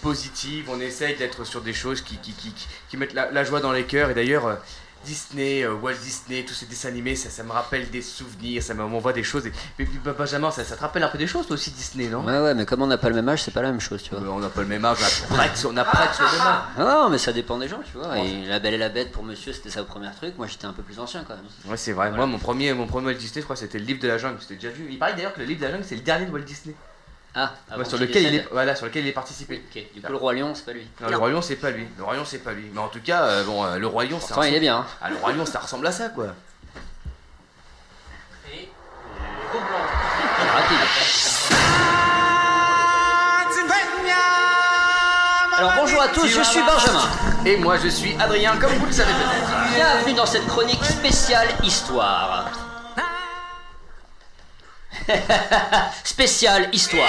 positives. 0.00 0.70
On 0.70 0.80
essaye 0.80 1.14
d'être 1.16 1.44
sur 1.44 1.60
des 1.60 1.74
choses 1.74 2.00
qui, 2.00 2.16
qui, 2.18 2.32
qui, 2.32 2.52
qui- 2.52 2.66
qui 2.88 2.96
mettent 2.96 3.12
la, 3.12 3.30
la 3.30 3.44
joie 3.44 3.60
dans 3.60 3.72
les 3.72 3.84
cœurs. 3.84 4.08
Et 4.08 4.14
d'ailleurs, 4.14 4.46
euh, 4.46 4.54
Disney, 5.04 5.62
euh, 5.64 5.74
Walt 5.74 5.94
Disney, 6.02 6.44
tous 6.44 6.54
ces 6.54 6.66
dessins 6.66 6.88
animés, 6.88 7.16
ça, 7.16 7.30
ça 7.30 7.42
me 7.42 7.50
rappelle 7.52 7.90
des 7.90 8.02
souvenirs, 8.02 8.62
ça 8.62 8.74
me- 8.74 8.86
m'envoie 8.86 9.12
des 9.12 9.22
choses. 9.22 9.46
Et, 9.46 9.52
mais, 9.78 9.84
puis, 9.84 9.98
bah, 10.04 10.14
Benjamin, 10.16 10.50
ça, 10.50 10.64
ça 10.64 10.76
te 10.76 10.80
rappelle 10.80 11.02
un 11.02 11.08
peu 11.08 11.18
des 11.18 11.26
choses 11.26 11.46
toi 11.46 11.54
aussi 11.54 11.70
Disney, 11.70 12.08
non? 12.08 12.24
Ouais, 12.24 12.38
ouais, 12.40 12.54
mais 12.54 12.64
comme 12.66 12.82
on 12.82 12.86
n'a 12.86 12.98
pas 12.98 13.08
le 13.08 13.14
même 13.14 13.28
âge, 13.28 13.42
c'est 13.42 13.50
pas 13.50 13.62
la 13.62 13.70
même 13.70 13.80
chose, 13.80 14.02
tu 14.02 14.14
vois. 14.14 14.20
on 14.32 14.38
n'a 14.38 14.48
pas 14.48 14.60
le 14.62 14.66
même 14.68 14.84
âge, 14.84 14.98
on 15.30 15.34
a 15.38 15.46
on 15.72 15.76
a 15.76 15.84
presque 15.84 16.20
le 16.20 16.26
même 16.38 16.46
âge. 16.46 16.62
Non, 16.78 17.08
mais 17.10 17.18
ça 17.18 17.32
dépend 17.32 17.58
des 17.58 17.68
gens, 17.68 17.80
tu 17.84 17.96
vois. 17.98 18.18
Et 18.18 18.46
La 18.46 18.58
Belle 18.60 18.74
et 18.74 18.78
la 18.78 18.88
Bête 18.88 19.12
pour 19.12 19.22
monsieur, 19.22 19.52
c'était 19.52 19.70
ça 19.70 19.82
au 19.82 19.86
premier 19.86 20.08
truc. 20.16 20.34
Moi, 20.38 20.46
j'étais 20.46 20.66
un 20.66 20.72
peu 20.72 20.82
plus 20.82 20.98
ancien 20.98 21.24
quand 21.26 21.34
même. 21.34 21.44
Ouais, 21.66 21.76
c'est 21.76 21.92
vrai. 21.92 22.10
Moi, 22.12 22.26
mon 22.26 22.38
premier, 22.38 22.72
mon 22.74 22.86
premier 22.86 23.06
Walt 23.08 23.14
Disney, 23.18 23.40
je 23.40 23.44
crois, 23.44 23.56
c'était 23.56 23.78
le 23.78 23.84
livre 23.84 24.00
de 24.00 24.08
la 24.08 24.18
jungle. 24.18 24.38
C'était 24.40 24.54
déjà 24.56 24.70
vu. 24.70 24.86
Il 24.90 24.98
paraît 24.98 25.14
d'ailleurs 25.14 25.34
que 25.34 25.40
le 25.40 25.46
livre 25.46 25.60
de 25.60 25.66
la 25.66 25.72
jungle, 25.72 25.84
c'est 25.86 25.96
le 25.96 26.02
dernier 26.02 26.26
de 26.26 26.30
Walt 26.32 26.40
Disney. 26.42 26.74
Ah, 27.34 27.52
Ouais, 27.78 27.84
sur 27.84 27.98
lequel 27.98 28.24
il 28.24 28.34
est, 28.34 28.48
voilà, 28.50 28.74
sur 28.76 28.84
lequel 28.86 29.04
il 29.04 29.08
est 29.08 29.12
participé. 29.12 29.62
Du 29.94 30.02
coup, 30.02 30.10
le 30.12 30.16
Roi 30.16 30.34
Lion, 30.34 30.54
c'est 30.54 30.66
pas 30.66 30.72
lui. 30.72 30.86
Non, 31.00 31.08
le 31.08 31.16
Roi 31.16 31.30
Lion, 31.30 31.42
c'est 31.42 31.56
pas 31.56 31.70
lui. 31.70 31.86
Le 31.96 32.04
Roi 32.04 32.16
Lion, 32.16 32.24
c'est 32.26 32.38
pas 32.38 32.52
lui. 32.52 32.70
Mais 32.72 32.80
en 32.80 32.88
tout 32.88 33.00
cas, 33.00 33.22
euh, 33.22 33.44
bon, 33.44 33.64
euh, 33.64 33.78
le 33.78 33.86
Roi 33.86 34.04
Lion, 34.04 34.20
ça 34.20 34.46
il 34.46 34.54
est 34.54 34.60
bien, 34.60 34.78
hein. 34.78 34.86
Ah, 35.00 35.08
le 35.10 35.16
Roi 35.16 35.32
Lion, 35.32 35.46
ça 35.46 35.60
ressemble 35.60 35.86
à 35.86 35.92
ça, 35.92 36.10
quoi. 36.10 36.26
Alors 45.58 45.72
bonjour 45.76 46.02
à 46.02 46.08
tous, 46.08 46.26
je 46.26 46.42
suis 46.42 46.60
Benjamin. 46.60 47.08
Et 47.44 47.56
moi 47.56 47.76
je 47.82 47.88
suis 47.88 48.14
Adrien, 48.18 48.56
comme 48.56 48.72
vous 48.72 48.86
le 48.86 48.92
savez 48.92 49.12
peut-être. 49.12 49.74
Bienvenue 49.74 50.14
dans 50.14 50.26
cette 50.26 50.46
chronique 50.46 50.84
spéciale 50.84 51.48
histoire. 51.62 52.50
spéciale 56.04 56.68
histoire. 56.72 57.08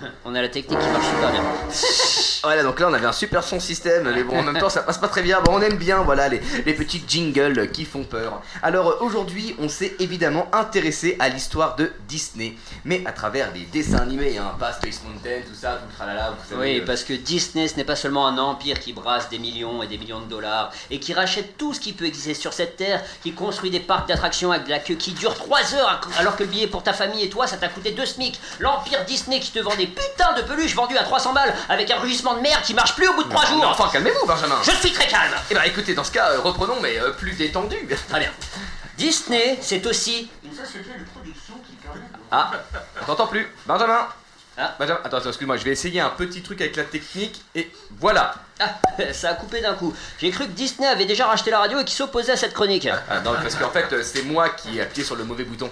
On 0.24 0.34
a 0.34 0.42
la 0.42 0.48
technique 0.48 0.78
qui 0.78 0.86
marche 0.88 1.06
super 1.06 1.30
bien. 1.32 1.42
Voilà, 2.44 2.62
donc 2.62 2.78
là 2.78 2.86
on 2.88 2.94
avait 2.94 3.06
un 3.06 3.12
super 3.12 3.42
son 3.42 3.58
système, 3.58 4.12
mais 4.14 4.22
bon 4.22 4.38
en 4.38 4.42
même 4.44 4.58
temps 4.58 4.68
ça 4.68 4.82
passe 4.82 4.98
pas 4.98 5.08
très 5.08 5.22
bien. 5.22 5.40
Bon, 5.40 5.54
on 5.56 5.60
aime 5.60 5.76
bien, 5.76 6.02
voilà, 6.02 6.28
les, 6.28 6.40
les 6.64 6.72
petits 6.72 7.02
jingles 7.06 7.72
qui 7.72 7.84
font 7.84 8.04
peur. 8.04 8.42
Alors 8.62 9.02
aujourd'hui, 9.02 9.56
on 9.58 9.68
s'est 9.68 9.96
évidemment 9.98 10.46
intéressé 10.52 11.16
à 11.18 11.28
l'histoire 11.28 11.74
de 11.74 11.90
Disney, 12.06 12.54
mais 12.84 13.02
à 13.06 13.12
travers 13.12 13.52
les 13.52 13.62
dessins 13.62 13.98
animés, 13.98 14.38
hein, 14.38 14.54
pas 14.58 14.72
Space 14.72 15.02
Mountain, 15.02 15.40
tout 15.48 15.54
ça, 15.60 15.80
tout 15.82 15.88
le 15.90 15.94
tralala, 15.96 16.30
vous 16.30 16.48
savez. 16.48 16.74
Oui, 16.74 16.80
euh, 16.80 16.86
parce 16.86 17.02
que 17.02 17.12
Disney, 17.12 17.66
ce 17.66 17.76
n'est 17.76 17.84
pas 17.84 17.96
seulement 17.96 18.28
un 18.28 18.38
empire 18.38 18.78
qui 18.78 18.92
brasse 18.92 19.28
des 19.28 19.40
millions 19.40 19.82
et 19.82 19.88
des 19.88 19.98
millions 19.98 20.20
de 20.20 20.26
dollars 20.30 20.70
et 20.92 21.00
qui 21.00 21.12
rachète 21.12 21.58
tout 21.58 21.74
ce 21.74 21.80
qui 21.80 21.92
peut 21.92 22.06
exister 22.06 22.34
sur 22.34 22.52
cette 22.52 22.76
terre, 22.76 23.02
qui 23.24 23.32
construit 23.32 23.70
des 23.70 23.80
parcs 23.80 24.06
d'attractions 24.06 24.52
avec 24.52 24.66
de 24.66 24.70
la 24.70 24.78
queue 24.78 24.94
qui 24.94 25.10
dure 25.10 25.34
3 25.34 25.74
heures 25.74 26.00
alors 26.18 26.36
que 26.36 26.44
le 26.44 26.48
billet 26.48 26.68
pour 26.68 26.84
ta 26.84 26.92
famille 26.92 27.24
et 27.24 27.28
toi 27.28 27.48
ça 27.48 27.56
t'a 27.56 27.68
coûté 27.68 27.90
2 27.90 28.06
SMIC. 28.06 28.40
L'empire 28.60 29.04
Disney 29.04 29.40
qui 29.40 29.50
te 29.50 29.58
vend 29.58 29.74
des 29.76 29.87
putains 29.88 30.32
de 30.34 30.42
peluches 30.42 30.74
vendues 30.74 30.96
à 30.98 31.02
300 31.04 31.32
balles 31.32 31.54
avec 31.68 31.90
un 31.90 31.98
rugissement 31.98 32.34
de 32.34 32.40
merde 32.40 32.62
qui 32.62 32.74
marche 32.74 32.94
plus 32.94 33.08
au 33.08 33.14
bout 33.14 33.24
de 33.24 33.30
3 33.30 33.42
Non, 33.42 33.48
jours. 33.50 33.60
mais 33.60 33.66
enfin, 33.66 33.88
calmez-vous, 33.92 34.26
Benjamin. 34.26 34.58
Je 34.62 34.70
suis 34.72 34.92
très 34.92 35.06
calme. 35.06 35.32
Eh 35.50 35.54
ben 35.54 35.62
écoutez, 35.62 35.94
dans 35.94 36.04
ce 36.04 36.12
cas, 36.12 36.30
euh, 36.30 36.40
reprenons, 36.40 36.76
mais 36.80 36.98
euh, 36.98 37.10
plus 37.10 37.32
détendu. 37.32 37.76
Très 38.08 38.20
bien. 38.20 38.30
Disney, 38.96 39.58
c'est 39.62 39.84
aussi 39.86 40.28
une 40.44 40.52
société 40.54 40.90
de 40.98 41.04
production 41.04 41.54
qui 41.66 41.72
permet 41.76 42.00
de 42.00 42.18
Ah, 42.32 42.50
on 43.02 43.04
t'entend 43.04 43.26
plus. 43.28 43.46
Benjamin 43.66 44.08
Ah. 44.56 44.74
Benjamin, 44.78 44.98
attends, 45.04 45.18
attends, 45.18 45.28
excuse-moi, 45.28 45.56
je 45.56 45.64
vais 45.64 45.70
essayer 45.70 46.00
un 46.00 46.10
petit 46.10 46.42
truc 46.42 46.60
avec 46.60 46.74
la 46.74 46.82
technique 46.84 47.40
et 47.54 47.70
voilà. 48.00 48.34
Ah, 48.58 48.74
ça 49.12 49.30
a 49.30 49.34
coupé 49.34 49.60
d'un 49.60 49.74
coup. 49.74 49.94
J'ai 50.20 50.30
cru 50.30 50.46
que 50.46 50.50
Disney 50.52 50.88
avait 50.88 51.04
déjà 51.04 51.26
racheté 51.26 51.50
la 51.52 51.60
radio 51.60 51.78
et 51.78 51.84
qu'il 51.84 51.94
s'opposait 51.96 52.32
à 52.32 52.36
cette 52.36 52.54
chronique. 52.54 52.88
Ah, 53.08 53.20
non, 53.20 53.34
parce 53.40 53.54
qu'en 53.54 53.70
fait, 53.70 53.92
euh, 53.92 54.02
c'est 54.02 54.22
moi 54.22 54.48
qui 54.48 54.78
ai 54.78 54.80
appuyé 54.82 55.04
sur 55.04 55.14
le 55.14 55.22
mauvais 55.24 55.44
bouton. 55.44 55.70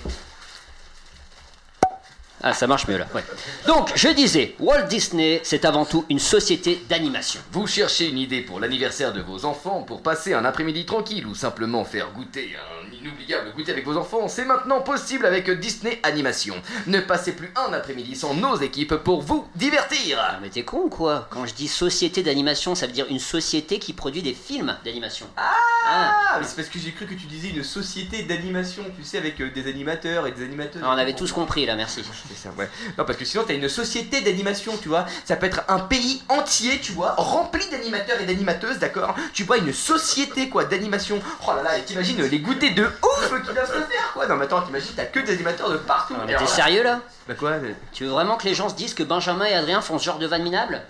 Ah, 2.48 2.52
ça 2.52 2.68
marche 2.68 2.86
mieux 2.86 2.96
là. 2.96 3.08
Ouais. 3.12 3.24
Donc, 3.66 3.90
je 3.96 4.06
disais, 4.06 4.54
Walt 4.60 4.84
Disney, 4.84 5.40
c'est 5.42 5.64
avant 5.64 5.84
tout 5.84 6.04
une 6.08 6.20
société 6.20 6.80
d'animation. 6.88 7.40
Vous 7.50 7.66
cherchez 7.66 8.08
une 8.08 8.18
idée 8.18 8.40
pour 8.40 8.60
l'anniversaire 8.60 9.12
de 9.12 9.20
vos 9.20 9.44
enfants, 9.44 9.82
pour 9.82 10.00
passer 10.00 10.32
un 10.32 10.44
après-midi 10.44 10.86
tranquille 10.86 11.26
ou 11.26 11.34
simplement 11.34 11.84
faire 11.84 12.12
goûter 12.12 12.54
un 12.54 12.94
inoubliable 12.94 13.52
goûter 13.56 13.72
avec 13.72 13.84
vos 13.84 13.96
enfants, 13.96 14.28
c'est 14.28 14.44
maintenant 14.44 14.80
possible 14.80 15.26
avec 15.26 15.50
Disney 15.50 15.98
Animation. 16.02 16.54
Ne 16.86 17.00
passez 17.00 17.32
plus 17.32 17.52
un 17.56 17.72
après-midi 17.72 18.14
sans 18.14 18.34
nos 18.34 18.56
équipes 18.56 18.94
pour 18.94 19.22
vous 19.22 19.46
divertir. 19.56 20.18
Ah, 20.20 20.38
mais 20.40 20.50
t'es 20.50 20.62
con 20.62 20.88
quoi? 20.88 21.26
Quand 21.30 21.46
je 21.46 21.54
dis 21.54 21.68
société 21.68 22.22
d'animation, 22.22 22.74
ça 22.74 22.86
veut 22.86 22.92
dire 22.92 23.06
une 23.10 23.18
société 23.18 23.78
qui 23.78 23.92
produit 23.92 24.22
des 24.22 24.34
films 24.34 24.76
d'animation. 24.84 25.26
Ah, 25.36 26.38
mais 26.38 26.46
c'est 26.46 26.56
parce 26.56 26.68
que 26.68 26.78
j'ai 26.78 26.92
cru 26.92 27.06
que 27.06 27.14
tu 27.14 27.26
disais 27.26 27.48
une 27.48 27.64
société 27.64 28.22
d'animation, 28.22 28.84
tu 28.96 29.04
sais, 29.04 29.18
avec 29.18 29.40
euh, 29.40 29.50
des 29.50 29.68
animateurs 29.68 30.26
et 30.26 30.32
des 30.32 30.44
animateuses. 30.44 30.82
Ah, 30.84 30.90
on 30.94 30.98
avait 30.98 31.14
tous 31.14 31.32
compris 31.32 31.66
là, 31.66 31.76
merci. 31.76 32.02
C'est 32.36 32.48
ça, 32.48 32.54
ouais. 32.58 32.68
Non, 32.98 33.04
parce 33.04 33.18
que 33.18 33.24
sinon, 33.24 33.44
t'as 33.46 33.54
une 33.54 33.68
société 33.68 34.20
d'animation, 34.20 34.76
tu 34.80 34.88
vois. 34.88 35.06
Ça 35.24 35.36
peut 35.36 35.46
être 35.46 35.62
un 35.68 35.78
pays 35.78 36.22
entier, 36.28 36.80
tu 36.80 36.92
vois, 36.92 37.14
rempli 37.16 37.66
d'animateurs 37.70 38.20
et 38.20 38.26
d'animateuses, 38.26 38.78
d'accord 38.78 39.14
Tu 39.32 39.44
vois, 39.44 39.58
une 39.58 39.72
société, 39.72 40.48
quoi, 40.48 40.64
d'animation. 40.64 41.20
Oh 41.46 41.52
là 41.56 41.62
là, 41.62 41.78
et 41.78 41.82
t'imagines 41.82 42.22
les 42.22 42.38
goûters 42.40 42.74
de 42.74 42.84
ouf 42.84 43.42
qu'ils 43.44 43.54
doivent 43.54 43.66
se 43.66 43.72
faire, 43.72 44.12
quoi. 44.12 44.26
Non, 44.26 44.36
mais 44.36 44.44
attends, 44.44 44.62
t'imagines, 44.62 44.92
t'as 44.94 45.06
que 45.06 45.20
des 45.20 45.32
animateurs 45.32 45.70
de 45.70 45.76
partout. 45.78 46.14
Ah, 46.18 46.24
mais 46.26 46.36
t'es 46.36 46.46
sérieux 46.46 46.82
là? 46.82 47.00
Bah 47.28 47.34
quoi 47.34 47.52
Tu 47.92 48.04
veux 48.04 48.10
vraiment 48.10 48.36
que 48.36 48.44
les 48.44 48.54
gens 48.54 48.68
se 48.68 48.74
disent 48.74 48.94
que 48.94 49.02
Benjamin 49.02 49.46
et 49.46 49.54
Adrien 49.54 49.80
font 49.80 49.98
ce 49.98 50.04
genre 50.04 50.18
de 50.18 50.26
vanne 50.26 50.42
minable 50.42 50.82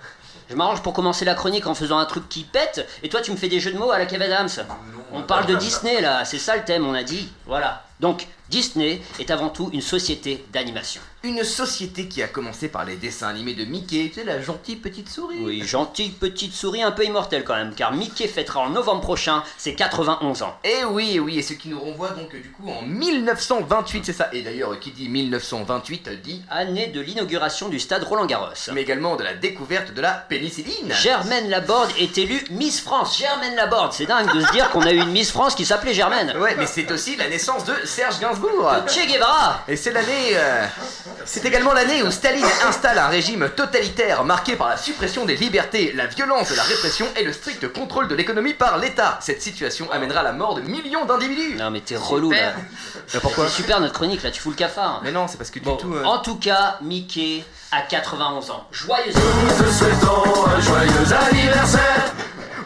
Je 0.51 0.55
m'arrange 0.55 0.83
pour 0.83 0.93
commencer 0.93 1.25
la 1.25 1.35
chronique 1.35 1.67
en 1.67 1.75
faisant 1.75 1.99
un 1.99 2.05
truc 2.05 2.29
qui 2.29 2.45
pète, 2.45 2.87
et 3.03 3.09
toi 3.09 3.23
tu 3.23 3.31
me 3.31 3.37
fais 3.37 3.49
des 3.49 3.61
jeux 3.61 3.73
de 3.73 3.79
mots 3.79 3.91
à 3.91 3.99
la 3.99 4.07
Kev 4.07 4.23
Adams. 4.23 4.67
On 5.13 5.23
parle 5.23 5.47
de 5.47 5.55
Disney 5.55 6.01
là, 6.01 6.25
c'est 6.25 6.39
ça 6.39 6.57
le 6.57 6.65
thème, 6.65 6.87
on 6.87 6.95
a 6.95 7.03
dit. 7.05 7.33
Voilà. 7.47 7.86
Donc, 8.01 8.27
Disney 8.49 9.01
est 9.19 9.31
avant 9.31 9.49
tout 9.49 9.71
une 9.73 9.81
société 9.81 10.45
d'animation. 10.53 11.01
Une 11.25 11.43
société 11.43 12.07
qui 12.07 12.23
a 12.23 12.29
commencé 12.29 12.69
par 12.69 12.85
les 12.85 12.95
dessins 12.95 13.27
animés 13.27 13.55
de 13.55 13.65
Mickey, 13.65 14.09
tu 14.09 14.21
sais, 14.21 14.25
la 14.25 14.41
gentille 14.41 14.77
petite 14.77 15.09
souris. 15.09 15.39
Oui, 15.41 15.63
gentille 15.65 16.11
petite 16.11 16.53
souris 16.53 16.85
un 16.85 16.93
peu 16.93 17.05
immortelle 17.05 17.43
quand 17.43 17.57
même, 17.57 17.75
car 17.75 17.93
Mickey 17.93 18.29
fêtera 18.29 18.61
en 18.61 18.71
novembre 18.71 19.01
prochain 19.01 19.43
ses 19.59 19.75
91 19.75 20.43
ans. 20.43 20.57
Et 20.63 20.85
oui, 20.85 21.15
et 21.15 21.21
oui, 21.21 21.39
et 21.39 21.43
ce 21.43 21.55
qui 21.55 21.69
nous 21.69 21.81
renvoie 21.81 22.11
donc 22.11 22.31
du 22.31 22.51
coup 22.53 22.69
en 22.69 22.83
1928, 22.83 24.05
c'est 24.07 24.13
ça. 24.13 24.29
Et 24.33 24.43
d'ailleurs, 24.43 24.79
qui 24.79 24.93
dit 24.93 25.09
1928 25.09 26.09
dit 26.23 26.43
Année 26.49 26.87
de 26.89 27.01
l'inauguration 27.01 27.69
du 27.69 27.81
stade 27.81 28.05
Roland 28.05 28.27
Garros. 28.27 28.53
mais 28.73 28.83
également 28.83 29.17
de 29.17 29.25
la 29.25 29.35
découverte 29.35 29.93
de 29.93 30.01
la 30.01 30.13
pénicilline. 30.13 30.93
Germaine 30.93 31.49
Laborde 31.49 31.91
est 31.99 32.17
élue 32.19 32.45
Miss 32.51 32.81
France. 32.81 33.19
Germaine 33.19 33.57
Laborde, 33.57 33.93
c'est 33.93 34.07
dingue 34.07 34.33
de 34.33 34.41
se 34.41 34.53
dire 34.53 34.71
qu'on 34.71 34.83
a 34.83 34.93
eu 34.93 35.01
une 35.01 35.11
Miss 35.11 35.33
France 35.33 35.57
qui 35.57 35.65
s'appelait 35.65 35.95
Germaine. 35.95 36.37
Ouais, 36.39 36.55
mais 36.57 36.67
c'est 36.67 36.89
aussi 36.93 37.17
la 37.17 37.29
naissance 37.29 37.65
de 37.65 37.75
Serge 37.87 38.19
Gainsbourg. 38.21 38.71
Che 38.87 39.07
Guevara. 39.07 39.63
Et 39.69 39.77
c'est 39.77 39.93
l'année. 39.93 40.33
euh, 40.35 40.67
c'est 41.25 41.45
également 41.45 41.73
l'année 41.73 42.03
où 42.03 42.11
Staline 42.11 42.45
installe 42.69 42.99
un 42.99 43.09
régime 43.09 43.49
totalitaire 43.51 44.25
marqué 44.25 44.57
par 44.57 44.69
la 44.69 44.77
suppression 44.77 45.25
des 45.25 45.37
libertés, 45.37 45.93
la 45.95 46.07
violence 46.07 46.51
de 46.51 46.57
la 46.57 46.63
répression 46.63 47.07
et 47.17 47.25
le 47.25 47.33
strict 47.33 47.73
contrôle 47.73 48.09
de 48.09 48.15
l'économie 48.15 48.55
par 48.55 48.79
l'État. 48.79 49.19
Cette 49.21 49.43
situation 49.43 49.91
amènera 49.91 50.23
la 50.23 50.33
mort 50.33 50.55
de 50.55 50.61
millions 50.63 51.05
d'individus. 51.05 51.57
Non 51.57 51.71
mais 51.71 51.81
t'es 51.81 51.97
relou 51.97 52.31
là. 52.31 52.53
Mais 53.15 53.21
pourquoi 53.21 53.47
C'est 53.49 53.57
super 53.57 53.81
notre 53.81 53.95
chronique 53.95 54.23
là, 54.23 54.31
tu 54.31 54.41
fous 54.41 54.51
le 54.51 54.57
cafard. 54.57 55.01
Mais 55.05 55.13
non, 55.13 55.27
c'est 55.29 55.37
parce 55.37 55.51
que 55.51 55.59
du 55.59 55.65
tout. 55.77 55.95
euh, 55.95 56.05
En 56.05 56.19
tout 56.19 56.37
cas, 56.37 56.77
Mickey 56.83 57.45
a 57.73 57.83
91 57.83 58.51
ans. 58.51 58.65
Joyeux 58.73 59.13
Te 59.13 59.71
souhaitons 59.73 60.47
un 60.47 60.61
joyeux 60.61 61.13
anniversaire. 61.31 62.13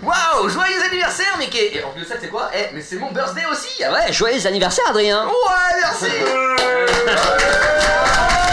Waouh, 0.02 0.48
joyeux 0.48 0.82
anniversaire, 0.86 1.36
Mickey. 1.38 1.76
Et 1.76 1.84
en 1.84 1.90
plus 1.90 2.02
de 2.02 2.06
ça, 2.06 2.14
c'est 2.20 2.28
quoi? 2.28 2.50
Eh, 2.54 2.74
mais 2.74 2.80
c'est 2.80 2.96
mon 2.96 3.12
birthday 3.12 3.44
aussi. 3.50 3.82
Ouais, 3.84 4.12
joyeux 4.12 4.46
anniversaire 4.46 4.84
Adrien. 4.88 5.26
Ouais, 5.26 5.80
merci 5.80 6.06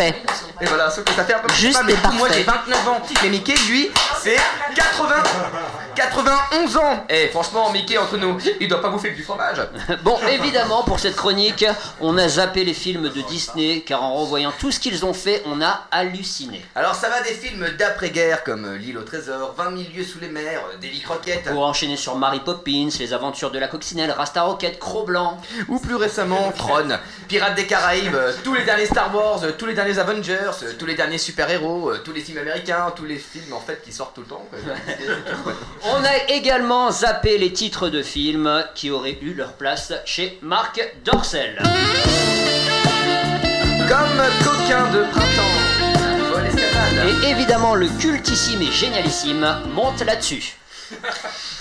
Parfait. 0.00 0.22
Et 0.62 0.66
voilà, 0.66 0.90
sauf 0.90 1.04
que 1.04 1.12
ça 1.12 1.24
fait 1.24 1.34
un 1.34 1.38
peu 1.40 1.52
Juste 1.54 1.76
pas, 1.78 1.82
mais 1.84 1.92
et 1.92 1.96
coup, 1.96 2.12
moi 2.12 2.28
parfait. 2.28 2.34
j'ai 2.34 2.44
29 2.44 2.88
ans. 2.88 3.00
Mais 3.22 3.28
Mickey, 3.28 3.54
lui, 3.68 3.90
c'est 4.22 4.36
80 4.74 5.22
91 5.94 6.76
ans 6.76 7.04
Eh 7.08 7.28
franchement, 7.28 7.70
Mickey, 7.72 7.98
entre 7.98 8.16
nous, 8.16 8.38
il 8.60 8.68
doit 8.68 8.80
pas 8.80 8.88
bouffer 8.88 9.10
du 9.10 9.22
fromage. 9.22 9.58
Bon, 10.02 10.16
évidemment, 10.28 10.82
pour 10.84 10.98
cette 10.98 11.16
chronique, 11.16 11.64
on 12.00 12.16
a 12.16 12.28
zappé 12.28 12.64
les 12.64 12.72
films 12.74 13.08
de 13.08 13.20
Disney, 13.22 13.82
car 13.82 14.02
en 14.02 14.14
revoyant 14.14 14.52
tout 14.58 14.70
ce 14.70 14.80
qu'ils 14.80 15.04
ont 15.04 15.12
fait, 15.12 15.42
on 15.46 15.60
a 15.60 15.86
halluciné. 15.90 16.64
Alors 16.74 16.94
ça 16.94 17.08
va 17.08 17.20
des 17.22 17.34
films 17.34 17.66
d'après-guerre 17.78 18.44
comme 18.44 18.76
L'île 18.76 18.98
au 18.98 19.02
trésor, 19.02 19.54
20 19.56 19.76
000 19.76 19.82
lieues 19.94 20.04
sous 20.04 20.20
les 20.20 20.28
mers, 20.28 20.62
Davy 20.80 21.00
Crockett. 21.00 21.44
Pour 21.44 21.64
enchaîner 21.66 21.96
sur 21.96 22.16
Mary 22.16 22.40
Poppins, 22.40 22.88
Les 22.98 23.12
aventures 23.12 23.50
de 23.50 23.58
la 23.58 23.68
coccinelle, 23.68 24.10
Rasta 24.10 24.42
Rocket, 24.42 24.78
Cro-Blanc. 24.78 25.38
Ou 25.68 25.78
plus 25.80 25.96
récemment, 25.96 26.52
Tron, 26.56 26.98
Pirates 27.28 27.56
des 27.56 27.66
Caraïbes, 27.66 28.14
euh, 28.14 28.32
tous 28.44 28.54
les 28.54 28.64
derniers 28.64 28.86
Star 28.86 29.14
Wars, 29.14 29.40
euh, 29.42 29.52
tous 29.52 29.66
les 29.66 29.74
derniers 29.74 29.98
Avengers, 29.98 30.50
euh, 30.62 30.72
tous 30.78 30.86
les 30.86 30.94
derniers 30.94 31.18
super-héros, 31.18 31.90
euh, 31.90 32.00
tous 32.04 32.12
les 32.12 32.20
films 32.20 32.38
américains, 32.38 32.92
tous 32.94 33.04
les 33.04 33.18
films 33.18 33.52
en 33.52 33.60
fait 33.60 33.82
qui 33.82 33.92
sortent 33.92 34.09
tout 34.14 34.22
le 34.22 34.26
temps. 34.26 34.46
On 35.84 36.04
a 36.04 36.32
également 36.32 36.90
zappé 36.90 37.38
les 37.38 37.52
titres 37.52 37.88
de 37.88 38.02
films 38.02 38.64
qui 38.74 38.90
auraient 38.90 39.18
eu 39.20 39.34
leur 39.34 39.52
place 39.54 39.92
chez 40.04 40.38
Marc 40.42 40.80
Dorcel. 41.04 41.60
Comme 43.88 44.22
coquin 44.44 44.90
de 44.90 45.02
printemps. 45.10 45.60
Et 47.06 47.30
évidemment, 47.30 47.74
le 47.74 47.88
cultissime 47.88 48.62
et 48.62 48.70
génialissime 48.70 49.62
monte 49.74 50.00
là-dessus. 50.02 50.56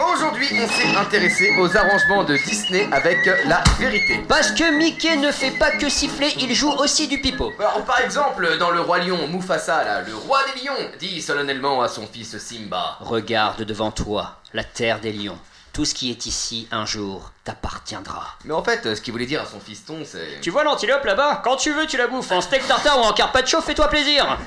Aujourd'hui, 0.00 0.48
on 0.52 0.68
s'est 0.68 0.96
intéressé 0.96 1.54
aux 1.58 1.76
arrangements 1.76 2.24
de 2.24 2.36
Disney 2.36 2.88
avec 2.90 3.18
la 3.46 3.62
vérité. 3.78 4.24
Parce 4.28 4.50
que 4.50 4.76
Mickey 4.76 5.16
ne 5.16 5.30
fait 5.30 5.52
pas 5.52 5.70
que 5.72 5.88
siffler, 5.88 6.32
il 6.38 6.54
joue 6.54 6.70
aussi 6.70 7.06
du 7.06 7.20
pipeau. 7.20 7.52
Alors, 7.58 7.84
par 7.84 8.00
exemple, 8.00 8.56
dans 8.58 8.70
Le 8.70 8.80
Roi 8.80 8.98
Lion, 9.00 9.28
Mufasa, 9.28 9.84
là, 9.84 10.02
le 10.02 10.14
roi 10.14 10.40
des 10.54 10.62
lions, 10.64 10.90
dit 10.98 11.22
solennellement 11.22 11.82
à 11.82 11.88
son 11.88 12.06
fils 12.06 12.38
Simba 12.38 12.98
Regarde 13.00 13.62
devant 13.62 13.90
toi, 13.90 14.40
la 14.52 14.64
terre 14.64 15.00
des 15.00 15.12
lions. 15.12 15.38
Tout 15.72 15.84
ce 15.84 15.94
qui 15.94 16.10
est 16.10 16.26
ici 16.26 16.68
un 16.70 16.86
jour 16.86 17.32
t'appartiendra. 17.44 18.36
Mais 18.44 18.54
en 18.54 18.62
fait, 18.62 18.94
ce 18.94 19.00
qu'il 19.00 19.12
voulait 19.12 19.26
dire 19.26 19.42
à 19.42 19.46
son 19.46 19.60
fiston, 19.60 19.98
c'est. 20.04 20.40
Tu 20.40 20.50
vois 20.50 20.64
l'antilope 20.64 21.04
là-bas? 21.04 21.40
Quand 21.44 21.56
tu 21.56 21.72
veux, 21.72 21.86
tu 21.86 21.96
la 21.96 22.06
bouffes. 22.06 22.30
En 22.30 22.40
steak 22.40 22.66
tartare 22.66 22.98
ou 22.98 23.02
en 23.02 23.12
carpaccio, 23.12 23.60
fais-toi 23.60 23.88
plaisir. 23.88 24.38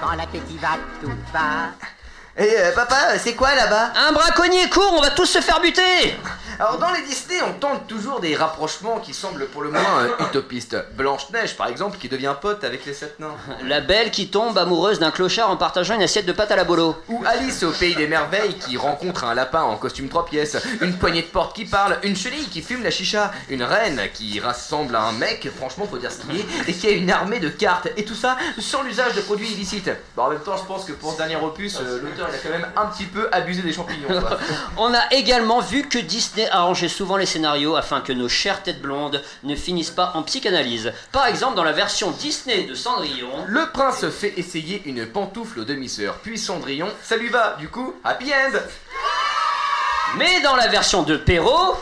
Quand 0.00 0.12
l'appétit 0.16 0.58
va, 0.58 0.78
tout 1.00 1.12
va. 1.32 1.70
Et 2.38 2.48
euh, 2.58 2.72
papa, 2.72 3.18
c'est 3.18 3.34
quoi 3.34 3.54
là-bas? 3.54 3.92
Un 4.08 4.12
braconnier 4.12 4.68
court, 4.70 4.94
on 4.96 5.02
va 5.02 5.10
tous 5.10 5.26
se 5.26 5.40
faire 5.40 5.60
buter 5.60 6.16
Alors 6.60 6.76
dans 6.76 6.90
les 6.90 7.00
Disney, 7.00 7.40
on 7.42 7.54
tente 7.54 7.86
toujours 7.86 8.20
des 8.20 8.36
rapprochements 8.36 8.98
qui 8.98 9.14
semblent 9.14 9.46
pour 9.46 9.62
le 9.62 9.70
moins 9.70 10.02
euh, 10.02 10.26
utopistes. 10.26 10.76
Blanche-Neige, 10.94 11.56
par 11.56 11.68
exemple, 11.68 11.96
qui 11.96 12.10
devient 12.10 12.34
pote 12.38 12.64
avec 12.64 12.84
les 12.84 12.92
sept 12.92 13.18
nains. 13.18 13.34
La 13.64 13.80
belle 13.80 14.10
qui 14.10 14.28
tombe 14.28 14.58
amoureuse 14.58 14.98
d'un 14.98 15.10
clochard 15.10 15.50
en 15.50 15.56
partageant 15.56 15.94
une 15.94 16.02
assiette 16.02 16.26
de 16.26 16.32
pâte 16.32 16.50
à 16.50 16.56
la 16.56 16.64
bolo. 16.64 16.96
Ou 17.08 17.24
Alice 17.24 17.62
au 17.62 17.70
pays 17.70 17.94
des 17.94 18.06
merveilles 18.06 18.52
qui 18.58 18.76
rencontre 18.76 19.24
un 19.24 19.32
lapin 19.32 19.62
en 19.62 19.78
costume 19.78 20.10
trois 20.10 20.26
pièces, 20.26 20.58
une 20.82 20.98
poignée 20.98 21.22
de 21.22 21.28
porte 21.28 21.56
qui 21.56 21.64
parle, 21.64 21.96
une 22.02 22.14
chenille 22.14 22.46
qui 22.50 22.60
fume 22.60 22.82
la 22.82 22.90
chicha, 22.90 23.30
une 23.48 23.62
reine 23.62 23.98
qui 24.12 24.38
rassemble 24.38 24.94
un 24.96 25.12
mec, 25.12 25.48
franchement 25.56 25.86
faut 25.90 25.96
dire 25.96 26.12
ce 26.12 26.18
qu'il 26.18 26.40
est, 26.40 26.68
et 26.68 26.74
qui 26.74 26.88
a 26.88 26.90
une 26.90 27.10
armée 27.10 27.40
de 27.40 27.48
cartes, 27.48 27.88
et 27.96 28.04
tout 28.04 28.14
ça 28.14 28.36
sans 28.58 28.82
l'usage 28.82 29.14
de 29.14 29.22
produits 29.22 29.50
illicites. 29.50 29.90
Bon, 30.14 30.24
en 30.24 30.30
même 30.30 30.40
temps, 30.40 30.58
je 30.58 30.64
pense 30.64 30.84
que 30.84 30.92
pour 30.92 31.12
ce 31.12 31.16
dernier 31.16 31.36
opus, 31.36 31.78
euh, 31.80 32.02
l'auteur 32.02 32.28
il 32.30 32.34
a 32.34 32.38
quand 32.38 32.50
même 32.50 32.68
un 32.76 32.86
petit 32.88 33.06
peu 33.06 33.30
abusé 33.32 33.62
des 33.62 33.72
champignons. 33.72 34.08
quoi. 34.08 34.38
On 34.76 34.92
a 34.92 35.10
également 35.12 35.60
vu 35.60 35.88
que 35.88 35.98
Disney 35.98 36.49
arrangeait 36.50 36.88
souvent 36.88 37.16
les 37.16 37.26
scénarios 37.26 37.76
afin 37.76 38.00
que 38.00 38.12
nos 38.12 38.28
chères 38.28 38.62
têtes 38.62 38.82
blondes 38.82 39.22
ne 39.42 39.54
finissent 39.54 39.90
pas 39.90 40.12
en 40.14 40.22
psychanalyse. 40.22 40.92
Par 41.12 41.26
exemple, 41.26 41.56
dans 41.56 41.64
la 41.64 41.72
version 41.72 42.10
Disney 42.10 42.64
de 42.64 42.74
Cendrillon, 42.74 43.30
Le 43.46 43.70
prince 43.72 44.08
fait 44.08 44.34
essayer 44.38 44.82
une 44.86 45.06
pantoufle 45.06 45.60
aux 45.60 45.64
demi-sœurs, 45.64 46.18
puis 46.22 46.38
Cendrillon, 46.38 46.88
ça 47.02 47.16
lui 47.16 47.28
va, 47.28 47.56
du 47.58 47.68
coup, 47.68 47.94
happy 48.04 48.32
end 48.32 48.58
mais 50.16 50.40
dans 50.40 50.56
la 50.56 50.66
version 50.66 51.02
de 51.02 51.16
Perrault, 51.16 51.76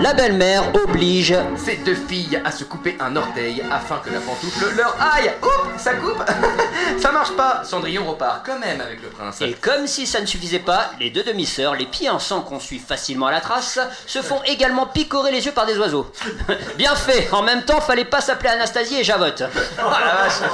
la 0.00 0.12
belle-mère 0.12 0.64
oblige 0.74 1.34
Ces 1.56 1.76
deux 1.76 1.94
filles 1.94 2.40
à 2.44 2.50
se 2.50 2.64
couper 2.64 2.96
un 3.00 3.14
orteil 3.16 3.62
afin 3.70 3.98
que 4.04 4.10
la 4.10 4.20
pantoufle 4.20 4.74
leur 4.76 4.96
aille. 5.00 5.32
Oups, 5.42 5.82
ça 5.82 5.94
coupe 5.94 6.22
Ça 6.98 7.12
marche 7.12 7.32
pas 7.32 7.62
Cendrillon 7.64 8.04
repart 8.04 8.44
quand 8.44 8.58
même 8.58 8.80
avec 8.80 9.02
le 9.02 9.08
prince. 9.08 9.40
Et 9.40 9.52
comme 9.52 9.86
si 9.86 10.06
ça 10.06 10.20
ne 10.20 10.26
suffisait 10.26 10.58
pas, 10.58 10.90
les 11.00 11.10
deux 11.10 11.22
demi-sœurs, 11.22 11.74
les 11.74 11.86
pieds 11.86 12.10
en 12.10 12.18
sang 12.18 12.40
qu'on 12.40 12.60
suit 12.60 12.78
facilement 12.78 13.26
à 13.26 13.32
la 13.32 13.40
trace, 13.40 13.78
se 14.06 14.20
font 14.20 14.40
également 14.46 14.86
picorer 14.86 15.30
les 15.30 15.46
yeux 15.46 15.52
par 15.52 15.66
des 15.66 15.78
oiseaux. 15.78 16.10
Bien 16.76 16.94
fait, 16.96 17.28
en 17.32 17.42
même 17.42 17.62
temps, 17.64 17.80
fallait 17.80 18.04
pas 18.04 18.20
s'appeler 18.20 18.50
Anastasie 18.50 18.98
et 18.98 19.04
Javotte. 19.04 19.42
Oh 19.78 19.90
la 19.90 20.24
vache 20.24 20.50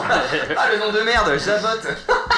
Ah 0.56 0.68
le 0.72 0.78
nom 0.78 0.92
de 0.92 1.00
merde, 1.00 1.38
Javotte 1.38 1.86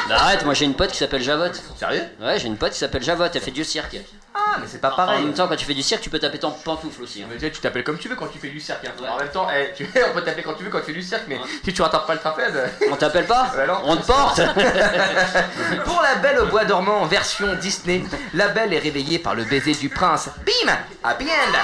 Bah, 0.08 0.16
arrête, 0.16 0.44
moi 0.44 0.54
j'ai 0.54 0.64
une 0.64 0.74
pote 0.74 0.90
qui 0.92 0.98
s'appelle 0.98 1.22
Javotte. 1.22 1.60
Sérieux? 1.78 2.04
Ouais, 2.20 2.38
j'ai 2.38 2.46
une 2.46 2.56
pote 2.56 2.72
qui 2.72 2.78
s'appelle 2.78 3.02
Javotte, 3.02 3.34
elle 3.34 3.42
fait 3.42 3.50
du 3.50 3.64
cirque. 3.64 3.96
Ah 4.34 4.56
mais 4.60 4.66
c'est 4.66 4.80
pas 4.80 4.90
En 4.92 4.96
pareil 4.96 5.24
même 5.24 5.34
temps, 5.34 5.46
quand 5.46 5.56
tu 5.56 5.64
fais 5.66 5.74
du 5.74 5.82
cirque, 5.82 6.00
tu 6.02 6.08
peux 6.10 6.18
taper 6.18 6.38
ton 6.38 6.50
pantoufle 6.50 7.02
aussi. 7.02 7.22
hein. 7.22 7.26
Mais 7.28 7.36
tu 7.36 7.40
sais, 7.44 7.50
tu 7.50 7.60
t'appelles 7.60 7.84
comme 7.84 7.98
tu 7.98 8.08
veux 8.08 8.16
quand 8.16 8.28
tu 8.28 8.38
fais 8.38 8.48
du 8.48 8.60
cirque. 8.60 8.84
hein. 8.86 8.92
En 9.12 9.18
même 9.18 9.28
temps, 9.28 9.46
eh, 9.54 9.72
tu- 9.76 9.86
on 10.10 10.14
peut 10.14 10.22
t'appeler 10.22 10.42
quand 10.42 10.54
tu 10.54 10.64
veux 10.64 10.70
quand 10.70 10.78
tu 10.80 10.86
fais 10.86 10.92
du 10.92 11.02
cirque, 11.02 11.24
mais 11.28 11.38
si 11.64 11.72
tu 11.72 11.82
rattrapes 11.82 12.06
pas 12.06 12.14
le 12.14 12.20
trapèze. 12.20 12.54
On 12.90 12.96
t'appelle 12.96 13.26
pas 13.26 13.50
Bah 13.56 13.66
non. 13.66 13.78
On 13.84 13.96
te 13.96 14.06
porte 14.06 14.40
Pour 15.84 16.00
la 16.02 16.14
belle 16.16 16.38
au 16.38 16.46
bois 16.46 16.64
dormant 16.64 17.04
version 17.06 17.54
Disney, 17.60 18.02
la 18.34 18.48
belle 18.48 18.72
est 18.72 18.78
réveillée 18.78 19.18
par 19.18 19.34
le 19.34 19.44
baiser 19.44 19.74
du 19.74 19.88
prince. 19.88 20.30
Bim 20.46 20.72
Happy 21.04 21.24
end 21.26 21.58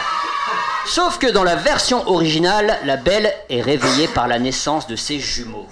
Sauf 0.87 1.19
que 1.19 1.27
dans 1.27 1.45
la 1.45 1.57
version 1.57 2.09
originale, 2.09 2.79
la 2.85 2.97
belle 2.97 3.33
est 3.51 3.61
réveillée 3.63 4.09
par 4.09 4.27
la 4.29 4.39
naissance 4.39 4.87
de 4.87 4.97
ses 4.97 5.19
jumeaux. 5.21 5.67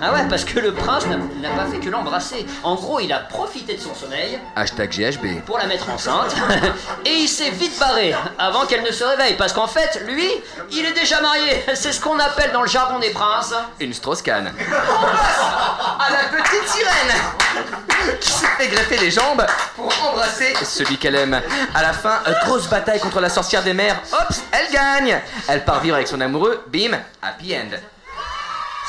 Ah 0.00 0.12
ouais, 0.12 0.26
parce 0.28 0.44
que 0.44 0.60
le 0.60 0.74
prince 0.74 1.06
n'a 1.06 1.16
pas 1.50 1.64
fait 1.70 1.78
que 1.78 1.88
l'embrasser. 1.88 2.44
En 2.62 2.74
gros, 2.74 3.00
il 3.00 3.10
a 3.12 3.20
profité 3.20 3.74
de 3.74 3.80
son 3.80 3.94
sommeil 3.94 4.38
Hashtag 4.54 4.90
GHB. 4.90 5.40
pour 5.46 5.56
la 5.58 5.66
mettre 5.66 5.88
enceinte 5.88 6.34
et 7.06 7.12
il 7.14 7.28
s'est 7.28 7.50
vite 7.50 7.78
barré 7.78 8.14
avant 8.38 8.66
qu'elle 8.66 8.82
ne 8.82 8.90
se 8.90 9.04
réveille. 9.04 9.34
Parce 9.38 9.54
qu'en 9.54 9.66
fait, 9.66 10.02
lui, 10.06 10.28
il 10.70 10.84
est 10.84 10.92
déjà 10.92 11.20
marié. 11.22 11.64
C'est 11.74 11.92
ce 11.92 12.00
qu'on 12.00 12.18
appelle 12.18 12.52
dans 12.52 12.62
le 12.62 12.68
jargon 12.68 12.98
des 12.98 13.10
princes. 13.10 13.54
Une 13.80 13.94
Strauss-Kahn. 13.94 14.52
à 15.98 16.10
la 16.10 16.42
petite 16.42 16.68
sirène 16.68 18.18
qui 18.20 18.30
se 18.30 18.44
fait 18.44 18.68
greffer 18.68 18.98
les 18.98 19.10
jambes 19.10 19.46
pour 19.74 19.90
embrasser 20.08 20.54
celui 20.62 20.98
qu'elle 20.98 21.14
aime. 21.16 21.40
À 21.74 21.82
la 21.82 21.92
fin, 21.94 22.20
euh, 22.26 22.32
grosse 22.44 22.68
bataille 22.68 23.00
contre 23.00 23.20
la 23.20 23.30
sorcière 23.30 23.62
des 23.62 23.72
mers. 23.72 23.96
Hop, 24.12 24.28
elle 24.52 24.72
gagne. 24.72 25.20
Elle 25.48 25.64
part 25.64 25.80
vivre 25.80 25.96
avec 25.96 26.06
son 26.06 26.20
amoureux. 26.20 26.62
Bim, 26.68 26.98
happy 27.22 27.56
end. 27.56 27.76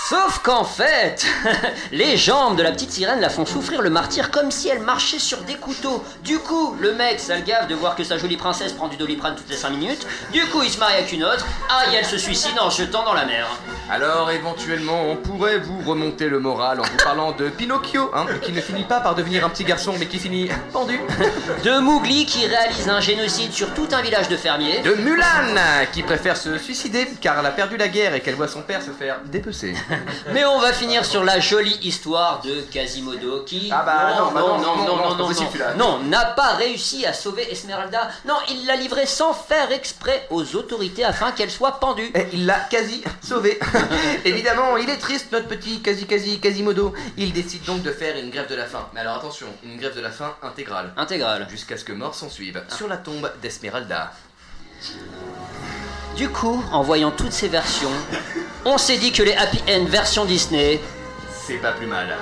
Sauf 0.06 0.40
qu'en 0.40 0.64
fait, 0.64 1.26
les 1.92 2.16
jambes 2.16 2.56
de 2.56 2.64
la 2.64 2.72
petite 2.72 2.92
sirène 2.92 3.20
la 3.20 3.30
font 3.30 3.46
souffrir 3.46 3.82
le 3.82 3.90
martyr 3.90 4.32
comme 4.32 4.52
si 4.52 4.70
elle 4.70 4.80
marchait 4.80 5.20
sur 5.20 5.42
des 5.42 5.56
couteaux. 5.56 6.04
Du 6.24 6.40
coup, 6.40 6.76
le 6.80 6.94
mec, 6.94 7.20
ça 7.20 7.36
le 7.36 7.68
de 7.68 7.76
voir 7.76 7.96
que 7.96 8.04
sa 8.04 8.18
jolie 8.18 8.38
princesse 8.38 8.74
prend 8.74 8.88
du 8.88 8.96
doliprane 8.96 9.36
toutes 9.36 9.50
les 9.50 9.56
5 9.56 9.70
minutes. 9.72 10.08
Du 10.32 10.46
coup, 10.48 10.64
il 10.64 10.70
se 10.70 10.78
marie 10.80 10.94
avec 10.94 11.12
une 11.12 11.24
autre. 11.24 11.46
Ah, 11.70 11.92
et 11.92 11.96
elle 11.96 12.06
se 12.06 12.18
suicide 12.18 12.58
en 12.60 12.70
se 12.70 12.84
jetant 12.84 13.04
dans 13.04 13.14
la 13.14 13.26
mer. 13.26 13.48
Alors 13.90 14.32
éventuellement, 14.32 15.02
on 15.10 15.16
pourrait 15.16 15.60
vous 15.60 15.80
remonter 15.90 16.28
le 16.28 16.40
moral 16.40 16.82
en 16.82 16.84
vous 16.84 16.98
parlant 17.04 17.32
de 17.32 17.48
Pinocchio, 17.50 18.12
hein, 18.14 18.26
qui 18.42 18.52
ne 18.52 18.60
finit 18.60 18.84
pas 18.84 19.00
par 19.00 19.16
devenir 19.16 19.46
un 19.46 19.50
petit 19.50 19.64
garçon, 19.64 19.94
mais 19.98 20.08
qui 20.08 20.20
finit 20.20 20.50
pendu. 20.74 21.00
De 21.64 21.80
Mowgli 21.80 22.26
qui 22.26 22.46
réalise 22.46 22.90
un 22.90 23.00
génocide 23.00 23.54
sur 23.54 23.74
tout 23.74 23.88
un 23.92 24.02
village 24.02 24.28
de 24.28 24.36
fermiers. 24.36 24.82
De 24.82 24.94
Mulan, 24.94 25.56
qui 25.92 26.04
préfère 26.04 26.36
se 26.36 26.58
suicider 26.58 27.08
car 27.22 27.40
elle 27.40 27.46
a 27.46 27.52
perdu 27.52 27.78
la 27.78 27.88
guerre 27.88 28.14
et 28.14 28.20
qu'elle 28.20 28.36
voit 28.36 28.48
son 28.48 28.62
père 28.62 28.82
se 28.82 28.92
faire 28.92 29.20
dépecer. 29.26 29.74
Mais 30.34 30.46
on 30.46 30.60
va 30.60 30.74
finir 30.74 31.06
sur 31.06 31.24
la 31.24 31.40
jolie 31.40 31.78
histoire 31.82 32.42
de 32.42 32.62
Quasimodo 32.62 33.44
qui 33.44 33.70
Ah 33.72 33.84
bah 33.86 34.16
non, 34.18 34.32
bah 34.32 34.40
non, 34.42 34.58
non, 34.58 34.78
non, 34.78 34.96
non, 34.98 35.10
c'est 35.12 35.18
pas 35.18 35.24
possible, 35.28 35.48
celui-là. 35.52 35.74
non, 35.76 36.00
n'a 36.00 36.26
pas 36.26 36.54
réussi 36.56 37.06
à 37.06 37.14
sauver 37.14 37.52
Esmeralda. 37.52 38.10
Non, 38.26 38.36
il 38.50 38.66
l'a 38.66 38.76
livrée 38.76 39.06
sans 39.06 39.34
faire 39.34 39.72
exprès 39.72 40.28
aux 40.30 40.56
autorités 40.56 41.04
afin 41.04 41.32
qu'elle 41.32 41.52
soit 41.52 41.80
pendue. 41.80 42.12
Et 42.16 42.28
il 42.34 42.46
l'a 42.46 42.60
quasi 42.60 43.04
sauvé. 43.22 43.60
Évidemment, 44.26 44.78
il 44.78 44.90
est 44.90 44.98
triste, 44.98 45.32
notre 45.32 45.48
petit 45.48 45.82
quasi 45.82 46.06
quasi 46.06 46.40
Quasimodo. 46.40 46.94
Il 47.18 47.34
décide 47.34 47.64
donc 47.64 47.82
de 47.84 47.92
faire 47.92 48.18
une 48.18 48.30
grève 48.30 48.50
de 48.50 48.56
la 48.56 48.66
faim. 48.66 48.88
Mais 48.94 49.00
alors 49.02 49.16
attention, 49.18 49.48
une 49.64 49.78
grève 49.78 49.96
de 49.96 50.02
la 50.02 50.12
faim 50.12 50.36
intégrale. 50.44 50.94
Intégrale. 50.98 51.48
Jusqu'à 51.50 51.78
ce 51.78 51.84
que 51.84 51.94
mort 51.94 52.16
s'en 52.16 52.30
suive. 52.30 52.62
Sur 52.76 52.88
la 52.88 52.98
tombe 52.98 53.32
d'Esmeralda. 53.42 54.12
Du 56.18 56.30
coup, 56.30 56.64
en 56.72 56.82
voyant 56.82 57.12
toutes 57.12 57.32
ces 57.32 57.48
versions, 57.48 57.92
on 58.66 58.80
s'est 58.80 58.98
dit 58.98 59.12
que 59.12 59.22
les 59.22 59.36
Happy 59.36 59.62
End 59.70 59.86
version 59.86 60.26
Disney, 60.26 60.82
C'est 61.46 61.58
pas 61.58 61.74
plus 61.74 61.86
mal. 61.86 62.18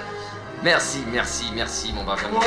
Merci, 0.62 1.02
merci, 1.14 1.46
merci, 1.56 1.94
mon 1.94 2.04
Benjamin. 2.04 2.40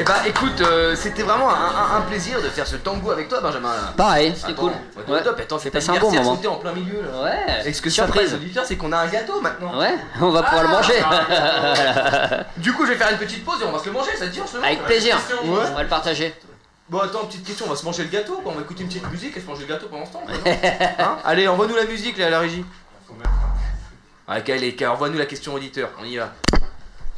Eh 0.00 0.02
bah 0.02 0.14
écoute, 0.26 0.60
euh, 0.62 0.96
c'était 0.96 1.22
vraiment 1.22 1.50
un, 1.50 1.54
un- 1.54 1.96
un 1.98 2.00
plaisir 2.02 2.40
de 2.40 2.48
faire 2.48 2.66
ce 2.66 2.76
tango 2.76 3.10
avec 3.10 3.28
toi, 3.28 3.40
Benjamin. 3.42 3.68
Pareil, 3.98 4.32
c'était 4.34 4.52
Attends, 4.52 4.62
cool. 4.62 4.70
ouais, 4.96 5.12
Ouais. 5.14 5.22
top, 5.22 5.38
attends, 5.38 5.58
c'est 5.58 5.64
C'était 5.70 5.86
pas 5.86 5.92
un 5.92 6.00
bon 6.00 6.10
moment. 6.10 6.32
en 6.48 6.56
plein 6.56 6.72
milieu 6.72 7.02
là. 7.02 7.22
Ouais, 7.22 7.62
Et 7.66 7.72
ce 7.74 7.82
que 7.82 7.90
surprise. 7.90 8.32
auditeurs, 8.32 8.64
c'est 8.64 8.76
qu'on 8.76 8.92
a 8.92 8.98
un 8.98 9.06
gâteau 9.08 9.42
maintenant. 9.42 9.78
Ouais, 9.78 9.94
on 10.22 10.30
va 10.30 10.42
pouvoir 10.42 10.62
le 10.62 10.68
manger. 10.70 10.94
Du 12.56 12.72
coup, 12.72 12.86
je 12.86 12.92
vais 12.92 12.96
faire 12.98 13.10
une 13.10 13.18
petite 13.18 13.44
pause 13.44 13.60
et 13.60 13.64
on 13.66 13.72
va 13.72 13.78
se 13.78 13.86
le 13.86 13.92
manger, 13.92 14.10
ça 14.16 14.26
te 14.26 14.30
dit 14.30 14.40
ce 14.46 14.54
moment 14.54 14.66
Avec 14.66 14.82
plaisir. 14.84 15.18
Ouais. 15.44 15.58
On 15.70 15.74
va 15.74 15.82
le 15.82 15.88
partager. 15.88 16.34
Bon, 16.88 17.00
attends, 17.00 17.26
petite 17.26 17.44
question, 17.44 17.66
on 17.66 17.70
va 17.70 17.76
se 17.76 17.84
manger 17.84 18.02
le 18.04 18.08
gâteau, 18.08 18.40
quoi. 18.42 18.52
on 18.52 18.56
va 18.56 18.62
écouter 18.62 18.82
une 18.82 18.88
petite 18.88 19.08
musique 19.10 19.36
et 19.36 19.40
se 19.40 19.46
manger 19.46 19.62
le 19.62 19.74
gâteau 19.74 19.86
pendant 19.90 20.06
ce 20.06 20.12
temps. 20.12 20.22
quoi, 20.24 20.34
non 20.34 20.40
Hein 20.98 21.18
Allez, 21.24 21.46
envoie-nous 21.46 21.76
la 21.76 21.84
musique 21.84 22.16
là, 22.16 22.28
à 22.28 22.30
la 22.30 22.38
régie. 22.40 22.64
Ok, 24.28 24.48
allez, 24.48 24.76
envoie-nous 24.86 25.18
la 25.18 25.26
question 25.26 25.52
auditeur, 25.54 25.90
on 26.00 26.04
y 26.04 26.16
va. 26.16 26.32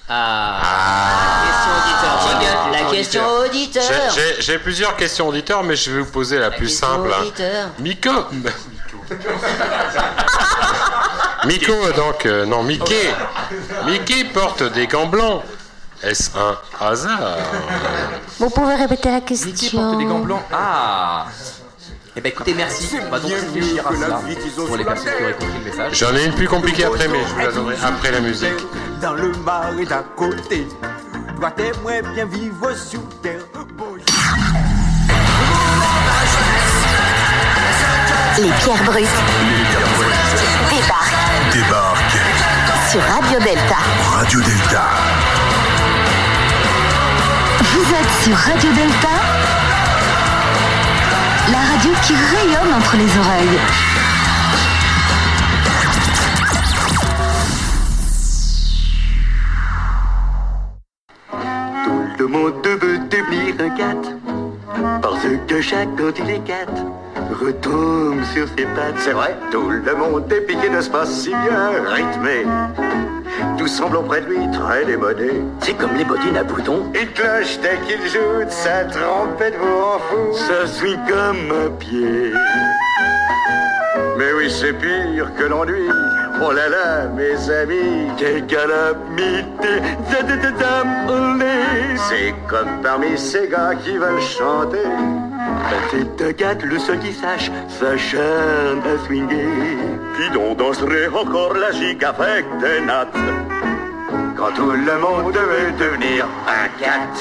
Ah, 0.08 1.42
question 1.44 2.26
auditeur. 2.26 2.68
La 2.72 2.82
question 2.90 3.22
auditeur. 3.44 3.82
J'ai- 4.14 4.42
plusieurs 4.58 4.96
questions 4.96 5.28
auditeurs, 5.28 5.62
mais 5.62 5.76
je 5.76 5.90
vais 5.90 6.00
vous 6.00 6.10
poser 6.10 6.38
la, 6.38 6.50
plus 6.50 6.66
question 6.68 6.86
simple. 6.88 7.12
hein. 7.12 7.20
auditeur. 7.22 7.68
Miko 7.78 8.10
Miko, 11.46 11.72
donc, 11.96 12.26
euh, 12.26 12.46
non, 12.46 12.62
Mickey. 12.62 13.12
Mickey 13.86 14.24
porte 14.24 14.62
des 14.62 14.86
gants 14.86 15.06
blancs. 15.06 15.42
Est-ce 16.02 16.30
un 16.36 16.56
hasard? 16.80 17.36
Vous 18.38 18.50
pouvez 18.50 18.74
répéter 18.74 19.08
la 19.10 19.20
Mickey 19.20 19.34
porte 19.34 19.36
question 19.36 19.98
des 19.98 20.04
gants 20.04 20.18
blancs. 20.20 20.42
Ah 20.52 21.26
Eh 22.14 22.20
ben 22.20 22.28
écoutez, 22.28 22.52
merci. 22.54 22.94
On 23.06 23.10
va 23.10 23.18
donc 23.18 23.30
réfléchir 23.30 23.86
à 23.86 23.94
cela 23.94 24.20
pour 24.66 24.76
les 24.76 24.84
personnes 24.84 25.12
qui 25.16 25.22
auraient 25.22 25.32
compris 25.32 25.58
le 25.58 25.70
message. 25.70 25.98
J'en 25.98 26.14
ai 26.14 26.26
une 26.26 26.34
plus 26.34 26.46
compliquée 26.46 26.84
après, 26.84 27.08
mais 27.08 27.20
je 27.26 27.32
vous 27.32 27.38
la 27.38 27.52
donnerai 27.52 27.76
après 27.82 28.10
la 28.10 28.20
musique. 28.20 28.48
Dans 29.00 29.14
le 29.14 29.32
marais 29.32 29.86
d'à 29.86 30.04
côté, 30.14 30.66
toi 31.36 31.50
t'aimerais 31.52 32.02
bien 32.14 32.26
vivre 32.26 32.74
sous 32.76 33.02
terre. 33.22 33.40
Les 38.38 38.50
pierres 38.64 38.84
brutes 38.84 39.06
débarquent 40.70 41.52
Débarque 41.52 42.16
sur 42.90 43.00
Radio 43.00 43.38
Delta. 43.38 43.76
Radio 44.12 44.40
Delta. 44.40 44.84
Vous 47.60 47.94
êtes 47.94 48.24
sur 48.24 48.36
Radio 48.36 48.70
Delta, 48.72 49.08
la 51.52 51.58
radio 51.58 51.92
qui 52.02 52.14
rayonne 52.14 52.72
entre 52.74 52.96
les 52.96 53.18
oreilles. 53.18 53.58
Tout 62.16 62.22
le 62.22 62.26
monde 62.26 62.54
veut 62.64 62.98
devenir 63.10 63.54
un 63.60 63.70
cat. 63.76 64.02
Parce 65.02 65.26
que 65.46 65.60
chaque 65.60 65.94
quand 65.96 66.18
il 66.18 66.30
est 66.30 66.44
cat, 66.44 66.72
retombe 67.32 68.22
sur 68.34 68.46
ses 68.48 68.64
pattes. 68.64 68.98
C'est 68.98 69.12
vrai, 69.12 69.36
tout 69.50 69.70
le 69.70 69.94
monde 69.94 70.30
est 70.32 70.40
piqué 70.40 70.68
de 70.68 70.80
ce 70.80 70.90
pas 70.90 71.06
si 71.06 71.30
bien 71.30 71.70
rythmé. 71.86 72.44
Tout 73.58 73.66
semble 73.66 73.96
auprès 73.96 74.20
de 74.20 74.26
lui 74.26 74.50
très 74.50 74.84
démodé. 74.84 75.42
C'est 75.60 75.74
comme 75.74 75.94
les 75.96 76.04
bottines 76.04 76.36
à 76.36 76.44
boutons. 76.44 76.90
Il 76.94 77.12
cloche 77.12 77.58
dès 77.62 77.78
qu'il 77.86 78.02
joue 78.08 78.44
de 78.44 78.50
sa 78.50 78.84
trompette 78.84 79.54
vous 79.58 79.80
rend 79.80 79.98
fou. 79.98 80.36
Ça 80.36 80.66
suit 80.66 80.98
comme 81.08 81.50
un 81.50 81.70
pied. 81.78 82.32
Mais 84.18 84.32
oui, 84.36 84.50
c'est 84.50 84.72
pire 84.72 85.30
que 85.36 85.44
l'ennui. 85.44 85.88
Oh 86.44 86.50
là 86.50 86.68
là, 86.68 87.06
mes 87.06 87.50
amis, 87.50 88.10
quelle 88.18 88.44
calamité. 88.46 89.80
C'est 92.08 92.34
comme 92.48 92.82
parmi 92.82 93.16
ces 93.16 93.46
gars 93.48 93.74
qui 93.76 93.96
veulent 93.96 94.20
chanter. 94.20 94.78
C'est 95.90 96.24
un 96.24 96.32
gars, 96.32 96.54
le 96.64 96.78
seul 96.78 96.98
qui 96.98 97.12
sache, 97.12 97.50
s'acharne 97.68 98.82
à 98.84 99.06
swinger. 99.06 99.76
Qui 100.16 100.30
donc 100.34 100.58
danserait 100.58 101.08
encore 101.08 101.54
la 101.54 101.70
gigue 101.70 102.04
avec 102.04 102.44
des 102.60 102.84
nattes 102.84 103.14
quand 104.42 104.52
tout 104.54 104.72
le 104.72 104.98
monde 104.98 105.34
veut 105.34 105.70
devenir 105.78 106.26
un 106.48 106.66
cat. 106.80 107.14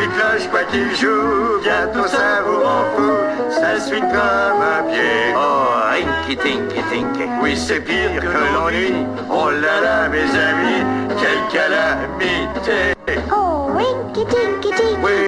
Il 0.00 0.08
cloche 0.10 0.48
quoi 0.50 0.62
qu'il 0.70 0.94
joue, 0.94 1.60
bientôt 1.62 2.06
ça 2.06 2.42
vous 2.46 2.62
rend 2.62 2.84
fou. 2.96 3.10
Ça 3.50 3.80
suit 3.80 4.00
comme 4.00 4.62
un 4.62 4.82
pied. 4.88 5.34
Oh, 5.34 5.66
rinky 5.90 6.36
tinky 6.36 6.80
tinky. 6.90 7.28
Oui, 7.42 7.56
c'est 7.56 7.80
pire 7.80 8.20
que 8.20 8.54
l'ennui. 8.54 9.04
Oh 9.28 9.50
là 9.50 9.80
là, 9.82 10.08
mes 10.08 10.30
amis, 10.48 10.84
quelle 11.18 11.44
calamité. 11.50 12.94
Oh, 13.32 13.70
winky 13.74 14.24
tinky 14.26 14.70
tinky. 14.70 14.96
Oui, 15.02 15.18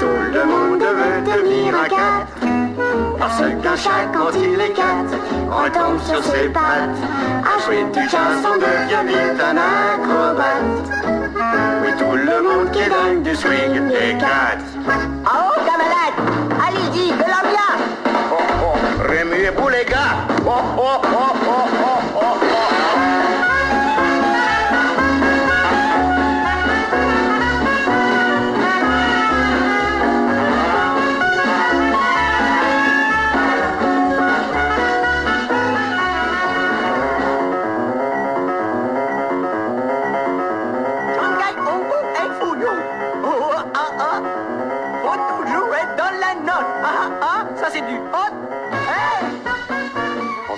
tout 0.00 0.32
le 0.32 0.44
monde 0.44 0.80
veut 0.80 1.20
devenir 1.30 1.74
un 1.74 1.88
cat. 1.88 2.65
Parce 3.18 3.38
qu'un 3.38 3.76
chat, 3.76 4.06
quand 4.12 4.30
il 4.34 4.60
est 4.60 4.72
cat, 4.72 5.06
retombe 5.50 6.00
sur 6.02 6.22
ses 6.22 6.48
pattes. 6.48 6.96
Jouer 7.64 7.84
du 7.92 8.08
jazz, 8.08 8.44
on 8.44 8.56
devient 8.58 9.04
vite 9.06 9.40
un 9.40 9.56
acrobate. 9.56 10.86
Oui, 11.82 11.90
tout 11.98 12.16
le 12.16 12.42
monde 12.42 12.70
qui 12.70 12.80
est 12.80 12.88
dingue 12.88 13.22
du 13.22 13.34
swing 13.34 13.90
est 13.90 14.18
cat. 14.18 14.58
Oh, 15.24 15.54
camarade, 15.64 16.16
allez-y, 16.64 17.10
de 17.10 17.26
l'ambiance. 17.32 17.82
Oh, 18.30 18.36
oh, 18.62 18.76
remuez-vous 19.08 19.68
les 19.68 19.84
gars. 19.84 20.26
Oh, 20.46 20.50
oh, 20.78 21.00
oh, 21.02 21.32
oh, 21.48 21.68
oh, 21.82 21.95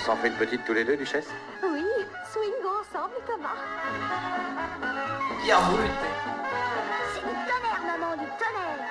s'en 0.09 0.15
fait 0.15 0.29
une 0.29 0.33
petite 0.37 0.65
tous 0.65 0.73
les 0.73 0.83
deux, 0.83 0.97
Duchesse 0.97 1.27
Oui, 1.61 1.85
swingons 2.31 2.79
ensemble, 2.81 3.13
Thomas. 3.27 3.59
Pierre 5.43 5.61
brute. 5.69 5.91
C'est 7.13 7.19
du 7.19 7.35
tonnerre, 7.45 7.83
maman, 7.85 8.15
du 8.17 8.27
tonnerre. 8.39 8.87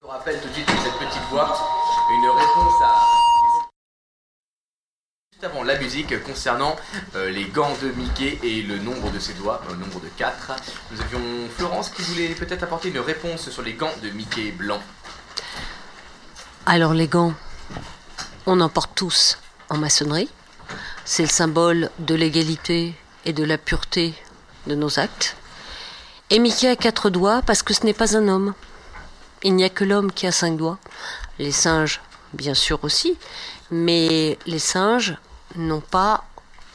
Je 0.00 0.06
vous 0.06 0.08
rappelle 0.08 0.40
tout 0.40 0.48
de 0.48 0.54
suite 0.54 0.64
que 0.64 0.72
cette 0.72 0.98
petite 0.98 1.28
voix, 1.28 1.54
une 2.14 2.30
réponse 2.30 2.82
à. 2.82 3.21
Avant 5.44 5.64
la 5.64 5.76
musique 5.76 6.22
concernant 6.22 6.76
euh, 7.16 7.28
les 7.28 7.46
gants 7.46 7.74
de 7.82 7.88
Mickey 7.88 8.38
et 8.44 8.62
le 8.62 8.78
nombre 8.78 9.10
de 9.10 9.18
ses 9.18 9.32
doigts, 9.32 9.60
le 9.68 9.74
nombre 9.74 9.98
de 9.98 10.06
4. 10.16 10.52
Nous 10.92 11.00
avions 11.00 11.20
Florence 11.56 11.90
qui 11.90 12.02
voulait 12.02 12.28
peut-être 12.28 12.62
apporter 12.62 12.90
une 12.90 13.00
réponse 13.00 13.50
sur 13.50 13.62
les 13.62 13.72
gants 13.72 13.90
de 14.04 14.10
Mickey 14.10 14.52
blanc. 14.52 14.80
Alors 16.64 16.94
les 16.94 17.08
gants, 17.08 17.34
on 18.46 18.60
en 18.60 18.68
porte 18.68 18.92
tous 18.94 19.36
en 19.68 19.78
maçonnerie. 19.78 20.28
C'est 21.04 21.24
le 21.24 21.28
symbole 21.28 21.90
de 21.98 22.14
l'égalité 22.14 22.94
et 23.24 23.32
de 23.32 23.42
la 23.42 23.58
pureté 23.58 24.14
de 24.68 24.76
nos 24.76 25.00
actes. 25.00 25.36
Et 26.30 26.38
Mickey 26.38 26.68
a 26.68 26.76
quatre 26.76 27.10
doigts 27.10 27.42
parce 27.42 27.64
que 27.64 27.74
ce 27.74 27.84
n'est 27.84 27.94
pas 27.94 28.16
un 28.16 28.28
homme. 28.28 28.54
Il 29.42 29.56
n'y 29.56 29.64
a 29.64 29.70
que 29.70 29.82
l'homme 29.82 30.12
qui 30.12 30.28
a 30.28 30.32
cinq 30.32 30.56
doigts. 30.56 30.78
Les 31.40 31.50
singes, 31.50 32.00
bien 32.32 32.54
sûr 32.54 32.84
aussi, 32.84 33.18
mais 33.72 34.38
les 34.46 34.60
singes 34.60 35.16
n'ont 35.56 35.80
pas 35.80 36.24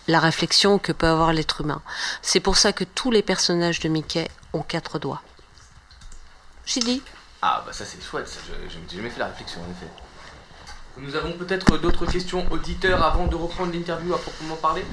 la 0.08 0.20
réflexion 0.20 0.80
que 0.80 0.92
peut 0.92 1.08
avoir 1.08 1.34
l'être 1.34 1.62
humain. 1.62 1.82
C'est 2.22 2.40
pour 2.40 2.58
ça 2.58 2.72
que 2.72 2.84
tous 2.84 3.12
les 3.12 3.22
personnages 3.22 3.80
de 3.80 3.90
Mickey 3.90 4.28
ont 4.54 4.62
quatre 4.62 5.00
doigts. 5.00 5.22
J'ai 6.66 6.80
dit. 6.80 7.02
Ah 7.42 7.64
bah 7.66 7.72
ça 7.74 7.86
c'est 7.86 8.02
chouette, 8.02 8.28
ça, 8.28 8.40
je 8.48 8.70
je 8.70 8.80
m'étais 8.80 8.98
jamais 8.98 9.10
fait 9.10 9.20
la 9.20 9.28
réflexion 9.28 9.60
en 9.62 9.72
effet. 9.72 9.92
Nous 11.00 11.16
avons 11.16 11.34
peut-être 11.34 11.78
d'autres 11.78 12.06
questions 12.08 12.46
auditeurs 12.50 13.04
avant 13.04 13.28
de 13.28 13.36
reprendre 13.36 13.72
l'interview 13.72 14.14
à 14.16 14.18
proprement 14.18 14.56
parler 14.56 14.84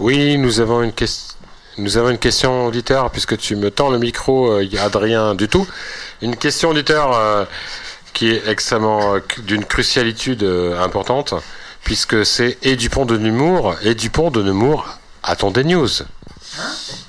Oui, 0.00 0.36
nous 0.36 0.60
avons 0.60 0.82
une 0.82 0.92
question. 0.92 1.36
Nous 1.76 1.96
avons 1.96 2.10
une 2.10 2.18
question 2.18 2.66
auditeur, 2.66 3.08
puisque 3.12 3.36
tu 3.38 3.54
me 3.54 3.70
tends 3.70 3.88
le 3.88 3.98
micro, 4.00 4.50
euh, 4.50 4.64
il 4.64 4.72
y 4.74 4.78
a 4.78 4.82
Adrien 4.82 5.36
du 5.36 5.46
tout. 5.46 5.64
Une 6.22 6.34
question 6.34 6.70
auditeur 6.70 7.12
euh, 7.14 7.44
qui 8.12 8.30
est 8.30 8.48
extrêmement 8.48 9.14
euh, 9.14 9.20
d'une 9.38 9.64
crucialitude 9.64 10.42
euh, 10.42 10.82
importante, 10.82 11.34
puisque 11.84 12.24
c'est 12.26 12.58
et 12.62 12.76
Dupont 12.76 13.06
de 13.06 13.16
Nemours, 13.16 13.76
et 13.82 13.94
Dupont 13.94 14.30
de 14.30 14.42
Nemours, 14.42 14.86
a-t-on 15.22 15.50
des 15.50 15.64
news 15.64 15.88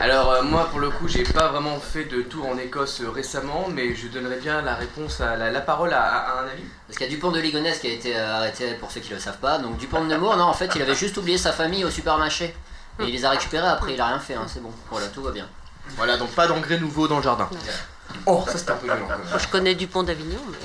Alors 0.00 0.30
euh, 0.32 0.42
moi 0.42 0.66
pour 0.70 0.80
le 0.80 0.90
coup 0.90 1.08
j'ai 1.08 1.22
pas 1.24 1.48
vraiment 1.48 1.78
fait 1.78 2.04
de 2.04 2.22
tour 2.22 2.46
en 2.48 2.56
Écosse 2.58 3.00
euh, 3.00 3.10
récemment 3.10 3.68
mais 3.72 3.94
je 3.94 4.08
donnerais 4.08 4.38
bien 4.38 4.62
la 4.62 4.74
réponse 4.74 5.20
à 5.20 5.36
la, 5.36 5.50
la 5.50 5.60
parole 5.60 5.92
à, 5.92 6.02
à- 6.02 6.18
à 6.38 6.42
un 6.42 6.48
ami. 6.48 6.62
Parce 6.86 6.98
qu'il 6.98 7.06
y 7.06 7.10
a 7.10 7.14
Dupont 7.14 7.30
de 7.32 7.40
Ligonnès 7.40 7.78
qui 7.78 7.86
a 7.88 7.92
été 7.92 8.16
euh, 8.16 8.36
arrêté 8.36 8.72
pour 8.74 8.90
ceux 8.90 9.00
qui 9.00 9.12
le 9.12 9.18
savent 9.18 9.38
pas. 9.38 9.58
Donc 9.58 9.76
Dupont 9.78 10.02
de 10.02 10.06
Nemours, 10.08 10.36
non, 10.36 10.44
en 10.44 10.52
fait, 10.54 10.70
il 10.74 10.82
avait 10.82 10.94
juste 10.94 11.16
oublié 11.16 11.38
sa 11.38 11.52
famille 11.52 11.84
au 11.84 11.90
supermarché. 11.90 12.54
Et 13.00 13.04
il 13.04 13.12
les 13.12 13.24
a 13.24 13.30
récupérés 13.30 13.66
après, 13.68 13.94
il 13.94 14.00
a 14.00 14.06
rien 14.06 14.18
fait, 14.18 14.34
hein, 14.34 14.46
c'est 14.52 14.62
bon. 14.62 14.72
Voilà, 14.90 15.06
tout 15.08 15.22
va 15.22 15.30
bien. 15.30 15.46
Voilà 15.96 16.16
donc 16.16 16.30
pas 16.30 16.46
d'engrais 16.46 16.78
nouveau 16.78 17.08
dans 17.08 17.16
le 17.18 17.22
jardin. 17.22 17.48
Oh 18.26 18.44
ça 18.46 18.58
c'est 18.58 18.70
un 18.70 18.74
peu 18.74 18.86
violent 18.86 19.06
je 19.38 19.46
connais 19.48 19.74
Dupont 19.74 20.02
d'Avignon, 20.02 20.38
mais. 20.50 20.58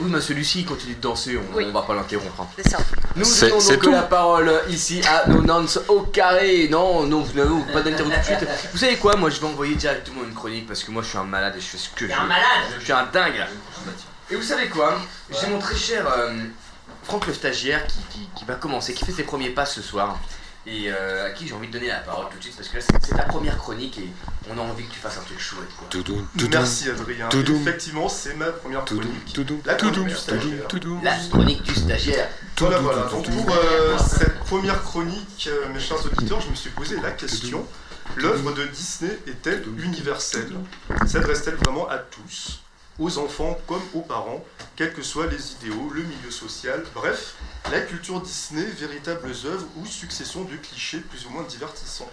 Oui 0.00 0.10
mais 0.10 0.20
celui-ci 0.20 0.60
il 0.60 0.66
continue 0.66 0.94
de 0.94 1.00
danser, 1.00 1.36
on, 1.38 1.56
Oui. 1.56 1.64
on 1.68 1.72
va 1.72 1.82
pas 1.82 1.94
l'interrompre. 1.94 2.40
hein. 2.40 2.46
C'est 2.56 2.68
ça. 2.70 2.78
Nous 3.16 3.22
donnons 3.24 3.60
c'est 3.60 3.74
donc 3.74 3.82
tout. 3.82 3.90
la 3.90 4.02
parole 4.02 4.52
ici 4.68 5.00
à 5.08 5.28
nos 5.28 5.42
nonces 5.42 5.78
au 5.88 6.02
carré. 6.02 6.68
Non, 6.70 7.04
non, 7.04 7.22
vous 7.22 7.32
n'avez 7.36 7.72
pas 7.72 7.82
d'interview 7.82 8.12
tout 8.14 8.20
de 8.20 8.24
suite. 8.24 8.48
Vous 8.72 8.78
savez 8.78 8.96
quoi? 8.96 9.16
Moi 9.16 9.30
je 9.30 9.40
vais 9.40 9.46
envoyer 9.46 9.74
directement 9.74 10.22
une 10.24 10.34
chronique 10.34 10.66
parce 10.66 10.84
que 10.84 10.90
moi 10.90 11.02
je 11.02 11.08
suis 11.08 11.18
un 11.18 11.24
malade 11.24 11.54
et 11.56 11.60
je 11.60 11.66
fais 11.66 11.78
ce 11.78 11.88
que 11.90 12.06
je 12.06 12.12
veux. 12.12 12.18
un 12.18 12.24
malade 12.26 12.44
Je 12.78 12.84
suis 12.84 12.92
un 12.92 13.06
dingue. 13.12 13.44
Et 14.30 14.36
vous 14.36 14.42
savez 14.42 14.68
quoi? 14.68 14.98
J'ai 15.30 15.46
mon 15.48 15.58
très 15.58 15.76
cher 15.76 16.06
euh, 16.16 16.32
Franck 17.04 17.26
le 17.26 17.32
stagiaire 17.34 17.86
qui, 17.86 17.98
qui- 18.10 18.28
qui 18.36 18.44
va 18.44 18.54
commencer, 18.54 18.92
qui 18.94 19.04
fait 19.04 19.12
ses 19.12 19.22
premiers 19.24 19.50
pas 19.50 19.64
ce 19.66 19.80
soir. 19.82 20.18
Et 20.70 20.90
euh, 20.90 21.26
à 21.26 21.30
qui 21.30 21.48
j'ai 21.48 21.54
envie 21.54 21.68
de 21.68 21.72
donner 21.72 21.88
la 21.88 22.00
parole 22.00 22.26
tout 22.30 22.36
de 22.36 22.42
suite 22.42 22.56
parce 22.56 22.68
que 22.68 22.76
là 22.76 22.82
c'est 23.02 23.16
ta 23.16 23.22
première 23.22 23.56
chronique 23.56 23.96
et 23.98 24.08
on 24.50 24.58
a 24.58 24.60
envie 24.60 24.84
que 24.84 24.92
tu 24.92 24.98
fasses 24.98 25.16
un 25.16 25.22
truc 25.22 25.40
chouette 25.40 25.68
quoi. 25.78 25.86
Toudoum, 25.88 26.26
Merci 26.50 26.90
Adrien. 26.90 27.28
Toudoum. 27.28 27.62
Effectivement, 27.62 28.08
c'est 28.08 28.34
ma 28.34 28.46
première 28.46 28.84
chronique. 28.84 29.32
Toudoum, 29.32 29.60
La 29.64 29.74
chronique 29.74 30.08
La 31.02 31.16
chronique 31.30 31.62
du 31.62 31.74
stagiaire. 31.74 32.28
Voilà, 32.58 32.78
voilà. 32.80 33.02
Donc 33.04 33.30
pour 33.30 33.50
euh, 33.50 33.96
cette 33.98 34.38
première 34.40 34.82
chronique, 34.82 35.48
euh, 35.50 35.72
mes 35.72 35.80
chers 35.80 36.04
auditeurs, 36.04 36.40
je 36.40 36.50
me 36.50 36.54
suis 36.54 36.70
posé 36.70 37.00
la 37.00 37.12
question 37.12 37.64
L'œuvre 38.16 38.52
de 38.52 38.64
Disney 38.66 39.16
est-elle 39.26 39.64
universelle? 39.78 40.50
S'adresse-t-elle 41.06 41.56
vraiment 41.56 41.88
à 41.88 41.98
tous? 41.98 42.60
Aux 42.98 43.18
enfants 43.18 43.56
comme 43.68 43.82
aux 43.94 44.00
parents, 44.00 44.44
quels 44.74 44.92
que 44.92 45.02
soient 45.02 45.28
les 45.28 45.52
idéaux, 45.52 45.90
le 45.94 46.02
milieu 46.02 46.32
social, 46.32 46.82
bref, 46.96 47.34
la 47.70 47.80
culture 47.80 48.20
Disney, 48.20 48.64
véritables 48.64 49.30
œuvres 49.44 49.66
ou 49.76 49.86
succession 49.86 50.42
de 50.42 50.56
clichés 50.56 50.98
plus 50.98 51.24
ou 51.26 51.30
moins 51.30 51.44
divertissants. 51.44 52.10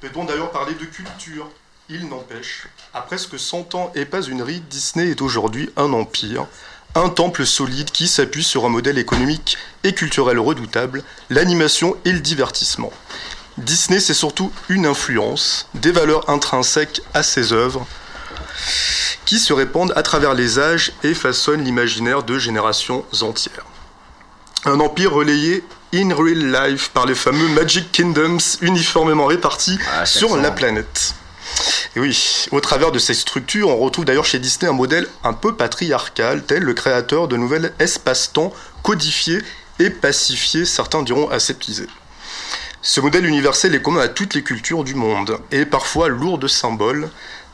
Peut-on 0.00 0.24
d'ailleurs 0.24 0.50
parler 0.50 0.74
de 0.74 0.86
culture? 0.86 1.50
Il 1.90 2.08
n'empêche, 2.08 2.68
à 2.94 3.02
presque 3.02 3.38
100 3.38 3.74
ans 3.74 3.92
et 3.94 4.06
pas 4.06 4.22
une 4.22 4.42
ride, 4.42 4.66
Disney 4.68 5.10
est 5.10 5.20
aujourd'hui 5.20 5.68
un 5.76 5.92
empire, 5.92 6.46
un 6.94 7.10
temple 7.10 7.44
solide 7.44 7.90
qui 7.90 8.08
s'appuie 8.08 8.44
sur 8.44 8.64
un 8.64 8.70
modèle 8.70 8.96
économique 8.96 9.58
et 9.84 9.92
culturel 9.92 10.38
redoutable, 10.38 11.04
l'animation 11.28 11.98
et 12.06 12.12
le 12.12 12.20
divertissement. 12.20 12.92
Disney, 13.58 14.00
c'est 14.00 14.14
surtout 14.14 14.50
une 14.70 14.86
influence, 14.86 15.68
des 15.74 15.92
valeurs 15.92 16.30
intrinsèques 16.30 17.02
à 17.12 17.22
ses 17.22 17.52
œuvres, 17.52 17.86
qui 19.24 19.38
se 19.38 19.52
répandent 19.52 19.92
à 19.96 20.02
travers 20.02 20.34
les 20.34 20.58
âges 20.58 20.92
et 21.02 21.14
façonnent 21.14 21.64
l'imaginaire 21.64 22.22
de 22.22 22.38
générations 22.38 23.04
entières. 23.20 23.66
Un 24.64 24.80
empire 24.80 25.12
relayé 25.12 25.64
in 25.94 26.14
real 26.14 26.52
life 26.52 26.90
par 26.90 27.06
les 27.06 27.14
fameux 27.14 27.48
Magic 27.48 27.90
Kingdoms 27.92 28.38
uniformément 28.60 29.26
répartis 29.26 29.78
sur 30.04 30.32
accent. 30.32 30.42
la 30.42 30.50
planète. 30.50 31.14
Et 31.96 32.00
oui, 32.00 32.46
au 32.50 32.60
travers 32.60 32.92
de 32.92 32.98
ces 32.98 33.14
structures, 33.14 33.68
on 33.68 33.76
retrouve 33.76 34.04
d'ailleurs 34.04 34.24
chez 34.24 34.38
Disney 34.38 34.70
un 34.70 34.74
modèle 34.74 35.06
un 35.24 35.34
peu 35.34 35.54
patriarcal, 35.54 36.44
tel 36.44 36.62
le 36.62 36.72
créateur 36.72 37.28
de 37.28 37.36
nouvelles 37.36 37.74
espaces-temps 37.78 38.52
codifiés 38.82 39.42
et 39.78 39.90
pacifiés, 39.90 40.64
certains 40.64 41.02
diront 41.02 41.28
aseptisés. 41.28 41.88
Ce 42.80 43.00
modèle 43.00 43.26
universel 43.26 43.74
est 43.74 43.82
commun 43.82 44.00
à 44.00 44.08
toutes 44.08 44.34
les 44.34 44.42
cultures 44.42 44.84
du 44.84 44.94
monde, 44.94 45.38
et 45.50 45.66
parfois 45.66 46.08
lourd 46.08 46.38
de 46.38 46.48
symboles, 46.48 47.10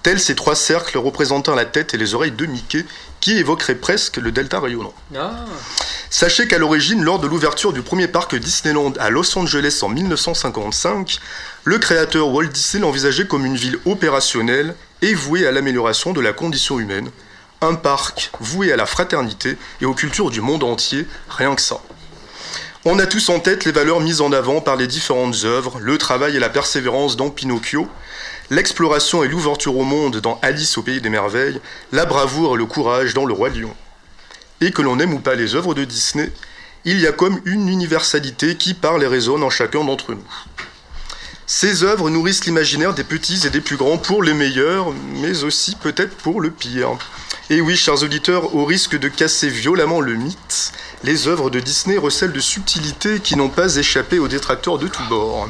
tels 0.09 0.20
ces 0.20 0.35
trois 0.35 0.55
cercles 0.55 0.97
représentant 0.97 1.55
la 1.55 1.66
tête 1.66 1.93
et 1.93 1.98
les 1.98 2.14
oreilles 2.14 2.32
de 2.32 2.47
Mickey, 2.47 2.86
qui 3.20 3.36
évoqueraient 3.36 3.74
presque 3.74 4.16
le 4.16 4.32
delta 4.32 4.59
rayonnant. 4.59 4.94
Ah. 5.14 5.44
Sachez 6.09 6.48
qu'à 6.48 6.56
l'origine, 6.56 7.05
lors 7.05 7.18
de 7.18 7.26
l'ouverture 7.26 7.74
du 7.74 7.82
premier 7.82 8.09
parc 8.09 8.35
Disneyland 8.35 8.94
à 8.98 9.10
Los 9.10 9.36
Angeles 9.39 9.80
en 9.82 9.90
1955, 9.90 11.20
le 11.64 11.76
créateur 11.76 12.28
Walt 12.28 12.47
Disney 12.47 12.80
l'envisageait 12.80 13.26
comme 13.26 13.44
une 13.44 13.56
ville 13.56 13.78
opérationnelle 13.85 14.74
et 15.02 15.12
vouée 15.12 15.47
à 15.47 15.52
l'amélioration 15.52 16.14
de 16.14 16.22
la 16.22 16.32
condition 16.32 16.78
humaine. 16.78 17.10
Un 17.60 17.74
parc 17.74 18.30
voué 18.40 18.72
à 18.72 18.76
la 18.76 18.86
fraternité 18.86 19.59
et 19.82 19.85
aux 19.85 19.93
cultures 19.93 20.30
du 20.30 20.40
monde 20.40 20.64
entier, 20.64 21.06
rien 21.28 21.55
que 21.55 21.60
ça. 21.60 21.82
On 22.86 22.98
a 22.98 23.05
tous 23.05 23.28
en 23.28 23.40
tête 23.40 23.66
les 23.66 23.72
valeurs 23.72 24.01
mises 24.01 24.22
en 24.22 24.32
avant 24.32 24.62
par 24.62 24.76
les 24.76 24.86
différentes 24.86 25.44
œuvres, 25.44 25.78
le 25.80 25.98
travail 25.98 26.36
et 26.36 26.40
la 26.40 26.48
persévérance 26.48 27.18
dans 27.18 27.28
Pinocchio, 27.28 27.86
l'exploration 28.50 29.22
et 29.22 29.28
l'ouverture 29.28 29.76
au 29.76 29.84
monde 29.84 30.20
dans 30.20 30.38
Alice 30.42 30.78
au 30.78 30.82
pays 30.82 31.00
des 31.00 31.08
merveilles, 31.08 31.60
la 31.92 32.06
bravoure 32.06 32.54
et 32.54 32.58
le 32.58 32.66
courage 32.66 33.14
dans 33.14 33.26
Le 33.26 33.34
Roi 33.34 33.50
Lion. 33.50 33.74
Et 34.60 34.70
que 34.70 34.82
l'on 34.82 34.98
aime 34.98 35.14
ou 35.14 35.20
pas 35.20 35.34
les 35.34 35.54
œuvres 35.54 35.74
de 35.74 35.84
Disney, 35.84 36.32
il 36.84 37.00
y 37.00 37.06
a 37.06 37.12
comme 37.12 37.40
une 37.44 37.68
universalité 37.68 38.56
qui 38.56 38.74
parle 38.74 39.02
et 39.02 39.06
résonne 39.06 39.42
en 39.42 39.50
chacun 39.50 39.84
d'entre 39.84 40.12
nous. 40.12 40.24
Ces 41.46 41.82
œuvres 41.82 42.10
nourrissent 42.10 42.44
l'imaginaire 42.44 42.92
des 42.92 43.04
petits 43.04 43.46
et 43.46 43.50
des 43.50 43.62
plus 43.62 43.76
grands 43.76 43.96
pour 43.96 44.22
le 44.22 44.34
meilleur, 44.34 44.92
mais 45.22 45.44
aussi 45.44 45.76
peut-être 45.76 46.14
pour 46.16 46.40
le 46.40 46.50
pire. 46.50 46.90
Et 47.48 47.62
oui, 47.62 47.74
chers 47.76 48.02
auditeurs, 48.02 48.54
au 48.54 48.66
risque 48.66 48.98
de 48.98 49.08
casser 49.08 49.48
violemment 49.48 50.02
le 50.02 50.14
mythe, 50.14 50.72
les 51.04 51.26
œuvres 51.26 51.48
de 51.48 51.60
Disney 51.60 51.96
recèlent 51.96 52.32
de 52.32 52.40
subtilités 52.40 53.20
qui 53.20 53.36
n'ont 53.36 53.48
pas 53.48 53.76
échappé 53.76 54.18
aux 54.18 54.28
détracteurs 54.28 54.78
de 54.78 54.88
tous 54.88 55.02
bords. 55.08 55.48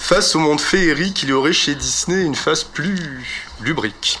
Face 0.00 0.34
au 0.34 0.40
monde 0.40 0.60
féerique, 0.60 1.22
il 1.22 1.28
y 1.28 1.32
aurait 1.32 1.52
chez 1.52 1.76
Disney 1.76 2.24
une 2.24 2.34
face 2.34 2.64
plus 2.64 3.46
lubrique. 3.60 4.18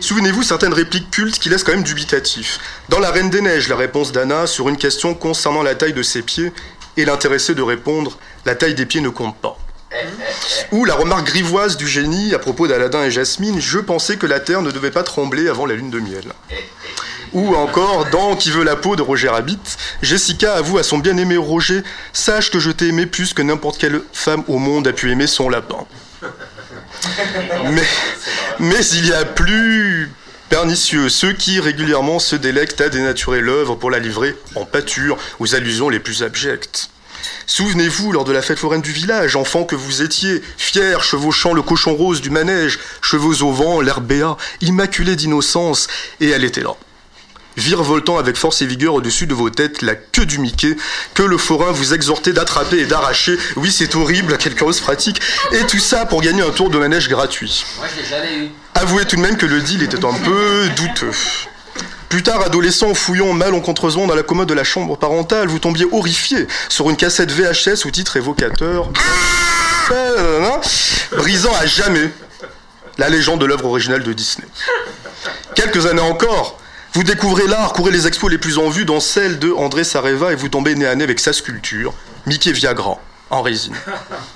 Souvenez-vous 0.00 0.42
certaines 0.42 0.72
répliques 0.72 1.10
cultes 1.12 1.38
qui 1.38 1.48
laissent 1.48 1.62
quand 1.62 1.74
même 1.74 1.84
dubitatif. 1.84 2.58
Dans 2.88 2.98
La 2.98 3.12
Reine 3.12 3.30
des 3.30 3.40
Neiges, 3.40 3.68
la 3.68 3.76
réponse 3.76 4.10
d'Anna 4.10 4.48
sur 4.48 4.68
une 4.68 4.76
question 4.76 5.14
concernant 5.14 5.62
la 5.62 5.76
taille 5.76 5.92
de 5.92 6.02
ses 6.02 6.22
pieds 6.22 6.52
et 6.96 7.04
l'intéressé 7.04 7.54
de 7.54 7.62
répondre 7.62 8.18
La 8.46 8.56
taille 8.56 8.74
des 8.74 8.86
pieds 8.86 9.00
ne 9.00 9.10
compte 9.10 9.36
pas. 9.36 9.56
Ou 10.72 10.86
la 10.86 10.94
remarque 10.94 11.26
grivoise 11.26 11.76
du 11.76 11.86
génie 11.86 12.34
à 12.34 12.40
propos 12.40 12.66
d'Aladin 12.66 13.04
et 13.04 13.10
Jasmine 13.10 13.60
Je 13.60 13.78
pensais 13.78 14.16
que 14.16 14.26
la 14.26 14.40
terre 14.40 14.62
ne 14.62 14.72
devait 14.72 14.90
pas 14.90 15.04
trembler 15.04 15.48
avant 15.48 15.66
la 15.66 15.74
lune 15.74 15.90
de 15.90 16.00
miel. 16.00 16.32
Ou 17.32 17.54
encore, 17.54 18.06
dans 18.10 18.36
Qui 18.36 18.50
veut 18.50 18.64
la 18.64 18.76
peau 18.76 18.96
de 18.96 19.02
Roger 19.02 19.28
Rabbit, 19.28 19.58
Jessica 20.02 20.54
avoue 20.54 20.78
à 20.78 20.82
son 20.82 20.98
bien-aimé 20.98 21.36
Roger 21.36 21.82
Sache 22.12 22.50
que 22.50 22.58
je 22.58 22.70
t'ai 22.70 22.88
aimé 22.88 23.06
plus 23.06 23.32
que 23.32 23.42
n'importe 23.42 23.78
quelle 23.78 24.02
femme 24.12 24.44
au 24.48 24.58
monde 24.58 24.86
a 24.86 24.92
pu 24.92 25.10
aimer 25.10 25.26
son 25.26 25.48
lapin. 25.48 25.86
Mais, 27.64 27.82
mais 28.60 28.86
il 28.86 29.06
y 29.08 29.12
a 29.12 29.24
plus 29.24 30.12
pernicieux, 30.48 31.08
ceux 31.08 31.32
qui 31.32 31.58
régulièrement 31.58 32.20
se 32.20 32.36
délectent 32.36 32.80
à 32.80 32.88
dénaturer 32.90 33.40
l'œuvre 33.40 33.74
pour 33.74 33.90
la 33.90 33.98
livrer 33.98 34.36
en 34.54 34.64
pâture 34.64 35.16
aux 35.40 35.56
allusions 35.56 35.88
les 35.88 35.98
plus 35.98 36.22
abjectes. 36.22 36.90
Souvenez-vous, 37.46 38.12
lors 38.12 38.24
de 38.24 38.32
la 38.32 38.42
fête 38.42 38.58
foraine 38.58 38.82
du 38.82 38.92
village, 38.92 39.34
enfant 39.34 39.64
que 39.64 39.74
vous 39.74 40.02
étiez, 40.02 40.42
fier, 40.58 41.02
chevauchant 41.02 41.54
le 41.54 41.62
cochon 41.62 41.94
rose 41.94 42.20
du 42.20 42.30
manège, 42.30 42.78
cheveux 43.00 43.42
au 43.42 43.50
vent, 43.50 43.80
l'air 43.80 44.00
béat, 44.00 44.36
immaculé 44.60 45.16
d'innocence, 45.16 45.88
et 46.20 46.28
elle 46.28 46.44
était 46.44 46.62
là. 46.62 46.76
Virevoltant 47.56 48.18
avec 48.18 48.36
force 48.36 48.62
et 48.62 48.66
vigueur 48.66 48.94
au-dessus 48.94 49.26
de 49.26 49.34
vos 49.34 49.50
têtes 49.50 49.82
la 49.82 49.94
queue 49.94 50.26
du 50.26 50.38
Mickey, 50.38 50.76
que 51.14 51.22
le 51.22 51.36
forain 51.38 51.70
vous 51.72 51.92
exhortait 51.94 52.32
d'attraper 52.32 52.78
et 52.78 52.86
d'arracher. 52.86 53.36
Oui, 53.56 53.70
c'est 53.70 53.94
horrible, 53.94 54.38
quelle 54.38 54.54
carrosse 54.54 54.80
pratique. 54.80 55.20
Et 55.52 55.66
tout 55.66 55.78
ça 55.78 56.06
pour 56.06 56.22
gagner 56.22 56.42
un 56.42 56.50
tour 56.50 56.70
de 56.70 56.78
manège 56.78 57.08
gratuit. 57.08 57.64
Moi, 57.78 57.86
je 57.94 58.02
l'ai 58.02 58.08
jamais 58.08 58.46
eu. 58.46 58.50
Avouez 58.74 59.04
tout 59.04 59.16
de 59.16 59.20
même 59.20 59.36
que 59.36 59.46
le 59.46 59.60
deal 59.60 59.82
était 59.82 60.04
un 60.04 60.14
peu 60.14 60.68
douteux. 60.76 61.12
Plus 62.08 62.22
tard, 62.22 62.42
adolescent, 62.42 62.92
fouillant 62.94 63.32
mal 63.32 63.54
en 63.54 63.60
contresens 63.60 64.06
dans 64.06 64.14
la 64.14 64.22
commode 64.22 64.48
de 64.48 64.54
la 64.54 64.64
chambre 64.64 64.96
parentale, 64.98 65.48
vous 65.48 65.58
tombiez 65.58 65.86
horrifié 65.92 66.46
sur 66.68 66.90
une 66.90 66.96
cassette 66.96 67.30
VHS 67.32 67.86
au 67.86 67.90
titre 67.90 68.16
évocateur, 68.16 68.90
Euh, 69.90 70.44
hein, 70.44 70.60
brisant 71.16 71.52
à 71.60 71.66
jamais 71.66 72.10
la 72.98 73.08
légende 73.08 73.40
de 73.40 73.46
l'œuvre 73.46 73.66
originale 73.66 74.02
de 74.02 74.12
Disney. 74.12 74.46
Quelques 75.54 75.86
années 75.86 76.00
encore, 76.00 76.58
vous 76.94 77.04
découvrez 77.04 77.46
l'art, 77.46 77.72
courez 77.72 77.90
les 77.90 78.06
expos 78.06 78.30
les 78.30 78.36
plus 78.36 78.58
en 78.58 78.68
vue 78.68 78.84
dans 78.84 79.00
celle 79.00 79.38
de 79.38 79.50
André 79.50 79.82
Sareva 79.82 80.32
et 80.32 80.34
vous 80.34 80.48
tombez 80.48 80.74
nez 80.74 80.86
à 80.86 80.94
nez 80.94 81.04
avec 81.04 81.20
sa 81.20 81.32
sculpture, 81.32 81.94
Mickey 82.26 82.52
Viagra, 82.52 82.98
en 83.30 83.40
résine. 83.40 83.74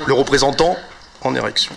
Le 0.07 0.15
représentant 0.15 0.77
en 1.21 1.35
érection. 1.35 1.75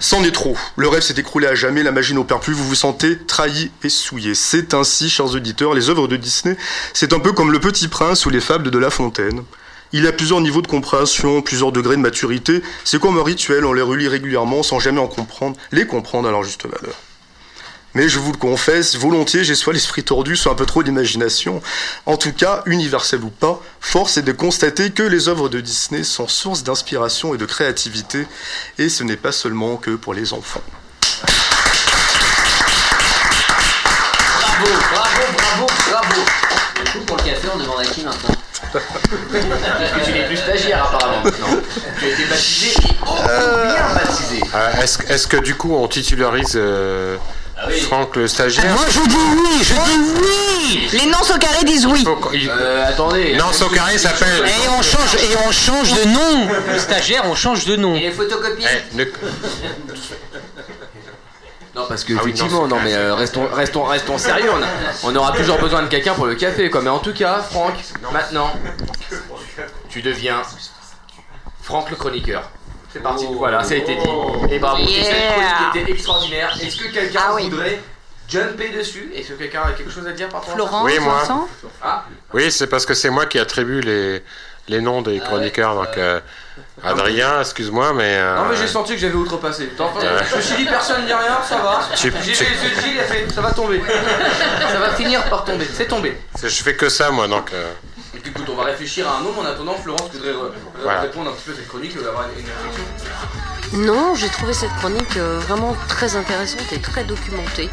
C'en 0.00 0.22
est 0.22 0.32
trop. 0.32 0.58
Le 0.76 0.88
rêve 0.88 1.00
s'est 1.00 1.14
écroulé 1.16 1.46
à 1.46 1.54
jamais, 1.54 1.82
la 1.82 1.90
magie 1.90 2.12
n'opère 2.12 2.40
plus, 2.40 2.52
vous 2.52 2.68
vous 2.68 2.74
sentez 2.74 3.16
trahi 3.18 3.70
et 3.82 3.88
souillé. 3.88 4.34
C'est 4.34 4.74
ainsi, 4.74 5.08
chers 5.08 5.34
auditeurs, 5.34 5.72
les 5.72 5.88
œuvres 5.88 6.06
de 6.06 6.16
Disney, 6.16 6.56
c'est 6.92 7.14
un 7.14 7.18
peu 7.20 7.32
comme 7.32 7.50
Le 7.50 7.60
Petit 7.60 7.88
Prince 7.88 8.26
ou 8.26 8.30
les 8.30 8.40
fables 8.40 8.70
de 8.70 8.78
La 8.78 8.90
Fontaine. 8.90 9.42
Il 9.92 10.06
a 10.06 10.12
plusieurs 10.12 10.42
niveaux 10.42 10.60
de 10.60 10.66
compréhension, 10.66 11.40
plusieurs 11.40 11.72
degrés 11.72 11.96
de 11.96 12.02
maturité. 12.02 12.62
C'est 12.84 13.00
comme 13.00 13.16
un 13.16 13.24
rituel, 13.24 13.64
on 13.64 13.72
les 13.72 13.80
relit 13.80 14.08
régulièrement 14.08 14.62
sans 14.62 14.80
jamais 14.80 15.00
en 15.00 15.06
comprendre, 15.06 15.56
les 15.72 15.86
comprendre 15.86 16.28
à 16.28 16.30
leur 16.30 16.42
juste 16.42 16.64
valeur. 16.64 16.94
Mais 17.94 18.08
je 18.08 18.18
vous 18.18 18.32
le 18.32 18.38
confesse, 18.38 18.96
volontiers, 18.96 19.44
j'ai 19.44 19.54
soit 19.54 19.72
l'esprit 19.72 20.02
tordu, 20.02 20.34
soit 20.36 20.50
un 20.50 20.56
peu 20.56 20.66
trop 20.66 20.82
d'imagination. 20.82 21.62
En 22.06 22.16
tout 22.16 22.32
cas, 22.32 22.62
universel 22.66 23.22
ou 23.22 23.30
pas, 23.30 23.62
force 23.80 24.16
est 24.16 24.22
de 24.22 24.32
constater 24.32 24.90
que 24.90 25.04
les 25.04 25.28
œuvres 25.28 25.48
de 25.48 25.60
Disney 25.60 26.02
sont 26.02 26.26
source 26.26 26.64
d'inspiration 26.64 27.34
et 27.34 27.38
de 27.38 27.46
créativité, 27.46 28.26
et 28.78 28.88
ce 28.88 29.04
n'est 29.04 29.16
pas 29.16 29.30
seulement 29.30 29.76
que 29.76 29.92
pour 29.92 30.12
les 30.12 30.32
enfants. 30.32 30.62
Bravo, 34.40 34.66
bravo, 34.92 35.22
bravo, 35.36 35.66
bravo. 35.90 36.20
Du 36.84 36.90
coup, 36.90 37.04
pour 37.06 37.16
le 37.18 37.22
café, 37.22 37.48
on 37.54 37.58
demande 37.58 37.80
à 37.80 37.84
qui 37.84 38.02
maintenant 38.02 38.34
Parce 38.74 39.92
que 39.92 40.04
tu 40.04 40.12
n'es 40.12 40.26
plus 40.26 40.36
stagiaire 40.36 40.84
apparemment. 40.84 41.22
Tu 41.98 42.06
as 42.06 42.08
été 42.08 42.24
baptisé 42.24 42.70
et 42.70 42.96
oh, 43.06 43.14
bien 43.22 43.94
baptisé. 43.94 44.40
Euh, 44.52 44.82
Est-ce 44.82 44.98
est-ce 45.08 45.28
que 45.28 45.36
du 45.36 45.54
coup 45.54 45.74
on 45.74 45.86
titularise 45.86 46.54
euh, 46.56 47.16
Franck 47.82 48.16
le 48.16 48.28
stagiaire 48.28 48.64
Moi 48.74 48.84
je 48.90 49.00
dis 49.00 49.16
oui, 49.16 49.62
je 49.62 49.74
dis 49.74 50.20
oui 50.20 50.88
Les 50.92 51.06
noms 51.06 51.18
au 51.34 51.38
carré 51.38 51.64
disent 51.64 51.86
oui 51.86 52.04
Euh, 52.48 52.88
attendez. 52.88 53.36
Non, 53.36 53.52
son 53.52 53.68
carré 53.68 53.96
s'appelle. 53.98 54.44
Et 54.46 54.68
on 54.68 54.82
change, 54.82 55.14
et 55.14 55.36
on 55.46 55.52
change 55.52 55.92
de 55.94 56.04
nom. 56.08 56.48
Le 56.72 56.78
stagiaire, 56.78 57.22
on 57.26 57.34
change 57.34 57.64
de 57.66 57.76
nom. 57.76 57.94
Et 57.94 58.00
les 58.00 58.10
photocopies 58.12 58.64
Eh, 58.92 58.96
ne- 58.96 59.04
Non, 61.74 61.86
parce 61.88 62.04
que 62.04 62.12
Ah 62.12 62.20
oui, 62.22 62.30
effectivement, 62.30 62.62
non, 62.62 62.68
non, 62.68 62.76
c'est 62.78 62.84
mais 62.84 62.94
euh, 62.94 63.14
restons, 63.16 63.48
restons, 63.52 63.82
restons 63.84 64.16
sérieux. 64.18 64.50
On, 64.56 64.62
a- 64.62 64.66
on 65.12 65.16
aura 65.16 65.32
toujours 65.32 65.58
besoin 65.58 65.82
de 65.82 65.88
quelqu'un 65.88 66.14
pour 66.14 66.26
le 66.26 66.36
café, 66.36 66.70
quoi. 66.70 66.82
Mais 66.82 66.90
en 66.90 67.00
tout 67.00 67.12
cas, 67.12 67.42
Franck, 67.50 67.74
maintenant, 68.12 68.52
tu 69.88 70.00
deviens 70.00 70.42
Franck 71.62 71.90
le 71.90 71.96
chroniqueur. 71.96 72.48
C'est 72.94 73.00
parti. 73.02 73.26
Voilà, 73.36 73.62
ça 73.64 73.74
a 73.74 73.76
été 73.78 73.96
dit. 73.96 74.08
Et 74.50 74.58
bravo. 74.60 74.80
Et 74.82 74.86
cette 74.86 75.04
Yeah. 75.14 75.32
chronique 75.32 75.76
était 75.82 75.92
extraordinaire. 75.92 76.56
Est-ce 76.62 76.76
que 76.76 76.92
quelqu'un 76.92 77.20
Ah 77.28 77.32
oui. 77.34 77.50
voudrait 77.50 77.80
jumper 78.28 78.68
dessus? 78.70 79.10
Est-ce 79.16 79.30
que 79.30 79.34
quelqu'un 79.34 79.62
a 79.62 79.72
quelque 79.72 79.90
chose 79.90 80.06
à 80.06 80.12
dire 80.12 80.28
par 80.28 80.44
rapport 80.46 80.68
à 80.68 80.70
ça 80.70 80.82
Oui, 80.84 80.98
moi. 81.00 81.22
Ah, 81.82 82.04
Oui, 82.32 82.52
c'est 82.52 82.68
parce 82.68 82.86
que 82.86 82.94
c'est 82.94 83.10
moi 83.10 83.26
qui 83.26 83.40
attribue 83.40 83.80
les, 83.80 84.22
les 84.68 84.80
noms 84.80 85.02
des 85.02 85.18
chroniqueurs. 85.18 85.74
Donc, 85.74 85.98
euh, 85.98 86.20
Adrien, 86.84 87.40
excuse-moi, 87.40 87.92
mais. 87.94 88.14
euh, 88.16 88.36
Non 88.36 88.44
mais 88.50 88.56
j'ai 88.56 88.68
senti 88.68 88.92
que 88.94 89.00
j'avais 89.00 89.14
outrepassé. 89.14 89.66
T'en- 89.76 89.92
Ouais. 89.94 90.02
Je 90.30 90.36
me 90.36 90.40
suis 90.40 90.56
dit 90.56 90.64
personne 90.66 91.02
ne 91.02 91.06
dit 91.06 91.12
rien, 91.12 91.38
ça 91.48 91.56
va. 91.58 91.80
Tu- 91.96 92.12
J'ai 92.22 92.32
tu- 92.32 92.44
fait 92.44 92.44
les 92.54 92.62
yeux 92.70 92.76
de 92.76 92.80
Gilles, 92.80 92.92
il 92.94 93.00
a 93.00 93.04
fait 93.04 93.32
ça 93.32 93.40
va 93.40 93.50
tomber. 93.52 93.82
ça 94.72 94.78
va 94.78 94.90
finir 94.90 95.24
par 95.28 95.44
tomber. 95.44 95.66
C'est 95.72 95.86
tombé. 95.88 96.16
c'est- 96.36 96.48
je 96.48 96.62
fais 96.62 96.76
que 96.76 96.88
ça, 96.88 97.10
moi, 97.10 97.26
donc. 97.26 97.52
euh, 97.52 97.72
Et 98.16 98.20
puis, 98.20 98.30
écoute, 98.30 98.46
on 98.48 98.54
va 98.56 98.64
réfléchir 98.64 99.08
à 99.08 99.18
un 99.18 99.20
nom. 99.22 99.38
En 99.38 99.44
attendant, 99.44 99.74
Florence 99.74 100.10
voudrait 100.12 100.32
re- 100.32 100.50
Voilà. 100.82 101.00
répondre 101.02 101.30
un 101.30 101.32
petit 101.34 101.44
peu 101.44 101.52
à 101.52 101.56
cette 101.56 101.68
chronique, 101.68 101.96
euh, 101.96 102.08
avoir 102.08 102.24
une, 102.28 102.38
une 102.40 102.46
réflexion. 102.46 102.84
Non, 103.92 104.14
j'ai 104.14 104.28
trouvé 104.28 104.52
cette 104.54 104.72
chronique 104.76 105.16
euh, 105.16 105.38
vraiment 105.40 105.74
très 105.88 106.16
intéressante 106.16 106.72
et 106.72 106.80
très 106.80 107.04
documentée. 107.04 107.68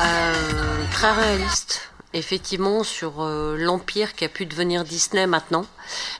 Euh, 0.00 0.84
très 0.92 1.12
réaliste, 1.12 1.90
effectivement, 2.14 2.82
sur 2.82 3.22
euh, 3.22 3.56
l'empire 3.56 4.14
qui 4.14 4.24
a 4.24 4.28
pu 4.28 4.44
devenir 4.46 4.82
Disney 4.84 5.26
maintenant. 5.28 5.66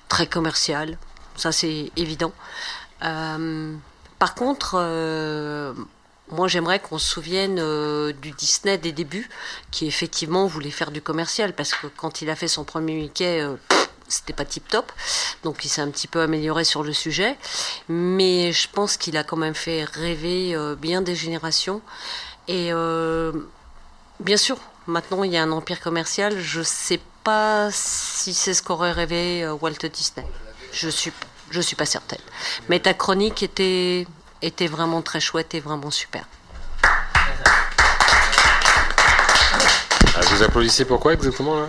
Très 0.09 0.29
commercial, 0.29 0.97
ça 1.35 1.51
c'est 1.51 1.91
évident. 1.97 2.33
Euh, 3.05 3.75
par 4.21 4.37
contre, 4.37 4.77
euh, 4.79 5.73
moi 6.31 6.49
j'aimerais 6.49 6.81
qu'on 6.81 6.99
se 6.99 7.09
souvienne 7.09 7.59
euh, 7.59 8.13
du 8.13 8.31
Disney 8.33 8.79
des 8.79 8.93
débuts, 8.93 9.29
qui 9.71 9.87
effectivement 9.87 10.47
voulait 10.47 10.71
faire 10.71 10.91
du 10.91 11.03
commercial, 11.03 11.55
parce 11.55 11.73
que 11.73 11.87
quand 11.87 12.23
il 12.23 12.31
a 12.31 12.37
fait 12.37 12.49
son 12.49 12.65
premier 12.65 12.95
Mickey, 12.95 13.41
euh, 13.41 13.57
c'était 14.09 14.33
pas 14.33 14.45
tip 14.45 14.67
top. 14.69 14.93
Donc 15.43 15.65
il 15.65 15.69
s'est 15.69 15.81
un 15.81 15.91
petit 15.91 16.07
peu 16.09 16.21
amélioré 16.21 16.65
sur 16.65 16.83
le 16.83 16.93
sujet. 16.93 17.37
Mais 17.89 18.53
je 18.53 18.69
pense 18.71 18.97
qu'il 18.97 19.17
a 19.17 19.25
quand 19.25 19.37
même 19.37 19.55
fait 19.55 19.85
rêver 19.85 20.55
euh, 20.55 20.75
bien 20.75 21.03
des 21.03 21.15
générations. 21.15 21.81
Et 22.49 22.73
euh, 22.73 23.33
bien 24.21 24.37
sûr, 24.37 24.59
maintenant 24.87 25.25
il 25.25 25.33
y 25.33 25.37
a 25.37 25.43
un 25.43 25.53
empire 25.53 25.81
commercial. 25.81 26.39
Je 26.39 26.63
sais 26.63 27.01
pas 27.23 27.69
si 27.71 28.35
c'est 28.35 28.55
ce 28.55 28.63
qu'aurait 28.63 28.93
rêvé 28.93 29.49
Walt 29.61 29.73
Disney. 29.93 30.27
Je 30.73 30.89
suis, 30.89 31.13
je 31.51 31.61
suis 31.61 31.77
pas 31.77 31.87
certaine. 31.87 32.21
Mais 32.69 32.81
ta 32.81 32.95
chronique 32.95 33.43
était, 33.43 34.07
était 34.45 34.67
vraiment 34.67 35.03
très 35.03 35.21
chouette 35.21 35.55
et 35.55 35.61
vraiment 35.61 35.91
super. 35.91 36.25
ah, 40.17 40.21
vous 40.31 40.43
applaudissez 40.43 40.85
pourquoi 40.85 41.15
exactement 41.15 41.61
là 41.61 41.67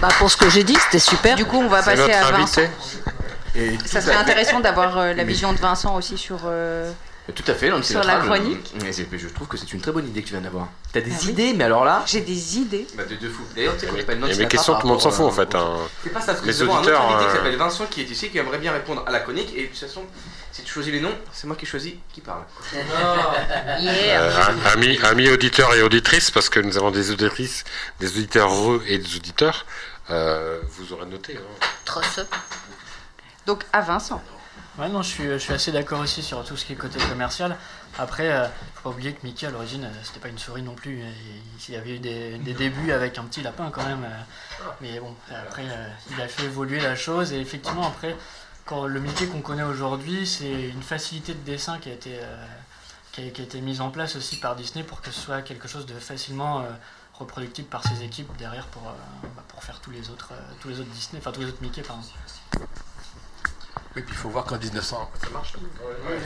Bah 0.00 0.08
pour 0.18 0.30
ce 0.30 0.36
que 0.36 0.48
j'ai 0.48 0.64
dit, 0.64 0.76
c'était 0.86 0.98
super. 0.98 1.36
Du 1.36 1.44
coup, 1.44 1.58
on 1.58 1.68
va 1.68 1.82
passer 1.82 1.98
notre 2.02 2.14
à 2.26 2.30
Vincent. 2.32 2.62
invité. 2.62 3.78
Ça 3.86 4.00
serait 4.00 4.16
intéressant 4.16 4.60
d'avoir 4.60 4.96
euh, 4.98 5.12
la 5.14 5.24
vision 5.24 5.52
de 5.52 5.58
Vincent 5.58 5.94
aussi 5.96 6.16
sur. 6.16 6.38
euh, 6.46 6.90
Tout 7.34 7.44
à 7.46 7.54
fait, 7.54 7.70
mais 7.70 7.82
Sur 7.82 8.02
la 8.04 8.16
chronique 8.20 8.72
Mais 8.82 8.90
mais 9.10 9.18
je 9.18 9.28
trouve 9.28 9.46
que 9.48 9.56
c'est 9.56 9.72
une 9.72 9.80
très 9.80 9.92
bonne 9.92 10.06
idée 10.08 10.22
que 10.22 10.26
tu 10.28 10.32
viens 10.34 10.42
d'avoir. 10.42 10.68
T'as 10.92 11.00
des 11.00 11.10
Ah 11.12 11.18
oui. 11.22 11.30
idées, 11.30 11.52
mais 11.54 11.64
alors 11.64 11.84
là. 11.84 12.02
J'ai 12.06 12.20
des 12.20 12.58
idées. 12.58 12.86
Bah, 12.94 13.04
de, 13.04 13.14
de 13.16 13.28
fou. 13.28 13.42
D'ailleurs, 13.54 13.74
tu 13.74 13.80
sais 13.80 13.86
qu'on 13.86 13.98
appelle 14.00 14.18
Nancy 14.18 14.28
mes 14.30 14.34
Sinatra 14.34 14.48
questions, 14.56 14.74
tout 14.74 14.86
le 14.86 14.92
monde 14.92 15.00
s'en 15.00 15.10
fout 15.10 15.24
en 15.26 15.28
euh, 15.28 15.32
fait. 15.32 15.54
hein. 15.54 15.76
C'est 16.02 16.10
pas 16.10 16.20
ça, 16.20 16.26
parce 16.28 16.40
que 16.40 16.46
Les 16.46 16.62
avons 16.62 16.72
un 16.76 16.80
autre 16.80 16.88
auditeurs. 16.88 17.02
invité 17.02 17.24
qui 17.24 17.30
euh, 17.30 17.36
s'appelle 17.36 17.56
Vincent 17.56 17.86
qui 17.86 18.00
est 18.02 18.10
ici, 18.10 18.30
qui 18.30 18.38
aimerait 18.38 18.58
bien 18.58 18.72
répondre 18.72 19.04
à 19.06 19.10
la 19.10 19.20
chronique. 19.20 19.52
Et 19.56 19.62
de 19.62 19.66
toute 19.68 19.78
façon, 19.78 20.04
si 20.52 20.62
tu 20.62 20.72
choisis 20.72 20.92
les 20.92 21.00
noms, 21.00 21.14
c'est 21.32 21.46
moi 21.46 21.56
qui 21.56 21.66
choisis 21.66 21.94
qui 22.12 22.20
parle. 22.20 22.42
Euh, 22.74 24.32
amis, 24.72 24.98
amis 25.04 25.28
auditeurs 25.28 25.74
et 25.74 25.82
auditrices, 25.82 26.30
parce 26.30 26.48
que 26.48 26.60
nous 26.60 26.76
avons 26.76 26.90
des 26.90 27.10
auditrices, 27.10 27.64
des 28.00 28.08
auditeurs 28.08 28.52
heureux 28.52 28.82
et 28.86 28.98
des 28.98 29.16
auditeurs, 29.16 29.66
euh, 30.10 30.60
vous 30.76 30.92
aurez 30.92 31.06
noté. 31.06 31.36
hein. 31.38 32.22
Donc 33.46 33.64
à 33.72 33.80
Vincent. 33.80 34.22
Ouais, 34.80 34.88
non, 34.88 35.02
je 35.02 35.08
suis, 35.08 35.24
je 35.24 35.36
suis 35.36 35.52
assez 35.52 35.72
d'accord 35.72 36.00
aussi 36.00 36.22
sur 36.22 36.42
tout 36.42 36.56
ce 36.56 36.64
qui 36.64 36.72
est 36.72 36.76
côté 36.76 36.98
commercial. 37.10 37.54
Après, 37.98 38.30
euh, 38.32 38.46
faut 38.76 38.84
pas 38.84 38.90
oublier 38.90 39.12
que 39.12 39.26
Mickey 39.26 39.46
à 39.46 39.50
l'origine, 39.50 39.84
euh, 39.84 39.92
c'était 40.02 40.20
pas 40.20 40.28
une 40.28 40.38
souris 40.38 40.62
non 40.62 40.74
plus. 40.74 41.00
Il 41.00 41.04
il 41.68 41.74
y 41.74 41.76
avait 41.76 41.96
eu 41.96 41.98
des, 41.98 42.38
des 42.38 42.54
débuts 42.54 42.90
avec 42.90 43.18
un 43.18 43.24
petit 43.24 43.42
lapin 43.42 43.70
quand 43.70 43.84
même. 43.84 44.04
euh, 44.04 44.64
mais 44.80 44.98
bon, 44.98 45.14
après, 45.30 45.64
euh, 45.68 45.88
il 46.10 46.20
a 46.22 46.28
fait 46.28 46.44
évoluer 46.44 46.80
la 46.80 46.96
chose. 46.96 47.32
Et 47.34 47.40
effectivement, 47.40 47.86
après, 47.86 48.16
quand 48.64 48.86
le 48.86 49.00
Mickey 49.00 49.26
qu'on 49.26 49.42
connaît 49.42 49.62
aujourd'hui, 49.64 50.26
c'est 50.26 50.68
une 50.70 50.82
facilité 50.82 51.34
de 51.34 51.40
dessin 51.40 51.78
qui 51.78 51.90
a 51.90 51.92
été. 51.92 52.18
euh, 52.18 52.46
qui 53.12 53.26
a, 53.26 53.30
qui 53.30 53.42
a 53.42 53.44
été 53.44 53.60
mise 53.60 53.80
en 53.82 53.90
place 53.90 54.16
aussi 54.16 54.36
par 54.38 54.56
Disney 54.56 54.82
pour 54.84 55.02
que 55.02 55.10
ce 55.10 55.20
soit 55.20 55.42
quelque 55.42 55.66
chose 55.68 55.84
de 55.84 55.94
facilement 55.94 56.64
reproductible 57.14 57.66
par 57.68 57.82
ses 57.82 58.04
équipes 58.04 58.30
derrière 58.38 58.66
pour, 58.68 58.82
bah, 58.82 59.42
pour 59.48 59.64
faire 59.64 59.80
tous 59.80 59.90
les 59.90 60.10
autres 60.10 60.32
tous 60.60 60.68
les 60.68 60.78
autres 60.78 60.90
Disney, 60.90 61.18
enfin 61.20 61.32
tous 61.32 61.40
les 61.40 61.48
autres 61.48 61.60
Mickey. 61.60 61.82
Oui, 63.96 64.02
puis 64.02 64.14
il 64.14 64.16
faut 64.16 64.28
voir 64.28 64.44
qu'en 64.44 64.56
1900... 64.56 65.10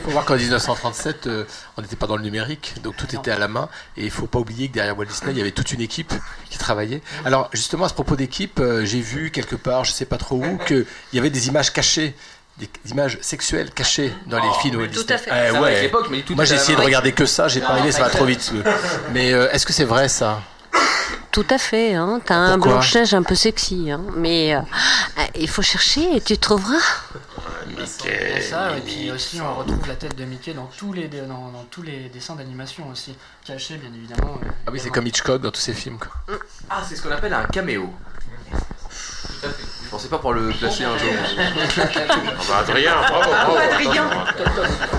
faut 0.03 0.11
voir 0.11 0.23
qu'en 0.25 0.35
1937, 0.35 1.27
euh, 1.27 1.45
on 1.77 1.81
n'était 1.81 1.95
pas 1.95 2.05
dans 2.05 2.15
le 2.15 2.21
numérique, 2.21 2.75
donc 2.83 2.95
tout 2.95 3.07
était 3.15 3.31
à 3.31 3.39
la 3.39 3.47
main. 3.47 3.69
Et 3.97 4.03
il 4.05 4.11
faut 4.11 4.27
pas 4.27 4.37
oublier 4.37 4.67
que 4.69 4.75
derrière 4.75 4.97
Walt 4.97 5.05
Disney, 5.05 5.31
il 5.31 5.37
y 5.37 5.41
avait 5.41 5.51
toute 5.51 5.71
une 5.71 5.81
équipe 5.81 6.13
qui 6.49 6.59
travaillait. 6.59 7.01
Alors, 7.25 7.49
justement, 7.53 7.85
à 7.85 7.89
ce 7.89 7.95
propos 7.95 8.15
d'équipe, 8.15 8.59
euh, 8.59 8.85
j'ai 8.85 9.01
vu 9.01 9.31
quelque 9.31 9.55
part, 9.55 9.83
je 9.83 9.91
sais 9.91 10.05
pas 10.05 10.17
trop 10.17 10.37
où, 10.37 10.57
qu'il 10.67 10.85
y 11.13 11.19
avait 11.19 11.31
des 11.31 11.47
images 11.47 11.73
cachées. 11.73 12.15
Des 12.57 12.69
images 12.91 13.17
sexuelles 13.21 13.71
cachées 13.71 14.13
dans 14.27 14.39
les 14.39 14.49
films 14.61 14.75
de 14.75 14.79
Walt 14.79 14.87
tout 14.87 15.03
Disney. 15.03 15.13
à 15.13 15.17
fait. 15.17 15.31
Eh 15.31 15.51
Ça 15.51 15.59
va 15.59 15.61
ouais. 15.61 15.91
mais 16.09 16.21
tout 16.21 16.35
Moi 16.35 16.45
j'ai 16.45 16.55
essayé 16.55 16.77
de 16.77 16.81
regarder 16.81 17.11
que 17.11 17.25
ça, 17.25 17.49
j'ai 17.49 17.59
pas 17.59 17.71
arrivé, 17.71 17.91
ça 17.91 18.03
va 18.03 18.09
trop 18.09 18.23
vite. 18.23 18.53
Mais 19.11 19.33
euh, 19.33 19.51
est-ce 19.51 19.65
que 19.65 19.73
c'est 19.73 19.83
vrai 19.83 20.07
ça? 20.07 20.41
Tout 21.35 21.45
à 21.49 21.57
fait, 21.57 21.95
hein. 21.95 22.21
t'as 22.23 22.35
un 22.35 22.57
Blanche-Neige 22.57 23.13
un 23.13 23.23
peu 23.23 23.35
sexy, 23.35 23.91
hein. 23.91 23.99
mais 24.15 24.55
euh, 24.55 24.61
il 25.37 25.49
faut 25.49 25.61
chercher 25.61 26.15
et 26.15 26.21
tu 26.21 26.37
trouveras. 26.37 26.79
Il 27.69 27.79
y 27.79 28.37
a 28.37 28.41
ça, 28.41 28.77
et 28.77 28.81
puis 28.81 29.11
aussi 29.11 29.39
on 29.41 29.55
retrouve 29.55 29.87
la 29.87 29.95
tête 29.95 30.15
de 30.15 30.25
Mickey 30.25 30.53
dans 30.53 30.65
tous 30.77 30.93
les, 30.93 31.07
dans, 31.07 31.49
dans 31.51 31.65
tous 31.71 31.81
les 31.81 32.09
dessins 32.09 32.35
d'animation 32.35 32.87
aussi, 32.91 33.15
cachés 33.45 33.77
bien 33.77 33.89
évidemment. 33.95 34.39
euh, 34.43 34.47
Ah 34.67 34.69
oui, 34.71 34.79
c'est 34.79 34.89
comme 34.89 35.07
Hitchcock 35.07 35.41
dans 35.41 35.51
tous 35.51 35.59
ses 35.61 35.73
films. 35.73 35.97
Quoi. 35.97 36.37
Ah, 36.69 36.81
c'est 36.87 36.95
ce 36.95 37.01
qu'on 37.01 37.11
appelle 37.11 37.33
un 37.33 37.45
caméo. 37.45 37.89
Tout 38.51 39.47
à 39.47 39.49
fait. 39.49 39.63
Je 39.85 39.89
pensais 39.89 40.07
pas 40.07 40.17
pour 40.19 40.33
le 40.33 40.49
placer 40.49 40.83
un 40.83 40.97
jour. 40.97 41.09
Ah 41.77 42.41
bah, 42.49 42.57
Adrien, 42.59 42.95
bravo, 43.09 43.29
bravo. 43.29 43.57
Adrien 43.57 44.09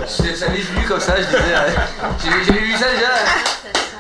Ça 0.07 0.49
m'est 0.49 0.59
venu 0.61 0.85
comme 0.87 1.01
ça, 1.01 1.17
je 1.21 1.27
disais. 1.27 1.39
J'ai 2.23 2.45
j'ai 2.53 2.59
vu 2.61 2.73
ça 2.77 2.91
déjà. 2.91 3.09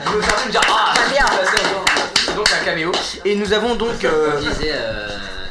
Je 0.05 0.11
me 0.11 0.15
de 0.17 0.47
me 0.47 0.51
dire 0.51 0.61
Ah, 0.69 0.95
bien. 1.11 2.35
Donc 2.35 2.47
un 2.53 2.65
caméo. 2.65 2.93
Et 3.25 3.35
nous 3.35 3.53
avons 3.53 3.75
donc. 3.75 4.05
euh, 4.05 4.33
Comme 4.33 4.41
disait 4.53 4.73
euh, 4.75 5.09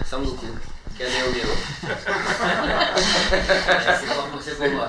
Sangoku. 0.09 0.45
C'est 4.41 4.55
pour, 4.55 4.69
moi. 4.71 4.87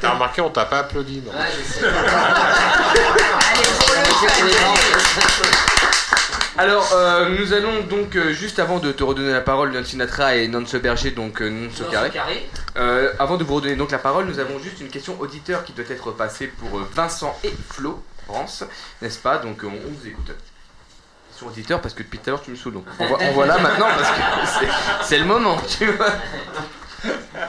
T'as 0.00 0.10
remarqué, 0.12 0.40
on 0.40 0.50
t'a 0.50 0.64
pas 0.64 0.78
applaudi. 0.80 1.22
non 1.24 1.32
Ouais, 1.32 1.46
je 1.56 1.62
sais. 1.72 1.86
Alors, 6.58 6.86
euh, 6.92 7.28
nous 7.38 7.52
allons 7.54 7.80
donc, 7.84 8.16
euh, 8.16 8.32
juste 8.32 8.58
avant 8.58 8.78
de 8.80 8.92
te 8.92 9.02
redonner 9.02 9.32
la 9.32 9.40
parole, 9.40 9.72
Nancy 9.72 9.92
Sinatra 9.92 10.36
et 10.36 10.46
Nance 10.48 10.74
Berger, 10.74 11.12
donc 11.12 11.40
euh, 11.40 11.48
Nance 11.48 11.82
Carré, 11.90 12.10
Carré. 12.10 12.46
euh, 12.76 13.12
avant 13.18 13.38
de 13.38 13.44
vous 13.44 13.54
redonner 13.54 13.76
donc 13.76 13.90
la 13.92 13.98
parole, 13.98 14.26
nous 14.26 14.38
avons 14.38 14.58
juste 14.58 14.78
une 14.80 14.88
question 14.88 15.18
auditeur 15.20 15.64
qui 15.64 15.72
doit 15.72 15.86
être 15.88 16.10
passée 16.12 16.48
pour 16.48 16.78
euh, 16.78 16.86
Vincent 16.94 17.34
et 17.44 17.54
Flo, 17.70 18.02
France, 18.26 18.64
n'est-ce 19.00 19.18
pas? 19.18 19.38
Donc, 19.38 19.60
on, 19.64 19.68
on 19.68 19.90
vous 19.90 20.06
écoute. 20.06 20.32
Question 21.40 21.46
auditeur, 21.48 21.80
parce 21.80 21.94
que 21.94 22.02
depuis 22.02 22.18
tout 22.18 22.28
à 22.28 22.32
l'heure, 22.32 22.42
tu 22.42 22.50
me 22.50 22.56
saoules. 22.56 22.74
Donc, 22.74 22.84
on 22.98 23.06
voit, 23.06 23.18
on 23.22 23.32
voit 23.32 23.46
là 23.46 23.58
maintenant, 23.58 23.86
parce 23.96 24.10
que 24.58 24.66
c'est- 25.04 25.18
le 25.18 25.24
moment, 25.24 25.56
tu 25.78 25.86
vois. 25.86 26.12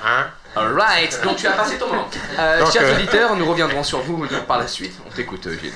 Hein 0.06 0.28
Alright, 0.56 1.22
donc 1.24 1.36
tu 1.38 1.48
as 1.48 1.52
passé 1.52 1.78
ton 1.78 1.88
moment. 1.88 2.10
Euh, 2.40 2.60
Donc, 2.60 2.72
chers 2.72 2.84
euh, 2.84 2.96
auditeurs, 2.96 3.36
nous 3.36 3.46
reviendrons 3.46 3.84
sur 3.84 4.00
vous 4.00 4.26
par 4.48 4.60
la 4.60 4.68
suite. 4.68 4.94
On 5.06 5.10
t'écoute, 5.10 5.46
euh, 5.48 5.58
Gilles. 5.60 5.74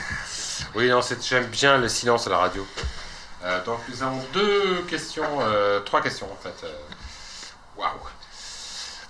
Oui, 0.75 0.89
non, 0.89 1.01
j'aime 1.21 1.47
bien 1.47 1.77
le 1.77 1.89
silence 1.89 2.25
à 2.27 2.29
la 2.29 2.37
radio. 2.37 2.65
Euh, 3.43 3.63
donc 3.65 3.79
nous 3.89 4.01
avons 4.01 4.23
deux 4.33 4.83
questions, 4.87 5.23
euh, 5.41 5.79
trois 5.81 6.01
questions 6.01 6.27
en 6.31 6.37
fait. 6.41 6.65
Waouh. 7.77 7.89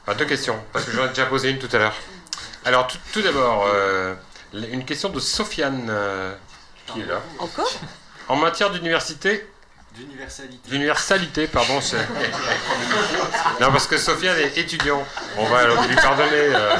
Enfin, 0.05 0.17
deux 0.17 0.25
questions, 0.25 0.59
parce 0.73 0.85
que 0.85 0.91
j'en 0.91 1.05
ai 1.05 1.09
déjà 1.09 1.25
posé 1.27 1.49
une 1.49 1.59
tout 1.59 1.69
à 1.73 1.77
l'heure. 1.79 1.95
Alors 2.65 2.87
tout, 2.87 2.97
tout 3.13 3.21
d'abord, 3.21 3.65
euh, 3.73 4.13
une 4.53 4.83
question 4.83 5.09
de 5.09 5.19
Sofiane 5.19 5.87
euh, 5.89 6.33
qui 6.87 7.01
est 7.01 7.05
là. 7.05 7.21
Encore? 7.39 7.71
En 8.27 8.35
matière 8.35 8.71
d'université 8.71 9.47
D'universalité. 9.95 10.69
D'universalité, 10.69 11.47
pardon. 11.47 11.79
c'est- 11.79 11.95
non, 13.61 13.71
parce 13.71 13.87
que 13.87 13.97
Sofiane 13.97 14.37
est 14.39 14.57
étudiant. 14.57 15.01
On 15.37 15.45
va 15.45 15.67
lui 15.87 15.95
pardonner. 15.95 16.29
euh. 16.33 16.75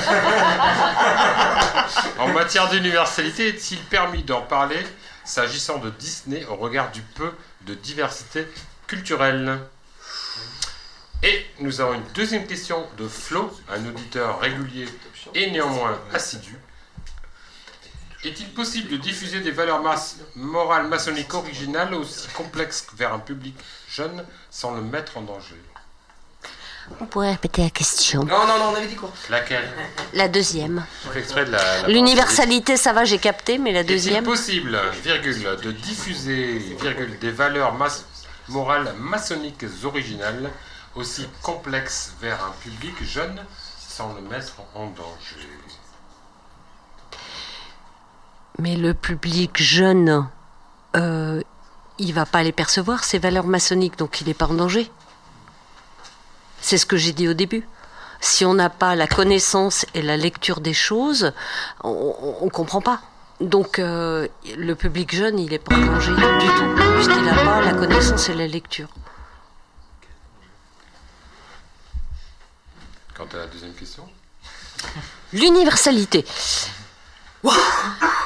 En 2.19 2.27
matière 2.33 2.67
d'universalité, 2.69 3.47
est-il 3.49 3.79
permis 3.79 4.23
d'en 4.23 4.41
parler 4.41 4.85
s'agissant 5.23 5.77
de 5.77 5.89
Disney 5.91 6.43
au 6.45 6.55
regard 6.55 6.91
du 6.91 7.01
peu 7.01 7.31
de 7.61 7.73
diversité 7.73 8.45
culturelle? 8.85 9.59
Et 11.23 11.45
nous 11.59 11.79
avons 11.79 11.93
une 11.93 12.03
deuxième 12.13 12.45
question 12.45 12.85
de 12.97 13.07
Flo, 13.07 13.49
un 13.69 13.85
auditeur 13.87 14.39
régulier 14.41 14.87
et 15.33 15.51
néanmoins 15.51 15.97
assidu. 16.13 16.57
Est-il 18.25 18.49
possible 18.53 18.89
de 18.89 18.97
diffuser 18.97 19.39
des 19.41 19.51
valeurs 19.51 19.81
mas- 19.83 20.17
morales 20.35 20.87
maçonniques 20.87 21.33
originales 21.33 21.93
aussi 21.93 22.27
complexes 22.29 22.87
vers 22.97 23.13
un 23.13 23.19
public 23.19 23.55
jeune 23.87 24.25
sans 24.49 24.73
le 24.73 24.81
mettre 24.81 25.17
en 25.17 25.21
danger? 25.21 25.61
On 26.99 27.05
pourrait 27.05 27.31
répéter 27.31 27.63
la 27.63 27.69
question. 27.69 28.23
Non, 28.23 28.45
non, 28.47 28.57
non, 28.59 28.65
on 28.71 28.75
avait 28.75 28.87
dit 28.87 28.95
quoi? 28.95 29.11
Laquelle? 29.29 29.67
La 30.13 30.27
deuxième. 30.27 30.85
L'universalité, 31.87 32.77
ça 32.77 32.93
va, 32.93 33.05
j'ai 33.05 33.17
capté, 33.19 33.57
mais 33.57 33.71
la 33.71 33.79
Est-il 33.81 33.87
deuxième. 33.89 34.23
possible, 34.23 34.79
virgule, 35.03 35.43
de 35.63 35.71
diffuser, 35.71 36.57
virgule, 36.79 37.17
des 37.19 37.31
valeurs 37.31 37.73
mas- 37.73 38.05
morales 38.49 38.93
maçonniques 38.99 39.65
originales, 39.83 40.49
aussi 40.95 41.27
complexes 41.41 42.13
vers 42.21 42.43
un 42.43 42.51
public 42.63 42.95
jeune, 43.03 43.43
sans 43.87 44.13
le 44.13 44.21
mettre 44.21 44.53
en 44.75 44.87
danger? 44.87 45.49
Mais 48.59 48.75
le 48.75 48.93
public 48.93 49.61
jeune, 49.61 50.27
euh, 50.95 51.41
il 51.97 52.13
va 52.13 52.25
pas 52.25 52.43
les 52.43 52.51
percevoir, 52.51 53.03
ces 53.03 53.19
valeurs 53.19 53.47
maçonniques, 53.47 53.97
donc 53.97 54.21
il 54.21 54.27
n'est 54.27 54.33
pas 54.33 54.47
en 54.47 54.53
danger. 54.53 54.91
C'est 56.61 56.77
ce 56.77 56.85
que 56.85 56.97
j'ai 56.97 57.13
dit 57.13 57.27
au 57.27 57.33
début. 57.33 57.67
Si 58.21 58.45
on 58.45 58.53
n'a 58.53 58.69
pas 58.69 58.95
la 58.95 59.07
connaissance 59.07 59.85
et 59.93 60.01
la 60.01 60.17
lecture 60.17 60.61
des 60.61 60.73
choses, 60.73 61.33
on 61.83 62.45
ne 62.45 62.49
comprend 62.49 62.81
pas. 62.81 63.01
Donc 63.41 63.79
euh, 63.79 64.27
le 64.57 64.75
public 64.75 65.13
jeune, 65.13 65.37
il 65.37 65.49
n'est 65.49 65.59
pas 65.59 65.75
en 65.75 65.85
danger 65.85 66.13
du 66.13 66.47
tout, 66.47 66.93
puisqu'il 66.95 67.23
n'a 67.23 67.35
pas 67.35 67.61
la 67.61 67.73
connaissance 67.73 68.29
et 68.29 68.33
la 68.33 68.47
lecture. 68.47 68.87
Quant 73.13 73.27
à 73.33 73.37
la 73.37 73.47
deuxième 73.47 73.73
question? 73.73 74.07
L'universalité. 75.33 76.25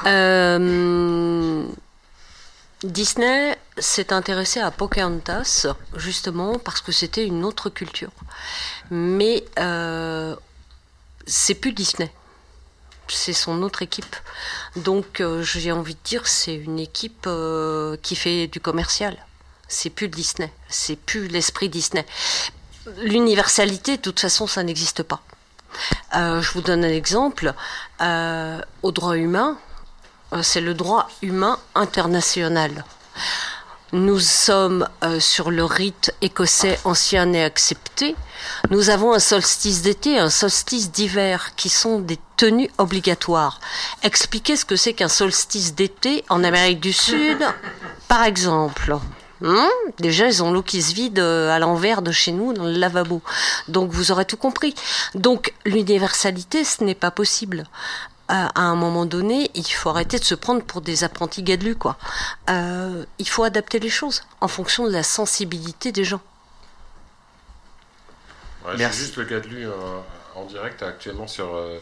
Euh, 0.06 1.66
Disney 2.84 3.58
s'est 3.78 4.14
intéressé 4.14 4.62
à 4.62 4.72
Pocahontas 4.72 5.68
justement 5.96 6.58
parce 6.58 6.80
que 6.80 6.94
c'était 6.94 7.26
une 7.26 7.44
autre 7.44 7.70
culture. 7.70 8.12
Mais 8.90 9.44
euh, 9.60 10.36
c'est 11.28 11.56
plus 11.56 11.74
Disney. 11.74 12.12
C'est 13.10 13.34
son 13.34 13.62
autre 13.62 13.82
équipe. 13.82 14.16
Donc 14.78 15.20
euh, 15.20 15.44
j'ai 15.44 15.72
envie 15.72 15.96
de 15.96 16.00
dire 16.04 16.28
c'est 16.28 16.56
une 16.56 16.80
équipe 16.80 17.28
qui 18.02 18.16
fait 18.16 18.48
du 18.48 18.60
commercial. 18.60 19.18
C'est 19.68 19.90
plus 19.90 20.08
Disney. 20.08 20.52
C'est 20.70 20.96
plus 20.96 21.28
l'esprit 21.28 21.70
Disney. 21.70 22.06
L'universalité, 22.98 23.98
de 23.98 24.02
toute 24.02 24.20
façon, 24.20 24.48
ça 24.48 24.64
n'existe 24.64 25.04
pas. 25.04 25.22
Euh, 26.16 26.42
je 26.42 26.52
vous 26.54 26.62
donne 26.62 26.84
un 26.84 26.90
exemple. 26.90 27.54
Euh, 28.02 28.60
au 28.84 28.92
droit 28.92 29.16
humain, 29.16 29.58
euh, 30.34 30.42
c'est 30.44 30.62
le 30.62 30.74
droit 30.74 31.10
humain 31.22 31.60
international. 31.76 32.84
Nous 33.92 34.20
sommes 34.20 34.88
sur 35.18 35.50
le 35.50 35.66
rite 35.66 36.14
écossais 36.22 36.80
ancien 36.84 37.34
et 37.34 37.44
accepté. 37.44 38.16
Nous 38.70 38.92
avons 38.92 39.14
un 39.14 39.20
solstice 39.20 39.82
d'été, 39.82 40.20
un 40.20 40.30
solstice 40.30 40.92
d'hiver, 40.92 41.56
qui 41.56 41.70
sont 41.70 41.98
des 42.00 42.20
tenues 42.38 42.70
obligatoires. 42.78 43.60
Expliquez 44.04 44.58
ce 44.58 44.66
que 44.66 44.76
c'est 44.76 44.94
qu'un 44.94 45.08
solstice 45.08 45.74
d'été 45.74 46.24
en 46.30 46.44
Amérique 46.44 46.82
du 46.82 46.94
Sud, 46.94 47.40
par 48.08 48.26
exemple. 48.26 48.96
Hein 49.44 49.70
Déjà, 50.00 50.28
ils 50.28 50.44
ont 50.44 50.52
l'eau 50.52 50.64
qui 50.64 50.82
se 50.82 50.94
vide 50.94 51.20
euh, 51.20 51.50
à 51.50 51.60
l'envers 51.60 52.02
de 52.02 52.12
chez 52.12 52.32
nous 52.32 52.54
dans 52.54 52.66
le 52.66 52.74
lavabo. 52.74 53.22
Donc, 53.68 53.92
vous 53.92 54.12
aurez 54.12 54.26
tout 54.26 54.38
compris. 54.38 54.76
Donc, 55.16 55.54
l'universalité, 55.66 56.64
ce 56.64 56.84
n'est 56.84 56.96
pas 56.96 57.12
possible. 57.12 57.66
Euh, 58.32 58.48
à 58.54 58.62
un 58.62 58.76
moment 58.76 59.06
donné, 59.06 59.50
il 59.56 59.64
faut 59.64 59.90
arrêter 59.90 60.20
de 60.20 60.24
se 60.24 60.36
prendre 60.36 60.62
pour 60.64 60.82
des 60.82 61.04
apprentis 61.04 61.42
gadlus, 61.42 61.76
quoi. 61.76 61.98
Euh, 62.50 63.06
il 63.18 63.28
faut 63.28 63.44
adapter 63.44 63.80
les 63.80 63.90
choses 63.90 64.22
en 64.40 64.48
fonction 64.48 64.86
de 64.86 64.92
la 64.92 65.04
sensibilité 65.04 65.92
des 65.92 66.04
gens. 66.04 66.22
Ouais, 68.66 68.74
Merci. 68.78 69.00
Juste 69.00 69.18
le 69.18 69.28
euh, 69.32 69.72
en 70.36 70.46
direct 70.46 70.84
actuellement 70.84 71.28
sur, 71.28 71.56
euh, 71.56 71.80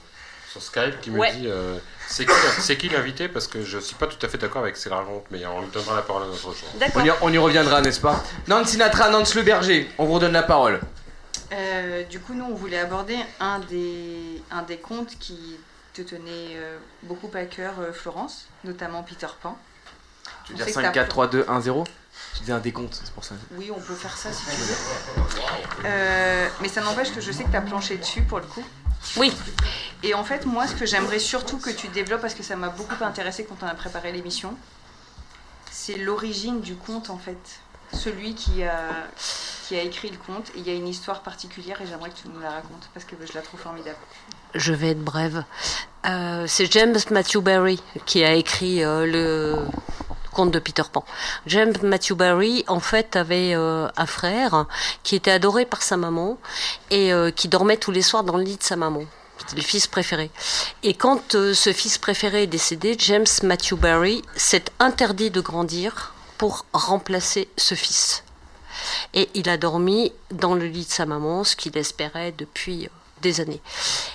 sur 0.59 0.61
Skype 0.61 1.01
qui 1.01 1.11
me 1.11 1.19
Ouais. 1.19 1.33
dit 1.35 1.47
euh, 1.47 1.77
c'est 2.07 2.77
qui, 2.77 2.89
l'invité 2.89 3.27
parce 3.27 3.47
que 3.47 3.63
je 3.63 3.79
suis 3.79 3.95
pas 3.95 4.07
tout 4.07 4.23
à 4.25 4.29
fait 4.29 4.37
d'accord 4.37 4.61
avec 4.63 4.77
ce 4.77 4.83
qu'il 4.83 4.93
raconte, 4.93 5.25
mais 5.31 5.45
on 5.45 5.61
lui 5.61 5.69
donnera 5.69 5.95
la 5.95 6.01
parole 6.01 6.23
à 6.23 6.27
notre 6.27 6.41
jour. 6.41 6.55
On 6.95 7.05
y, 7.05 7.11
on 7.21 7.29
y 7.33 7.37
reviendra, 7.37 7.81
n'est-ce 7.81 7.99
pas? 8.01 8.23
Nancy 8.47 8.71
Sinatra, 8.73 9.09
Nance 9.09 9.35
Le 9.35 9.43
Berger, 9.43 9.89
on 9.97 10.05
vous 10.05 10.13
redonne 10.13 10.31
la 10.33 10.43
parole. 10.43 10.79
Euh, 11.53 12.03
du 12.03 12.19
coup, 12.19 12.33
nous, 12.33 12.45
on 12.45 12.55
voulait 12.55 12.79
aborder 12.79 13.17
un 13.39 13.59
des, 13.59 14.41
un 14.51 14.63
des 14.63 14.77
contes 14.77 15.17
qui 15.19 15.57
te 15.93 16.01
tenait 16.01 16.55
euh, 16.55 16.77
beaucoup 17.03 17.29
à 17.33 17.43
cœur, 17.45 17.73
euh, 17.79 17.91
Florence, 17.93 18.47
notamment 18.63 19.03
Peter 19.03 19.27
Pan. 19.41 19.57
Tu 20.45 20.53
On 20.53 20.57
veux 20.57 20.57
dire 20.57 20.65
sait 20.65 20.71
que 20.71 20.75
5, 20.75 20.81
t'as- 20.83 20.91
4, 20.91 21.07
3, 21.09 21.27
2, 21.27 21.45
1, 21.47 21.61
0 21.61 21.83
Tu 22.37 22.43
dis 22.43 22.51
un 22.51 22.59
décompte, 22.59 22.99
c'est 23.03 23.13
pour 23.13 23.23
ça. 23.23 23.35
Oui, 23.53 23.71
on 23.75 23.79
peut 23.79 23.95
faire 23.95 24.15
ça 24.15 24.31
si 24.31 24.43
tu 24.45 24.51
veux. 24.51 24.75
Euh, 25.85 26.47
mais 26.61 26.67
ça 26.67 26.81
n'empêche 26.81 27.11
que 27.13 27.21
je 27.21 27.31
sais 27.31 27.43
que 27.43 27.49
tu 27.49 27.55
as 27.57 27.61
planché 27.61 27.97
dessus 27.97 28.21
pour 28.23 28.39
le 28.39 28.45
coup. 28.45 28.63
Oui. 29.17 29.31
Et 30.03 30.13
en 30.13 30.23
fait, 30.23 30.45
moi, 30.45 30.67
ce 30.67 30.75
que 30.75 30.85
j'aimerais 30.85 31.19
surtout 31.19 31.57
que 31.57 31.69
tu 31.69 31.87
développes, 31.87 32.21
parce 32.21 32.35
que 32.35 32.43
ça 32.43 32.55
m'a 32.55 32.69
beaucoup 32.69 33.03
intéressé 33.03 33.45
quand 33.45 33.57
on 33.61 33.67
a 33.67 33.73
préparé 33.73 34.11
l'émission, 34.11 34.55
c'est 35.71 35.97
l'origine 35.97 36.61
du 36.61 36.75
conte 36.75 37.09
en 37.09 37.17
fait. 37.17 37.59
Celui 37.93 38.35
qui 38.35 38.63
a, 38.63 39.07
qui 39.67 39.75
a 39.75 39.81
écrit 39.81 40.09
le 40.09 40.17
conte. 40.17 40.49
Et 40.55 40.59
il 40.59 40.67
y 40.67 40.69
a 40.69 40.73
une 40.73 40.87
histoire 40.87 41.21
particulière 41.21 41.81
et 41.81 41.87
j'aimerais 41.87 42.09
que 42.09 42.17
tu 42.17 42.29
nous 42.29 42.39
la 42.39 42.51
racontes 42.51 42.89
parce 42.93 43.05
que 43.05 43.15
je 43.25 43.33
la 43.33 43.41
trouve 43.41 43.59
formidable. 43.59 43.97
Je 44.55 44.73
vais 44.73 44.89
être 44.89 45.03
brève. 45.03 45.43
Euh, 46.05 46.45
c'est 46.47 46.71
James 46.71 46.95
Matthew 47.11 47.39
Barry 47.39 47.81
qui 48.05 48.23
a 48.23 48.33
écrit 48.33 48.83
euh, 48.83 49.05
le 49.05 49.55
conte 50.37 50.51
de 50.51 50.59
Peter 50.59 50.83
Pan. 50.93 51.03
James 51.47 51.73
Matthew 51.81 52.13
Barry, 52.13 52.63
en 52.67 52.79
fait, 52.79 53.15
avait 53.15 53.55
euh, 53.55 53.87
un 53.97 54.05
frère 54.05 54.67
qui 55.01 55.15
était 55.15 55.31
adoré 55.31 55.65
par 55.65 55.81
sa 55.81 55.97
maman 55.97 56.37
et 56.91 57.11
euh, 57.11 57.31
qui 57.31 57.47
dormait 57.47 57.77
tous 57.77 57.89
les 57.89 58.03
soirs 58.03 58.23
dans 58.23 58.37
le 58.37 58.43
lit 58.43 58.57
de 58.57 58.63
sa 58.63 58.75
maman. 58.75 59.01
Le 59.55 59.61
fils 59.63 59.87
préféré. 59.87 60.29
Et 60.83 60.93
quand 60.93 61.33
euh, 61.33 61.55
ce 61.55 61.73
fils 61.73 61.97
préféré 61.97 62.43
est 62.43 62.47
décédé, 62.47 62.95
James 62.99 63.25
Matthew 63.41 63.73
Barry 63.73 64.21
s'est 64.35 64.65
interdit 64.77 65.31
de 65.31 65.41
grandir 65.41 66.13
pour 66.37 66.67
remplacer 66.71 67.49
ce 67.57 67.73
fils. 67.73 68.23
Et 69.15 69.29
il 69.33 69.49
a 69.49 69.57
dormi 69.57 70.13
dans 70.29 70.53
le 70.53 70.67
lit 70.67 70.85
de 70.85 70.91
sa 70.91 71.07
maman, 71.07 71.45
ce 71.45 71.55
qu'il 71.55 71.75
espérait 71.79 72.31
depuis 72.37 72.89
des 73.23 73.41
années. 73.41 73.61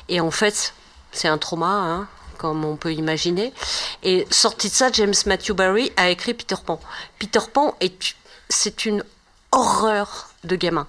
Et 0.08 0.20
en 0.20 0.30
fait, 0.30 0.72
c'est 1.10 1.26
un 1.26 1.38
trauma, 1.38 1.66
hein, 1.66 2.08
comme 2.42 2.64
on 2.64 2.74
peut 2.74 2.92
imaginer. 2.92 3.54
Et 4.02 4.26
sorti 4.30 4.68
de 4.68 4.74
ça, 4.74 4.90
James 4.92 5.14
Matthew 5.26 5.52
Barry 5.52 5.92
a 5.96 6.10
écrit 6.10 6.34
Peter 6.34 6.56
Pan. 6.66 6.80
Peter 7.20 7.38
Pan 7.52 7.76
est, 7.80 8.16
c'est 8.48 8.84
une 8.84 9.04
horreur 9.52 10.30
de 10.42 10.56
gamin. 10.56 10.88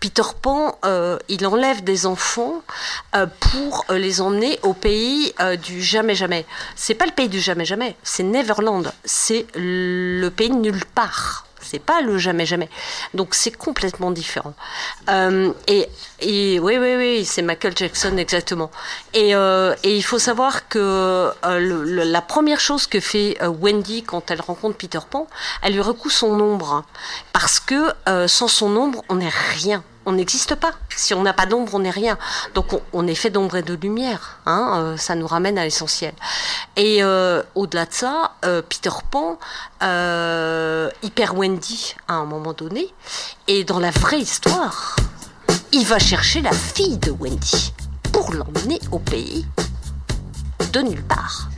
Peter 0.00 0.22
Pan, 0.40 0.78
euh, 0.86 1.18
il 1.28 1.46
enlève 1.46 1.84
des 1.84 2.06
enfants 2.06 2.62
euh, 3.14 3.26
pour 3.38 3.84
euh, 3.90 3.98
les 3.98 4.22
emmener 4.22 4.58
au 4.62 4.72
pays 4.72 5.34
du 5.62 5.82
jamais 5.82 6.14
jamais. 6.14 6.46
C'est 6.74 6.94
pas 6.94 7.04
le 7.04 7.12
pays 7.12 7.28
du 7.28 7.38
jamais 7.38 7.66
jamais, 7.66 7.96
c'est 8.02 8.22
Neverland. 8.22 8.90
C'est 9.04 9.46
le 9.54 10.30
pays 10.30 10.52
nulle 10.52 10.86
part. 10.94 11.46
C'est 11.64 11.78
pas 11.78 12.00
le 12.00 12.18
jamais 12.18 12.46
jamais. 12.46 12.68
Donc 13.14 13.34
c'est 13.34 13.50
complètement 13.50 14.10
différent. 14.10 14.54
Euh, 15.08 15.52
et, 15.66 15.88
oui, 16.60 16.76
oui, 16.78 16.94
oui, 16.96 17.24
c'est 17.24 17.42
Michael 17.42 17.76
Jackson 17.76 18.16
exactement. 18.16 18.70
Et, 19.12 19.34
euh, 19.34 19.74
il 19.84 20.04
faut 20.04 20.18
savoir 20.18 20.68
que 20.68 20.78
euh, 20.78 22.04
la 22.04 22.22
première 22.22 22.60
chose 22.60 22.86
que 22.86 23.00
fait 23.00 23.38
Wendy 23.42 24.02
quand 24.02 24.30
elle 24.30 24.40
rencontre 24.40 24.76
Peter 24.76 25.00
Pan, 25.10 25.26
elle 25.62 25.72
lui 25.74 25.80
recoue 25.80 26.10
son 26.10 26.40
ombre. 26.40 26.84
Parce 27.32 27.60
que 27.60 27.92
sans 28.26 28.48
son 28.48 28.76
ombre, 28.76 29.02
on 29.08 29.16
n'est 29.16 29.32
rien. 29.54 29.82
On 30.06 30.12
n'existe 30.12 30.54
pas. 30.54 30.72
Si 30.94 31.14
on 31.14 31.22
n'a 31.22 31.32
pas 31.32 31.46
d'ombre, 31.46 31.74
on 31.74 31.80
n'est 31.80 31.90
rien. 31.90 32.18
Donc 32.54 32.72
on, 32.72 32.82
on 32.92 33.06
est 33.06 33.14
fait 33.14 33.30
d'ombre 33.30 33.56
et 33.56 33.62
de 33.62 33.74
lumière. 33.74 34.38
Hein, 34.46 34.74
euh, 34.76 34.96
ça 34.96 35.14
nous 35.14 35.26
ramène 35.26 35.58
à 35.58 35.64
l'essentiel. 35.64 36.12
Et 36.76 37.02
euh, 37.02 37.42
au-delà 37.54 37.86
de 37.86 37.92
ça, 37.92 38.32
euh, 38.44 38.62
Peter 38.62 38.90
Pan, 39.10 39.38
perd 41.14 41.36
Wendy 41.36 41.94
à 42.08 42.14
un 42.14 42.24
moment 42.24 42.52
donné. 42.52 42.92
Et 43.48 43.64
dans 43.64 43.78
la 43.78 43.90
vraie 43.90 44.20
histoire, 44.20 44.96
il 45.72 45.86
va 45.86 45.98
chercher 45.98 46.40
la 46.40 46.52
fille 46.52 46.98
de 46.98 47.10
Wendy 47.10 47.72
pour 48.12 48.32
l'emmener 48.32 48.80
au 48.92 48.98
pays 48.98 49.46
de 50.72 50.80
nulle 50.80 51.04
part. 51.04 51.48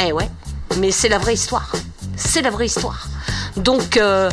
Eh 0.00 0.12
ouais, 0.12 0.30
mais 0.76 0.90
c'est 0.90 1.08
la 1.08 1.18
vraie 1.18 1.34
histoire. 1.34 1.72
C'est 2.16 2.42
la 2.42 2.50
vraie 2.50 2.66
histoire. 2.66 3.06
Donc 3.56 3.96
euh, 3.96 4.30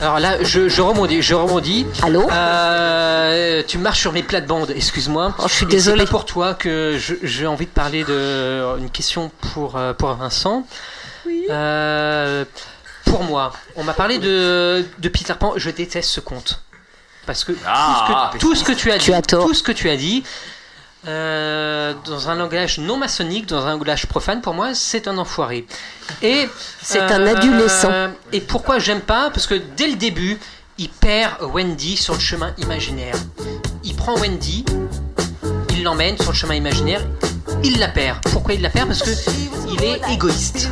Alors 0.00 0.18
là, 0.20 0.42
je, 0.42 0.68
je 0.68 0.80
rebondis, 0.82 1.22
je 1.22 1.34
rebondis. 1.34 1.86
Allô 2.02 2.22
Tu 3.68 3.78
marches 3.78 4.00
sur 4.00 4.12
mes 4.12 4.22
plates-bandes, 4.22 4.70
excuse-moi. 4.74 5.34
Oh, 5.38 5.42
je 5.48 5.52
suis 5.54 5.64
Et 5.66 5.68
désolée. 5.68 6.00
C'est 6.00 6.06
pas 6.06 6.10
pour 6.10 6.24
toi 6.24 6.54
que 6.54 6.96
je- 6.98 7.14
j'ai 7.22 7.46
envie 7.46 7.66
de 7.66 7.70
parler 7.70 8.04
de 8.04 8.76
une 8.78 8.90
question 8.90 9.30
pour, 9.52 9.76
euh, 9.76 9.92
pour 9.92 10.12
Vincent. 10.14 10.66
Euh, 11.50 12.44
pour 13.04 13.22
moi, 13.24 13.52
on 13.76 13.84
m'a 13.84 13.92
parlé 13.94 14.18
de, 14.18 14.84
de 14.98 15.08
Peter 15.08 15.34
Pan. 15.38 15.54
Je 15.56 15.70
déteste 15.70 16.10
ce 16.10 16.20
conte. 16.20 16.60
Parce 17.26 17.44
que, 17.44 17.52
Ah, 17.66 18.30
tout, 18.32 18.38
ce 18.38 18.38
que, 18.38 18.38
tout 18.38 18.54
ce 18.54 18.64
que 18.64 18.72
tu 18.72 18.90
as 18.90 18.98
Tu 18.98 19.10
dit, 19.10 19.14
as 19.16 19.22
tort. 19.22 19.44
tout 19.46 19.54
ce 19.54 19.62
que 19.62 19.72
tu 19.72 19.88
as 19.90 19.96
dit, 19.96 20.24
euh, 21.06 21.94
dans 22.04 22.28
un 22.28 22.34
langage 22.34 22.78
non 22.78 22.96
maçonnique, 22.96 23.46
dans 23.46 23.66
un 23.66 23.70
langage 23.72 24.06
profane, 24.06 24.40
pour 24.40 24.54
moi, 24.54 24.74
c'est 24.74 25.08
un 25.08 25.16
enfoiré. 25.18 25.66
Et 26.22 26.48
C'est 26.82 27.00
un 27.00 27.26
adolescent. 27.26 27.90
Et 28.32 28.40
pourquoi 28.40 28.78
j'aime 28.78 29.00
pas? 29.00 29.30
Parce 29.30 29.46
que 29.46 29.54
dès 29.76 29.88
le 29.88 29.96
début, 29.96 30.38
il 30.78 30.88
perd 30.88 31.42
Wendy 31.42 31.96
sur 31.96 32.14
le 32.14 32.20
chemin 32.20 32.54
imaginaire. 32.58 33.14
Il 33.84 33.94
prend 33.96 34.14
Wendy, 34.18 34.64
il 35.70 35.82
l'emmène 35.82 36.18
sur 36.18 36.32
le 36.32 36.36
chemin 36.36 36.54
imaginaire, 36.54 37.02
il 37.64 37.78
la 37.78 37.88
perd. 37.88 38.20
Pourquoi 38.32 38.54
il 38.54 38.62
la 38.62 38.70
perd? 38.70 38.88
Parce 38.88 39.02
que 39.02 39.10
il 39.70 39.82
est 39.82 40.00
égoïste. 40.12 40.70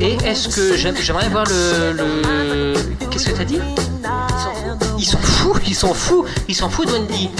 Et 0.00 0.16
est-ce 0.24 0.48
que 0.48 0.76
j'aime- 0.76 0.96
j'aimerais 1.00 1.28
voir 1.28 1.44
le. 1.46 1.92
le... 1.92 2.74
Qu'est-ce 3.10 3.26
que 3.30 3.36
t'as 3.36 3.44
dit? 3.44 3.58
Ils 4.98 5.04
s'en 5.04 5.18
foutent, 5.18 5.62
ils 5.68 5.74
s'en 5.74 5.92
foutent, 5.94 6.26
ils 6.48 6.54
s'en 6.54 6.68
foutent 6.70 6.88
de 6.88 6.92
Wendy. 6.92 7.30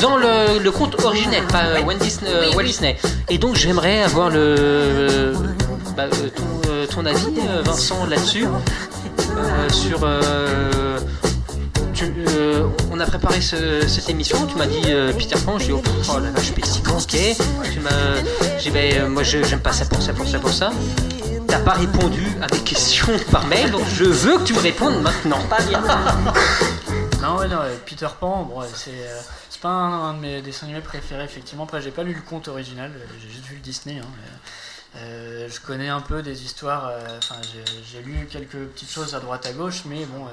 Dans 0.00 0.16
le, 0.16 0.58
le 0.58 0.70
conte 0.70 1.02
originel, 1.04 1.44
pas 1.44 1.64
euh, 1.64 1.82
Walt 1.82 1.94
Disney, 1.96 2.30
euh. 2.30 3.08
Et 3.28 3.38
donc 3.38 3.56
j'aimerais 3.56 4.02
avoir 4.02 4.30
le. 4.30 5.34
bah, 5.96 6.04
euh, 6.04 6.28
ton, 6.34 6.70
euh, 6.70 6.86
ton 6.86 7.04
avis, 7.06 7.26
Vincent, 7.64 8.06
là-dessus. 8.06 8.46
Sur. 9.70 10.06
on 12.92 13.00
a 13.00 13.06
préparé 13.06 13.40
ce- 13.40 13.86
cette 13.86 14.08
émission, 14.10 14.46
tu 14.46 14.56
m'as 14.56 14.66
dit 14.66 14.82
Peter 15.18 15.36
Pan, 15.44 15.58
j'ai 15.58 15.66
dit 15.66 15.72
oh, 15.74 15.82
oh 16.10 16.18
la 16.18 16.30
vache, 16.30 16.52
Peter 16.52 16.68
Pan, 16.84 16.96
ok. 16.96 17.16
Tu 17.72 17.80
m'as, 17.80 17.90
j'ai 18.58 18.70
dit, 18.70 18.76
euh, 18.98 19.08
moi 19.08 19.22
j'aime 19.22 19.60
pas 19.60 19.72
ça 19.72 19.84
pour 19.84 20.00
ça, 20.02 20.12
pour 20.12 20.26
ça, 20.26 20.38
pour 20.38 20.52
ça. 20.52 20.70
T'as 21.54 21.60
pas 21.60 21.74
répondu 21.74 22.26
à 22.42 22.52
mes 22.52 22.60
questions 22.64 23.16
par 23.30 23.46
mail, 23.46 23.70
donc 23.70 23.82
je 23.88 24.02
veux 24.02 24.38
que 24.38 24.42
tu 24.42 24.54
me 24.54 24.58
répondes 24.58 25.00
maintenant. 25.02 25.38
Non, 27.22 27.36
ouais, 27.38 27.46
non, 27.48 27.60
euh, 27.60 27.74
Peter 27.86 28.08
Pan, 28.18 28.42
bon, 28.42 28.60
ouais, 28.60 28.66
c'est 28.74 28.90
euh, 28.90 29.20
c'est 29.48 29.60
pas 29.60 29.68
un, 29.68 30.10
un 30.10 30.14
de 30.14 30.18
mes 30.18 30.42
dessins 30.42 30.66
animés 30.66 30.80
préférés, 30.80 31.22
effectivement. 31.24 31.62
Après, 31.64 31.80
j'ai 31.80 31.92
pas 31.92 32.02
lu 32.02 32.12
le 32.12 32.20
conte 32.20 32.48
original, 32.48 32.90
euh, 32.94 33.04
j'ai 33.22 33.30
juste 33.32 33.44
vu 33.46 33.54
le 33.54 33.60
Disney. 33.62 33.98
hein, 33.98 34.06
mais, 34.16 35.00
euh, 35.00 35.48
je 35.48 35.58
connais 35.60 35.88
un 35.88 36.00
peu 36.00 36.22
des 36.22 36.42
histoires, 36.44 36.90
enfin, 37.18 37.36
j'ai- 37.42 37.82
j'ai 37.92 38.02
lu 38.02 38.26
quelques 38.30 38.58
petites 38.58 38.90
choses 38.90 39.14
à 39.14 39.20
droite 39.20 39.46
à 39.46 39.52
gauche, 39.52 39.84
mais 39.86 40.04
bon, 40.06 40.26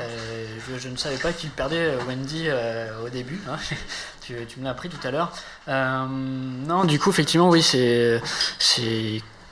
euh, 0.00 0.46
je, 0.68 0.78
je 0.78 0.88
ne 0.88 0.96
savais 0.96 1.18
pas 1.18 1.32
qu'il 1.32 1.50
perdait 1.50 1.94
Wendy 2.08 2.44
euh, 2.48 3.04
au 3.04 3.10
début. 3.10 3.40
hein. 3.48 3.56
tu, 4.26 4.34
tu 4.48 4.58
me 4.60 4.64
l'as 4.64 4.70
appris 4.70 4.88
tout 4.88 5.06
à 5.06 5.10
l'heure. 5.12 5.30
Euh, 5.68 6.06
non, 6.08 6.84
du 6.84 6.98
coup, 6.98 7.10
effectivement, 7.10 7.48
oui, 7.50 7.62
c'est. 7.62 8.20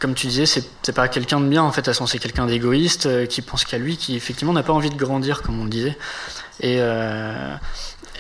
Comme 0.03 0.15
tu 0.15 0.27
disais, 0.27 0.47
c'est 0.47 0.93
pas 0.93 1.07
quelqu'un 1.07 1.41
de 1.41 1.47
bien 1.47 1.63
en 1.63 1.71
fait, 1.71 1.89
c'est 1.93 2.19
quelqu'un 2.19 2.47
d'égoïste 2.47 3.07
euh, 3.07 3.25
qui 3.25 3.41
pense 3.41 3.65
qu'à 3.65 3.79
lui, 3.79 3.97
qui 3.97 4.17
effectivement 4.17 4.53
n'a 4.53 4.65
pas 4.65 4.73
envie 4.73 4.91
de 4.91 4.97
grandir, 4.97 5.43
comme 5.43 5.61
on 5.61 5.65
le 5.65 5.71
disait. 5.71 5.97
Et, 6.61 6.79
euh, 6.81 7.55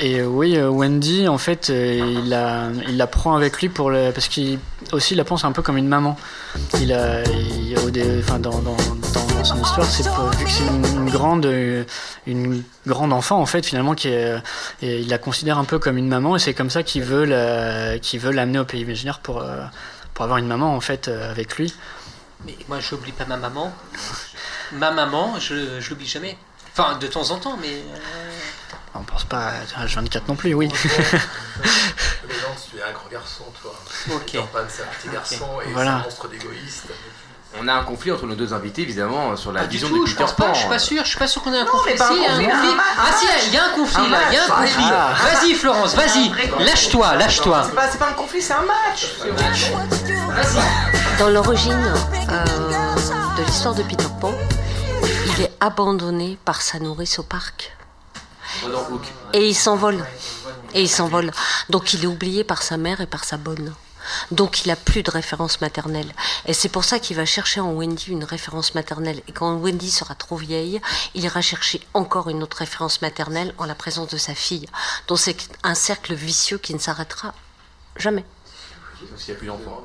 oui, 0.01 0.57
euh, 0.57 0.69
Wendy, 0.71 1.27
en 1.27 1.39
fait, 1.39 1.71
il, 1.71 2.29
la, 2.29 3.07
prend 3.09 3.35
avec 3.35 3.61
lui 3.61 3.69
pour 3.69 3.91
le, 3.91 4.13
parce 4.13 4.29
qu'il 4.29 4.61
aussi 4.93 5.17
la 5.17 5.25
pense 5.25 5.45
un 5.45 5.51
peu 5.51 5.61
comme 5.61 5.77
une 5.77 5.89
maman. 5.89 6.17
Il 6.81 6.93
a, 6.93 7.25
enfin, 8.21 8.39
dans, 8.39 8.61
dans, 8.61 8.77
son 9.43 9.61
histoire, 9.61 9.87
c'est 9.87 10.05
vu 10.39 10.45
que 10.45 10.51
c'est 10.51 10.65
une, 10.65 11.11
grande, 11.11 11.53
une 12.29 12.63
grande 12.87 13.13
enfant 13.13 13.41
en 13.41 13.47
fait, 13.47 13.67
finalement, 13.67 13.97
qui 13.97 14.07
est, 14.07 14.37
et 14.83 15.01
il 15.01 15.09
la 15.09 15.19
considère 15.19 15.59
un 15.59 15.65
peu 15.65 15.81
comme 15.81 15.99
une 15.99 16.09
maman, 16.09 16.37
et 16.37 16.39
c'est 16.39 16.55
comme 16.55 16.71
ça 16.71 16.85
qu'il 16.85 17.03
veut 17.03 17.99
qu'il 18.01 18.21
veut 18.21 18.31
l'amener 18.31 18.61
au 18.61 18.65
pays 18.65 18.83
imaginaire 18.83 19.19
pour, 19.19 19.43
pour 20.15 20.25
avoir 20.25 20.39
une 20.39 20.47
maman 20.47 20.75
en 20.75 20.81
fait 20.81 21.09
euh, 21.09 21.31
avec 21.31 21.57
lui. 21.57 21.75
Mais 22.45 22.57
moi, 22.69 22.81
je 22.81 22.95
n'oublie 22.95 23.13
pas 23.13 23.25
ma 23.25 23.37
maman. 23.37 23.73
Ma 24.73 24.91
maman, 24.91 25.39
je, 25.39 25.81
je 25.81 25.91
l'oublie 25.91 26.07
jamais. 26.07 26.37
Enfin, 26.73 26.97
de 26.97 27.07
temps 27.07 27.31
en 27.31 27.39
temps, 27.39 27.59
mais. 27.61 27.69
euh, 27.75 28.31
On 28.95 29.03
pense 29.03 29.25
pas 29.25 29.49
à 29.77 29.85
H24 29.87 30.23
non 30.29 30.35
plus, 30.35 30.55
oui. 30.55 30.69
Mais 30.73 32.35
non, 32.35 32.55
tu 32.71 32.79
es 32.79 32.83
un 32.83 32.93
grand 32.93 33.09
garçon, 33.11 33.45
toi. 33.61 33.75
Ok. 34.15 34.31
C'est 34.31 34.39
un 34.83 34.87
petit 34.87 35.09
garçon 35.13 35.61
et 35.67 35.71
Voilà. 35.73 35.97
un 35.97 36.03
monstre 36.05 36.27
d'égoïste. 36.29 36.87
On 37.61 37.69
a 37.69 37.75
un 37.75 37.83
conflit 37.85 38.11
entre 38.13 38.27
nos 38.27 38.35
deux 38.35 38.55
invités, 38.55 38.83
évidemment, 38.83 39.37
sur 39.37 39.53
la 39.53 39.61
Pas 39.61 39.67
du 39.67 39.73
vision 39.77 39.89
tout, 39.89 40.03
de 40.03 40.07
je 40.07 40.13
Peter 40.15 40.25
pense 40.25 40.33
pas, 40.37 40.45
Pan. 40.47 40.55
je 40.55 40.59
suis 40.61 40.69
pas 40.69 40.79
sûr, 40.79 41.05
je 41.05 41.09
suis 41.11 41.19
pas 41.19 41.27
sûr 41.27 41.43
qu'on 41.43 41.53
ait 41.53 41.59
un 41.59 41.65
Non, 41.65 41.71
conflit. 41.71 41.93
mais 41.93 41.99
pas 41.99 42.09
un 42.09 42.15
Si, 42.15 42.17
il 42.17 42.23
y 42.23 42.27
a 42.27 42.31
conflit, 42.33 42.47
un 42.47 42.51
conflit. 42.51 42.69
un 42.71 42.75
match, 42.75 42.87
Ah 42.99 43.13
si, 43.19 43.27
il 43.49 43.53
y 43.53 43.57
a 43.59 43.65
un 43.65 43.69
conflit 43.71 44.03
Un 44.07 44.09
là, 44.09 44.19
il 44.31 44.35
y 44.35 44.37
a 44.39 44.45
un 44.45 44.49
conflit. 44.49 44.85
ah. 44.91 45.15
Vas-y 45.23 45.55
Florence, 45.55 45.95
vas-y, 45.95 46.65
lâche-toi, 46.65 47.15
lâche-toi. 47.17 47.63
C'est 47.67 47.75
pas, 47.75 47.87
pas 47.89 48.09
un 48.09 48.13
conflit, 48.15 48.41
c'est 48.43 48.55
un 48.55 48.63
match. 48.63 49.13
Dans 51.19 51.29
l'origine 51.29 51.93
euh, 52.31 52.45
de 53.39 53.43
l'histoire 53.45 53.75
de 53.75 53.83
Peter 53.83 54.07
Pan, 54.21 54.33
il 55.37 55.43
est 55.43 55.53
abandonné 55.61 56.39
par 56.45 56.63
sa 56.63 56.79
nourrice 56.79 57.19
au 57.19 57.23
parc. 57.23 57.77
Et 59.35 59.47
il 59.49 59.55
s'envole. 59.55 60.05
Et 60.75 60.83
il 60.83 60.89
s'envole. 60.89 61.31
Donc 61.69 61.93
il 61.93 62.03
est 62.05 62.07
oublié 62.07 62.45
par 62.45 62.63
sa 62.63 62.77
mère 62.77 63.01
et 63.03 63.07
par 63.07 63.25
sa 63.25 63.37
bonne. 63.37 63.73
Donc 64.31 64.65
il 64.65 64.69
n'a 64.69 64.77
plus 64.77 65.03
de 65.03 65.11
référence 65.11 65.61
maternelle. 65.61 66.13
Et 66.47 66.53
c'est 66.55 66.69
pour 66.69 66.85
ça 66.85 66.99
qu'il 66.99 67.17
va 67.17 67.25
chercher 67.25 67.61
en 67.61 67.73
Wendy 67.73 68.07
une 68.11 68.25
référence 68.25 68.75
maternelle. 68.75 69.21
Et 69.29 69.33
quand 69.33 69.55
Wendy 69.57 69.91
sera 69.91 70.15
trop 70.15 70.37
vieille, 70.37 70.81
il 71.15 71.25
ira 71.25 71.41
chercher 71.43 71.81
encore 71.95 72.29
une 72.29 72.43
autre 72.43 72.59
référence 72.59 73.03
maternelle 73.03 73.55
en 73.59 73.65
la 73.65 73.75
présence 73.75 74.09
de 74.09 74.17
sa 74.19 74.35
fille. 74.35 74.67
Donc 75.09 75.19
c'est 75.19 75.37
un 75.63 75.75
cercle 75.75 76.15
vicieux 76.15 76.59
qui 76.59 76.75
ne 76.75 76.79
s'arrêtera 76.79 77.35
jamais. 77.97 78.25
Sauf 79.01 79.19
s'il 79.19 79.33
n'y 79.35 79.37
a 79.37 79.39
plus 79.39 79.47
d'enfants. 79.49 79.83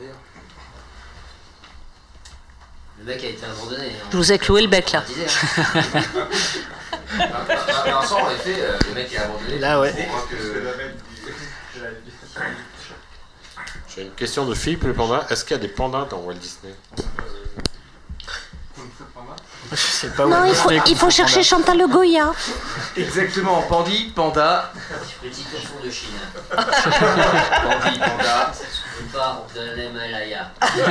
Le 3.00 3.04
mec 3.06 3.24
a 3.24 3.28
été 3.28 3.46
abandonné. 3.46 3.86
hein. 3.90 4.08
Je 4.12 4.18
vous 4.18 4.32
ai 4.32 4.40
cloué 4.40 4.62
le 4.64 4.68
bec 4.68 4.92
là. 4.92 5.04
Vincent, 7.86 8.22
en 8.26 8.32
effet, 8.32 8.56
euh, 8.60 8.78
le 8.88 8.94
mec 8.96 9.14
est 9.14 9.18
abandonné. 9.18 9.60
Là, 9.60 9.80
ouais. 9.80 9.94
Je 9.98 10.04
crois 10.08 10.26
que- 10.30 10.92
J'ai 13.98 14.04
une 14.04 14.12
question 14.12 14.46
de 14.46 14.54
Philippe 14.54 14.84
le 14.84 14.94
panda. 14.94 15.26
Est-ce 15.30 15.44
qu'il 15.44 15.58
y 15.58 15.60
a 15.60 15.62
des 15.62 15.68
pandas 15.70 16.06
dans 16.10 16.18
Walt 16.20 16.36
Disney? 16.36 16.74
Je 19.72 19.76
sais 19.76 20.10
pas 20.10 20.26
Non, 20.28 20.46
il 20.46 20.54
faut, 20.54 20.70
il 20.86 20.96
faut 20.96 21.10
chercher 21.10 21.42
Chantal 21.44 21.78
Le 21.80 21.88
Goya. 21.88 22.32
Exactement, 22.96 23.64
Pandi, 23.64 24.12
Panda. 24.16 24.72
Petit 25.22 25.46
ourson 25.54 25.74
de 25.84 25.90
Chine. 25.90 26.14
Pandi, 26.52 28.00
Panda. 28.00 28.52
On 29.00 29.18
part 29.18 29.42
de 29.56 29.62
l'Himalaya. 29.76 30.52
Et 30.62 30.82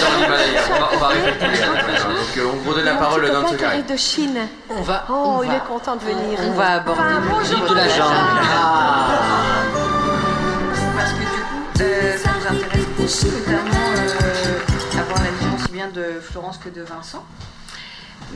dans 0.00 0.20
l'Himalaya. 0.20 0.62
On 0.70 0.78
va, 0.78 0.88
on 0.92 0.98
va 0.98 1.08
récupérer. 1.08 1.58
Donc 1.58 2.36
euh, 2.38 2.50
on 2.52 2.56
vous 2.56 2.74
donne 2.74 2.84
la 2.84 2.94
parole 2.94 3.30
dans 3.30 3.48
ce 3.48 3.54
carré. 3.56 3.82
de 3.82 3.96
Chine. 3.96 4.38
On 4.70 4.80
va. 4.82 5.04
Oh, 5.10 5.12
on 5.38 5.42
il 5.42 5.48
va- 5.50 5.56
est 5.56 5.60
content 5.66 5.96
de 5.96 6.04
venir. 6.04 6.38
On 6.40 6.52
va 6.52 6.66
aborder 6.74 7.00
Enfin, 7.02 7.10
le 7.62 7.68
de 7.68 7.74
la 7.74 7.88
jungle. 7.88 8.14
Parce 8.40 9.45
notamment 13.06 13.70
euh, 13.70 14.98
avoir 14.98 15.22
la 15.22 15.30
vision 15.30 15.54
aussi 15.54 15.70
bien 15.70 15.86
de 15.88 16.18
Florence 16.20 16.58
que 16.58 16.68
de 16.68 16.82
Vincent. 16.82 17.24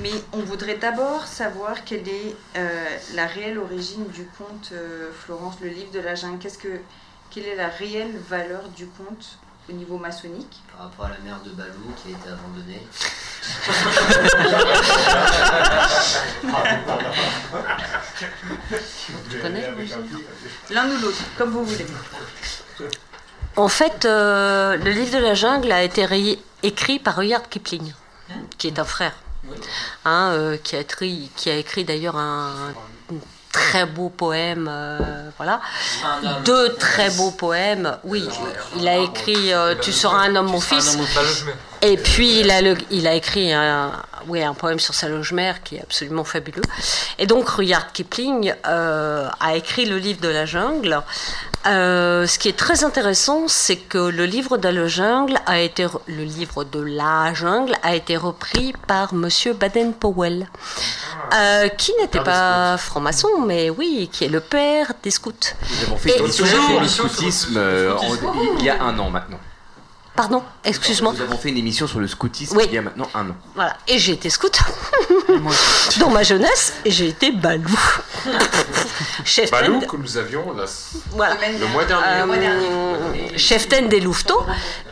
Mais 0.01 0.13
on 0.33 0.39
voudrait 0.39 0.77
d'abord 0.77 1.27
savoir 1.27 1.83
quelle 1.85 2.09
est 2.09 2.37
euh, 2.57 2.85
la 3.15 3.27
réelle 3.27 3.59
origine 3.59 4.07
du 4.07 4.25
conte 4.39 4.71
euh, 4.73 5.11
Florence, 5.13 5.57
le 5.61 5.71
livre 5.71 5.91
de 5.91 5.99
la 5.99 6.15
jungle. 6.15 6.39
Qu'est-ce 6.39 6.59
que, 6.59 6.81
quelle 7.31 7.47
est 7.47 7.57
la 7.57 7.67
réelle 7.69 8.17
valeur 8.29 8.69
du 8.77 8.87
conte 8.87 9.41
au 9.69 9.73
niveau 9.73 9.99
maçonnique? 9.99 10.63
Par 10.77 10.87
rapport 10.87 11.07
à 11.07 11.11
la 11.11 11.19
mère 11.19 11.41
de 11.45 11.51
Balou 11.51 11.93
qui 11.97 12.09
a 12.09 12.11
été 12.17 12.29
abandonnée. 12.29 12.83
Tu 19.31 19.39
connais 19.39 19.69
l'origine 19.69 20.07
L'un 20.71 20.89
ou 20.89 21.01
l'autre, 21.01 21.23
comme 21.37 21.51
vous 21.51 21.65
voulez. 21.65 21.87
En 23.57 23.69
fait, 23.69 24.05
euh, 24.05 24.77
le 24.77 24.91
livre 24.91 25.19
de 25.19 25.23
la 25.23 25.35
jungle 25.35 25.71
a 25.73 25.83
été 25.83 26.05
ré- 26.05 26.39
écrit 26.63 26.99
par 26.99 27.17
Rudyard 27.17 27.49
Kipling, 27.49 27.93
qui 28.59 28.69
est 28.69 28.79
un 28.79 28.85
frère, 28.85 29.13
hein, 30.05 30.31
euh, 30.33 30.57
qui 30.63 30.77
a 30.77 30.81
écrit, 30.81 31.31
qui 31.37 31.51
a 31.51 31.57
écrit 31.57 31.85
d'ailleurs 31.85 32.17
un, 32.17 32.73
très 33.53 33.85
beau 33.85 34.09
poème, 34.09 34.69
euh, 34.71 34.99
voilà, 35.37 35.61
deux 36.45 36.75
très 36.77 37.11
beaux 37.11 37.33
poèmes. 37.33 37.99
Oui, 38.05 38.27
il 38.77 38.87
a 38.87 38.99
écrit 38.99 39.53
Tu 39.81 39.93
seras 39.93 40.19
un 40.19 40.37
homme, 40.37 40.47
mon 40.51 40.61
fils. 40.61 40.97
Et 41.83 41.97
puis 41.97 42.41
il 42.41 42.51
a, 42.53 42.61
le- 42.63 42.77
il 42.91 43.07
a 43.09 43.15
écrit 43.15 43.53
un, 43.53 43.91
oui, 44.29 44.43
un 44.43 44.55
poème 44.55 44.79
sur 44.79 44.95
sa 44.95 45.09
loge-mère 45.09 45.63
qui 45.63 45.77
est 45.77 45.83
absolument 45.83 46.25
fabuleux. 46.25 46.63
Et 47.19 47.27
donc 47.27 47.49
Rudyard 47.49 47.93
Kipling 47.93 48.55
euh, 48.67 49.29
a 49.41 49.55
écrit 49.57 49.87
le 49.87 49.99
livre 49.99 50.21
de 50.21 50.29
la 50.29 50.47
jungle. 50.47 51.03
Euh, 51.67 52.27
ce 52.27 52.39
qui 52.39 52.49
est 52.49 52.57
très 52.57 52.85
intéressant, 52.85 53.47
c'est 53.47 53.77
que 53.77 53.99
le 53.99 54.25
livre 54.25 54.57
de 54.57 54.69
la 54.69 54.87
jungle 54.89 55.39
a 55.45 55.61
été 55.61 55.87
le 56.07 56.25
livre 56.25 56.65
de 56.65 56.81
la 56.81 57.35
jungle 57.35 57.75
a 57.83 57.95
été 57.95 58.17
repris 58.17 58.73
par 58.87 59.13
Monsieur 59.13 59.53
Baden-Powell, 59.53 60.49
euh, 61.35 61.69
qui 61.69 61.93
n'était 62.01 62.21
pas 62.21 62.79
franc-maçon, 62.79 63.29
mais 63.47 63.69
oui, 63.69 64.09
qui 64.11 64.25
est 64.25 64.29
le 64.29 64.41
père 64.41 64.93
des 65.03 65.11
scouts. 65.11 65.33
Nous 65.71 65.87
avons 65.87 65.97
fait 65.99 66.17
Et 66.19 66.23
toujours- 66.23 66.81
le 66.81 66.89
scoutisme 66.89 67.61
il 68.59 68.65
y 68.65 68.71
a 68.71 68.83
un 68.83 68.99
an 68.99 69.11
maintenant. 69.11 69.39
Pardon, 70.21 70.43
excuse-moi. 70.65 71.15
Nous 71.17 71.23
avons 71.23 71.39
fait 71.39 71.49
une 71.49 71.57
émission 71.57 71.87
sur 71.87 71.99
le 71.99 72.07
scoutisme 72.07 72.55
Oui. 72.55 72.65
il 72.69 72.75
y 72.75 72.77
a 72.77 72.83
maintenant 72.83 73.09
un 73.15 73.31
an. 73.31 73.37
Voilà. 73.55 73.75
Et 73.89 73.99
j'ai 73.99 74.13
été 74.13 74.29
scout. 74.29 74.59
Dans 75.99 76.11
ma 76.11 76.23
jeunesse, 76.23 76.75
et 76.85 76.91
j'ai 76.91 77.09
été 77.09 77.31
balou. 77.33 77.75
Chef 79.25 79.51
Balou 79.51 79.81
que 79.81 79.97
nous 79.97 80.19
avions 80.19 80.53
la- 80.53 80.67
Voilà. 81.13 81.37
le 81.59 81.67
mois 81.69 81.87
dernier. 81.87 82.05
Euh, 82.43 83.39
chef-ten 83.39 83.89
des 83.89 84.01
louveteaux, 84.01 84.43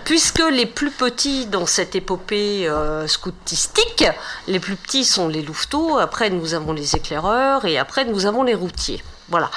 puisque 0.07 0.43
les 0.51 0.65
plus 0.65 0.91
petits 0.91 1.45
dans 1.45 1.67
cette 1.67 1.95
épopée 1.95 2.67
euh, 2.67 3.07
scoutistique, 3.07 4.05
les 4.47 4.61
plus 4.61 4.77
petits 4.77 5.05
sont 5.05 5.29
les 5.29 5.43
louveteaux, 5.43 5.99
après 5.99 6.31
nous 6.31 6.55
avons 6.55 6.73
les 6.73 6.97
éclaireurs 6.97 7.67
et 7.67 7.77
après 7.77 8.07
nous 8.07 8.25
avons 8.25 8.45
les 8.45 8.55
routiers. 8.55 9.03
Voilà. 9.29 9.51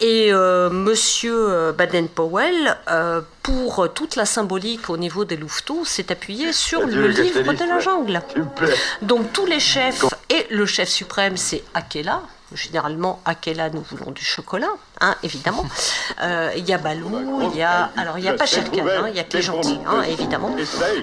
Et 0.00 0.32
euh, 0.32 0.70
Monsieur 0.70 1.50
euh, 1.50 1.72
Baden-Powell, 1.72 2.76
euh, 2.88 3.20
pour 3.42 3.92
toute 3.92 4.14
la 4.14 4.24
symbolique 4.24 4.90
au 4.90 4.96
niveau 4.96 5.24
des 5.24 5.36
louveteaux, 5.36 5.84
s'est 5.84 6.12
appuyé 6.12 6.52
sur 6.52 6.86
le 6.86 7.08
livre 7.08 7.52
de 7.52 7.64
la 7.64 7.80
jungle. 7.80 8.22
Super. 8.32 8.68
Donc 9.02 9.32
tous 9.32 9.46
les 9.46 9.60
chefs, 9.60 10.04
et 10.30 10.46
le 10.50 10.66
chef 10.66 10.88
suprême, 10.88 11.36
c'est 11.36 11.64
Akela. 11.74 12.22
Généralement, 12.54 13.20
Akela, 13.24 13.70
nous 13.70 13.82
voulons 13.82 14.10
du 14.12 14.24
chocolat, 14.24 14.70
hein, 15.00 15.14
évidemment. 15.22 15.64
Euh, 16.20 16.50
Il 16.56 16.66
y 16.68 16.72
a 16.72 16.78
Balou, 16.78 17.50
il 17.52 17.56
y 17.58 17.62
a. 17.62 17.90
Alors, 17.96 18.18
il 18.18 18.22
n'y 18.22 18.28
a 18.28 18.32
pas 18.32 18.46
Shere 18.46 18.64
Khan, 18.72 18.84
hein, 18.88 19.06
il 19.08 19.14
y 19.14 19.20
a 19.20 19.24
que 19.24 19.36
les 19.36 19.42
gentils, 19.42 19.78
hein, 19.86 20.02
évidemment. 20.08 20.50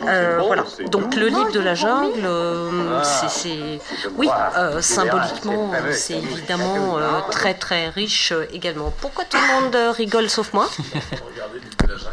Euh, 0.05 0.41
voilà. 0.45 0.65
Donc, 0.91 1.15
le 1.15 1.27
livre 1.27 1.51
de 1.51 1.59
la 1.61 1.73
jungle, 1.75 2.25
euh, 2.25 3.01
c'est-. 3.03 3.79
Oui, 4.17 4.27
euh, 4.57 4.81
symboliquement, 4.81 5.71
c'est 5.93 6.15
évidemment 6.15 6.97
euh, 6.97 7.21
très 7.31 7.53
très 7.53 7.87
riche 7.89 8.33
euh, 8.33 8.45
également. 8.51 8.91
Pourquoi 8.99 9.23
tout 9.23 9.37
le 9.37 9.61
monde 9.61 9.95
rigole 9.95 10.29
sauf 10.29 10.51
moi? 10.51 10.67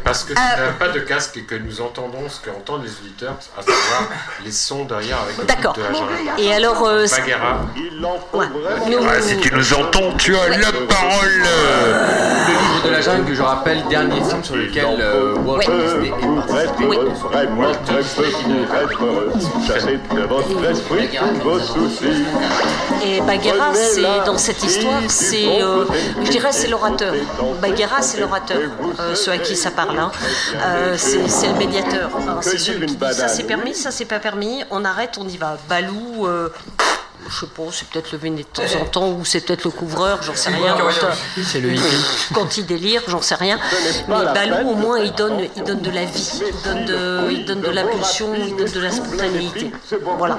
Parce 0.05 0.23
que 0.23 0.33
tu 0.33 0.39
Euh, 0.39 0.65
n'as 0.67 0.73
pas 0.73 0.89
de 0.89 0.99
casque 0.99 1.37
et 1.37 1.43
que 1.43 1.55
nous 1.55 1.81
entendons 1.81 2.29
ce 2.29 2.39
qu'entendent 2.39 2.83
les 2.83 2.91
auditeurs, 2.91 3.35
à 3.57 3.61
savoir 3.61 4.09
les 4.45 4.51
sons 4.51 4.85
derrière 4.85 5.19
avec 5.21 5.37
le 5.37 5.45
D'accord. 5.45 5.73
de 5.73 5.81
la 5.81 5.93
jungle. 5.93 6.13
Et 6.37 6.53
alors, 6.53 6.85
euh, 6.87 7.05
Bagheera. 7.09 7.61
Ouais. 8.33 8.45
Ah, 9.09 9.21
si 9.21 9.37
tu 9.39 9.53
nous 9.53 9.73
entends, 9.73 10.13
tu 10.17 10.35
as 10.37 10.49
la 10.49 10.71
parole. 10.71 11.43
Le 11.73 12.51
livre 12.53 12.85
de 12.85 12.89
la 12.89 13.01
jungle, 13.01 13.25
que 13.25 13.33
je 13.35 13.41
rappelle, 13.41 13.83
dernier 13.89 14.21
film 14.23 14.43
sur 14.43 14.55
lequel 14.55 14.85
euh, 14.99 15.35
Walt 15.45 15.59
Disney 15.59 16.09
est 16.09 16.47
participé. 16.47 16.85
Vraiment 17.23 17.71
très 17.85 18.01
peu 18.15 18.23
pour 18.31 18.75
être 18.75 19.03
heureux. 19.03 19.31
Chassez 19.67 19.99
de 20.15 20.21
votre 20.21 20.69
esprit 20.69 21.09
tous 21.17 21.43
vos 21.43 21.59
soucis. 21.59 22.23
Et 23.05 23.21
Bagheera, 23.21 23.73
c'est 23.73 24.01
dans 24.25 24.37
cette 24.37 24.63
histoire, 24.63 25.01
c'est, 25.07 25.61
euh, 25.61 25.85
je 26.23 26.29
dirais, 26.31 26.51
c'est 26.51 26.67
l'orateur. 26.67 27.13
Bagheera, 27.61 28.01
c'est 28.01 28.19
l'orateur, 28.19 28.59
euh, 28.99 29.15
ceux 29.15 29.31
à 29.31 29.37
qui 29.37 29.55
ça 29.55 29.71
parle. 29.71 29.97
hein. 29.97 30.11
Euh, 30.65 30.95
c'est 30.97 31.27
c'est 31.27 31.47
le 31.47 31.55
médiateur. 31.55 32.09
hein. 32.15 32.37
C'est 32.41 32.57
celui 32.57 32.85
qui 32.85 32.95
dit 32.95 33.13
ça 33.13 33.27
c'est 33.27 33.43
permis, 33.43 33.73
ça 33.73 33.91
c'est 33.91 34.05
pas 34.05 34.19
permis. 34.19 34.63
On 34.71 34.85
arrête, 34.85 35.17
on 35.19 35.27
y 35.27 35.37
va. 35.37 35.57
Balou. 35.69 36.27
Je 37.29 37.39
sais 37.39 37.45
pas, 37.47 37.63
c'est 37.71 37.87
peut-être 37.89 38.11
le 38.11 38.17
véné 38.17 38.43
de 38.43 38.47
temps 38.47 38.63
en 38.81 38.85
temps, 38.85 39.09
ou 39.09 39.25
c'est 39.25 39.41
peut-être 39.41 39.63
le 39.65 39.71
couvreur, 39.71 40.21
j'en 40.23 40.35
sais 40.35 40.49
rien. 40.49 40.75
C'est 41.43 41.59
le 41.61 41.73
hippie. 41.73 41.83
Quand 42.33 42.57
il 42.57 42.65
délire, 42.65 43.01
j'en 43.07 43.21
sais 43.21 43.35
rien. 43.35 43.59
Mais 44.07 44.15
Balou, 44.33 44.69
au 44.71 44.75
moins, 44.75 44.99
il 44.99 45.11
donne, 45.13 45.39
il 45.55 45.63
donne 45.63 45.81
de 45.81 45.89
la 45.91 46.05
vie, 46.05 46.41
il 46.47 46.63
donne 46.63 46.85
de, 46.85 47.31
il 47.31 47.45
donne 47.45 47.61
de 47.61 47.69
l'impulsion, 47.69 48.33
il 48.35 48.55
donne 48.55 48.71
de 48.71 48.79
la 48.79 48.91
spontanéité. 48.91 49.71
Voilà. 50.17 50.37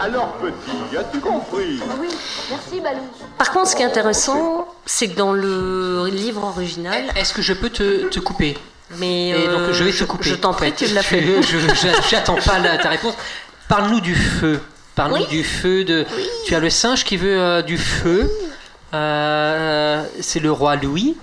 Alors 0.00 0.32
petit, 0.34 0.96
as-tu 0.96 1.20
compris? 1.20 1.80
Oui, 2.00 2.08
merci 2.50 2.80
Balou. 2.80 3.02
Par 3.36 3.50
contre, 3.52 3.68
ce 3.70 3.76
qui 3.76 3.82
est 3.82 3.86
intéressant, 3.86 4.68
c'est 4.86 5.08
que 5.08 5.16
dans 5.16 5.32
le 5.32 6.06
livre 6.08 6.44
original. 6.44 7.04
Est-ce 7.16 7.32
que 7.34 7.42
je 7.42 7.52
peux 7.52 7.70
te, 7.70 8.08
te 8.08 8.20
couper? 8.20 8.56
Mais 8.96 9.30
Et 9.30 9.46
donc 9.48 9.58
euh, 9.60 9.72
je 9.72 9.84
vais 9.84 9.92
te 9.92 10.04
couper. 10.04 10.24
je 10.30 10.34
t'en 10.34 10.52
prie, 10.54 10.68
en 10.68 10.70
fait. 10.70 10.86
tu 10.86 10.94
l'as 10.94 11.02
fait. 11.02 11.20
Je- 11.42 11.58
J'attends 12.08 12.36
pas 12.36 12.58
la- 12.58 12.78
ta 12.78 12.88
réponse. 12.88 13.14
Parle-nous 13.68 14.00
du 14.00 14.14
feu. 14.14 14.60
Parle-nous 14.98 15.26
du 15.26 15.44
feu. 15.44 15.84
De... 15.84 16.04
Tu 16.44 16.56
as 16.56 16.60
le 16.60 16.70
singe 16.70 17.04
qui 17.04 17.16
veut 17.16 17.40
euh, 17.40 17.62
du 17.62 17.78
feu. 17.78 18.28
Euh, 18.94 20.02
c'est 20.20 20.40
le 20.40 20.50
roi 20.50 20.74
Louis. 20.74 21.16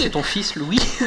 C'est 0.00 0.10
ton 0.10 0.22
fils 0.22 0.54
Louis. 0.54 0.78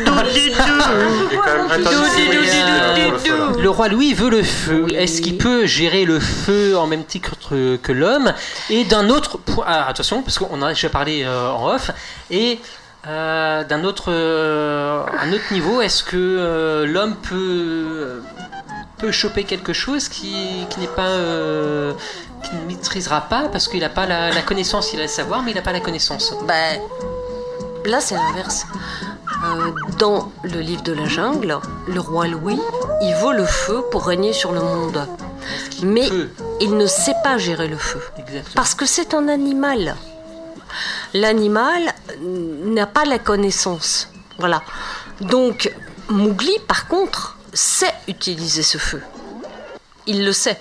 Le 3.61 3.69
roi 3.69 3.87
Louis 3.87 4.13
veut 4.13 4.29
le 4.29 4.43
feu. 4.43 4.87
Est-ce 4.93 5.21
qu'il 5.21 5.37
peut 5.37 5.65
gérer 5.65 6.03
le 6.03 6.19
feu 6.19 6.77
en 6.77 6.85
même 6.87 7.05
titre 7.05 7.35
que, 7.49 7.77
que 7.77 7.91
l'homme 7.93 8.33
Et 8.69 8.83
d'un 8.83 9.09
autre 9.09 9.37
point, 9.37 9.63
ah, 9.67 9.87
attention, 9.87 10.21
parce 10.21 10.37
qu'on 10.37 10.61
a 10.61 10.69
déjà 10.69 10.89
parlé 10.89 11.23
euh, 11.23 11.49
en 11.51 11.75
off, 11.75 11.91
et 12.29 12.59
euh, 13.07 13.63
d'un 13.63 13.83
autre, 13.83 14.11
euh, 14.11 15.03
un 15.19 15.33
autre 15.33 15.51
niveau, 15.51 15.81
est-ce 15.81 16.03
que 16.03 16.17
euh, 16.17 16.85
l'homme 16.85 17.15
peut, 17.15 18.21
peut 19.01 19.11
choper 19.11 19.43
quelque 19.43 19.73
chose 19.73 20.07
qui, 20.07 20.65
qui 20.69 20.79
n'est 20.79 20.87
pas. 20.87 21.09
euh, 21.09 21.93
qui 22.43 22.55
ne 22.55 22.61
maîtrisera 22.67 23.21
pas 23.21 23.49
parce 23.51 23.67
qu'il 23.67 23.81
n'a 23.81 23.89
pas 23.89 24.05
la, 24.07 24.31
la 24.31 24.41
connaissance, 24.41 24.93
il 24.93 24.99
a 24.99 25.03
le 25.03 25.07
savoir, 25.09 25.43
mais 25.43 25.51
il 25.51 25.55
n'a 25.55 25.61
pas 25.61 25.73
la 25.73 25.79
connaissance. 25.79 26.33
Ben, 26.47 26.79
là, 27.85 27.99
c'est 27.99 28.15
l'inverse. 28.15 28.65
Euh, 29.45 29.71
dans 29.97 30.31
le 30.43 30.59
livre 30.59 30.83
de 30.83 30.93
la 30.93 31.05
jungle, 31.05 31.57
le 31.87 31.99
roi 31.99 32.27
Louis, 32.27 32.59
il 33.01 33.13
veut 33.15 33.35
le 33.35 33.45
feu 33.45 33.83
pour 33.91 34.05
régner 34.07 34.33
sur 34.33 34.51
le 34.51 34.61
monde. 34.61 35.07
Mais 35.83 36.07
il 36.59 36.77
ne 36.77 36.85
sait 36.85 37.15
pas 37.23 37.37
gérer 37.37 37.67
le 37.67 37.77
feu. 37.77 38.01
Parce 38.55 38.73
que 38.75 38.85
c'est 38.85 39.13
un 39.13 39.27
animal. 39.27 39.95
L'animal 41.13 41.93
n'a 42.21 42.85
pas 42.87 43.05
la 43.05 43.19
connaissance. 43.19 44.09
Voilà. 44.39 44.61
Donc, 45.21 45.71
Mowgli, 46.09 46.57
par 46.67 46.87
contre, 46.87 47.37
sait 47.53 47.93
utiliser 48.07 48.63
ce 48.63 48.77
feu. 48.77 49.01
Il 50.07 50.25
le 50.25 50.33
sait. 50.33 50.59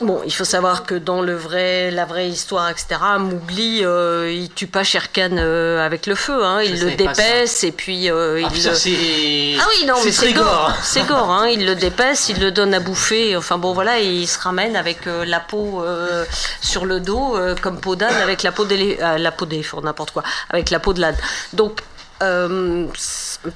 Bon, 0.00 0.20
il 0.24 0.32
faut 0.32 0.44
savoir 0.44 0.84
que 0.84 0.94
dans 0.94 1.20
le 1.20 1.34
vrai, 1.36 1.90
la 1.90 2.06
vraie 2.06 2.28
histoire, 2.28 2.68
etc., 2.70 2.96
Mowgli, 3.18 3.84
euh, 3.84 4.32
il 4.32 4.50
tue 4.50 4.66
pas 4.66 4.84
Shere 4.84 5.12
Khan 5.12 5.36
euh, 5.36 5.84
avec 5.84 6.06
le 6.06 6.14
feu, 6.14 6.42
hein, 6.44 6.60
il 6.62 6.76
Je 6.76 6.86
le 6.86 6.90
dépaisse 6.96 7.62
et 7.62 7.72
puis 7.72 8.10
euh, 8.10 8.36
Ah, 8.42 8.48
il 8.50 8.52
putain, 8.56 8.70
le- 8.70 8.74
c'est- 8.74 9.56
Ah 9.60 9.66
oui, 9.68 9.86
non, 9.86 9.94
c'est 9.98 10.04
mais 10.06 10.12
c'est 10.12 10.32
gore. 10.32 10.44
gore, 10.44 10.72
c'est 10.82 11.06
gore, 11.06 11.30
hein, 11.30 11.46
il 11.48 11.66
le 11.66 11.74
dépaisse, 11.86 12.28
il 12.30 12.40
le 12.40 12.50
donne 12.50 12.74
à 12.74 12.80
bouffer, 12.80 13.36
enfin 13.36 13.58
bon 13.58 13.74
voilà, 13.74 14.00
et 14.00 14.06
il 14.06 14.26
se 14.26 14.38
ramène 14.40 14.76
avec 14.76 15.06
euh, 15.06 15.24
la 15.26 15.40
peau 15.40 15.82
euh, 15.84 16.24
sur 16.62 16.84
le 16.86 16.98
dos, 16.98 17.36
euh, 17.36 17.54
comme 17.54 17.78
peau 17.78 17.94
d'âne, 17.94 18.16
avec 18.16 18.42
la 18.42 18.50
peau 18.50 18.64
d'éléphant, 18.64 19.16
la 19.18 19.30
peau 19.30 19.46
d'éléphant, 19.46 19.80
n'importe 19.82 20.10
quoi, 20.10 20.22
avec 20.50 20.70
la 20.70 20.80
peau 20.80 20.94
de 20.94 21.00
l'âne. 21.00 21.16
Donc, 21.52 21.80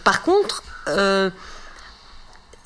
par 0.04 0.22
contre, 0.22 0.62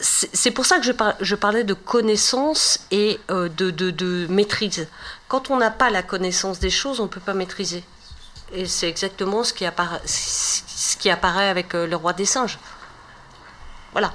c'est 0.00 0.50
pour 0.50 0.64
ça 0.64 0.78
que 0.78 0.84
je, 0.84 0.92
par- 0.92 1.14
je 1.20 1.34
parlais 1.34 1.64
de 1.64 1.74
connaissance 1.74 2.86
et 2.90 3.20
euh, 3.30 3.48
de, 3.48 4.26
maîtrise. 4.28 4.88
Quand 5.28 5.50
on 5.50 5.58
n'a 5.58 5.70
pas 5.70 5.90
la 5.90 6.02
connaissance 6.02 6.58
des 6.58 6.70
choses, 6.70 7.00
on 7.00 7.04
ne 7.04 7.08
peut 7.08 7.20
pas 7.20 7.34
maîtriser. 7.34 7.84
Et 8.52 8.66
c'est 8.66 8.88
exactement 8.88 9.44
ce 9.44 9.52
qui, 9.52 9.64
apparaît 11.10 11.48
avec 11.48 11.74
euh, 11.74 11.86
le 11.86 11.96
roi 11.96 12.12
des 12.12 12.24
singes. 12.24 12.58
Voilà. 13.92 14.12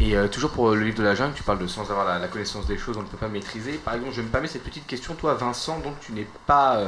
Et 0.00 0.16
euh, 0.16 0.28
toujours 0.28 0.50
pour 0.50 0.70
le 0.70 0.82
livre 0.82 0.98
de 0.98 1.02
la 1.02 1.14
jungle, 1.14 1.34
tu 1.34 1.42
parles 1.42 1.58
de 1.58 1.66
sans 1.66 1.90
avoir 1.90 2.18
la, 2.18 2.28
connaissance 2.28 2.66
des 2.66 2.78
choses, 2.78 2.96
on 2.96 3.02
ne 3.02 3.08
peut 3.08 3.16
pas 3.16 3.28
maîtriser. 3.28 3.74
Par 3.74 3.94
exemple, 3.94 4.14
je 4.14 4.22
me 4.22 4.28
permets 4.28 4.48
cette 4.48 4.64
petite 4.64 4.86
question, 4.86 5.14
toi 5.14 5.34
Vincent, 5.34 5.78
donc 5.78 6.00
tu 6.00 6.12
n'es 6.12 6.26
pas, 6.46 6.80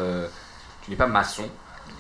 tu 0.83 0.91
n'es 0.91 0.97
pas 0.97 1.07
maçon. 1.07 1.49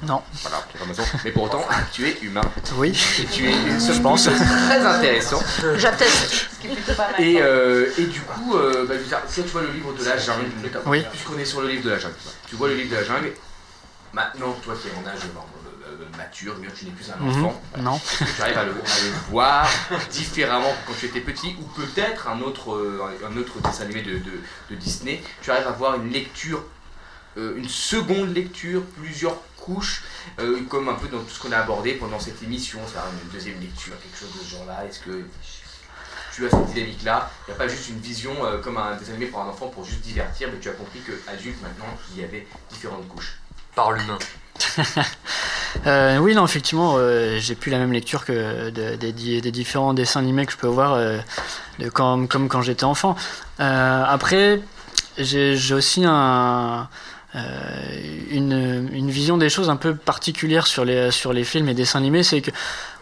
Non. 0.02 0.22
Voilà, 0.42 0.64
tu 0.70 0.78
pas 0.78 0.84
maçon, 0.84 1.02
mais 1.24 1.32
pour 1.32 1.42
autant, 1.44 1.66
tu 1.92 2.06
es 2.08 2.16
humain. 2.22 2.40
Oui. 2.76 2.90
Et 3.20 3.24
tu 3.26 3.48
es, 3.48 3.52
Je 3.52 4.00
pense. 4.00 4.24
très 4.24 4.86
intéressant. 4.86 5.42
J'atteste. 5.76 6.46
Et, 7.18 7.38
euh, 7.40 7.90
et 7.98 8.04
du 8.04 8.20
coup, 8.20 8.56
euh, 8.56 8.86
bah, 8.86 8.94
je 8.94 9.00
veux 9.00 9.06
dire, 9.06 9.20
si 9.28 9.42
tu 9.42 9.48
vois 9.48 9.62
le 9.62 9.72
livre 9.72 9.92
de 9.94 10.04
la 10.04 10.16
jungle, 10.16 10.46
Oui. 10.86 11.04
puisqu'on 11.10 11.36
est 11.38 11.44
sur 11.44 11.60
le 11.62 11.68
livre 11.68 11.84
de 11.84 11.90
la 11.90 11.98
jungle, 11.98 12.14
tu 12.48 12.54
vois 12.56 12.68
le 12.68 12.74
livre 12.76 12.90
de 12.90 12.94
la 12.96 13.04
jungle, 13.04 13.32
maintenant, 14.12 14.52
toi 14.64 14.74
qui 14.80 14.88
es 14.88 14.92
en 14.92 15.06
âge 15.08 15.18
euh, 15.24 15.88
euh, 16.02 16.16
mature, 16.16 16.54
tu 16.76 16.84
n'es 16.84 16.90
plus 16.92 17.10
un 17.10 17.16
Mhm. 17.20 17.44
enfant, 17.44 17.62
Non. 17.78 18.00
tu 18.36 18.42
arrives 18.42 18.58
à 18.58 18.64
le, 18.64 18.70
à 18.70 18.74
le 18.74 19.30
voir 19.30 19.68
différemment 20.12 20.70
que 20.86 20.92
quand 20.92 20.98
tu 21.00 21.06
étais 21.06 21.20
petit, 21.20 21.56
ou 21.60 21.64
peut-être 21.80 22.28
un 22.28 22.40
autre, 22.40 23.00
un 23.28 23.36
autre 23.36 23.60
dessin 23.64 23.84
animé 23.84 24.02
de, 24.02 24.12
de- 24.18 24.40
de 24.70 24.74
Disney, 24.76 25.22
tu 25.42 25.50
arrives 25.50 25.66
à 25.66 25.72
voir 25.72 25.96
une 25.96 26.10
lecture, 26.12 26.62
euh, 27.36 27.56
une 27.56 27.68
seconde 27.68 28.34
lecture, 28.34 28.82
plusieurs 29.00 29.36
euh, 30.40 30.60
comme 30.68 30.88
un 30.88 30.94
peu 30.94 31.08
dans 31.08 31.18
tout 31.22 31.30
ce 31.30 31.40
qu'on 31.40 31.52
a 31.52 31.58
abordé 31.58 31.92
pendant 31.94 32.18
cette 32.20 32.42
émission, 32.42 32.78
ça 32.92 33.04
une 33.22 33.30
deuxième 33.30 33.60
lecture, 33.60 33.92
quelque 34.00 34.18
chose 34.18 34.32
de 34.38 34.44
ce 34.44 34.50
genre-là, 34.56 34.84
est-ce 34.88 35.00
que 35.00 35.24
tu 36.34 36.46
as 36.46 36.50
cette 36.50 36.66
dynamique-là? 36.72 37.30
Il 37.46 37.50
n'y 37.50 37.54
a 37.56 37.58
pas 37.58 37.68
juste 37.68 37.88
une 37.88 37.98
vision 38.00 38.32
euh, 38.44 38.58
comme 38.58 38.76
un 38.78 38.94
dessin 38.96 39.12
animé 39.12 39.26
pour 39.26 39.40
un 39.40 39.48
enfant 39.48 39.68
pour 39.68 39.84
juste 39.84 40.00
divertir, 40.02 40.48
mais 40.52 40.58
tu 40.60 40.68
as 40.68 40.72
compris 40.72 41.00
qu'adulte 41.00 41.60
maintenant, 41.62 41.86
il 42.14 42.20
y 42.20 42.24
avait 42.24 42.46
différentes 42.70 43.06
couches. 43.08 43.38
Par 43.74 43.92
l'humain. 43.92 44.18
Euh, 45.86 46.16
oui, 46.18 46.34
non, 46.34 46.44
effectivement, 46.46 46.94
euh, 46.96 47.38
j'ai 47.38 47.54
plus 47.54 47.70
la 47.70 47.78
même 47.78 47.92
lecture 47.92 48.24
que 48.24 48.70
de- 48.70 48.96
des, 48.96 49.12
di- 49.12 49.40
des 49.40 49.52
différents 49.52 49.92
dessins 49.94 50.18
animés 50.20 50.46
que 50.46 50.52
je 50.52 50.56
peux 50.56 50.66
voir 50.66 50.94
euh, 50.94 51.18
de 51.78 51.88
quand, 51.90 52.26
comme 52.26 52.48
quand 52.48 52.62
j'étais 52.62 52.84
enfant. 52.84 53.14
Euh, 53.60 54.04
après, 54.06 54.60
j'ai 55.18 55.74
aussi 55.74 56.04
un, 56.06 56.88
une, 57.34 58.88
une 58.92 59.10
vision 59.10 59.36
des 59.36 59.48
choses 59.48 59.70
un 59.70 59.76
peu 59.76 59.94
particulière 59.94 60.66
sur 60.66 60.84
les, 60.84 61.10
sur 61.10 61.32
les 61.32 61.44
films 61.44 61.68
et 61.68 61.74
dessins 61.74 61.98
animés. 61.98 62.22
C'est 62.22 62.40
que, 62.40 62.50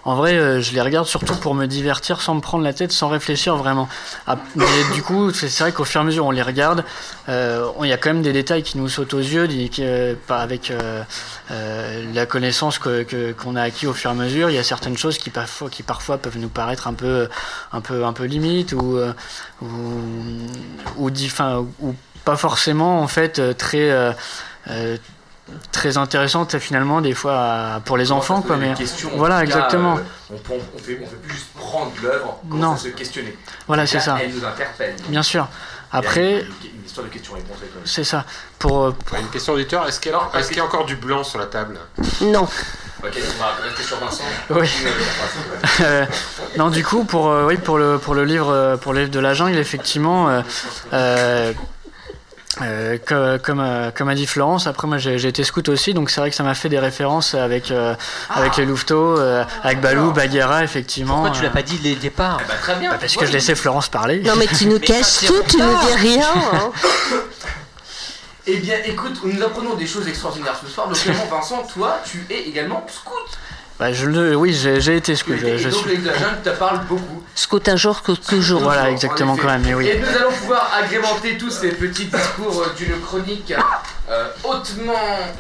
en 0.05 0.15
vrai, 0.15 0.35
euh, 0.35 0.61
je 0.61 0.73
les 0.73 0.81
regarde 0.81 1.07
surtout 1.07 1.35
pour 1.35 1.55
me 1.55 1.67
divertir 1.67 2.21
sans 2.21 2.37
me 2.37 2.41
prendre 2.41 2.63
la 2.63 2.73
tête, 2.73 2.93
sans 2.93 3.09
réfléchir 3.09 3.57
vraiment. 3.57 3.89
Ah, 4.29 4.37
mais 4.55 4.65
du 4.95 5.03
coup, 5.03 5.33
c'est 5.33 5.51
vrai 5.59 5.73
qu'au 5.73 5.85
fur 5.85 6.01
et 6.01 6.03
à 6.03 6.07
mesure 6.07 6.27
on 6.27 6.31
les 6.31 6.43
regarde, 6.43 6.85
euh, 7.29 7.67
il 7.83 7.89
y 7.89 7.93
a 7.93 7.97
quand 7.97 8.11
même 8.11 8.23
des 8.23 8.33
détails 8.33 8.63
qui 8.63 8.79
nous 8.79 8.89
sautent 8.89 9.15
aux 9.15 9.19
yeux, 9.19 9.47
qui, 9.49 9.71
euh, 9.81 10.15
pas 10.29 10.39
avec 10.39 10.71
euh, 10.71 11.03
euh, 11.51 12.05
la 12.15 12.25
connaissance 12.25 12.79
que- 12.79 13.03
que- 13.03 13.33
qu'on 13.33 13.57
a 13.57 13.63
acquis 13.63 13.89
au 13.89 13.93
fur 13.95 14.11
et 14.11 14.13
à 14.13 14.17
mesure. 14.17 14.49
Il 14.49 14.55
y 14.55 14.59
a 14.59 14.63
certaines 14.63 14.97
choses 14.97 15.19
qui 15.19 15.31
parfois, 15.31 15.71
qui 15.71 15.83
parfois 15.83 16.19
peuvent 16.19 16.39
nous 16.39 16.49
paraître 16.51 16.87
un 16.87 16.95
peu, 16.95 17.29
un 17.73 17.81
peu, 17.81 18.05
un 18.05 18.13
peu 18.13 18.25
limite 18.25 18.75
ou, 18.75 18.97
euh, 18.99 19.13
ou, 19.61 19.67
ou, 20.99 21.11
ou 21.81 21.95
pas 22.27 22.37
forcément 22.37 23.01
en 23.01 23.07
fait 23.09 23.39
euh, 23.39 23.55
très 23.55 23.89
euh, 23.91 24.13
euh, 24.69 24.97
très 25.71 25.97
intéressantes 25.97 26.59
finalement 26.59 27.01
des 27.01 27.15
fois 27.15 27.81
pour 27.85 27.97
les 27.97 28.11
enfants 28.11 28.43
quoi 28.43 28.57
mais 28.57 28.75
voilà 29.15 29.37
cas, 29.37 29.43
exactement 29.45 29.97
euh, 29.97 30.01
on, 30.35 30.39
prend- 30.39 30.55
on 30.75 30.79
fait, 30.79 30.99
on 31.03 31.07
fait 31.07 31.17
plus 31.23 31.35
juste 31.35 31.53
prendre 31.55 31.93
l'œuvre, 32.03 32.41
on 32.51 32.57
Non. 32.57 32.77
se 32.77 32.89
questionner. 32.89 33.33
Voilà, 33.69 33.85
Là, 33.85 33.87
c'est 33.87 34.01
ça. 34.01 34.19
Elle 34.21 34.35
nous 34.35 34.45
interpelle. 34.45 34.97
bien 35.09 35.23
sûr 35.23 35.47
après 35.93 36.41
une, 36.41 36.71
une 36.79 36.85
histoire 36.85 37.07
de 37.07 37.13
questions-réponses. 37.13 37.59
avec 37.59 37.73
le- 37.77 37.81
c'est 37.85 38.03
ça 38.03 38.25
pour 38.59 38.89
Une 39.17 39.29
question 39.29 39.53
auditeur, 39.53 39.87
est-ce 39.87 40.01
qu'il 40.01 40.11
y, 40.11 40.15
a- 40.17 40.31
est-ce 40.39 40.49
qu'il 40.49 40.57
y 40.57 40.61
a 40.61 40.65
encore 40.65 40.85
du 40.85 40.97
blanc 40.97 41.23
sur 41.23 41.39
la 41.39 41.47
table? 41.47 41.79
Non. 42.23 42.43
Ok, 43.05 43.13
on 43.15 43.41
va 43.41 43.53
rester 43.63 43.83
sur 43.85 43.99
Vincent. 44.01 44.25
Oui. 44.51 44.69
Euh, 45.83 46.07
non, 46.59 46.71
du 46.71 46.83
coup, 46.83 47.05
pour, 47.05 47.29
euh, 47.31 47.47
oui, 47.47 47.57
pour, 47.57 47.79
le, 47.79 47.99
pour, 47.99 48.15
le 48.15 48.25
livre, 48.25 48.77
pour 48.83 48.95
le 48.95 49.01
livre 49.01 49.11
de 49.13 49.21
la 49.21 49.33
jungle, 49.35 49.59
effectivement, 49.59 50.43
euh, 50.93 51.53
euh, 52.63 52.97
comme, 53.07 53.61
euh, 53.61 53.91
comme 53.95 54.09
a 54.09 54.15
dit 54.15 54.27
Florence, 54.27 54.67
après 54.67 54.87
moi 54.89 54.99
j'ai 54.99 55.15
été 55.27 55.45
scout 55.45 55.69
aussi, 55.69 55.93
donc 55.95 56.11
c'est 56.11 56.21
vrai 56.21 56.31
que 56.31 56.37
ça 56.37 56.43
m'a 56.43 56.55
fait 56.55 56.69
des 56.69 56.79
références 56.79 57.35
avec, 57.35 57.71
euh, 57.71 57.95
avec 58.31 58.57
les 58.57 58.65
louveteaux, 58.65 59.19
euh, 59.19 59.45
avec 59.63 59.81
Balou, 59.81 60.13
Bagheera, 60.13 60.65
effectivement. 60.65 61.15
Pourquoi 61.17 61.31
tu 61.31 61.43
l'as 61.43 61.51
pas 61.51 61.63
dit 61.63 61.79
dès 61.79 61.91
le 61.91 61.97
départ 62.01 62.39
Bah, 62.49 62.55
très 62.61 62.77
bien. 62.77 62.91
bah, 62.91 62.97
Parce 63.01 63.15
que 63.17 63.27
je 63.27 63.33
laissais 63.33 63.55
Florence 63.55 63.89
parler. 63.89 64.21
Non, 64.23 64.35
mais 64.39 64.47
tu 64.47 64.67
nous 64.67 64.79
caches 64.79 65.27
tout, 65.27 65.43
tu 65.49 65.59
nous 65.59 65.79
dis 65.81 65.95
rien. 66.17 66.27
hein. 66.53 66.73
Eh 68.49 68.59
bien, 68.59 68.77
écoute, 68.85 69.19
nous 69.25 69.43
apprenons 69.43 69.75
des 69.75 69.89
choses 69.89 70.07
extraordinaires 70.07 70.55
ce 70.63 70.69
soir. 70.71 70.89
Notamment, 70.89 71.27
Vincent, 71.29 71.67
toi, 71.75 71.99
tu 72.05 72.25
es 72.31 72.43
également 72.49 72.87
scout. 72.89 73.13
Bah, 73.79 73.93
je 73.93 74.07
le, 74.07 74.35
oui, 74.37 74.55
j'ai 74.55 74.97
été 74.97 75.15
scout, 75.15 75.35
je, 75.39 75.47
et 75.47 75.59
je 75.59 75.69
donc, 75.69 75.81
suis. 75.87 75.97
jungle 75.97 76.41
te 76.43 76.49
parlent 76.49 76.81
beaucoup. 76.89 77.23
Jour, 77.77 77.97
scout 77.99 78.21
toujours. 78.27 78.63
Voilà, 78.63 78.91
exactement, 78.91 79.35
En 79.35 79.37
quand 79.37 79.49
même, 79.49 79.63
mais 79.67 79.75
oui. 79.75 79.87
Et 79.87 79.99
nous 79.99 80.09
allons 80.09 80.33
pouvoir 80.33 80.71
agrémenter 80.83 81.37
tous 81.37 81.51
ces 81.51 81.69
petits 81.69 82.07
discours 82.07 82.63
euh, 82.63 82.73
d'une 82.75 82.99
chronique 83.03 83.53
euh, 84.09 84.29
hautement, 84.45 84.95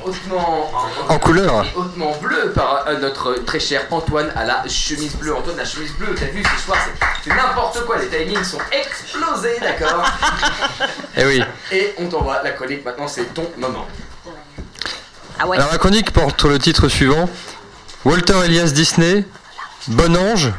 hautement 0.04 0.70
En 1.08 1.18
couleur. 1.18 1.64
et 1.64 1.78
hautement 1.78 2.14
bleue 2.20 2.52
par 2.54 2.84
euh, 2.88 2.98
notre 2.98 3.42
très 3.46 3.58
cher 3.58 3.86
Antoine 3.90 4.30
à 4.36 4.44
la 4.44 4.68
chemise 4.68 5.16
bleue. 5.16 5.34
Antoine, 5.34 5.56
la 5.56 5.64
chemise 5.64 5.92
bleue, 5.92 6.14
t'as 6.14 6.26
vu 6.26 6.42
ce 6.42 6.62
soir, 6.62 6.76
c'est- 7.24 7.30
n'importe 7.34 7.86
quoi, 7.86 7.96
les 7.96 8.08
timings 8.08 8.44
sont 8.44 8.58
explosés, 8.70 9.58
d'accord? 9.62 10.04
Eh 11.16 11.24
oui. 11.24 11.42
Et 11.72 11.94
on 11.98 12.06
t'envoie 12.08 12.42
la 12.42 12.50
chronique 12.50 12.84
maintenant, 12.84 13.08
c'est 13.08 13.32
ton 13.32 13.50
moment. 13.56 13.86
Ah 15.38 15.46
ouais. 15.46 15.56
Alors 15.58 15.70
la 15.72 15.78
chronique 15.78 16.12
porte 16.12 16.44
le 16.44 16.58
titre 16.58 16.88
suivant 16.88 17.28
Walter 18.06 18.44
Elias 18.44 18.70
Disney, 18.70 19.24
Bon 19.88 20.16
ange 20.16 20.52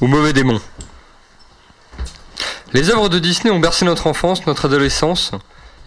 ou 0.00 0.06
mauvais 0.06 0.32
démon? 0.32 0.60
Les 2.72 2.90
œuvres 2.90 3.08
de 3.08 3.18
Disney 3.18 3.50
ont 3.50 3.58
bercé 3.58 3.84
notre 3.84 4.06
enfance, 4.06 4.46
notre 4.46 4.66
adolescence 4.66 5.32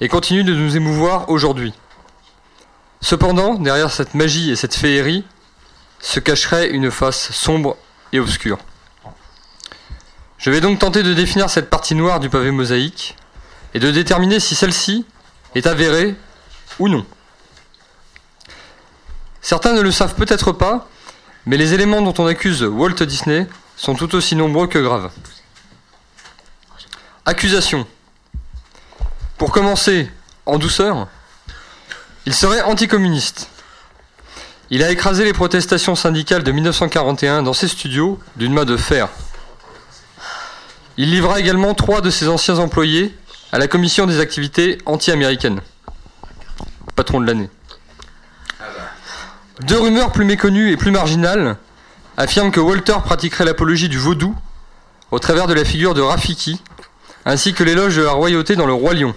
et 0.01 0.09
continuent 0.09 0.43
de 0.43 0.53
nous 0.53 0.75
émouvoir 0.75 1.29
aujourd'hui. 1.29 1.71
Cependant, 2.99 3.53
derrière 3.53 3.93
cette 3.93 4.13
magie 4.13 4.51
et 4.51 4.57
cette 4.57 4.75
féerie 4.75 5.23
se 6.01 6.19
cacherait 6.19 6.71
une 6.71 6.91
face 6.91 7.31
sombre 7.31 7.77
et 8.11 8.19
obscure. 8.19 8.57
Je 10.37 10.51
vais 10.51 10.59
donc 10.59 10.79
tenter 10.79 11.01
de 11.01 11.13
définir 11.13 11.49
cette 11.49 11.69
partie 11.69 11.95
noire 11.95 12.19
du 12.19 12.29
pavé 12.29 12.51
mosaïque 12.51 13.15
et 13.73 13.79
de 13.79 13.89
déterminer 13.89 14.41
si 14.41 14.53
celle-ci 14.53 15.05
est 15.55 15.65
avérée 15.65 16.13
ou 16.77 16.89
non. 16.89 17.05
Certains 19.39 19.71
ne 19.71 19.81
le 19.81 19.91
savent 19.91 20.15
peut-être 20.15 20.51
pas, 20.51 20.89
mais 21.45 21.57
les 21.57 21.73
éléments 21.73 22.01
dont 22.01 22.13
on 22.17 22.25
accuse 22.25 22.63
Walt 22.63 23.03
Disney 23.03 23.47
sont 23.77 23.95
tout 23.95 24.15
aussi 24.15 24.35
nombreux 24.35 24.67
que 24.67 24.79
graves. 24.79 25.11
Accusation. 27.25 27.85
Pour 29.37 29.51
commencer, 29.51 30.09
en 30.45 30.57
douceur, 30.57 31.07
il 32.25 32.33
serait 32.33 32.61
anticommuniste. 32.61 33.49
Il 34.71 34.83
a 34.83 34.89
écrasé 34.89 35.23
les 35.23 35.33
protestations 35.33 35.95
syndicales 35.95 36.43
de 36.43 36.51
1941 36.51 37.43
dans 37.43 37.53
ses 37.53 37.67
studios 37.67 38.19
d'une 38.35 38.53
main 38.53 38.65
de 38.65 38.77
fer. 38.77 39.09
Il 40.97 41.11
livra 41.11 41.39
également 41.39 41.73
trois 41.73 42.01
de 42.01 42.09
ses 42.09 42.27
anciens 42.27 42.57
employés 42.57 43.15
à 43.51 43.59
la 43.59 43.67
commission 43.67 44.07
des 44.07 44.19
activités 44.19 44.79
anti-américaines. 44.85 45.61
Patron 46.95 47.19
de 47.19 47.27
l'année. 47.27 47.49
Deux 49.61 49.79
rumeurs 49.79 50.11
plus 50.11 50.25
méconnues 50.25 50.71
et 50.71 50.77
plus 50.77 50.91
marginales 50.91 51.57
affirment 52.17 52.51
que 52.51 52.59
Walter 52.59 52.97
pratiquerait 53.03 53.45
l'apologie 53.45 53.87
du 53.87 53.97
vaudou 53.97 54.35
au 55.11 55.19
travers 55.19 55.47
de 55.47 55.53
la 55.53 55.63
figure 55.63 55.93
de 55.93 56.01
Rafiki, 56.01 56.61
ainsi 57.25 57.53
que 57.53 57.63
l'éloge 57.63 57.95
de 57.95 58.03
la 58.03 58.11
royauté 58.11 58.57
dans 58.57 58.65
le 58.65 58.73
roi 58.73 58.93
lion. 58.93 59.15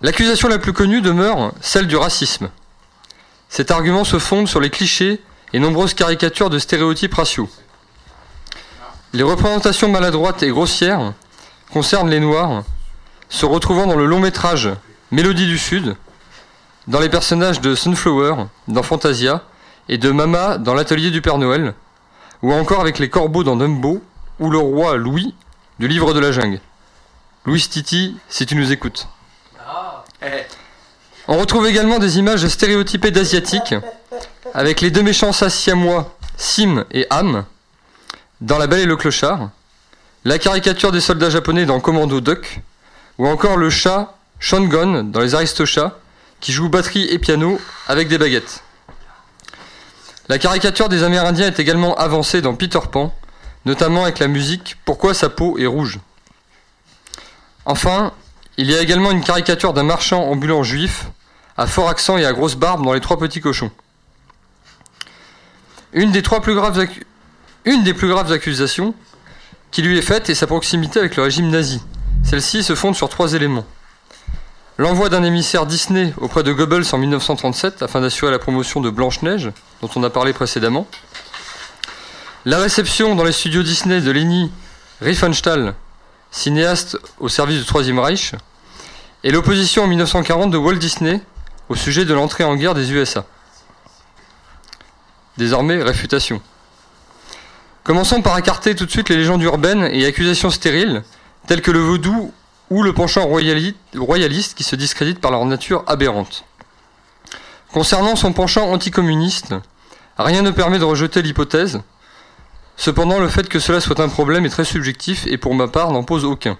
L'accusation 0.00 0.48
la 0.48 0.58
plus 0.58 0.72
connue 0.72 1.02
demeure 1.02 1.52
celle 1.60 1.86
du 1.86 1.96
racisme. 1.96 2.48
Cet 3.50 3.70
argument 3.70 4.04
se 4.04 4.18
fonde 4.18 4.48
sur 4.48 4.60
les 4.60 4.70
clichés 4.70 5.22
et 5.52 5.58
nombreuses 5.58 5.94
caricatures 5.94 6.50
de 6.50 6.58
stéréotypes 6.58 7.14
raciaux. 7.14 7.48
Les 9.12 9.22
représentations 9.22 9.90
maladroites 9.90 10.42
et 10.42 10.48
grossières 10.48 11.12
concernent 11.72 12.10
les 12.10 12.20
Noirs, 12.20 12.64
se 13.28 13.44
retrouvant 13.44 13.86
dans 13.86 13.96
le 13.96 14.06
long 14.06 14.18
métrage 14.18 14.70
Mélodie 15.10 15.46
du 15.46 15.58
Sud, 15.58 15.96
dans 16.86 17.00
les 17.00 17.08
personnages 17.08 17.60
de 17.60 17.74
Sunflower, 17.74 18.46
dans 18.68 18.82
Fantasia, 18.82 19.42
et 19.88 19.98
de 19.98 20.10
Mama 20.10 20.58
dans 20.58 20.74
l'atelier 20.74 21.10
du 21.10 21.22
Père 21.22 21.38
Noël, 21.38 21.74
ou 22.42 22.52
encore 22.52 22.80
avec 22.80 22.98
les 22.98 23.10
corbeaux 23.10 23.44
dans 23.44 23.56
Dumbo, 23.56 24.02
ou 24.38 24.50
le 24.50 24.58
roi 24.58 24.96
Louis 24.96 25.34
du 25.78 25.88
livre 25.88 26.12
de 26.14 26.20
la 26.20 26.32
jungle. 26.32 26.60
Louis 27.44 27.60
Titi, 27.60 28.16
si 28.28 28.46
tu 28.46 28.56
nous 28.56 28.72
écoutes. 28.72 29.08
On 31.28 31.38
retrouve 31.38 31.66
également 31.66 31.98
des 31.98 32.18
images 32.18 32.46
stéréotypées 32.46 33.10
d'asiatiques, 33.10 33.74
avec 34.54 34.80
les 34.80 34.90
deux 34.90 35.02
méchants 35.02 35.32
siamois, 35.32 36.14
Sim 36.36 36.84
et 36.90 37.06
Am, 37.10 37.44
dans 38.40 38.58
La 38.58 38.66
Belle 38.66 38.80
et 38.80 38.86
le 38.86 38.96
Clochard, 38.96 39.50
la 40.24 40.38
caricature 40.38 40.92
des 40.92 41.00
soldats 41.00 41.30
japonais 41.30 41.66
dans 41.66 41.80
Commando 41.80 42.20
Duck, 42.20 42.60
ou 43.18 43.26
encore 43.26 43.56
le 43.56 43.70
chat 43.70 44.14
Shongon 44.38 45.04
dans 45.04 45.20
Les 45.20 45.34
Aristochats, 45.34 45.98
qui 46.44 46.52
joue 46.52 46.68
batterie 46.68 47.04
et 47.04 47.18
piano 47.18 47.58
avec 47.88 48.06
des 48.06 48.18
baguettes. 48.18 48.62
La 50.28 50.38
caricature 50.38 50.90
des 50.90 51.02
Amérindiens 51.02 51.46
est 51.46 51.58
également 51.58 51.94
avancée 51.94 52.42
dans 52.42 52.54
Peter 52.54 52.80
Pan, 52.92 53.14
notamment 53.64 54.02
avec 54.02 54.18
la 54.18 54.28
musique 54.28 54.76
Pourquoi 54.84 55.14
sa 55.14 55.30
peau 55.30 55.56
est 55.56 55.64
rouge. 55.64 56.00
Enfin, 57.64 58.12
il 58.58 58.70
y 58.70 58.74
a 58.74 58.82
également 58.82 59.10
une 59.10 59.22
caricature 59.22 59.72
d'un 59.72 59.84
marchand 59.84 60.22
ambulant 60.22 60.62
juif, 60.62 61.06
à 61.56 61.66
fort 61.66 61.88
accent 61.88 62.18
et 62.18 62.26
à 62.26 62.34
grosse 62.34 62.56
barbe 62.56 62.84
dans 62.84 62.92
Les 62.92 63.00
Trois 63.00 63.18
Petits 63.18 63.40
Cochons. 63.40 63.70
Une 65.94 66.12
des, 66.12 66.20
trois 66.20 66.42
plus 66.42 66.54
graves 66.54 66.86
une 67.64 67.84
des 67.84 67.94
plus 67.94 68.08
graves 68.08 68.30
accusations 68.30 68.94
qui 69.70 69.80
lui 69.80 69.96
est 69.96 70.02
faite 70.02 70.28
est 70.28 70.34
sa 70.34 70.46
proximité 70.46 70.98
avec 70.98 71.16
le 71.16 71.22
régime 71.22 71.48
nazi. 71.48 71.80
Celle-ci 72.22 72.62
se 72.62 72.74
fonde 72.74 72.96
sur 72.96 73.08
trois 73.08 73.32
éléments. 73.32 73.64
L'envoi 74.76 75.08
d'un 75.08 75.22
émissaire 75.22 75.66
Disney 75.66 76.12
auprès 76.16 76.42
de 76.42 76.52
Goebbels 76.52 76.86
en 76.90 76.98
1937 76.98 77.82
afin 77.82 78.00
d'assurer 78.00 78.32
la 78.32 78.40
promotion 78.40 78.80
de 78.80 78.90
Blanche-Neige, 78.90 79.52
dont 79.80 79.90
on 79.94 80.02
a 80.02 80.10
parlé 80.10 80.32
précédemment. 80.32 80.88
La 82.44 82.58
réception 82.58 83.14
dans 83.14 83.22
les 83.22 83.30
studios 83.30 83.62
Disney 83.62 84.00
de 84.00 84.10
Leni 84.10 84.50
Riefenstahl, 85.00 85.74
cinéaste 86.32 86.98
au 87.20 87.28
service 87.28 87.60
du 87.60 87.64
Troisième 87.64 88.00
Reich, 88.00 88.32
et 89.22 89.30
l'opposition 89.30 89.84
en 89.84 89.86
1940 89.86 90.50
de 90.50 90.56
Walt 90.56 90.74
Disney 90.74 91.20
au 91.68 91.76
sujet 91.76 92.04
de 92.04 92.12
l'entrée 92.12 92.42
en 92.42 92.56
guerre 92.56 92.74
des 92.74 92.92
USA. 92.92 93.26
Désormais, 95.36 95.80
réfutation. 95.84 96.42
Commençons 97.84 98.22
par 98.22 98.36
écarter 98.38 98.74
tout 98.74 98.86
de 98.86 98.90
suite 98.90 99.08
les 99.08 99.16
légendes 99.16 99.42
urbaines 99.42 99.88
et 99.92 100.04
accusations 100.04 100.50
stériles, 100.50 101.04
telles 101.46 101.62
que 101.62 101.70
le 101.70 101.78
vaudou 101.78 102.32
ou 102.70 102.82
le 102.82 102.92
penchant 102.92 103.26
royali- 103.26 103.74
royaliste 103.96 104.56
qui 104.56 104.64
se 104.64 104.76
discrédite 104.76 105.20
par 105.20 105.30
leur 105.30 105.44
nature 105.44 105.84
aberrante. 105.86 106.44
Concernant 107.72 108.16
son 108.16 108.32
penchant 108.32 108.70
anticommuniste, 108.70 109.54
rien 110.18 110.42
ne 110.42 110.50
permet 110.50 110.78
de 110.78 110.84
rejeter 110.84 111.22
l'hypothèse. 111.22 111.82
Cependant, 112.76 113.18
le 113.18 113.28
fait 113.28 113.48
que 113.48 113.58
cela 113.58 113.80
soit 113.80 114.00
un 114.00 114.08
problème 114.08 114.46
est 114.46 114.50
très 114.50 114.64
subjectif 114.64 115.26
et 115.26 115.36
pour 115.38 115.54
ma 115.54 115.68
part 115.68 115.92
n'en 115.92 116.02
pose 116.04 116.24
aucun. 116.24 116.58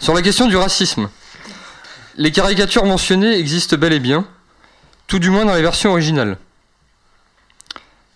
Sur 0.00 0.14
la 0.14 0.22
question 0.22 0.46
du 0.46 0.56
racisme, 0.56 1.08
les 2.16 2.32
caricatures 2.32 2.84
mentionnées 2.84 3.36
existent 3.38 3.76
bel 3.76 3.92
et 3.92 4.00
bien, 4.00 4.24
tout 5.06 5.18
du 5.18 5.30
moins 5.30 5.44
dans 5.44 5.54
les 5.54 5.62
versions 5.62 5.90
originales. 5.90 6.38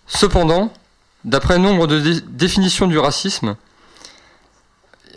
Cependant, 0.07 0.71
d'après 1.25 1.57
nombre 1.57 1.87
de 1.87 1.99
dé- 1.99 2.21
définitions 2.27 2.87
du 2.87 2.97
racisme, 2.99 3.55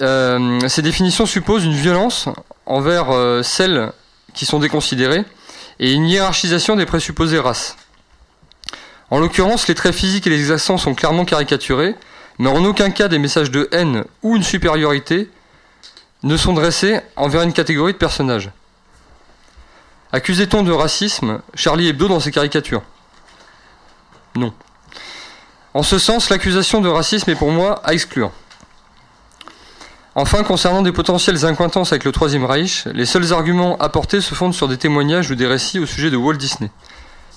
euh, 0.00 0.68
ces 0.68 0.82
définitions 0.82 1.26
supposent 1.26 1.64
une 1.64 1.72
violence 1.72 2.28
envers 2.66 3.10
euh, 3.10 3.42
celles 3.42 3.92
qui 4.34 4.46
sont 4.46 4.58
déconsidérées 4.58 5.24
et 5.78 5.92
une 5.92 6.06
hiérarchisation 6.06 6.76
des 6.76 6.86
présupposées 6.86 7.38
races. 7.38 7.76
En 9.10 9.20
l'occurrence, 9.20 9.68
les 9.68 9.74
traits 9.74 9.94
physiques 9.94 10.26
et 10.26 10.30
les 10.30 10.50
accents 10.50 10.78
sont 10.78 10.94
clairement 10.94 11.24
caricaturés, 11.24 11.94
mais 12.38 12.50
en 12.50 12.64
aucun 12.64 12.90
cas 12.90 13.08
des 13.08 13.18
messages 13.18 13.50
de 13.50 13.68
haine 13.72 14.04
ou 14.22 14.36
une 14.36 14.42
supériorité 14.42 15.30
ne 16.22 16.36
sont 16.36 16.52
dressés 16.52 17.00
envers 17.14 17.42
une 17.42 17.52
catégorie 17.52 17.92
de 17.92 17.98
personnages. 17.98 18.50
Accusait-on 20.12 20.62
de 20.62 20.72
racisme 20.72 21.40
Charlie 21.54 21.88
Hebdo 21.88 22.08
dans 22.08 22.20
ses 22.20 22.32
caricatures? 22.32 22.82
Non. 24.34 24.52
En 25.74 25.82
ce 25.82 25.98
sens, 25.98 26.30
l'accusation 26.30 26.80
de 26.80 26.88
racisme 26.88 27.30
est 27.30 27.36
pour 27.36 27.50
moi 27.50 27.80
à 27.84 27.92
exclure. 27.92 28.32
Enfin, 30.18 30.42
concernant 30.44 30.80
des 30.80 30.92
potentielles 30.92 31.44
incointances 31.44 31.92
avec 31.92 32.04
le 32.04 32.10
Troisième 32.12 32.46
Reich, 32.46 32.86
les 32.94 33.04
seuls 33.04 33.34
arguments 33.34 33.76
apportés 33.78 34.22
se 34.22 34.34
fondent 34.34 34.54
sur 34.54 34.66
des 34.66 34.78
témoignages 34.78 35.30
ou 35.30 35.34
des 35.34 35.46
récits 35.46 35.78
au 35.78 35.84
sujet 35.84 36.10
de 36.10 36.16
Walt 36.16 36.36
Disney. 36.38 36.70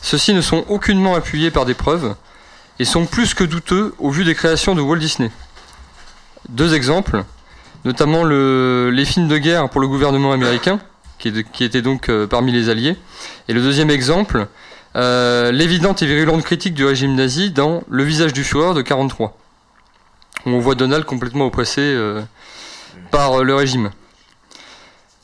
Ceux-ci 0.01 0.34
ne 0.34 0.39
sont 0.39 0.64
aucunement 0.69 1.14
appuyés 1.15 1.51
par 1.51 1.65
des 1.65 1.73
preuves 1.73 2.15
et 2.80 2.85
sont 2.85 3.06
plus 3.06 3.34
que 3.34 3.43
douteux 3.43 3.93
au 3.99 4.11
vu 4.11 4.23
des 4.23 4.34
créations 4.34 4.76
de 4.76 4.81
Walt 4.81 4.99
Disney. 4.99 5.30
Deux 6.47 6.73
exemples, 6.73 7.26
notamment 7.84 8.23
le- 8.23 8.91
les 8.93 9.03
films 9.03 9.27
de 9.27 9.38
guerre 9.38 9.68
pour 9.69 9.81
le 9.81 9.88
gouvernement 9.89 10.31
américain, 10.31 10.80
qui, 11.18 11.34
de- 11.34 11.41
qui 11.41 11.65
était 11.65 11.81
donc 11.81 12.07
euh, 12.07 12.27
parmi 12.27 12.53
les 12.53 12.69
alliés, 12.69 12.95
et 13.49 13.53
le 13.53 13.61
deuxième 13.61 13.89
exemple, 13.89 14.47
euh, 14.95 15.51
l'évidente 15.51 16.01
et 16.01 16.06
virulente 16.06 16.43
critique 16.45 16.73
du 16.76 16.85
régime 16.85 17.14
nazi 17.14 17.51
dans 17.51 17.84
Le 17.89 18.03
visage 18.06 18.31
du 18.31 18.45
Führer 18.45 18.68
de 18.73 18.80
1943, 18.84 19.38
où 20.45 20.49
on 20.51 20.60
voit 20.60 20.76
Donald 20.76 21.03
complètement 21.03 21.45
oppressé 21.47 21.81
euh, 21.81 22.22
par 23.11 23.40
euh, 23.40 23.44
le 23.44 23.56
régime. 23.56 23.91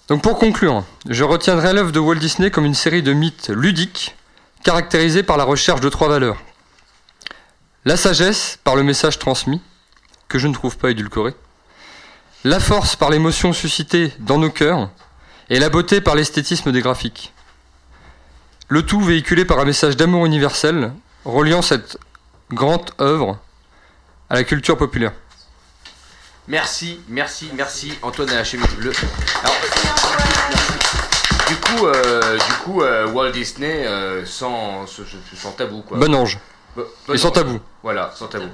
Donc 0.07 0.21
pour 0.21 0.37
conclure, 0.37 0.83
je 1.09 1.23
retiendrai 1.23 1.73
l'œuvre 1.73 1.91
de 1.91 1.99
Walt 1.99 2.15
Disney 2.15 2.51
comme 2.51 2.65
une 2.65 2.75
série 2.75 3.01
de 3.01 3.13
mythes 3.13 3.49
ludiques 3.49 4.15
caractérisés 4.63 5.23
par 5.23 5.37
la 5.37 5.43
recherche 5.43 5.81
de 5.81 5.89
trois 5.89 6.09
valeurs. 6.09 6.37
La 7.85 7.97
sagesse 7.97 8.59
par 8.63 8.75
le 8.75 8.83
message 8.83 9.19
transmis, 9.19 9.61
que 10.27 10.39
je 10.39 10.47
ne 10.47 10.53
trouve 10.53 10.77
pas 10.77 10.91
édulcoré. 10.91 11.33
La 12.43 12.59
force 12.59 12.95
par 12.95 13.09
l'émotion 13.09 13.53
suscitée 13.53 14.13
dans 14.19 14.37
nos 14.37 14.49
cœurs. 14.49 14.89
Et 15.49 15.59
la 15.59 15.69
beauté 15.69 16.01
par 16.01 16.15
l'esthétisme 16.15 16.71
des 16.71 16.81
graphiques. 16.81 17.31
Le 18.67 18.83
tout 18.83 18.99
véhiculé 19.01 19.45
par 19.45 19.59
un 19.59 19.65
message 19.65 19.95
d'amour 19.95 20.25
universel, 20.25 20.91
reliant 21.23 21.61
cette 21.61 21.99
grande 22.51 22.89
œuvre 22.99 23.39
à 24.29 24.35
la 24.35 24.43
culture 24.43 24.77
populaire. 24.77 25.13
Merci, 26.47 26.99
merci, 27.09 27.49
merci 27.55 27.93
Antoine 28.03 28.29
à 28.29 28.35
la 28.35 28.43
chemise 28.43 28.69
bleue. 28.75 28.93
Alors, 29.43 29.55
du 31.47 31.55
coup, 31.55 31.87
euh, 31.87 32.37
du 32.37 32.53
coup 32.63 32.81
euh, 32.83 33.07
Walt 33.07 33.31
Disney 33.31 33.85
euh, 33.87 34.25
sans, 34.25 34.85
tabou 35.57 35.81
quoi. 35.81 35.97
Bon 35.97 36.13
ange. 36.13 36.37
Et 37.11 37.17
sans 37.17 37.31
tabou. 37.31 37.59
Voilà, 37.85 38.11
sans 38.15 38.25
tabou. 38.25 38.47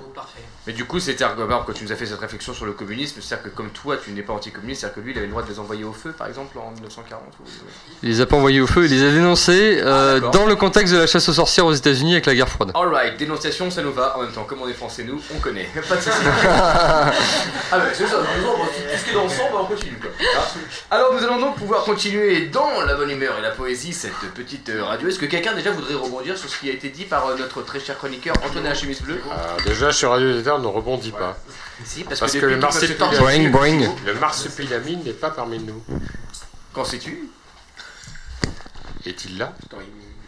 Mais 0.68 0.74
du 0.74 0.84
coup, 0.84 1.00
c'était 1.00 1.24
argument 1.24 1.64
quand 1.66 1.72
tu 1.72 1.86
nous 1.86 1.92
as 1.94 1.96
fait 1.96 2.06
cette 2.06 2.20
réflexion 2.20 2.54
sur 2.54 2.66
le 2.66 2.74
communisme, 2.74 3.22
c'est-à-dire 3.22 3.46
que 3.46 3.56
comme 3.56 3.70
toi, 3.70 3.96
tu 3.96 4.12
n'es 4.12 4.24
pas 4.24 4.34
anticommuniste, 4.34 4.82
c'est-à-dire 4.82 4.96
que 4.96 5.00
lui, 5.00 5.14
il 5.14 5.18
avait 5.18 5.28
le 5.28 5.32
droit 5.32 5.42
de 5.42 5.48
les 5.48 5.58
envoyer 5.58 5.86
au 5.86 5.94
feu, 5.94 6.12
par 6.12 6.28
exemple, 6.28 6.58
en 6.60 6.70
1940 6.72 7.24
ou... 7.40 7.44
Il 8.04 8.10
les 8.10 8.20
a 8.20 8.26
pas 8.26 8.36
envoyés 8.36 8.60
au 8.60 8.68
feu, 8.68 8.84
il 8.84 8.92
les 8.92 9.08
a 9.08 9.10
dénoncés 9.10 9.80
euh, 9.80 10.16
d'accord. 10.16 10.32
dans 10.32 10.46
le 10.48 10.58
contexte 10.58 10.94
de 10.94 11.00
la 11.00 11.08
chasse 11.08 11.30
aux 11.30 11.34
sorcières 11.34 11.66
aux 11.66 11.72
États-Unis 11.72 12.12
avec 12.12 12.26
la 12.26 12.36
guerre 12.36 12.50
froide. 12.50 12.74
Alright, 12.76 13.16
dénonciation, 13.16 13.72
ça 13.72 13.82
nous 13.82 13.94
va. 13.94 14.18
En 14.18 14.24
même 14.24 14.34
temps, 14.34 14.44
comme 14.44 14.62
on 14.62 14.68
est 14.68 14.74
français, 14.74 15.06
nous, 15.06 15.22
on 15.34 15.40
connaît. 15.40 15.70
Pas 15.88 15.96
de 15.96 16.02
soucis. 16.02 16.18
ah, 16.50 17.12
bah, 17.72 17.80
c'est 17.94 18.08
ça, 18.08 18.18
tout 18.18 18.98
ce 18.98 19.04
qui 19.06 19.12
est 19.12 19.14
dans 19.14 19.24
le 19.24 19.30
sang, 19.30 19.50
bah, 19.50 19.60
on 19.62 19.66
continue, 19.66 19.98
quoi. 19.98 20.10
Ah. 20.36 20.94
Alors, 20.94 21.14
nous 21.14 21.24
allons 21.24 21.40
donc 21.40 21.56
pouvoir 21.56 21.86
continuer 21.86 22.48
dans 22.48 22.82
la 22.82 22.96
bonne 22.96 23.12
humeur 23.12 23.40
et 23.40 23.42
la 23.42 23.52
poésie, 23.52 23.94
cette 23.94 24.20
petite 24.36 24.68
euh, 24.68 24.84
radio. 24.84 25.08
Est-ce 25.08 25.20
que 25.20 25.26
quelqu'un 25.26 25.54
déjà 25.54 25.72
voudrait 25.72 25.96
rebondir 25.96 26.38
sur 26.38 26.50
ce 26.50 26.60
qui 26.60 26.70
a 26.70 26.74
été 26.74 26.90
dit 26.90 27.06
par 27.06 27.28
euh, 27.28 27.38
notre 27.38 27.62
très 27.62 27.80
cher 27.80 27.98
chroniqueur 27.98 28.36
Antoine 28.46 28.66
à 28.66 28.70
la 28.70 28.76
chemise 28.76 29.02
bleue 29.02 29.21
Ah, 29.30 29.58
déjà, 29.66 29.92
sur 29.92 30.12
Radio 30.12 30.38
Éther, 30.40 30.60
ne 30.60 30.68
rebondit 30.68 31.12
pas. 31.12 31.38
Si, 31.84 32.04
parce 32.04 32.20
parce 32.20 32.34
que 32.34 32.46
le 32.46 32.58
marsupilami- 32.58 33.50
Boing, 33.50 33.50
boing. 33.50 33.96
le 34.06 34.14
marsupilami 34.16 34.98
n'est 34.98 35.14
pas 35.14 35.32
parmi 35.32 35.60
nous. 35.60 35.84
Qu'en 36.74 36.86
sais-tu? 36.86 37.30
Est-il 39.06 39.38
là? 39.38 39.54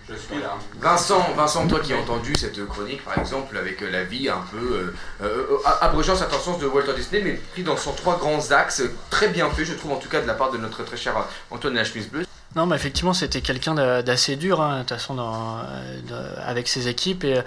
Je 0.10 0.15
suis 0.15 0.41
là. 0.41 0.57
Vincent, 0.82 1.26
Vincent, 1.36 1.65
toi 1.68 1.80
qui 1.80 1.94
as 1.94 1.98
entendu 1.98 2.34
cette 2.36 2.65
chronique 2.68 3.03
par 3.06 3.18
exemple 3.18 3.57
avec 3.57 3.82
euh, 3.82 3.90
la 3.90 4.03
vie 4.03 4.28
un 4.28 4.44
peu 4.52 4.57
euh, 4.57 4.94
euh, 5.22 5.45
euh, 5.52 5.57
abrégeant 5.80 6.15
certains 6.15 6.40
sens 6.40 6.60
de 6.60 6.65
Walter 6.68 6.94
Disney, 6.94 7.22
mais 7.24 7.34
pris 7.53 7.64
dans 7.64 7.78
son 7.78 7.94
trois 7.94 8.18
grands 8.18 8.52
axes, 8.52 8.82
très 9.10 9.30
bien 9.30 9.49
fait, 9.52 9.64
je 9.64 9.74
trouve 9.74 9.94
en 9.94 9.95
tout 9.98 10.10
cas 10.10 10.20
de 10.20 10.28
la 10.28 10.34
part 10.34 10.52
de 10.52 10.57
notre 10.57 10.84
très 10.84 10.98
cher 10.98 11.15
Antoine 11.52 11.82
bleue. 12.11 12.26
Non, 12.55 12.67
mais 12.67 12.75
effectivement, 12.75 13.13
c'était 13.15 13.41
quelqu'un 13.41 13.73
d'a- 13.73 14.03
d'assez 14.03 14.35
dur, 14.35 14.61
hein, 14.61 14.75
de 14.75 14.80
toute 14.81 14.89
façon, 14.89 15.15
euh, 15.19 16.01
de- 16.07 16.39
avec 16.41 16.67
ses 16.67 16.88
équipes. 16.88 17.23
Et, 17.23 17.41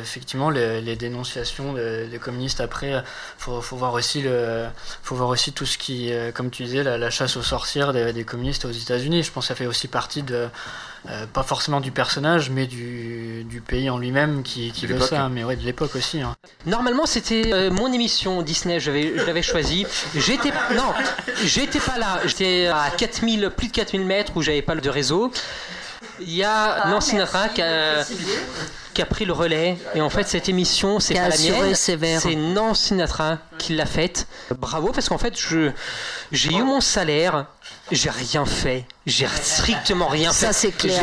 effectivement, 0.00 0.48
les, 0.48 0.80
dénonciations 0.96 1.74
de- 1.74 2.06
des 2.10 2.18
communistes 2.18 2.60
après, 2.62 3.02
faut, 3.36 3.60
faut 3.60 3.76
voir 3.76 3.92
aussi 3.92 4.22
faut 5.02 5.14
voir 5.14 5.28
aussi 5.28 5.52
tout 5.52 5.66
ce 5.66 5.76
qui, 5.76 6.10
euh, 6.12 6.32
comme 6.32 6.50
tu 6.50 6.64
disais, 6.64 6.82
la, 6.82 6.96
la 6.96 7.10
chasse 7.10 7.36
aux 7.36 7.42
sorcières 7.42 7.92
des, 7.92 8.14
des 8.14 8.24
communistes 8.24 8.64
aux 8.64 8.70
États-Unis. 8.70 9.22
Je 9.24 9.30
pense 9.30 9.44
que 9.44 9.48
ça 9.48 9.54
fait 9.54 9.66
aussi 9.66 9.88
partie 9.88 10.22
de, 10.22 10.48
euh, 11.08 11.26
pas 11.26 11.42
forcément 11.42 11.80
du 11.80 11.90
personnage, 11.92 12.50
mais 12.50 12.66
du, 12.66 13.44
du 13.44 13.60
pays 13.60 13.88
en 13.90 13.98
lui-même 13.98 14.42
qui, 14.42 14.72
qui 14.72 14.86
veut 14.86 14.98
ça. 15.00 15.28
Mais 15.28 15.44
ouais, 15.44 15.56
de 15.56 15.62
l'époque 15.64 15.94
aussi. 15.96 16.20
hein. 16.20 16.34
Normalement, 16.66 17.06
c'était 17.06 17.52
euh, 17.52 17.70
mon 17.70 17.92
émission 17.92 18.42
Disney, 18.42 18.80
j'avais- 18.80 19.14
je 19.16 19.24
l'avais 19.24 19.42
choisi. 19.42 19.86
J'étais 20.14 20.50
non, 20.74 20.92
j'étais 21.44 21.80
pas 21.80 21.98
là. 21.98 22.20
J'étais 22.26 22.66
à 22.66 22.90
4000, 22.96 23.50
plus 23.56 23.68
de 23.68 23.72
4000 23.72 24.04
mètres 24.06 24.32
où 24.36 24.42
j'avais 24.42 24.62
pas 24.62 24.74
de 24.74 24.88
réseau. 24.90 25.30
Il 26.20 26.34
y 26.34 26.42
a 26.44 26.82
Ah, 26.82 26.88
Nancy 26.90 27.10
Sinatra 27.10 27.48
qui 27.48 27.62
a, 27.62 28.04
qui 28.92 29.02
a 29.02 29.06
pris 29.06 29.24
le 29.24 29.32
relais. 29.32 29.78
Et 29.94 30.00
en 30.00 30.10
fait, 30.10 30.26
cette 30.26 30.48
émission, 30.48 30.98
c'est 31.00 31.14
pas 31.14 31.28
la 31.28 31.36
mienne. 31.36 31.74
C'est 31.74 32.34
Nancy 32.34 32.86
Sinatra 32.88 33.38
qui 33.56 33.74
l'a 33.74 33.86
faite. 33.86 34.26
Bravo, 34.58 34.90
parce 34.92 35.08
qu'en 35.08 35.18
fait, 35.18 35.38
je 35.38 35.70
j'ai 36.32 36.52
eu 36.52 36.62
mon 36.62 36.80
salaire. 36.80 37.46
J'ai 37.90 38.10
rien 38.10 38.44
fait. 38.44 38.84
J'ai 39.06 39.26
strictement 39.26 40.08
rien 40.08 40.30
fait. 40.30 40.46
Ça, 40.46 40.52
c'est 40.52 40.72
clair. 40.72 41.02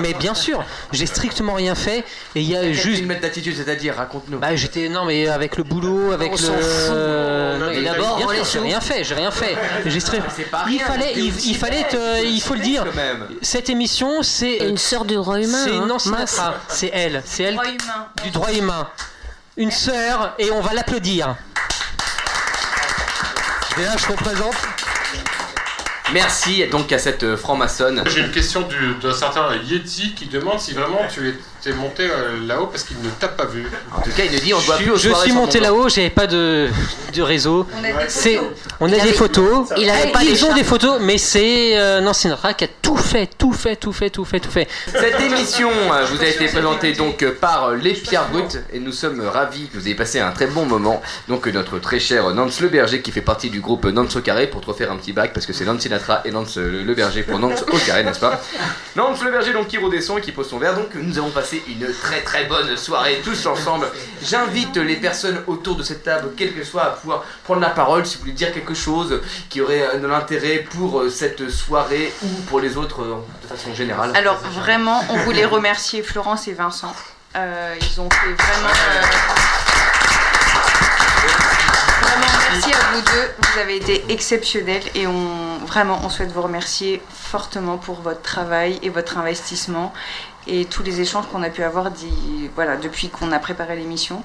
Mais 0.00 0.14
bien 0.14 0.34
sûr, 0.34 0.64
j'ai 0.90 1.06
strictement 1.06 1.54
rien 1.54 1.76
fait. 1.76 1.98
Et 2.34 2.40
il 2.40 2.50
y 2.50 2.56
a 2.56 2.72
juste. 2.72 3.00
une 3.02 3.06
mètre 3.06 3.20
d'attitude, 3.20 3.54
c'est-à-dire, 3.56 3.94
raconte-nous. 3.94 4.38
Bah, 4.40 4.56
j'étais 4.56 4.88
non 4.88 5.04
mais 5.04 5.28
avec 5.28 5.56
le 5.56 5.62
boulot, 5.62 6.10
avec 6.10 6.32
On 6.32 6.34
le. 6.34 6.38
fout, 6.38 7.60
Non, 7.60 7.70
et 7.70 7.84
d'abord, 7.84 8.16
détails. 8.16 8.34
bien 8.34 8.44
sûr, 8.44 8.62
j'ai 8.62 8.68
rien 8.68 8.80
fait, 8.80 9.04
j'ai 9.04 9.14
rien 9.14 9.30
fait. 9.30 9.56
J'ai 9.86 9.98
stri- 10.00 10.20
pas 10.50 10.64
Il 10.68 10.80
fallait, 10.80 11.12
il, 11.14 11.56
fallait, 11.56 11.84
te- 11.84 12.24
il 12.26 12.40
faut 12.42 12.54
le 12.54 12.60
dire. 12.62 12.84
Cette 13.40 13.70
émission, 13.70 14.24
c'est 14.24 14.56
Une 14.56 14.76
sœur 14.76 15.04
du 15.04 15.14
droit 15.14 15.38
humain, 15.38 15.62
C'est 15.64 15.70
hein, 15.76 15.86
mince. 15.86 16.02
Sinatra, 16.02 16.54
c'est 16.66 16.90
elle, 16.92 17.22
c'est 17.24 17.44
elle 17.44 17.54
Droit 17.54 17.68
humain. 17.68 18.06
du 18.24 18.30
droit 18.30 18.52
humain. 18.52 18.88
Une 19.56 19.70
sœur 19.70 20.34
et 20.40 20.50
on 20.50 20.60
va 20.60 20.72
l'applaudir. 20.74 21.36
Et 23.78 23.84
là, 23.84 23.92
je 23.96 24.06
représente. 24.08 24.54
Merci 26.12 26.66
donc 26.68 26.90
à 26.92 26.98
cette 26.98 27.22
euh, 27.22 27.36
franc-maçonne. 27.36 28.02
J'ai 28.06 28.20
une 28.20 28.30
question 28.30 28.62
du- 28.62 28.94
d'un 29.02 29.12
certain 29.12 29.54
Yeti 29.64 30.14
qui 30.14 30.26
demande 30.26 30.58
si 30.58 30.72
vraiment 30.72 31.00
tu 31.12 31.34
étais 31.60 31.72
monté 31.76 32.04
euh, 32.04 32.46
là-haut 32.46 32.66
parce 32.66 32.84
qu'il 32.84 33.00
ne 33.02 33.08
t'a 33.10 33.28
pas 33.28 33.44
vu. 33.46 33.66
En 33.96 34.00
tout 34.00 34.10
cas, 34.10 34.24
il 34.24 34.32
ne 34.32 34.38
dit 34.38 34.54
on 34.54 34.58
ne 34.58 34.62
voit 34.62 34.76
Je, 34.78 34.84
plus 34.84 34.98
je 34.98 35.12
suis 35.14 35.32
monté 35.32 35.58
mon 35.58 35.64
là-haut, 35.64 35.88
j'avais 35.88 36.10
pas 36.10 36.26
de, 36.26 36.68
de 37.14 37.22
réseau. 37.22 37.66
On 37.76 37.84
a 37.84 37.88
des 38.04 38.08
C'est, 38.08 38.36
photos. 38.36 38.52
on 38.80 38.86
a 38.86 38.88
Il 38.88 38.94
des 38.94 39.00
avait- 39.00 39.12
photos. 39.12 39.68
il 39.76 39.90
avait 39.90 40.04
Eh, 40.08 40.12
pas 40.12 40.24
ils 40.24 40.44
ont 40.44 40.54
des 40.54 40.64
photos, 40.64 40.98
mais 41.00 41.18
c'est 41.18 41.76
euh, 41.78 42.00
Nancy 42.00 42.22
Sinatra 42.22 42.54
qui 42.54 42.64
a 42.64 42.68
tout 42.82 42.96
fait, 42.96 43.28
tout 43.38 43.52
fait, 43.52 43.76
tout 43.76 43.92
fait, 43.92 44.10
tout 44.10 44.24
fait, 44.24 44.40
tout 44.40 44.50
fait. 44.50 44.68
Cette 44.92 45.20
émission 45.20 45.70
euh, 45.70 46.04
vous 46.10 46.20
a 46.22 46.26
été 46.26 46.46
présentée 46.46 46.92
donc 46.92 47.22
euh, 47.22 47.32
par 47.38 47.72
les 47.72 47.92
Pierres 47.92 48.28
Brutes 48.30 48.58
et 48.72 48.78
nous 48.80 48.92
sommes 48.92 49.20
ravis 49.20 49.68
que 49.68 49.78
vous 49.78 49.86
ayez 49.86 49.94
passé 49.94 50.20
un 50.20 50.30
très 50.30 50.46
bon 50.46 50.64
moment. 50.64 51.02
Donc 51.28 51.46
notre 51.48 51.78
très 51.78 51.98
cher 52.00 52.28
Nance 52.34 52.60
Le 52.60 52.68
Berger 52.68 53.02
qui 53.02 53.10
fait 53.10 53.20
partie 53.20 53.50
du 53.50 53.60
groupe 53.60 53.84
Nance 53.86 54.16
au 54.16 54.20
carré 54.20 54.46
pour 54.46 54.60
te 54.60 54.66
refaire 54.66 54.92
un 54.92 54.96
petit 54.96 55.12
bac 55.12 55.32
parce 55.32 55.46
que 55.46 55.52
c'est 55.52 55.64
Nance 55.64 55.80
Sinatra 55.82 56.22
et 56.24 56.30
Nance 56.30 56.56
Le 56.56 56.94
Berger 56.94 57.22
pour 57.22 57.38
Nance 57.38 57.62
au 57.72 57.76
carré, 57.78 58.04
n'est-ce 58.04 58.20
pas? 58.20 58.40
Nance 58.96 59.22
Le 59.24 59.30
Berger 59.30 59.52
donc 59.52 59.68
qui 59.68 59.78
roule 59.78 59.90
des 59.90 60.00
sons 60.00 60.18
et 60.18 60.20
qui 60.20 60.32
pose 60.32 60.48
son 60.48 60.58
verre. 60.58 60.74
Donc 60.74 60.88
nous 60.94 61.18
avons 61.18 61.30
passé 61.30 61.47
une 61.56 61.92
très 61.92 62.22
très 62.22 62.44
bonne 62.44 62.76
soirée 62.76 63.20
tous 63.24 63.46
ensemble. 63.46 63.86
J'invite 64.22 64.76
les 64.76 64.96
personnes 64.96 65.42
autour 65.46 65.76
de 65.76 65.82
cette 65.82 66.02
table, 66.02 66.30
quel 66.36 66.54
que 66.54 66.64
soit, 66.64 66.84
à 66.84 66.90
pouvoir 66.90 67.24
prendre 67.44 67.60
la 67.60 67.70
parole 67.70 68.06
si 68.06 68.16
vous 68.16 68.22
voulez 68.22 68.32
dire 68.32 68.52
quelque 68.52 68.74
chose 68.74 69.20
qui 69.48 69.60
aurait 69.60 69.82
euh, 69.82 69.98
de 69.98 70.06
l'intérêt 70.06 70.58
pour 70.58 71.00
euh, 71.00 71.10
cette 71.10 71.50
soirée 71.50 72.12
ou 72.22 72.28
pour 72.48 72.60
les 72.60 72.76
autres 72.76 73.02
euh, 73.02 73.16
de 73.42 73.46
façon 73.46 73.74
générale. 73.74 74.12
Alors 74.14 74.36
vraiment, 74.36 75.02
on 75.10 75.16
voulait 75.18 75.44
remercier 75.44 76.02
Florence 76.02 76.48
et 76.48 76.52
Vincent. 76.52 76.94
Ils 77.34 78.00
ont 78.00 78.08
fait 78.10 78.32
vraiment. 78.32 78.68
Vraiment 82.00 82.26
merci 82.50 82.72
à 82.72 82.92
vous 82.92 83.00
deux, 83.02 83.30
vous 83.38 83.58
avez 83.60 83.76
été 83.76 84.04
exceptionnels 84.08 84.82
et 84.94 85.06
on 85.06 85.58
vraiment 85.66 86.00
on 86.04 86.08
souhaite 86.08 86.32
vous 86.32 86.42
remercier 86.42 87.02
fortement 87.10 87.76
pour 87.76 88.00
votre 88.00 88.22
travail 88.22 88.78
et 88.82 88.88
votre 88.88 89.18
investissement 89.18 89.92
et 90.48 90.64
tous 90.64 90.82
les 90.82 91.00
échanges 91.00 91.26
qu'on 91.30 91.42
a 91.42 91.50
pu 91.50 91.62
avoir 91.62 91.90
voilà, 92.54 92.76
depuis 92.76 93.08
qu'on 93.10 93.30
a 93.32 93.38
préparé 93.38 93.76
l'émission. 93.76 94.22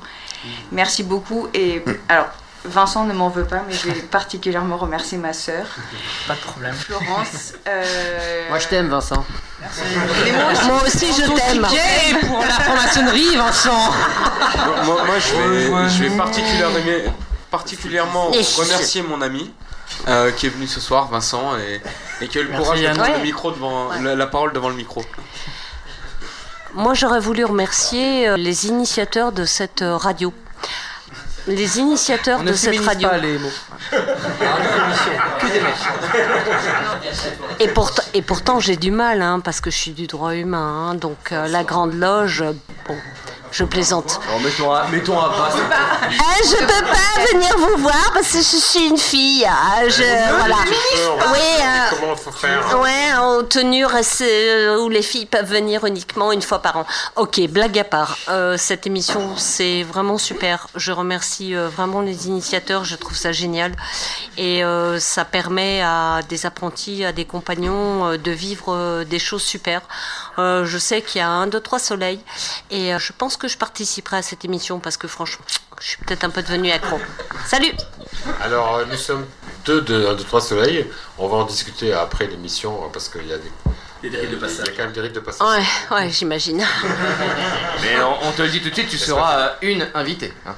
Merci 0.71 1.03
beaucoup 1.03 1.47
et 1.53 1.83
alors 2.09 2.27
Vincent 2.65 3.03
ne 3.03 3.13
m'en 3.13 3.27
veut 3.29 3.43
pas 3.45 3.61
mais 3.67 3.73
je 3.73 3.89
vais 3.89 4.01
particulièrement 4.01 4.77
remercier 4.77 5.17
ma 5.17 5.33
sœur 5.33 5.65
Pas 6.27 6.35
de 6.35 6.39
problème. 6.39 6.73
Florence. 6.75 7.53
euh, 7.67 8.49
Moi 8.49 8.59
je 8.59 8.67
t'aime 8.67 8.87
Vincent. 8.89 9.23
mais 9.61 10.31
moi 10.31 10.51
aussi, 10.51 10.65
Moi 10.67 10.81
aussi, 10.85 11.07
je 11.13 11.31
t'aime. 11.33 12.27
Pour 12.27 12.39
la 12.39 12.49
franc-maçonnerie, 12.49 13.35
Vincent. 13.35 13.91
Moi, 14.85 15.03
moi, 15.05 15.15
je 15.19 15.35
vais, 15.35 15.89
je 15.89 16.03
vais 16.03 16.17
particulièrement, 17.51 18.27
remercier 18.31 19.01
mon 19.03 19.21
ami. 19.21 19.51
euh, 20.07 20.31
qui 20.31 20.47
est 20.47 20.49
venu 20.49 20.65
ce 20.67 20.79
soir, 20.79 21.07
Vincent, 21.09 21.55
et, 21.57 21.81
et 22.21 22.27
qui 22.27 22.37
a 22.39 22.41
eu 22.41 22.45
le 22.45 22.49
Merci, 22.49 22.63
courage 22.63 22.81
de 22.81 22.87
prendre 22.87 23.01
Ouais. 23.11 23.17
le 23.17 23.23
micro 23.23 23.51
devant 23.51 23.89
Ouais. 23.89 24.01
la, 24.01 24.15
la 24.15 24.25
parole 24.27 24.51
devant 24.53 24.69
le 24.69 24.75
micro. 24.75 25.03
Moi, 26.73 26.93
j'aurais 26.93 27.19
voulu 27.19 27.45
remercier 27.45 28.27
euh, 28.27 28.37
les 28.37 28.67
initiateurs 28.67 29.31
de 29.31 29.45
cette 29.45 29.81
euh, 29.81 29.95
radio. 29.95 30.33
Les 31.45 31.77
initiateurs 31.79 32.39
On 32.41 32.45
de 32.45 32.53
cette 32.53 32.79
radio. 32.79 33.09
pas 33.09 33.17
les 33.17 33.37
mots. 33.37 33.49
Et, 37.59 37.67
pourtant- 37.67 38.03
et 38.13 38.21
pourtant, 38.21 38.59
j'ai 38.59 38.77
du 38.77 38.91
mal, 38.91 39.21
hein, 39.21 39.39
parce 39.41 39.59
que 39.61 39.69
je 39.69 39.77
suis 39.77 39.91
du 39.91 40.07
droit 40.07 40.33
humain. 40.35 40.89
hein, 40.91 40.95
donc, 40.95 41.31
euh, 41.31 41.47
la 41.47 41.63
Grande 41.63 41.93
Loge, 41.93 42.43
bon, 42.87 42.95
je 43.53 43.63
plaisante. 43.63 44.19
Alors, 44.27 44.41
mettons 44.41 44.71
à, 44.73 44.87
mettons 44.87 45.19
à 45.19 45.29
bas. 45.29 45.49
Ah, 46.19 46.35
je 46.43 46.57
peux 46.57 46.85
pas 46.85 47.31
venir 47.31 47.55
vous 47.57 47.77
voir 47.83 48.11
parce 48.13 48.31
que 48.31 48.39
je 48.39 48.57
suis 48.57 48.87
une 48.87 48.97
fille. 48.97 49.45
ah, 49.47 49.87
je, 49.87 50.03
voilà. 50.37 50.55
Oui, 51.31 51.39
euh, 51.61 51.95
Comment 51.99 52.15
faut 52.15 52.31
faire 52.31 52.79
Ouais, 52.81 53.13
en 53.17 53.43
tenue 53.43 53.85
euh, 53.85 54.79
où 54.81 54.89
les 54.89 55.03
filles 55.03 55.27
peuvent 55.27 55.45
venir 55.49 55.85
uniquement 55.85 56.31
une 56.31 56.41
fois 56.41 56.59
par 56.63 56.77
an. 56.77 56.85
Ok, 57.15 57.39
blague 57.47 57.77
à 57.77 57.83
part. 57.83 58.17
euh, 58.29 58.57
cette 58.57 58.87
émission, 58.87 59.35
c'est 59.37 59.83
vraiment 59.83 60.17
super. 60.17 60.67
Je 60.75 60.91
remercie 60.91 61.55
euh, 61.55 61.69
vraiment 61.69 62.01
les 62.01 62.27
initiateurs. 62.27 62.83
Je 62.85 62.95
trouve 62.95 63.15
ça 63.15 63.31
génial. 63.31 63.73
Et 64.37 64.63
euh, 64.63 64.99
ça 64.99 65.25
permet 65.25 65.81
à 65.83 66.21
des 66.27 66.45
apprentis, 66.47 67.05
à 67.05 67.11
des 67.11 67.25
compagnons 67.25 68.07
euh, 68.07 68.17
de 68.17 68.31
vivre 68.31 68.73
euh, 68.73 69.03
des 69.03 69.19
choses 69.19 69.43
super. 69.43 69.81
Euh, 70.39 70.65
je 70.65 70.77
sais 70.79 71.01
qu'il 71.03 71.19
y 71.19 71.21
a 71.21 71.29
un, 71.29 71.45
deux, 71.47 71.59
trois 71.61 71.79
soleils. 71.79 72.19
Et 72.71 72.93
euh, 72.93 72.99
je 72.99 73.13
pense 73.15 73.37
que 73.37 73.42
je 73.47 73.57
participerai 73.57 74.17
à 74.17 74.21
cette 74.21 74.45
émission 74.45 74.79
parce 74.79 74.97
que 74.97 75.07
franchement, 75.07 75.45
je 75.81 75.87
suis 75.87 75.97
peut-être 75.97 76.23
un 76.23 76.29
peu 76.29 76.41
devenue 76.41 76.71
accro. 76.71 76.99
Salut 77.45 77.71
Alors, 78.41 78.75
euh, 78.75 78.85
nous 78.89 78.97
sommes 78.97 79.25
deux 79.65 79.81
de 79.81 80.05
1, 80.07 80.13
2, 80.15 80.23
3 80.23 80.41
soleils. 80.41 80.87
On 81.17 81.27
va 81.27 81.37
en 81.37 81.43
discuter 81.45 81.93
après 81.93 82.27
l'émission 82.27 82.83
euh, 82.83 82.87
parce 82.91 83.09
qu'il 83.09 83.27
y 83.27 83.33
a 83.33 83.37
des. 83.37 83.51
Des 84.01 84.09
dérives 84.09 84.31
de 84.31 84.35
passage. 84.35 84.65
Il 84.67 84.71
y 84.71 84.73
a 84.73 84.77
quand 84.77 84.83
même 84.83 84.91
des 84.91 84.99
rites 84.99 85.15
de 85.15 85.21
passage. 85.21 85.47
Ouais, 85.47 85.95
ouais, 85.95 86.09
j'imagine. 86.11 86.57
Mais 87.81 88.01
on, 88.01 88.27
on 88.27 88.31
te 88.33 88.41
le 88.41 88.49
dit 88.49 88.61
tout 88.61 88.69
de 88.69 88.73
suite, 88.73 88.89
tu 88.89 88.97
seras 88.97 89.39
euh, 89.39 89.49
une 89.61 89.87
invitée. 89.93 90.33
hein. 90.45 90.53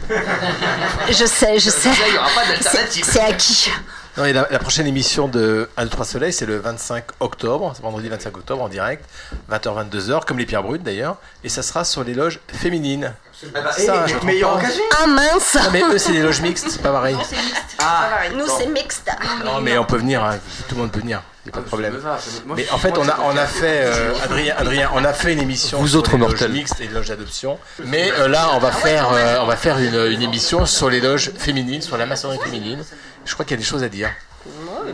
Je 1.10 1.26
sais, 1.26 1.60
je 1.60 1.70
sais. 1.70 1.90
Là, 1.90 1.96
il 2.08 2.16
y 2.16 2.18
aura 2.18 2.28
pas 2.30 2.42
C'est- 2.44 2.64
d'alternative. 2.64 3.06
C'est 3.08 3.20
acquis. 3.20 3.72
Non, 4.18 4.24
et 4.24 4.32
la, 4.32 4.48
la 4.50 4.60
prochaine 4.60 4.88
émission 4.88 5.28
de 5.28 5.70
1, 5.76 5.84
2, 5.84 5.90
3 5.90 6.06
Soleil, 6.06 6.32
c'est 6.32 6.46
le 6.46 6.58
25 6.58 7.04
octobre, 7.20 7.74
c'est 7.76 7.82
vendredi 7.84 8.08
25 8.08 8.38
octobre 8.38 8.62
en 8.64 8.70
direct, 8.70 9.04
20h, 9.52 9.90
22h, 9.90 10.24
comme 10.26 10.38
les 10.38 10.46
pierres 10.46 10.64
brutes 10.64 10.84
d'ailleurs, 10.84 11.18
et 11.44 11.50
ça 11.50 11.62
sera 11.62 11.84
sur 11.84 12.04
les 12.06 12.14
loges 12.14 12.40
féminines. 12.48 13.14
bah, 13.54 13.72
Ça, 13.74 14.08
je 14.08 14.14
me 14.14 14.18
trompe 14.20 14.24
meilleure 14.24 14.52
pas. 14.54 14.60
occasion. 14.60 14.84
Ah 15.04 15.08
mince 15.08 15.56
Non, 15.56 15.70
mais 15.74 15.82
eux, 15.82 15.98
c'est 15.98 16.14
des 16.14 16.22
loges 16.22 16.40
mixtes, 16.42 16.68
c'est 16.70 16.82
pas 16.82 16.92
pareil. 16.94 17.18
c'est 17.30 17.36
mixte. 17.36 17.76
Ah, 17.80 18.10
Nous, 18.34 18.46
c'est 18.58 18.68
mixte. 18.68 19.10
Non, 19.44 19.60
mais 19.60 19.78
on 19.78 19.84
peut 19.84 19.98
venir, 19.98 20.24
hein, 20.24 20.38
tout 20.70 20.76
le 20.76 20.82
monde 20.82 20.92
peut 20.94 21.02
venir, 21.02 21.22
il 21.46 21.50
n'y 21.50 21.52
a 21.52 21.56
pas 21.56 21.62
de 21.62 21.66
problème. 21.68 21.94
me 21.96 21.98
va, 22.00 22.18
ça 22.18 22.30
me- 22.42 22.48
moi, 22.48 22.56
Mais 22.56 22.70
en 22.72 22.78
fait, 22.78 22.98
on 22.98 23.10
a, 23.10 23.20
on 23.22 23.36
a 23.36 23.46
fait, 23.46 23.82
euh, 23.84 24.14
Adrien, 24.24 24.56
Adrien, 24.58 24.92
on 24.94 25.04
a 25.04 25.12
fait 25.12 25.34
une 25.34 25.40
émission 25.42 25.78
Vous 25.80 25.90
sur 25.90 26.00
autres 26.00 26.14
les 26.14 26.20
loges 26.20 26.30
mortels. 26.32 26.52
mixtes 26.54 26.80
et 26.80 26.88
les 26.88 26.94
loges 26.94 27.10
d'adoption. 27.10 27.60
Mais 27.84 28.12
euh, 28.14 28.30
là, 28.30 28.52
on 28.54 28.60
va 28.60 28.72
faire, 28.72 29.10
euh, 29.12 29.40
on 29.42 29.46
va 29.46 29.58
faire 29.58 29.78
une, 29.78 29.94
une 30.14 30.22
émission 30.22 30.66
sur 30.66 30.90
les 30.90 31.02
loges 31.02 31.32
féminines, 31.38 31.82
sur 31.82 31.98
la 31.98 32.06
maçonnerie 32.06 32.40
féminine. 32.42 32.82
Je 33.26 33.34
crois 33.34 33.46
qu'il 33.46 33.56
y 33.56 33.60
a 33.60 33.62
des 33.62 33.68
choses 33.68 33.84
à 33.84 33.90
dire. 33.90 34.10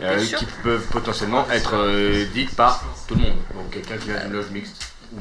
Euh, 0.02 0.24
qui 0.24 0.46
peuvent 0.62 0.86
potentiellement 0.86 1.46
être 1.50 1.74
euh, 1.76 2.24
dites 2.32 2.56
par 2.56 2.82
tout 3.06 3.14
le 3.14 3.20
monde. 3.20 3.36
Donc 3.54 3.70
quelqu'un 3.70 3.96
qui 3.98 4.08
vient 4.08 4.20
d'une 4.20 4.32
loge 4.32 4.48
mixte. 4.50 4.76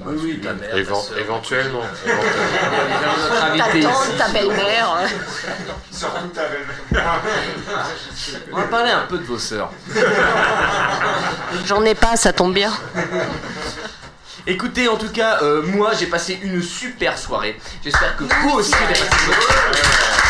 Oui, 0.06 0.16
oui, 0.24 0.40
ta 0.42 0.54
mère. 0.54 0.74
Évent- 0.78 1.04
éventuellement. 1.20 1.82
Notre 3.56 3.58
Ta 3.58 3.66
tante, 3.66 4.08
ici. 4.08 4.18
ta 4.18 4.28
belle-mère. 4.30 4.88
On 8.54 8.56
va 8.58 8.64
parler 8.64 8.92
un 8.92 9.02
peu 9.08 9.18
de 9.18 9.24
vos 9.26 9.38
sœurs. 9.38 9.70
J'en 11.66 11.84
ai 11.84 11.94
pas, 11.96 12.16
ça 12.16 12.32
tombe 12.32 12.54
bien. 12.54 12.72
Écoutez, 14.48 14.88
en 14.88 14.96
tout 14.96 15.10
cas, 15.12 15.40
euh, 15.44 15.62
moi 15.62 15.92
j'ai 16.00 16.08
passé 16.08 16.40
une 16.42 16.62
super 16.64 17.18
soirée. 17.18 17.60
J'espère 17.84 18.16
que 18.16 18.24
vous 18.24 18.50
aussi 18.52 18.72
vous 18.72 18.78
avez 18.84 18.94
passé 18.94 19.04
une 19.04 19.28
bonne 19.34 19.42
soirée. 19.42 20.21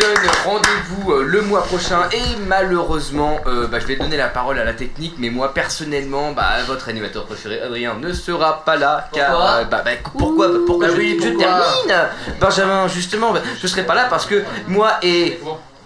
Donne 0.00 0.30
rendez-vous 0.44 1.12
euh, 1.12 1.22
le 1.24 1.42
mois 1.42 1.62
prochain. 1.62 2.08
Et 2.12 2.36
malheureusement, 2.46 3.38
euh, 3.46 3.66
bah, 3.66 3.78
je 3.80 3.86
vais 3.86 3.96
donner 3.96 4.16
la 4.16 4.28
parole 4.28 4.58
à 4.58 4.64
la 4.64 4.72
technique, 4.72 5.14
mais 5.18 5.30
moi 5.30 5.52
personnellement, 5.54 6.32
bah, 6.32 6.62
votre 6.66 6.88
animateur 6.88 7.26
préféré 7.26 7.60
Adrien 7.60 7.94
ne 8.00 8.12
sera 8.12 8.64
pas 8.64 8.76
là 8.76 9.08
car 9.12 9.30
Pourquoi 9.30 9.50
euh, 9.50 9.64
bah, 9.64 9.82
bah, 9.84 9.90
pourquoi 10.18 10.48
pourquoi 10.66 10.86
Bah 10.88 10.92
je, 10.94 10.98
oui, 11.00 11.18
je 11.22 11.28
pourquoi 11.28 11.44
termine? 11.44 12.08
Benjamin 12.40 12.88
justement, 12.88 13.32
bah, 13.32 13.40
je 13.60 13.66
serai 13.66 13.84
pas 13.84 13.94
là 13.94 14.06
parce 14.08 14.26
que 14.26 14.42
moi 14.66 14.92
et 15.02 15.38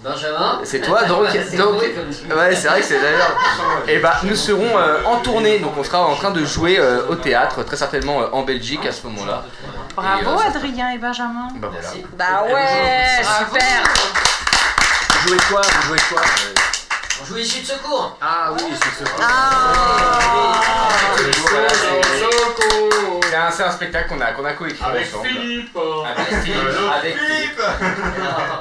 Benjamin 0.02 0.60
c'est 0.64 0.82
toi 0.82 1.04
donc 1.04 1.22
ouais 1.22 2.54
c'est 2.54 2.68
vrai 2.68 2.80
que 2.80 2.86
c'est 2.86 3.00
d'ailleurs. 3.00 3.36
Et 3.88 3.98
bah 3.98 4.12
nous 4.22 4.36
serons 4.36 4.76
euh, 4.76 4.98
en 5.06 5.16
tournée 5.20 5.58
donc 5.60 5.72
on 5.78 5.82
sera 5.82 6.02
en 6.02 6.14
train 6.14 6.30
de 6.30 6.44
jouer 6.44 6.76
euh, 6.78 7.08
au 7.08 7.14
théâtre 7.14 7.62
très 7.64 7.76
certainement 7.76 8.20
euh, 8.20 8.26
en 8.32 8.42
Belgique 8.42 8.84
à 8.86 8.92
ce 8.92 9.02
moment-là. 9.06 9.44
Bravo 9.96 10.22
Et, 10.22 10.44
euh, 10.44 10.48
Adrien 10.48 10.90
et 10.90 10.98
Benjamin. 10.98 11.48
Bah 11.56 11.68
voilà. 11.70 11.88
Bah 12.12 12.54
ouais, 12.54 13.22
super. 13.22 13.82
Vous 15.22 15.28
jouez 15.28 15.38
quoi 15.48 15.60
Vous 15.62 15.82
jouez 15.88 16.00
quoi 16.08 16.20
euh 16.20 16.53
joue 17.26 17.36
issu 17.38 17.60
de 17.62 17.66
secours 17.66 18.16
Ah 18.20 18.50
oui, 18.52 18.62
c'est 18.72 19.04
ça. 19.04 19.10
Ah. 19.20 20.60
C'est 23.22 23.36
un, 23.36 23.50
c'est 23.50 23.62
un 23.64 23.70
spectacle 23.72 24.08
qu'on 24.08 24.20
a, 24.20 24.32
qu'on 24.32 24.44
a 24.44 24.52
coécrit 24.52 24.82
ensemble. 24.84 25.28
Philippe 25.28 25.76
Avec 26.06 26.40
Philippe. 26.42 26.90
Avec 26.94 27.16
Philippe. 27.18 27.60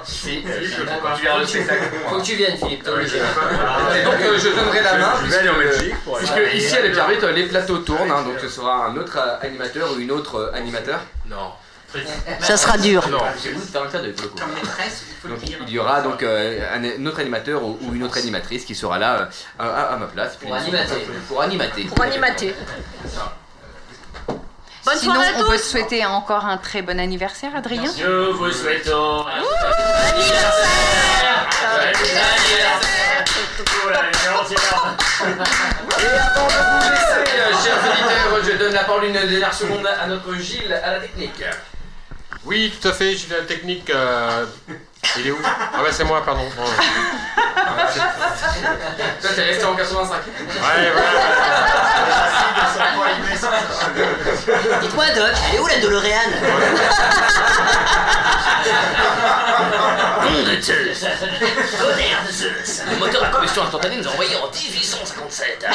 Si, 0.03 0.39
viens 1.21 1.37
le 1.39 1.45
spectacle. 1.45 1.83
Faut 2.09 2.15
que 2.17 2.23
tu 2.23 2.35
viennes, 2.35 2.57
Philippe, 2.57 2.83
donc 2.83 2.95
euh, 2.97 4.37
je 4.39 4.49
donnerai 4.49 4.81
la 4.81 4.97
main 4.97 5.13
Je 5.23 5.29
vais 5.29 5.37
aller 5.37 5.49
en 5.49 5.53
puisque, 5.55 5.77
Belgique 5.79 5.95
pour 6.03 6.17
aller- 6.17 6.27
puisque 6.27 6.53
ici 6.55 6.75
à 6.77 6.81
la 6.81 6.89
Pierre 6.89 7.31
les 7.33 7.43
plateaux 7.45 7.77
tournent, 7.79 8.11
hein, 8.11 8.23
donc 8.23 8.39
ce 8.41 8.49
sera 8.49 8.85
un 8.87 8.97
autre 8.97 9.17
euh, 9.17 9.45
animateur 9.45 9.91
ou 9.95 9.99
une 9.99 10.11
autre 10.11 10.35
euh, 10.37 10.51
animateur. 10.55 10.99
Non. 11.27 11.51
Ça 12.39 12.57
sera 12.57 12.77
dur. 12.77 13.07
Non, 13.09 13.19
un. 13.23 13.29
Donc, 15.29 15.39
il 15.67 15.69
y 15.73 15.79
aura 15.79 16.01
donc 16.01 16.23
euh, 16.23 16.59
un, 16.73 16.83
un 16.83 17.05
autre 17.05 17.19
animateur 17.19 17.63
ou, 17.63 17.77
ou 17.81 17.93
une 17.93 18.03
autre 18.03 18.17
animatrice 18.17 18.65
qui 18.65 18.75
sera 18.75 18.97
là 18.97 19.21
euh, 19.21 19.25
à, 19.59 19.93
à 19.93 19.97
ma 19.97 20.07
place. 20.07 20.35
Pour 20.37 20.53
animater. 20.53 21.07
Pour 21.27 21.41
animater. 21.41 21.83
Pour 21.85 22.03
animater. 22.03 22.55
Bonne 24.85 24.97
Sinon, 24.97 25.13
soirée 25.13 25.29
à 25.29 25.39
on 25.39 25.49
peut 25.49 25.55
te 25.57 25.61
souhaiter 25.61 26.05
encore 26.05 26.45
un 26.45 26.57
très 26.57 26.81
bon 26.81 26.99
anniversaire, 26.99 27.55
Adrien. 27.55 27.83
Nous 28.05 28.33
vous 28.37 28.51
souhaitons 28.51 29.25
Et 35.23 36.05
avant 36.05 36.47
de 36.47 36.53
vous 36.53 36.89
laisser, 36.89 37.37
euh, 37.37 37.51
chers 37.63 37.77
auditeurs, 37.77 38.43
je 38.43 38.57
donne 38.57 38.73
la 38.73 38.83
parole 38.83 39.05
une 39.05 39.13
dernière 39.13 39.53
seconde 39.53 39.87
à 39.87 40.07
notre 40.07 40.35
Gilles 40.35 40.73
à 40.83 40.91
la 40.91 40.99
technique. 40.99 41.43
Oui, 42.45 42.73
tout 42.81 42.87
à 42.87 42.91
fait, 42.93 43.15
j'ai 43.15 43.27
la 43.33 43.41
technique. 43.43 43.89
euh, 43.89 44.45
Il 45.17 45.27
est 45.27 45.31
où? 45.31 45.37
Ah 45.43 45.79
bah 45.81 45.89
c'est 45.91 46.03
moi, 46.03 46.23
pardon. 46.25 46.41
Ouais, 46.43 46.49
Toi, 49.21 49.29
t'es 49.35 49.43
resté 49.43 49.65
en 49.65 49.75
85. 49.75 50.15
ouais. 50.15 50.21
Dites-moi, 54.81 55.05
Doc, 55.15 55.31
elle 55.49 55.55
est 55.55 55.59
où 55.59 55.67
la 55.67 55.77
DeLorean? 55.79 56.09
Nom 60.23 60.43
de 60.43 60.61
Zeus 60.61 60.99
Tonnerre 61.79 62.23
de 62.27 62.31
Zeus 62.31 62.81
Le 62.89 62.97
moteur 62.97 63.23
à 63.23 63.27
combustion 63.27 63.63
instantanée 63.63 63.97
nous 63.97 64.07
a 64.07 64.11
envoyé 64.11 64.35
en 64.37 64.49
1857. 64.49 65.65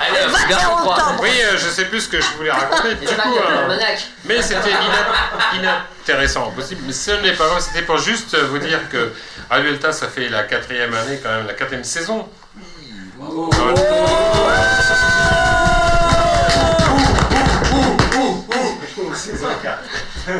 Allez, 0.00 0.24
hop, 0.26 0.48
garde 0.48 0.62
froid. 0.80 0.98
Oui, 1.20 1.30
euh, 1.42 1.56
je 1.56 1.68
sais 1.68 1.86
plus 1.86 2.02
ce 2.02 2.08
que 2.08 2.20
je 2.20 2.26
voulais 2.36 2.50
raconter. 2.50 2.94
Du 2.94 3.06
coup, 3.06 3.36
euh, 3.36 3.76
mais 4.24 4.42
c'était 4.42 4.70
ina- 4.70 5.54
inintéressant, 5.54 6.50
possible. 6.52 6.82
Mais 6.86 6.92
ce 6.92 7.10
n'est 7.12 7.32
pas 7.32 7.46
grave, 7.46 7.60
c'était 7.60 7.84
pour 7.84 7.98
juste 7.98 8.36
vous 8.36 8.58
dire 8.58 8.88
que 8.90 9.12
Aluelta, 9.50 9.92
ça 9.92 10.08
fait 10.08 10.28
la 10.28 10.44
quatrième 10.44 10.94
année, 10.94 11.20
quand 11.22 11.30
même, 11.30 11.46
la 11.46 11.54
quatrième 11.54 11.84
saison. 11.84 12.28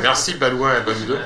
Merci 0.03 0.35
Balouin 0.35 0.77
et 0.79 0.81
Bonne 0.81 0.97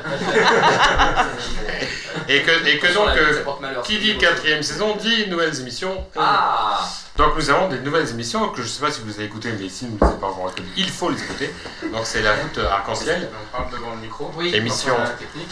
Et 2.29 2.43
que, 2.43 2.67
et 2.67 2.79
que 2.79 2.93
donc, 2.93 3.09
euh, 3.09 3.43
qui 3.85 3.99
dit 3.99 4.19
quatrième 4.19 4.63
saison 4.63 4.97
dit 4.97 5.29
nouvelles 5.29 5.59
émissions. 5.61 6.05
Ah 6.17 6.81
Donc 7.17 7.37
nous 7.37 7.49
avons 7.49 7.69
des 7.69 7.79
nouvelles 7.79 8.11
émissions 8.11 8.49
que 8.51 8.59
je 8.59 8.63
ne 8.63 8.69
sais 8.69 8.81
pas 8.81 8.91
si 8.91 9.01
vous 9.03 9.15
avez 9.15 9.25
écoutées, 9.25 9.51
mais 9.59 9.69
si 9.71 9.87
vous 9.87 9.95
ne 9.95 10.01
les 10.01 10.07
avez 10.07 10.21
pas 10.21 10.27
encore 10.27 10.51
écoutées, 10.51 10.69
il 10.77 10.91
faut 10.91 11.09
les 11.09 11.23
écouter. 11.23 11.51
Donc 11.91 12.03
c'est 12.05 12.21
la 12.21 12.35
route 12.35 12.59
arc-en-ciel, 12.59 13.31
On 13.33 13.57
parle 13.57 13.73
devant 13.73 13.93
le 13.93 14.01
micro. 14.03 14.31
émission, 14.43 14.95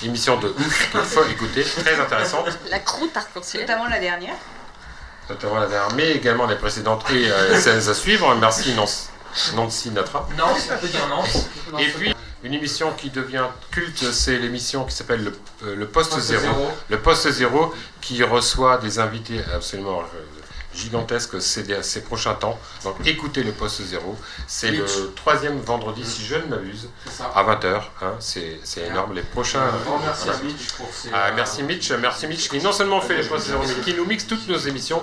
émission 0.04 0.36
de 0.38 0.48
ouf 0.48 0.90
qu'il 0.90 1.00
faut 1.00 1.24
écouter, 1.24 1.62
très 1.64 1.98
intéressante, 1.98 2.46
La 2.70 2.80
croûte 2.80 3.16
arc-en-ciel. 3.16 3.62
Notamment 3.62 3.88
la 3.88 3.98
dernière. 3.98 4.34
notamment 5.30 5.60
la 5.60 5.66
dernière, 5.66 5.94
mais 5.96 6.10
également 6.12 6.46
les 6.46 6.56
précédentes 6.56 7.04
et 7.10 7.30
euh, 7.30 7.58
celles 7.58 7.88
à 7.88 7.94
suivre. 7.94 8.34
Merci 8.34 8.74
Nancy, 8.74 9.08
Nancy 9.54 9.90
Natra. 9.92 10.28
Non, 10.36 10.44
on 10.48 10.76
peut 10.78 10.88
dire 10.88 11.08
non. 11.08 11.78
Et 11.78 11.88
puis 11.88 12.14
une 12.42 12.54
émission 12.54 12.92
qui 12.92 13.10
devient 13.10 13.46
culte, 13.70 14.12
c'est 14.12 14.38
l'émission 14.38 14.84
qui 14.84 14.94
s'appelle 14.94 15.24
le, 15.24 15.32
euh, 15.64 15.74
le 15.76 15.86
Poste, 15.86 16.12
Poste 16.12 16.26
Zéro. 16.26 16.70
Le 16.88 16.98
Poste 17.00 17.30
Zéro 17.30 17.74
qui 18.00 18.22
reçoit 18.22 18.78
des 18.78 18.98
invités 18.98 19.40
absolument 19.54 20.00
euh, 20.00 20.18
gigantesques 20.74 21.40
ces, 21.40 21.64
ces 21.82 22.02
prochains 22.02 22.34
temps. 22.34 22.58
Donc 22.84 22.96
écoutez 23.06 23.42
le 23.42 23.52
Poste 23.52 23.80
Zéro. 23.82 24.16
C'est 24.46 24.70
le 24.70 24.84
troisième 25.16 25.58
vendredi, 25.60 26.04
si 26.04 26.24
je 26.26 26.36
ne 26.36 26.44
m'abuse, 26.46 26.88
à 27.34 27.42
20h. 27.42 27.80
c'est 28.20 28.60
c'est 28.62 28.82
énorme. 28.86 29.14
Les 29.14 29.22
prochains. 29.22 29.70
Merci 30.04 30.28
à. 30.28 30.36
Mitch 30.44 30.72
pour 30.76 30.88
ses- 30.92 31.08
Ah, 31.14 31.32
merci 31.34 31.62
Mitch, 31.62 31.90
merci 31.92 32.26
Mitch 32.26 32.48
qui 32.50 32.58
non 32.60 32.72
seulement 32.72 33.00
fait 33.00 33.16
les 33.16 33.26
Postes 33.26 33.46
Zéro, 33.46 33.62
mais 33.66 33.82
qui 33.82 33.94
nous 33.94 34.04
mixe 34.04 34.26
toutes 34.26 34.46
nos 34.48 34.58
émissions. 34.58 35.02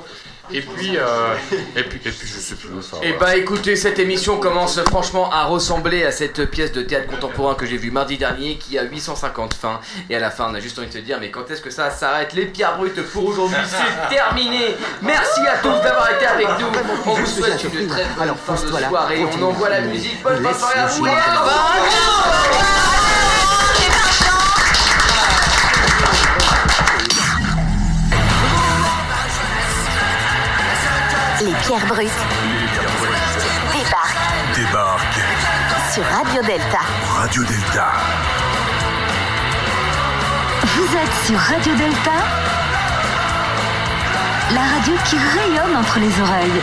Et 0.52 0.62
puis, 0.62 0.98
euh, 0.98 1.36
et 1.76 1.84
puis, 1.84 2.00
et 2.04 2.12
puis 2.12 2.28
je 2.28 2.40
sais 2.40 2.56
plus. 2.56 2.70
enfin, 2.78 2.98
Et 3.02 3.14
voilà. 3.14 3.34
bah 3.34 3.38
écoutez, 3.38 3.76
cette 3.78 3.98
émission 3.98 4.38
commence 4.38 4.78
franchement 4.84 5.32
à 5.32 5.46
ressembler 5.46 6.04
à 6.04 6.12
cette 6.12 6.46
pièce 6.52 6.74
de 6.74 6.82
théâtre 6.82 7.08
contemporain 7.08 7.56
que 7.56 7.66
j'ai 7.66 7.78
vue 7.78 7.92
mardi 7.92 8.18
dernier 8.18 8.58
qui 8.58 8.78
a 8.78 8.84
850 8.84 9.54
fins. 9.54 9.80
Et 10.10 10.16
à 10.16 10.20
la 10.20 10.32
fin, 10.32 10.48
on 10.52 10.54
a 10.54 10.60
juste 10.60 10.78
envie 10.78 10.88
de 10.88 10.94
te 10.94 10.98
dire, 10.98 11.18
mais 11.22 11.32
quand 11.32 11.50
est-ce 11.50 11.62
que 11.62 11.70
ça 11.70 11.90
s'arrête? 11.92 12.34
Les 12.34 12.46
pierres 12.46 12.76
brutes 12.78 13.02
pour 13.12 13.26
aujourd'hui, 13.26 13.56
c'est 13.68 14.10
terminé 14.16 14.76
Merci 15.02 15.42
à 15.48 15.58
tous 15.60 15.82
d'avoir 15.82 16.12
été 16.12 16.26
avec 16.26 16.48
nous. 16.60 16.68
On 17.06 17.14
vous 17.14 17.26
souhaite 17.26 17.64
une 17.64 17.88
très 17.88 18.06
bonne 18.18 18.34
fin 18.36 18.54
de 18.54 18.58
soirée. 18.88 19.26
On 19.40 19.44
envoie 19.44 19.70
la 19.70 19.82
musique. 19.82 20.22
Bonne 20.24 20.44
fin 20.44 20.86
de 20.86 20.90
soirée 20.92 21.12
à 21.12 21.44
vous 21.44 23.43
Les 31.46 31.52
pierres 31.56 31.86
brutes 31.88 32.08
débarquent 33.74 34.56
Débarque 34.56 35.20
sur 35.94 36.04
Radio 36.06 36.42
Delta. 36.42 36.80
Radio 37.18 37.44
Delta. 37.44 37.88
Vous 40.62 40.98
êtes 40.98 41.26
sur 41.28 41.38
Radio 41.38 41.76
Delta? 41.76 42.12
La 44.54 44.62
radio 44.62 44.94
qui 45.04 45.18
rayonne 45.18 45.76
entre 45.76 46.00
les 46.00 46.22
oreilles. 46.22 46.62